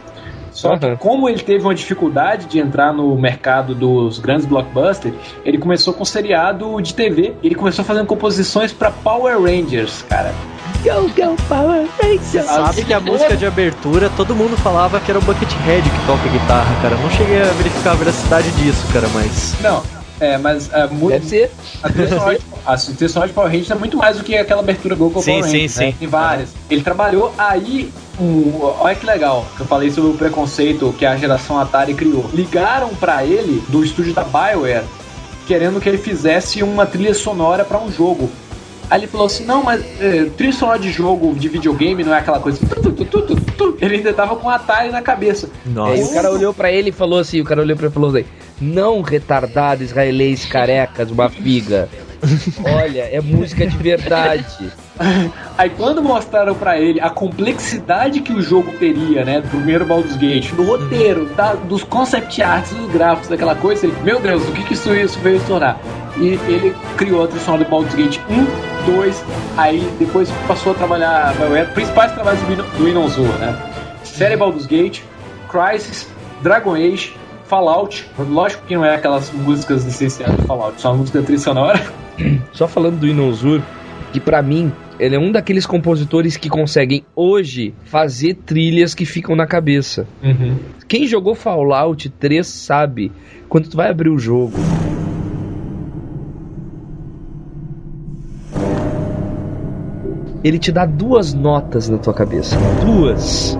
Só 0.55 0.77
que 0.77 0.85
Aham. 0.85 0.95
como 0.95 1.27
ele 1.27 1.39
teve 1.39 1.65
uma 1.65 1.75
dificuldade 1.75 2.45
de 2.45 2.59
entrar 2.59 2.93
no 2.93 3.13
mercado 3.17 3.75
dos 3.75 4.19
grandes 4.19 4.45
blockbusters, 4.45 5.13
ele 5.43 5.57
começou 5.57 5.93
com 5.93 6.05
seriado 6.05 6.81
de 6.81 6.93
TV. 6.93 7.35
Ele 7.43 7.55
começou 7.55 7.83
fazendo 7.83 8.07
composições 8.07 8.71
para 8.71 8.89
Power 8.89 9.37
Rangers, 9.39 10.01
cara. 10.03 10.33
Go, 10.81 11.09
go, 11.09 11.35
Power 11.49 11.85
Rangers! 12.01 12.45
Sabe 12.45 12.85
que 12.85 12.93
a 12.93 13.01
música 13.01 13.35
de 13.35 13.45
abertura, 13.45 14.09
todo 14.15 14.33
mundo 14.33 14.55
falava 14.55 14.99
que 15.01 15.11
era 15.11 15.19
o 15.19 15.21
Buckethead 15.21 15.83
que 15.83 16.05
toca 16.07 16.29
guitarra, 16.29 16.81
cara. 16.81 16.95
Eu 16.95 17.01
não 17.01 17.09
cheguei 17.09 17.41
a 17.41 17.51
verificar 17.51 17.91
a 17.91 17.95
veracidade 17.95 18.49
disso, 18.51 18.85
cara, 18.93 19.09
mas. 19.13 19.55
Não, 19.61 19.83
é, 20.19 20.37
mas 20.37 20.71
é, 20.73 20.87
mu- 20.87 21.09
Deve 21.09 21.25
ser. 21.25 21.51
A 21.83 21.89
trilha 21.89 22.07
sonora 22.09 22.37
de- 22.37 23.31
a 23.31 23.33
Power 23.33 23.49
Rangers 23.51 23.71
é 23.71 23.75
muito 23.75 23.97
mais 23.97 24.17
do 24.17 24.23
que 24.23 24.35
aquela 24.35 24.61
abertura 24.61 24.95
Go 24.95 25.09
Go 25.09 25.21
Sim, 25.21 25.31
Power 25.39 25.43
sim, 25.45 25.51
Rangers, 25.57 25.75
né? 25.77 25.85
sim. 25.91 25.95
Tem 25.99 26.07
várias. 26.07 26.49
Ele 26.69 26.81
trabalhou 26.81 27.33
aí. 27.37 27.91
Um, 28.19 28.59
olha 28.79 28.95
que 28.95 29.05
legal, 29.05 29.45
que 29.57 29.61
eu 29.61 29.65
falei 29.65 29.91
sobre 29.91 30.11
o 30.11 30.13
preconceito 30.13 30.95
que 30.97 31.05
a 31.05 31.17
geração 31.17 31.59
Atari 31.59 31.93
criou. 31.93 32.25
Ligaram 32.33 32.89
pra 32.95 33.25
ele 33.25 33.61
do 33.67 33.83
estúdio 33.83 34.13
da 34.13 34.23
BioWare, 34.23 34.83
querendo 35.45 35.81
que 35.81 35.89
ele 35.89 35.97
fizesse 35.97 36.63
uma 36.63 36.85
trilha 36.85 37.13
sonora 37.13 37.65
pra 37.65 37.77
um 37.77 37.91
jogo. 37.91 38.29
Aí 38.89 38.99
ele 39.01 39.07
falou 39.07 39.25
assim: 39.27 39.43
não, 39.45 39.63
mas 39.63 39.83
é, 39.99 40.29
trilha 40.37 40.53
sonora 40.53 40.79
de 40.79 40.91
jogo, 40.91 41.33
de 41.35 41.49
videogame, 41.49 42.03
não 42.03 42.13
é 42.13 42.19
aquela 42.19 42.39
coisa. 42.39 42.59
tu, 42.65 42.91
tu, 42.93 43.21
tu. 43.35 43.77
Ele 43.81 43.95
ainda 43.97 44.13
tava 44.13 44.35
com 44.37 44.49
Atari 44.49 44.91
na 44.91 45.01
cabeça. 45.01 45.49
Nossa. 45.65 45.93
Aí 45.93 46.03
o 46.03 46.13
cara 46.13 46.31
olhou 46.31 46.53
pra 46.53 46.71
ele 46.71 46.89
e 46.89 46.93
falou 46.93 47.19
assim, 47.19 47.41
o 47.41 47.43
cara 47.43 47.61
olhou 47.61 47.75
pra 47.75 47.85
ele 47.87 47.91
e 47.91 47.93
falou 47.93 48.09
assim, 48.11 48.25
não 48.59 49.01
retardado 49.01 49.83
israelense 49.83 50.47
careca 50.47 51.05
de 51.05 51.13
uma 51.13 51.29
figa. 51.29 51.89
Olha, 52.63 53.01
é 53.01 53.21
música 53.21 53.67
de 53.67 53.77
verdade. 53.77 54.71
Aí 55.57 55.69
quando 55.71 56.01
mostraram 56.01 56.55
pra 56.55 56.79
ele 56.79 56.99
a 57.01 57.09
complexidade 57.09 58.21
que 58.21 58.31
o 58.33 58.41
jogo 58.41 58.71
teria, 58.79 59.25
né, 59.25 59.41
do 59.41 59.49
primeiro 59.49 59.85
Baldur's 59.85 60.15
Gate, 60.15 60.51
do 60.53 60.63
roteiro, 60.63 61.25
da- 61.35 61.53
dos 61.53 61.83
concept 61.83 62.41
arts, 62.41 62.71
dos 62.73 62.91
gráficos, 62.91 63.27
daquela 63.27 63.55
coisa, 63.55 63.85
ele, 63.85 63.95
meu 64.03 64.19
Deus, 64.19 64.47
o 64.47 64.51
que 64.53 64.63
que 64.63 64.73
isso, 64.73 64.93
isso 64.95 65.19
veio 65.19 65.39
tornar? 65.41 65.79
E 66.17 66.39
ele 66.47 66.73
criou 66.95 67.25
a 67.25 67.31
sonora 67.39 67.65
do 67.65 67.69
Baldur's 67.69 67.93
Gate 67.93 68.19
1, 68.29 68.91
2, 68.95 69.23
aí 69.57 69.87
depois 69.99 70.31
passou 70.47 70.71
a 70.71 70.75
trabalhar, 70.75 71.35
BioWare, 71.35 71.67
principais 71.73 72.13
trabalhos 72.13 72.41
do, 72.43 72.55
do 72.55 72.87
né? 73.39 73.71
Série 74.03 74.37
Baldur's 74.37 74.65
Gate, 74.65 75.01
Crysis, 75.49 76.07
Dragon 76.41 76.73
Age, 76.75 77.13
Fallout, 77.47 78.09
lógico 78.17 78.65
que 78.65 78.75
não 78.75 78.83
é 78.83 78.95
aquelas 78.95 79.31
músicas 79.31 79.85
licenciadas 79.85 80.35
de 80.37 80.43
Fallout, 80.43 80.81
só 80.81 80.91
a 80.91 80.93
música 80.93 81.21
trilha 81.21 81.39
sonora. 81.39 81.79
Só 82.51 82.67
falando 82.67 82.99
do 82.99 83.07
Inozur, 83.07 83.61
que 84.11 84.19
pra 84.19 84.41
mim, 84.41 84.71
ele 84.99 85.15
é 85.15 85.19
um 85.19 85.31
daqueles 85.31 85.65
compositores 85.65 86.37
que 86.37 86.49
conseguem 86.49 87.05
hoje 87.15 87.73
fazer 87.83 88.33
trilhas 88.33 88.95
que 88.95 89.05
ficam 89.05 89.35
na 89.35 89.45
cabeça. 89.45 90.07
Quem 90.87 91.05
jogou 91.05 91.35
Fallout 91.35 92.09
3 92.09 92.47
sabe, 92.47 93.11
quando 93.47 93.69
tu 93.69 93.77
vai 93.77 93.89
abrir 93.89 94.09
o 94.09 94.17
jogo, 94.17 94.57
ele 100.43 100.57
te 100.57 100.71
dá 100.71 100.85
duas 100.85 101.33
notas 101.33 101.89
na 101.89 101.97
tua 101.97 102.13
cabeça. 102.13 102.55
Duas. 102.85 103.57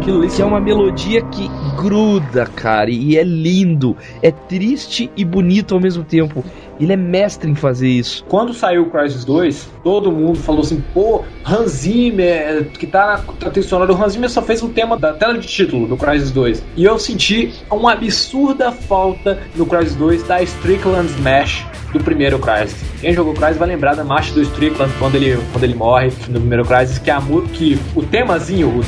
Aquilo 0.00 0.22
ali 0.22 0.30
Que 0.30 0.40
é 0.40 0.44
uma 0.46 0.58
melodia 0.58 1.20
que 1.20 1.50
gruda, 1.76 2.46
cara, 2.46 2.90
e 2.90 3.18
é 3.18 3.22
lindo, 3.22 3.94
é 4.22 4.30
triste 4.30 5.10
e 5.14 5.24
bonito 5.26 5.74
ao 5.74 5.80
mesmo 5.80 6.02
tempo. 6.02 6.42
Ele 6.80 6.94
é 6.94 6.96
mestre 6.96 7.50
em 7.50 7.54
fazer 7.54 7.88
isso. 7.88 8.24
Quando 8.26 8.54
saiu 8.54 8.84
o 8.84 8.90
Crysis 8.90 9.26
2, 9.26 9.70
todo 9.84 10.10
mundo 10.10 10.38
falou 10.38 10.62
assim, 10.62 10.82
pô, 10.94 11.22
Hans 11.44 11.70
Zimmer, 11.72 12.70
que 12.70 12.86
tá 12.86 13.22
na 13.38 13.84
o 13.92 14.02
Hans 14.02 14.14
Zimmer 14.14 14.30
só 14.30 14.40
fez 14.40 14.62
o 14.62 14.70
tema 14.70 14.98
da 14.98 15.12
tela 15.12 15.36
de 15.36 15.46
título 15.46 15.86
do 15.86 15.98
Crysis 15.98 16.30
2. 16.30 16.64
E 16.76 16.84
eu 16.84 16.98
senti 16.98 17.52
uma 17.70 17.92
absurda 17.92 18.72
falta 18.72 19.38
no 19.54 19.66
Crysis 19.66 19.94
2 19.96 20.22
da 20.22 20.42
Strickland 20.42 21.10
Smash 21.10 21.66
do 21.92 22.00
primeiro 22.00 22.38
Crysis. 22.38 22.82
Quem 23.00 23.12
jogou 23.12 23.34
Crysis 23.34 23.58
vai 23.58 23.68
lembrar 23.68 23.94
da 23.94 24.04
marcha 24.04 24.32
do 24.32 24.40
Strickland 24.40 24.92
quando 24.98 25.16
ele, 25.16 25.38
quando 25.52 25.64
ele 25.64 25.74
morre 25.74 26.10
no 26.28 26.40
primeiro 26.40 26.64
Crysis, 26.64 26.98
que, 26.98 27.10
é 27.10 27.14
a, 27.14 27.20
que 27.52 27.78
o 27.94 28.02
temazinho, 28.02 28.82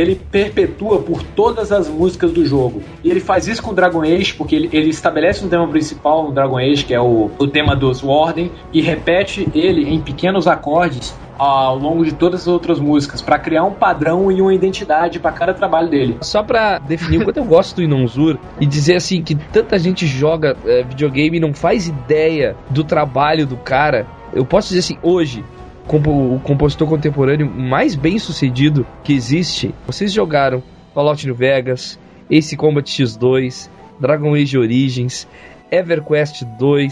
ele 0.00 0.20
perpetua 0.30 1.00
por 1.00 1.22
todas 1.22 1.70
as 1.72 1.88
músicas 1.88 2.32
do 2.32 2.44
jogo. 2.44 2.82
E 3.04 3.10
ele 3.10 3.20
faz 3.20 3.46
isso 3.46 3.62
com 3.62 3.70
o 3.70 3.74
Dragon 3.74 4.02
Age, 4.02 4.34
porque 4.34 4.54
ele, 4.54 4.68
ele 4.72 4.90
estabelece 4.90 5.44
um 5.44 5.48
tema 5.48 5.66
principal 5.68 6.24
no 6.24 6.32
Dragon 6.32 6.58
Age, 6.58 6.84
que 6.84 6.94
é 6.94 7.00
o, 7.00 7.30
o 7.38 7.46
tema 7.46 7.76
dos 7.76 8.02
Warden, 8.02 8.50
e 8.72 8.80
repete 8.80 9.48
ele 9.54 9.88
em 9.88 10.00
pequenos 10.00 10.46
acordes 10.46 11.14
ao 11.40 11.78
longo 11.78 12.04
de 12.04 12.12
todas 12.12 12.42
as 12.42 12.46
outras 12.48 12.78
músicas, 12.78 13.22
para 13.22 13.38
criar 13.38 13.64
um 13.64 13.72
padrão 13.72 14.30
e 14.30 14.42
uma 14.42 14.52
identidade 14.52 15.18
para 15.18 15.32
cada 15.32 15.54
trabalho 15.54 15.88
dele. 15.88 16.18
Só 16.20 16.42
pra 16.42 16.78
definir 16.78 17.22
o 17.22 17.24
quanto 17.24 17.38
eu 17.38 17.44
gosto 17.44 17.76
do 17.76 17.82
Inonzur 17.82 18.36
e 18.60 18.66
dizer 18.66 18.96
assim 18.96 19.22
que 19.22 19.34
tanta 19.34 19.78
gente 19.78 20.06
joga 20.06 20.54
é, 20.66 20.82
videogame 20.82 21.38
e 21.38 21.40
não 21.40 21.54
faz 21.54 21.88
ideia 21.88 22.54
do 22.68 22.84
trabalho 22.84 23.46
do 23.46 23.56
cara. 23.56 24.06
Eu 24.34 24.44
posso 24.44 24.68
dizer 24.68 24.80
assim, 24.80 24.98
hoje, 25.02 25.42
o 25.88 26.40
compositor 26.40 26.88
contemporâneo 26.88 27.50
mais 27.50 27.94
bem 27.94 28.18
sucedido 28.18 28.86
que 29.02 29.12
existe, 29.12 29.74
vocês 29.86 30.12
jogaram 30.12 30.62
Fallout 30.94 31.26
New 31.26 31.34
Vegas, 31.34 31.98
Ace 32.30 32.56
Combat 32.56 32.86
X2, 32.86 33.68
Dragon 34.00 34.34
Age 34.34 34.56
Origins, 34.56 35.26
EverQuest 35.70 36.44
2, 36.58 36.88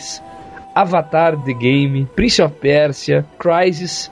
Avatar 0.74 1.36
The 1.36 1.54
Game, 1.54 2.08
Prince 2.14 2.42
of 2.42 2.54
Persia, 2.56 3.24
Crysis, 3.38 4.10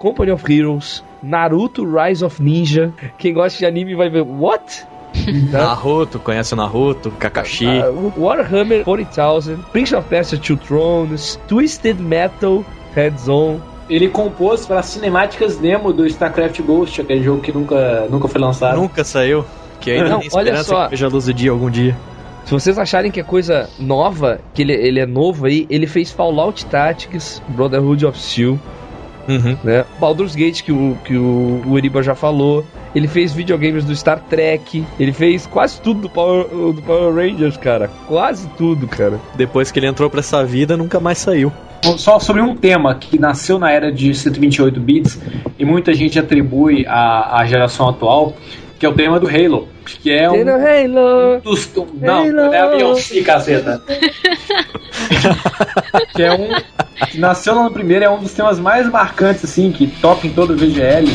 Company 0.00 0.30
of 0.30 0.44
Heroes, 0.50 1.02
Naruto 1.22 1.84
Rise 1.84 2.24
of 2.24 2.42
Ninja. 2.42 2.92
Quem 3.18 3.34
gosta 3.34 3.58
de 3.58 3.66
anime 3.66 3.94
vai 3.94 4.08
ver, 4.08 4.22
what? 4.22 4.86
Naruto, 5.50 6.18
conhece 6.18 6.54
o 6.54 6.56
Naruto, 6.56 7.10
Kakashi. 7.12 7.66
Ah, 7.66 7.90
Warhammer 8.16 8.84
40,000, 8.84 9.58
Prince 9.72 9.94
of 9.94 10.08
Persia 10.08 10.38
Two 10.38 10.56
Thrones, 10.56 11.38
Twisted 11.48 12.00
Metal, 12.00 12.64
Heads 12.94 13.28
On. 13.28 13.60
Ele 13.88 14.08
compôs 14.08 14.66
para 14.66 14.82
cinemáticas 14.82 15.56
demo 15.56 15.92
do 15.92 16.06
StarCraft 16.06 16.60
Ghost, 16.62 17.00
aquele 17.00 17.22
jogo 17.22 17.40
que 17.40 17.52
nunca, 17.52 18.06
nunca 18.10 18.26
foi 18.28 18.40
lançado. 18.40 18.76
Nunca 18.80 19.04
saiu. 19.04 19.44
Que 19.80 19.92
ainda 19.92 20.08
Não, 20.08 20.20
tem 20.20 20.30
olha 20.32 20.42
esperança 20.50 20.64
só. 20.64 20.84
que 20.84 20.90
veja 20.90 21.06
a 21.06 21.08
luz 21.08 21.26
do 21.26 21.34
dia 21.34 21.50
algum 21.50 21.70
dia. 21.70 21.96
Se 22.44 22.52
vocês 22.52 22.78
acharem 22.78 23.10
que 23.10 23.20
é 23.20 23.22
coisa 23.22 23.68
nova, 23.78 24.40
que 24.54 24.62
ele, 24.62 24.72
ele 24.72 25.00
é 25.00 25.06
novo 25.06 25.46
aí, 25.46 25.66
ele 25.68 25.86
fez 25.86 26.10
Fallout 26.10 26.64
Tactics, 26.66 27.42
Brotherhood 27.48 28.06
of 28.06 28.18
Steel, 28.18 28.58
Uhum. 29.28 29.56
né? 29.64 29.84
Baldur's 29.98 30.36
Gate, 30.36 30.62
que 30.62 30.70
o, 30.70 30.96
que 31.04 31.16
o, 31.16 31.60
o 31.66 31.70
Uriba 31.72 32.00
já 32.02 32.14
falou. 32.14 32.64
Ele 32.94 33.08
fez 33.08 33.32
videogames 33.32 33.84
do 33.84 33.94
Star 33.94 34.20
Trek. 34.30 34.84
Ele 35.00 35.12
fez 35.12 35.46
quase 35.46 35.80
tudo 35.80 36.02
do 36.02 36.08
Power, 36.08 36.46
do 36.46 36.80
Power 36.82 37.12
Rangers, 37.12 37.56
cara. 37.56 37.90
Quase 38.06 38.46
tudo, 38.56 38.86
cara. 38.86 39.18
Depois 39.34 39.72
que 39.72 39.80
ele 39.80 39.88
entrou 39.88 40.08
pra 40.08 40.20
essa 40.20 40.44
vida, 40.44 40.76
nunca 40.76 41.00
mais 41.00 41.18
saiu. 41.18 41.52
Só 41.98 42.18
sobre 42.18 42.40
um 42.42 42.56
tema 42.56 42.94
que 42.94 43.18
nasceu 43.18 43.58
na 43.58 43.70
era 43.70 43.92
de 43.92 44.14
128 44.14 44.80
bits 44.80 45.20
e 45.58 45.64
muita 45.64 45.94
gente 45.94 46.18
atribui 46.18 46.84
à, 46.86 47.40
à 47.40 47.46
geração 47.46 47.88
atual, 47.88 48.36
que 48.78 48.84
é 48.84 48.88
o 48.88 48.94
tema 48.94 49.20
do 49.20 49.28
Halo, 49.28 49.68
que 49.84 50.10
é 50.10 50.30
um 50.30 50.34
Halo. 50.34 51.40
dos 51.40 51.70
não, 52.00 52.18
Halo. 52.18 52.32
não 52.32 52.52
é 52.52 52.60
a 52.60 52.66
Beyoncé, 52.66 53.22
caceta. 53.22 53.82
que 56.14 56.22
é 56.22 56.32
um 56.32 56.48
que 57.10 57.18
nasceu 57.18 57.54
lá 57.54 57.64
no 57.64 57.70
primeiro, 57.70 58.04
é 58.04 58.10
um 58.10 58.18
dos 58.18 58.32
temas 58.32 58.58
mais 58.58 58.90
marcantes 58.90 59.44
assim 59.44 59.70
que 59.70 59.86
toca 59.86 60.26
em 60.26 60.30
todo 60.30 60.54
o 60.54 60.56
VGL. 60.56 61.06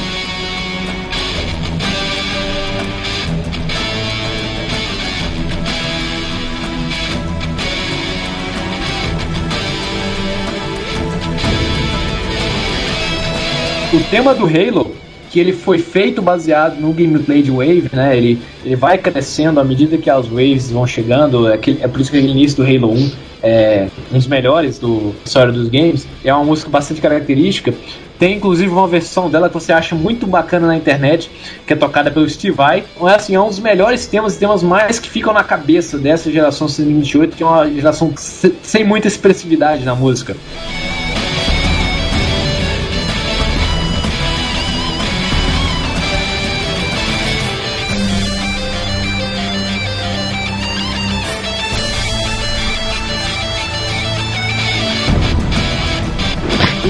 O 13.94 14.00
tema 14.10 14.34
do 14.34 14.46
Halo, 14.46 14.96
que 15.30 15.40
ele 15.40 15.52
foi 15.54 15.78
feito 15.78 16.22
baseado 16.22 16.80
no 16.80 16.94
gameplay 16.94 17.42
de 17.42 17.52
Wave, 17.52 17.90
né? 17.94 18.16
Ele, 18.18 18.42
ele 18.64 18.76
vai 18.76 18.98
crescendo 18.98 19.60
à 19.60 19.64
medida 19.64 19.98
que 19.98 20.10
as 20.10 20.28
waves 20.28 20.72
vão 20.72 20.86
chegando. 20.88 21.48
É, 21.48 21.54
aquele- 21.56 21.80
é 21.82 21.88
por 21.88 22.00
isso 22.02 22.12
que 22.12 22.18
o 22.18 22.20
início 22.22 22.58
do 22.58 22.64
Halo 22.64 22.94
1 22.94 23.12
é 23.44 23.88
um 24.12 24.18
dos 24.18 24.28
melhores 24.28 24.78
do 24.80 25.14
história 25.26 25.52
dos 25.52 25.68
games. 25.70 26.08
É 26.24 26.34
uma 26.34 26.44
música 26.44 26.70
bastante 26.70 27.02
característica. 27.02 27.74
Tem 28.20 28.36
inclusive 28.38 28.70
uma 28.72 28.88
versão 28.88 29.30
dela 29.30 29.48
que 29.50 29.54
você 29.56 29.74
acha 29.74 29.96
muito 29.96 30.28
bacana 30.28 30.68
na 30.68 30.76
internet, 30.78 31.30
que 31.66 31.74
é 31.74 31.76
tocada 31.76 32.12
pelo 32.12 32.30
Steve 32.30 32.56
Vai. 32.56 32.84
Então, 32.96 33.10
é 33.10 33.16
assim, 33.16 33.34
é 33.36 33.42
um 33.42 33.48
dos 33.48 33.60
melhores 33.60 34.06
temas 34.06 34.38
temas 34.38 34.62
mais 34.62 35.00
que 35.00 35.10
ficam 35.10 35.34
na 35.34 35.44
cabeça 35.44 35.98
dessa 35.98 36.32
geração 36.32 36.68
128, 36.68 37.36
que 37.36 37.42
é 37.42 37.46
uma 37.46 37.68
geração 37.70 38.14
se- 38.16 38.54
sem 38.62 38.84
muita 38.86 39.08
expressividade 39.08 39.84
na 39.84 39.96
música. 39.96 40.36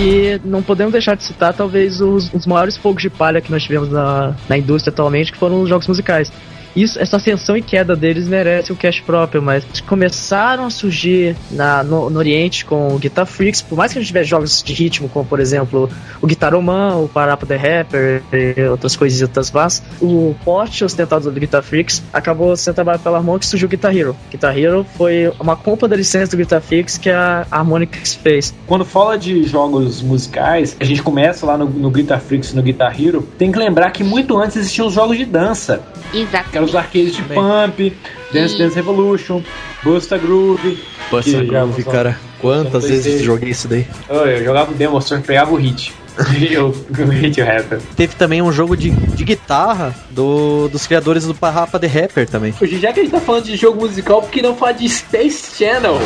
E 0.01 0.41
não 0.43 0.63
podemos 0.63 0.91
deixar 0.91 1.15
de 1.15 1.23
citar 1.23 1.53
talvez 1.53 2.01
os, 2.01 2.33
os 2.33 2.47
maiores 2.47 2.75
fogos 2.75 3.03
de 3.03 3.09
palha 3.09 3.39
que 3.39 3.51
nós 3.51 3.61
tivemos 3.61 3.87
na, 3.91 4.33
na 4.49 4.57
indústria 4.57 4.91
atualmente, 4.91 5.31
que 5.31 5.37
foram 5.37 5.61
os 5.61 5.69
jogos 5.69 5.87
musicais. 5.87 6.33
Isso, 6.75 6.99
essa 6.99 7.17
ascensão 7.17 7.55
e 7.57 7.61
queda 7.61 7.95
deles 7.95 8.27
merece 8.27 8.71
um 8.71 8.75
cast 8.75 9.01
próprio, 9.03 9.41
mas 9.41 9.65
começaram 9.81 10.65
a 10.65 10.69
surgir 10.69 11.35
na, 11.51 11.83
no, 11.83 12.09
no 12.09 12.19
Oriente 12.19 12.65
com 12.65 12.93
o 12.93 12.99
Guitar 12.99 13.25
Freaks, 13.25 13.61
por 13.61 13.77
mais 13.77 13.91
que 13.91 13.99
a 13.99 14.01
gente 14.01 14.07
tivesse 14.07 14.29
jogos 14.29 14.63
de 14.63 14.73
ritmo, 14.73 15.09
como 15.09 15.25
por 15.25 15.39
exemplo 15.39 15.89
o 16.21 16.27
Guitaroman, 16.27 16.97
o 16.97 17.07
Parappa 17.07 17.45
the 17.45 17.55
Rapper 17.55 18.23
e 18.31 18.61
outras 18.69 18.95
coisitas 18.95 19.51
más, 19.51 19.83
o 20.01 20.35
porte 20.43 20.83
ostentado 20.83 21.29
do 21.29 21.39
Guitar 21.39 21.61
Freaks 21.61 22.01
acabou 22.13 22.55
sendo 22.55 22.75
trabalhado 22.75 23.03
pela 23.03 23.17
Harmonix 23.17 23.47
e 23.47 23.49
surgiu 23.49 23.67
o 23.67 23.69
Guitar 23.69 23.95
Hero. 23.95 24.15
Guitar 24.29 24.57
Hero 24.57 24.85
foi 24.97 25.31
uma 25.39 25.55
compra 25.55 25.87
da 25.87 25.95
licença 25.95 26.31
do 26.31 26.37
Guitar 26.37 26.61
Freaks 26.61 26.97
que 26.97 27.09
a 27.09 27.45
Harmonix 27.51 28.15
fez. 28.15 28.53
Quando 28.65 28.85
fala 28.85 29.17
de 29.17 29.43
jogos 29.43 30.01
musicais, 30.01 30.75
a 30.79 30.83
gente 30.83 31.01
começa 31.03 31.45
lá 31.45 31.57
no, 31.57 31.65
no 31.65 31.89
Guitar 31.89 32.19
Freaks 32.19 32.51
e 32.51 32.55
no 32.55 32.61
Guitar 32.61 32.99
Hero. 32.99 33.27
Tem 33.37 33.51
que 33.51 33.59
lembrar 33.59 33.91
que 33.91 34.03
muito 34.03 34.37
antes 34.37 34.57
existiam 34.57 34.87
os 34.87 34.93
jogos 34.93 35.17
de 35.17 35.25
dança, 35.25 35.81
Exato. 36.13 36.49
Eram 36.61 36.65
os 36.65 36.75
arcades 36.75 37.15
de 37.15 37.23
Pump, 37.23 37.93
Dance 38.31 38.57
Dance 38.57 38.75
Revolution, 38.75 39.41
Busta 39.83 40.17
Groove. 40.17 40.77
Busta 41.09 41.31
já 41.31 41.43
Groove, 41.43 41.83
cara. 41.83 42.19
Quantas 42.39 42.87
vezes 42.87 43.21
joguei 43.21 43.49
isso 43.49 43.67
daí? 43.67 43.87
Oh, 44.09 44.25
eu 44.25 44.43
jogava 44.43 44.71
o 44.71 44.75
demo, 44.75 45.01
só 45.01 45.19
pegava 45.19 45.51
o 45.51 45.55
hit. 45.55 45.93
eu, 46.51 46.67
o 46.67 47.09
hit 47.09 47.41
o 47.41 47.45
rapper. 47.45 47.79
Teve 47.95 48.15
também 48.15 48.41
um 48.41 48.51
jogo 48.51 48.75
de, 48.75 48.91
de 48.91 49.23
guitarra 49.23 49.95
do, 50.11 50.67
dos 50.67 50.85
criadores 50.85 51.25
do 51.25 51.33
Parrapa 51.33 51.79
The 51.79 51.87
Rapper 51.87 52.29
também. 52.29 52.53
Hoje, 52.61 52.79
já 52.79 52.93
que 52.93 52.99
a 52.99 53.03
gente 53.03 53.11
tá 53.11 53.19
falando 53.19 53.45
de 53.45 53.55
jogo 53.55 53.81
musical, 53.81 54.21
por 54.21 54.29
que 54.29 54.41
não 54.41 54.55
falar 54.55 54.73
de 54.73 54.87
Space 54.87 55.57
Channel? 55.57 55.99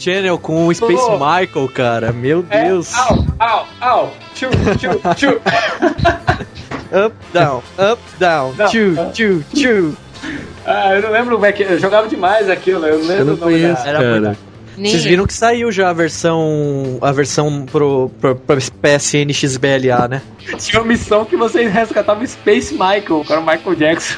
Channel 0.00 0.38
com 0.38 0.66
o 0.66 0.74
Space 0.74 0.94
Oh. 1.06 1.12
Michael, 1.18 1.68
cara. 1.74 2.12
Meu 2.12 2.44
É, 2.50 2.64
Deus. 2.64 2.92
au, 2.94 3.24
au, 3.38 3.66
au, 3.80 4.12
tchu, 4.34 4.46
tchu, 4.78 5.00
tchu. 5.14 5.40
Up, 6.92 7.14
down, 7.32 7.62
up, 7.78 8.00
down. 8.18 8.52
Não. 8.58 8.66
Tchu, 8.68 8.94
tchu, 9.12 9.44
tchu. 9.54 9.96
Ah, 10.66 10.94
eu 10.96 11.02
não 11.02 11.10
lembro 11.10 11.34
como 11.36 11.46
é 11.46 11.52
que. 11.52 11.62
Eu 11.62 11.78
jogava 11.78 12.08
demais 12.08 12.50
aquilo, 12.50 12.84
eu 12.84 12.98
não 12.98 13.06
lembro 13.06 13.14
Eu 13.20 13.24
não 13.26 13.34
o 13.34 13.36
nome 13.36 13.52
conheço, 13.52 13.82
da- 13.84 13.88
Era 13.88 13.98
cara. 14.00 14.20
muito- 14.20 14.50
Vocês 14.90 15.04
viram 15.04 15.26
que 15.26 15.32
saiu 15.34 15.70
já 15.70 15.90
a 15.90 15.92
versão. 15.92 16.98
A 17.00 17.12
versão 17.12 17.64
pro, 17.70 18.10
pro, 18.20 18.34
pro 18.34 18.56
PSN 18.82 19.32
XBLA, 19.32 20.08
né? 20.08 20.22
Tinha 20.58 20.80
uma 20.82 20.88
missão 20.88 21.24
que 21.24 21.36
vocês 21.36 21.72
resgatavam 21.72 22.26
Space 22.26 22.72
Michael, 22.72 23.22
que 23.24 23.32
era 23.32 23.40
o 23.40 23.46
Michael 23.46 23.74
Jackson. 23.76 24.16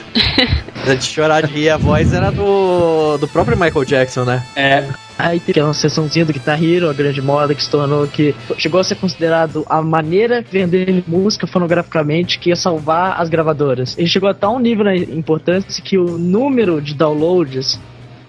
De 0.96 1.04
chorar 1.04 1.42
de 1.46 1.52
rir, 1.52 1.68
a 1.70 1.76
voz 1.76 2.12
era 2.12 2.30
do, 2.32 3.16
do 3.18 3.28
próprio 3.28 3.56
Michael 3.56 3.84
Jackson, 3.84 4.24
né? 4.24 4.42
É, 4.56 4.82
Aí 5.22 5.38
teve 5.38 5.52
aquela 5.52 5.72
sessãozinha 5.72 6.24
do 6.24 6.32
Guitar 6.32 6.60
Hero, 6.60 6.90
a 6.90 6.92
grande 6.92 7.22
moda 7.22 7.54
que 7.54 7.62
se 7.62 7.70
tornou 7.70 8.08
que 8.08 8.34
chegou 8.58 8.80
a 8.80 8.84
ser 8.84 8.96
considerado 8.96 9.64
a 9.68 9.80
maneira 9.80 10.42
de 10.42 10.50
vender 10.50 11.04
música 11.06 11.46
fonograficamente 11.46 12.40
que 12.40 12.48
ia 12.48 12.56
salvar 12.56 13.20
as 13.20 13.28
gravadoras. 13.28 13.96
Ele 13.96 14.08
chegou 14.08 14.28
a 14.28 14.34
tal 14.34 14.58
nível 14.58 14.84
na 14.84 14.96
importância 14.96 15.80
que 15.80 15.96
o 15.96 16.18
número 16.18 16.82
de 16.82 16.94
downloads 16.94 17.80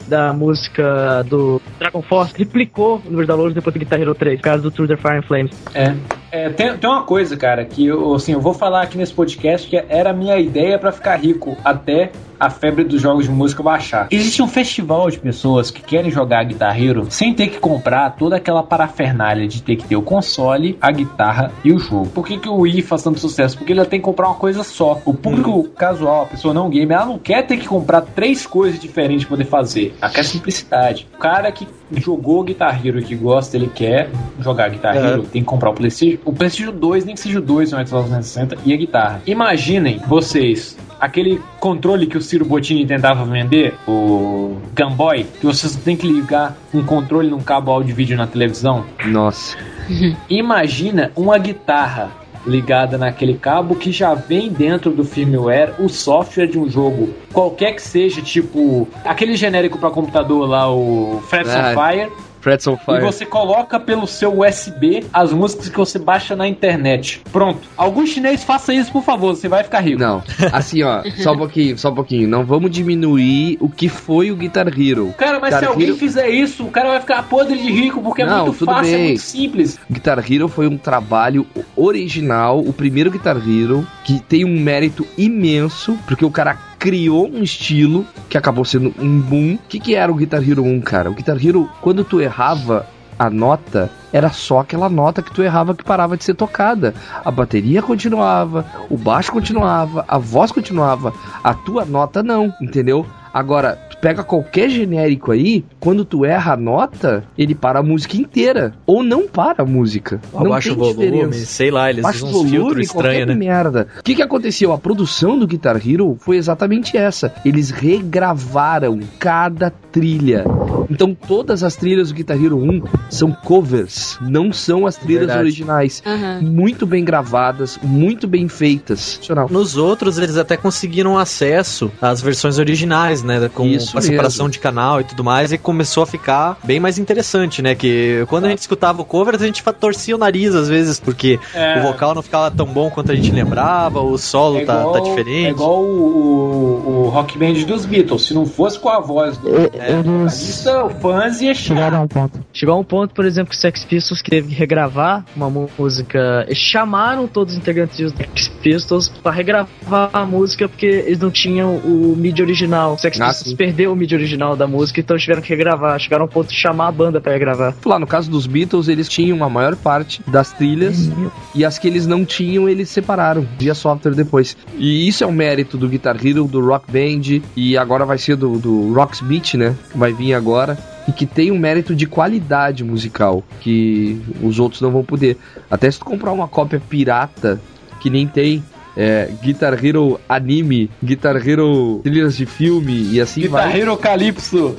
da 0.07 0.32
música 0.34 1.24
do 1.24 1.60
Dragon 1.80 2.03
Force 2.03 2.32
triplicou 2.32 2.98
o 2.98 3.06
número 3.06 3.24
de 3.24 3.28
downloads 3.28 3.56
depois 3.56 3.74
do 3.74 3.80
Guitar 3.80 3.99
Hero 3.99 4.14
3, 4.14 4.38
por 4.38 4.44
causa 4.44 4.61
do 4.61 4.70
Through 4.70 4.90
the 4.90 4.98
Fire 4.98 5.18
and 5.18 5.24
Flames. 5.24 5.52
É. 5.74 5.95
É, 6.34 6.50
tem, 6.50 6.76
tem 6.76 6.90
uma 6.90 7.04
coisa, 7.04 7.38
cara, 7.38 7.64
que 7.64 7.86
eu, 7.86 8.16
assim, 8.16 8.32
eu 8.34 8.42
vou 8.42 8.56
falar 8.56 8.82
aqui 8.82 8.98
nesse 8.98 9.14
podcast 9.14 9.68
que 9.68 9.78
era 9.78 10.10
a 10.10 10.14
minha 10.14 10.36
ideia 10.40 10.80
pra 10.80 10.92
ficar 10.92 11.16
rico 11.16 11.56
até 11.64 12.12
a 12.40 12.50
febre 12.50 12.84
dos 12.84 13.02
jogos 13.02 13.26
de 13.26 13.32
música 13.32 13.64
baixar. 13.64 14.08
Existe 14.12 14.42
um 14.42 14.48
festival 14.48 15.10
de 15.10 15.20
pessoas 15.20 15.72
que 15.72 15.82
querem 15.82 16.12
jogar 16.12 16.44
Guitar 16.44 16.78
Hero 16.82 17.06
sem 17.10 17.34
ter 17.34 17.48
que 17.48 17.60
comprar 17.60 18.10
toda 18.18 18.36
aquela 18.36 18.62
parafernália 18.62 19.48
de 19.48 19.62
ter 19.62 19.76
que 19.76 19.88
ter 19.88 19.96
o 19.96 20.02
console, 20.02 20.78
a 20.82 20.92
guitarra 20.92 21.52
e 21.64 21.72
o 21.72 21.80
jogo. 21.80 22.08
Por 22.08 22.26
que, 22.26 22.38
que 22.38 22.50
o 22.50 22.58
Wii 22.58 22.82
faz 22.82 23.04
tanto 23.04 23.20
sucesso? 23.20 23.58
Porque 23.58 23.72
ele 23.72 23.86
tem 23.86 24.00
que 24.00 24.04
comprar 24.04 24.28
uma 24.28 24.36
coisa 24.36 24.64
só. 24.64 25.02
O 25.06 25.14
público 25.14 25.70
casual, 25.70 26.24
a 26.24 26.26
pessoa 26.26 26.54
não 26.54 26.70
game, 26.70 26.92
ela 26.92 27.06
não 27.06 27.18
quer 27.18 27.46
ter 27.46 27.58
que 27.58 27.68
comprar 27.68 28.02
três 28.02 28.46
coisas 28.46 28.80
diferentes 28.80 29.26
pra 29.26 29.38
poder 29.38 29.46
fazer. 29.46 29.96
Ela 30.02 30.12
quer 30.12 30.26
simplicidade. 30.26 31.08
O 31.14 31.18
cara 31.18 31.52
que 31.52 31.68
jogou 31.92 32.44
Guitar 32.44 32.86
Hero 32.86 33.00
e 33.00 33.04
que 33.04 33.16
gosta, 33.16 33.56
ele 33.56 33.68
quer 33.74 34.10
jogar 34.40 34.70
Guitar 34.70 34.98
É. 34.98 35.00
Hero, 35.00 35.24
tem 35.24 35.42
que 35.42 35.48
comprar 35.48 35.70
o 35.70 35.74
PlayStation, 35.74 36.18
o 36.26 36.34
PlayStation 36.34 36.72
2, 36.72 37.06
nem 37.06 37.16
que 37.16 37.22
seja 37.22 37.40
o 37.40 37.41
2 37.41 37.72
no 37.72 37.88
Xbox 37.88 38.10
360 38.10 38.58
e 38.66 38.74
a 38.74 38.78
guitarra. 38.78 39.22
Imaginem 39.26 40.00
vocês 40.08 40.78
aquele 41.00 41.41
controle 41.60 42.08
que 42.08 42.18
o 42.18 42.22
Ciro 42.22 42.45
Bottini 42.45 42.86
tentava 42.86 43.26
vender, 43.26 43.74
o 43.88 44.58
Gamboy, 44.74 45.26
que 45.40 45.45
vocês 45.45 45.76
têm 45.76 45.98
que 45.98 46.08
ligar 46.08 46.56
um 46.74 46.84
controle 46.84 47.30
num 47.30 47.41
cabo 47.41 47.72
áudio 47.72 47.94
vídeo 47.94 48.16
na 48.16 48.26
televisão. 48.26 48.86
Nossa. 49.06 49.58
Imagina 50.30 51.12
uma 51.16 51.38
guitarra 51.38 52.12
ligada 52.45 52.98
naquele 52.98 53.36
cabo 53.36 53.76
que 53.76 53.91
já 53.91 54.14
vem 54.14 54.50
dentro 54.50 54.91
do 54.91 55.04
firmware 55.04 55.74
o 55.80 55.88
software 55.90 56.48
de 56.48 56.60
um 56.60 56.70
jogo, 56.70 57.14
qualquer 57.32 57.74
que 57.74 57.82
seja, 57.82 58.22
tipo 58.22 58.88
aquele 59.06 59.36
genérico 59.36 59.78
para 59.78 59.90
computador 59.90 60.48
lá, 60.48 60.72
o 60.72 61.22
Frets 61.28 61.54
on 61.54 61.74
Fire, 61.74 62.12
Frets 62.44 62.68
on 62.68 62.74
e 62.74 62.86
Fire. 62.86 63.02
você 63.02 63.26
coloca 63.26 63.80
pelo 63.80 64.06
seu 64.06 64.40
USB 64.41 65.06
as 65.14 65.32
músicas 65.32 65.70
que 65.70 65.78
você 65.78 65.98
baixa 65.98 66.36
na 66.36 66.45
internet. 66.48 67.22
Pronto. 67.32 67.61
Algum 67.78 68.06
chinês 68.06 68.44
faça 68.44 68.74
isso, 68.74 68.91
por 68.91 69.02
favor, 69.03 69.34
você 69.36 69.48
vai 69.48 69.64
ficar 69.64 69.80
rico. 69.80 69.99
Não, 69.99 70.22
assim 70.52 70.84
ó, 70.84 71.02
só 71.22 71.32
um 71.34 71.38
pouquinho, 71.40 71.78
só 71.78 71.90
um 71.90 71.95
pouquinho. 71.95 72.28
Não 72.28 72.45
vamos 72.45 72.70
diminuir 72.70 73.57
o 73.61 73.70
que 73.70 73.88
foi 73.88 74.30
o 74.30 74.36
Guitar 74.36 74.68
Hero. 74.68 75.14
Cara, 75.18 75.40
mas 75.40 75.49
Guitar 75.53 75.60
se 75.61 75.65
alguém 75.68 75.88
Hero- 75.88 75.98
fizer 75.98 76.30
isso, 76.30 76.64
o 76.65 76.70
cara 76.72 76.90
vai 76.90 76.99
ficar 76.99 77.24
podre 77.24 77.57
de 77.57 77.72
rico, 77.72 78.02
porque 78.02 78.22
é 78.24 78.26
Não, 78.26 78.45
muito 78.48 78.60
tudo 78.60 78.72
fácil, 78.74 78.94
é 78.94 78.98
bem. 78.98 79.06
muito 79.06 79.22
simples. 79.22 79.80
Guitar 79.90 80.20
Hero 80.32 80.49
foi 80.49 80.68
um 80.68 80.78
trabalho 80.78 81.48
original, 81.76 82.60
o 82.60 82.74
primeiro 82.74 83.10
Guitar 83.11 83.38
Hero, 83.38 83.88
que 84.03 84.20
tem 84.20 84.44
um 84.44 84.60
mérito 84.60 85.06
imenso, 85.18 85.98
porque 86.07 86.26
o 86.26 86.32
cara 86.32 86.57
criou 86.84 87.30
um 87.30 87.42
estilo 87.42 88.06
que 88.28 88.38
acabou 88.38 88.66
sendo 88.66 88.94
um 89.00 89.18
boom. 89.18 89.54
O 89.54 89.60
que, 89.70 89.80
que 89.80 89.96
era 89.96 90.12
o 90.12 90.16
Guitar 90.16 90.44
Hero 90.44 90.66
1, 90.66 90.82
cara? 90.82 91.10
O 91.10 91.14
Guitar 91.14 91.38
Hero, 91.38 91.70
quando 91.80 92.04
tu 92.04 92.20
errava 92.20 92.86
a 93.18 93.30
nota, 93.30 93.90
era 94.12 94.30
só 94.30 94.60
aquela 94.60 94.90
nota 94.90 95.22
que 95.22 95.34
tu 95.34 95.42
errava 95.42 95.74
que 95.74 95.82
parava 95.82 96.18
de 96.18 96.26
ser 96.26 96.34
tocada. 96.34 96.94
A 97.24 97.32
bateria 97.32 97.82
continuava, 97.82 98.66
o 98.90 98.98
baixo 98.98 99.32
continuava, 99.32 100.04
a 100.06 100.18
voz 100.18 100.52
continuava, 100.52 101.14
a 101.42 101.54
tua 101.54 101.86
nota 101.86 102.22
não, 102.22 102.54
entendeu? 102.62 103.06
Agora, 103.34 103.80
pega 104.04 104.22
qualquer 104.22 104.70
genérico 104.70 105.32
aí, 105.32 105.64
quando 105.80 106.04
tu 106.04 106.26
erra 106.26 106.56
a 106.56 106.58
nota, 106.58 107.24
ele 107.38 107.56
para 107.56 107.80
a 107.80 107.84
música 107.84 108.18
inteira. 108.18 108.74
Ou 108.86 109.02
não 109.02 109.30
para 109.30 109.64
a 109.64 109.66
música. 109.66 110.20
não 110.34 110.48
Abaixa 110.48 110.76
tem 110.76 110.78
o 110.78 110.80
volume, 110.82 111.06
diferença. 111.06 111.46
sei 111.46 111.72
lá, 111.72 111.90
eles 111.90 112.04
Baixa 112.04 112.26
usam 112.26 112.42
uns 112.42 112.50
filtros 112.50 112.86
estranhos, 112.86 113.28
né? 113.30 113.34
merda. 113.34 113.88
O 113.98 114.04
que, 114.04 114.16
que 114.16 114.22
aconteceu? 114.22 114.74
A 114.74 114.78
produção 114.78 115.40
do 115.40 115.48
Guitar 115.48 115.78
Hero 115.78 116.18
foi 116.20 116.36
exatamente 116.36 116.98
essa. 116.98 117.34
Eles 117.46 117.70
regravaram 117.70 119.00
cada 119.18 119.70
trilha. 119.70 120.44
Então 120.90 121.16
todas 121.16 121.64
as 121.64 121.76
trilhas 121.76 122.10
do 122.10 122.16
Guitar 122.16 122.38
Hero 122.44 122.58
1 122.58 122.84
são 123.10 123.32
covers, 123.32 124.18
não 124.22 124.52
são 124.52 124.86
as 124.86 124.96
trilhas 124.96 125.22
Verdade. 125.28 125.40
originais. 125.42 126.02
Aham. 126.06 126.42
Muito 126.42 126.86
bem 126.86 127.04
gravadas, 127.04 127.80
muito 127.84 128.28
bem 128.28 128.48
feitas. 128.48 129.20
Nos 129.50 129.78
outros, 129.78 130.18
eles 130.18 130.38
até 130.38 130.58
conseguiram 130.58 131.18
acesso 131.18 131.92
às 132.02 132.22
versões 132.22 132.58
originais, 132.60 133.24
né? 133.24 133.50
Com 133.54 133.66
Isso 133.68 133.98
a 133.98 134.02
separação 134.02 134.46
mesmo. 134.46 134.52
de 134.54 134.60
canal 134.60 135.02
e 135.02 135.04
tudo 135.04 135.24
mais, 135.24 135.52
e 135.52 135.58
começou 135.58 136.04
a 136.04 136.06
ficar 136.06 136.58
bem 136.64 136.80
mais 136.80 136.98
interessante, 136.98 137.62
né? 137.62 137.76
Que 137.76 138.26
quando 138.30 138.46
a 138.46 138.50
gente 138.50 138.60
escutava 138.60 139.02
o 139.02 139.06
cover, 139.06 139.36
a 139.36 139.38
gente 139.46 139.64
torcia 139.80 140.16
o 140.16 140.18
nariz 140.18 140.54
às 140.56 140.68
vezes, 140.70 141.00
porque 141.00 141.40
É. 141.54 141.80
o 141.80 141.84
vocal 141.84 142.14
não 142.16 142.22
ficava 142.22 142.50
tão 142.52 142.66
bom 142.68 142.90
quanto 142.90 143.12
a 143.12 143.16
gente 143.16 143.32
lembrava, 143.32 144.00
o 144.02 144.18
solo 144.18 144.60
É 144.60 144.66
tá, 144.66 144.80
igual, 144.80 144.94
tá 144.94 145.00
diferente. 145.00 145.48
É 145.48 145.50
igual 145.50 145.82
o, 145.84 146.84
o, 146.86 147.04
o 147.06 147.10
rock 147.10 147.38
band 147.38 147.54
dos 147.66 147.86
Beatles. 147.86 148.24
Se 148.26 148.34
não 148.34 148.46
fosse 148.46 148.80
com 148.80 148.90
a 148.90 149.00
voz 149.00 149.38
do 149.38 149.50
vocalista, 149.52 150.73
o 150.76 150.90
fãs 150.90 151.41
ia 151.41 151.54
Chegaram 151.54 151.98
a 152.00 152.02
um 152.02 152.08
ponto. 152.08 152.40
Chegou 152.54 152.76
a 152.76 152.80
um 152.80 152.84
ponto, 152.84 153.14
por 153.14 153.26
exemplo, 153.26 153.52
que 153.52 153.56
o 153.58 153.60
Sex 153.60 153.84
Pistols 153.86 154.22
que 154.22 154.30
teve 154.30 154.50
que 154.50 154.56
regravar 154.56 155.26
uma 155.36 155.50
música. 155.50 156.44
Eles 156.48 156.58
chamaram 156.58 157.28
todos 157.28 157.54
os 157.54 157.60
integrantes 157.60 157.98
dos 158.00 158.12
Sex 158.14 158.48
Pistols 158.62 159.08
pra 159.10 159.32
regravar 159.32 160.10
a 160.14 160.26
música 160.26 160.68
porque 160.68 160.86
eles 160.86 161.20
não 161.20 161.32
tinham 161.32 161.76
o 161.78 162.16
mídia 162.18 162.44
original. 162.44 162.94
O 162.94 162.98
Sex 162.98 163.20
Ah, 163.22 163.28
Pistols 163.28 163.50
sim. 163.52 163.56
perdeu 163.56 163.91
o 163.91 163.95
mídia 163.95 164.18
original 164.18 164.56
da 164.56 164.68
música, 164.68 165.00
então 165.00 165.18
tiveram 165.18 165.41
que 165.41 165.50
regravar. 165.50 166.00
Chegaram 166.00 166.24
a 166.24 166.26
um 166.26 166.30
ponto 166.30 166.50
de 166.50 166.56
chamar 166.56 166.88
a 166.88 166.91
banda 166.91 167.20
pra 167.22 167.32
regravar. 167.34 167.76
Lá 167.86 168.00
no 168.00 168.08
caso 168.08 168.30
dos 168.30 168.48
Beatles, 168.48 168.88
eles 168.88 169.08
tinham 169.10 169.44
a 169.44 169.50
maior 169.50 169.76
parte 169.76 170.22
das 170.28 170.52
trilhas 170.52 171.10
e 171.54 171.64
as 171.66 171.78
que 171.78 171.88
eles 171.88 172.08
não 172.08 172.26
tinham, 172.26 172.68
eles 172.70 172.90
separaram 172.90 173.45
via 173.58 173.74
software 173.76 174.14
depois. 174.16 174.56
E 174.78 175.08
isso 175.08 175.24
é 175.24 175.28
um 175.28 175.32
mérito 175.32 175.78
do 175.78 175.88
Guitar 175.88 176.16
Hero, 176.26 176.45
do 176.45 176.66
Rock 176.66 176.91
Band 176.91 177.41
e 177.56 177.78
agora 177.78 178.06
vai 178.06 178.18
ser 178.18 178.36
do, 178.36 178.58
do 178.58 178.94
Rocksmith, 178.94 179.56
né? 179.56 179.76
Que 179.91 179.98
vai 179.98 180.14
vir 180.14 180.34
agora. 180.34 180.62
E 181.07 181.11
que 181.11 181.26
tem 181.26 181.52
um 181.52 181.57
mérito 181.57 181.95
de 181.95 182.06
qualidade 182.06 182.84
musical 182.84 183.44
que 183.60 184.19
os 184.41 184.60
outros 184.60 184.81
não 184.81 184.91
vão 184.91 185.03
poder. 185.03 185.38
Até 185.69 185.90
se 185.91 185.99
tu 185.99 186.06
comprar 186.06 186.31
uma 186.31 186.48
cópia 186.48 186.81
pirata, 186.90 187.61
que 187.99 188.10
nem 188.10 188.27
tem. 188.27 188.64
É, 188.95 189.27
Guitar 189.41 189.84
Hero 189.84 190.19
anime, 190.30 190.88
Guitar 191.03 191.35
Hero 191.35 191.99
trilhas 192.03 192.38
de 192.38 192.45
filme 192.45 193.10
e 193.11 193.19
assim 193.19 193.48
vai. 193.48 193.65
Guitar 193.65 193.81
Hero 193.81 193.98
Calypso. 193.98 194.76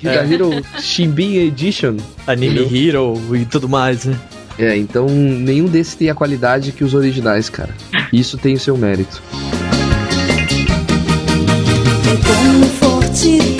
Guitar 0.00 0.30
Hero 0.30 0.50
Shimbin 0.80 1.36
Edition. 1.36 1.96
Anime 2.26 2.58
Hero 2.58 3.14
e 3.36 3.44
tudo 3.44 3.68
mais, 3.68 4.04
né? 4.04 4.18
É, 4.58 4.76
então 4.76 5.06
nenhum 5.06 5.66
desses 5.66 5.94
tem 5.94 6.10
a 6.10 6.14
qualidade 6.14 6.72
que 6.72 6.82
os 6.82 6.92
originais, 6.92 7.48
cara. 7.48 7.70
Isso 8.12 8.36
tem 8.36 8.54
o 8.54 8.58
seu 8.58 8.76
mérito. 8.76 9.22
Como 12.26 12.58
um 12.58 12.62
forte 12.64 13.51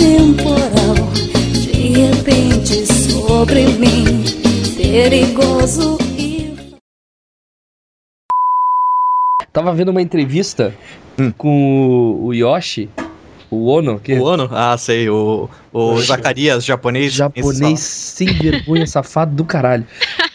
de 2.13 2.17
repente 2.17 2.87
sobre 2.87 3.65
mim, 3.67 4.05
perigoso 4.77 5.99
e 6.19 6.53
Tava 9.53 9.73
vendo 9.73 9.91
uma 9.91 10.03
entrevista 10.03 10.75
Hum. 11.19 11.31
com 11.31 12.25
o 12.25 12.33
Yoshi, 12.33 12.89
o 13.55 13.67
Ono, 13.67 13.99
que 14.01 14.13
é 14.13 14.19
O 14.21 14.27
ano? 14.27 14.49
Ah, 14.51 14.77
sei, 14.79 15.09
o, 15.09 15.49
o 15.73 16.01
Zacarias 16.01 16.65
japonês. 16.65 17.13
japonês 17.13 17.81
sem 17.81 18.27
vergonha, 18.29 18.87
safado 18.89 19.35
do 19.35 19.45
caralho. 19.45 19.85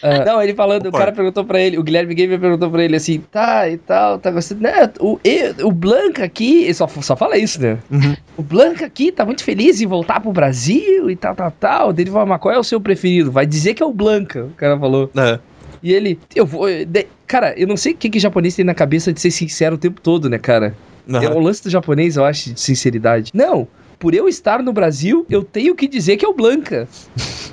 Ah, 0.02 0.24
não, 0.26 0.42
ele 0.42 0.54
falando, 0.54 0.86
o 0.86 0.92
cara 0.92 1.10
perguntou 1.12 1.44
pra 1.44 1.60
ele, 1.60 1.78
o 1.78 1.82
Guilherme 1.82 2.14
Gamer 2.14 2.38
perguntou 2.38 2.70
pra 2.70 2.84
ele 2.84 2.96
assim, 2.96 3.18
tá 3.30 3.68
e 3.68 3.76
tal, 3.76 4.18
tá 4.18 4.30
gostando. 4.30 4.60
Né, 4.62 4.90
o, 5.00 5.18
e- 5.24 5.54
o 5.62 5.72
Blanca 5.72 6.24
aqui, 6.24 6.64
ele 6.64 6.74
só, 6.74 6.86
só 6.86 7.16
fala 7.16 7.36
isso, 7.36 7.60
né? 7.60 7.78
Uhum. 7.90 8.16
O 8.36 8.42
Blanca 8.42 8.86
aqui 8.86 9.10
tá 9.10 9.24
muito 9.24 9.42
feliz 9.42 9.80
em 9.80 9.86
voltar 9.86 10.20
pro 10.20 10.32
Brasil 10.32 11.10
e 11.10 11.16
tal, 11.16 11.34
tal, 11.34 11.50
tal. 11.50 11.92
Daí 11.92 12.04
Ele 12.04 12.10
falou, 12.10 12.26
mas 12.26 12.40
qual 12.40 12.54
é 12.54 12.58
o 12.58 12.64
seu 12.64 12.80
preferido? 12.80 13.30
Vai 13.32 13.46
dizer 13.46 13.74
que 13.74 13.82
é 13.82 13.86
o 13.86 13.92
Blanca, 13.92 14.44
o 14.44 14.50
cara 14.56 14.78
falou. 14.78 15.10
É. 15.16 15.38
E 15.82 15.92
ele, 15.92 16.18
eu 16.34 16.44
vou. 16.44 16.66
de- 16.68 17.06
cara, 17.26 17.54
eu 17.56 17.66
não 17.66 17.76
sei 17.76 17.92
o 17.92 17.96
que, 17.96 18.10
que 18.10 18.18
japonês 18.18 18.54
tem 18.56 18.64
na 18.64 18.74
cabeça 18.74 19.12
de 19.12 19.20
ser 19.20 19.30
sincero 19.30 19.76
o 19.76 19.78
tempo 19.78 20.00
todo, 20.00 20.28
né, 20.28 20.36
cara? 20.38 20.74
É 21.08 21.26
Aham. 21.26 21.36
o 21.36 21.40
lance 21.40 21.62
do 21.62 21.70
japonês, 21.70 22.16
eu 22.16 22.24
acho, 22.24 22.52
de 22.52 22.60
sinceridade. 22.60 23.30
Não, 23.34 23.66
por 23.98 24.14
eu 24.14 24.28
estar 24.28 24.62
no 24.62 24.72
Brasil, 24.72 25.26
eu 25.30 25.42
tenho 25.42 25.74
que 25.74 25.88
dizer 25.88 26.16
que 26.16 26.24
é 26.24 26.28
o 26.28 26.34
Blanca. 26.34 26.86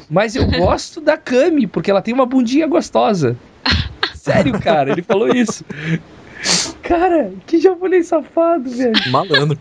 Mas 0.09 0.35
eu 0.35 0.45
gosto 0.51 0.99
da 0.99 1.17
Kami, 1.17 1.65
porque 1.65 1.89
ela 1.89 2.01
tem 2.01 2.13
uma 2.13 2.25
bundinha 2.25 2.67
gostosa. 2.67 3.35
Sério, 4.13 4.59
cara, 4.59 4.91
ele 4.91 5.01
falou 5.01 5.29
isso. 5.29 5.63
Cara, 6.81 7.31
que 7.45 7.59
japonês 7.59 8.07
safado, 8.07 8.69
velho. 8.69 9.11
Malandro. 9.11 9.57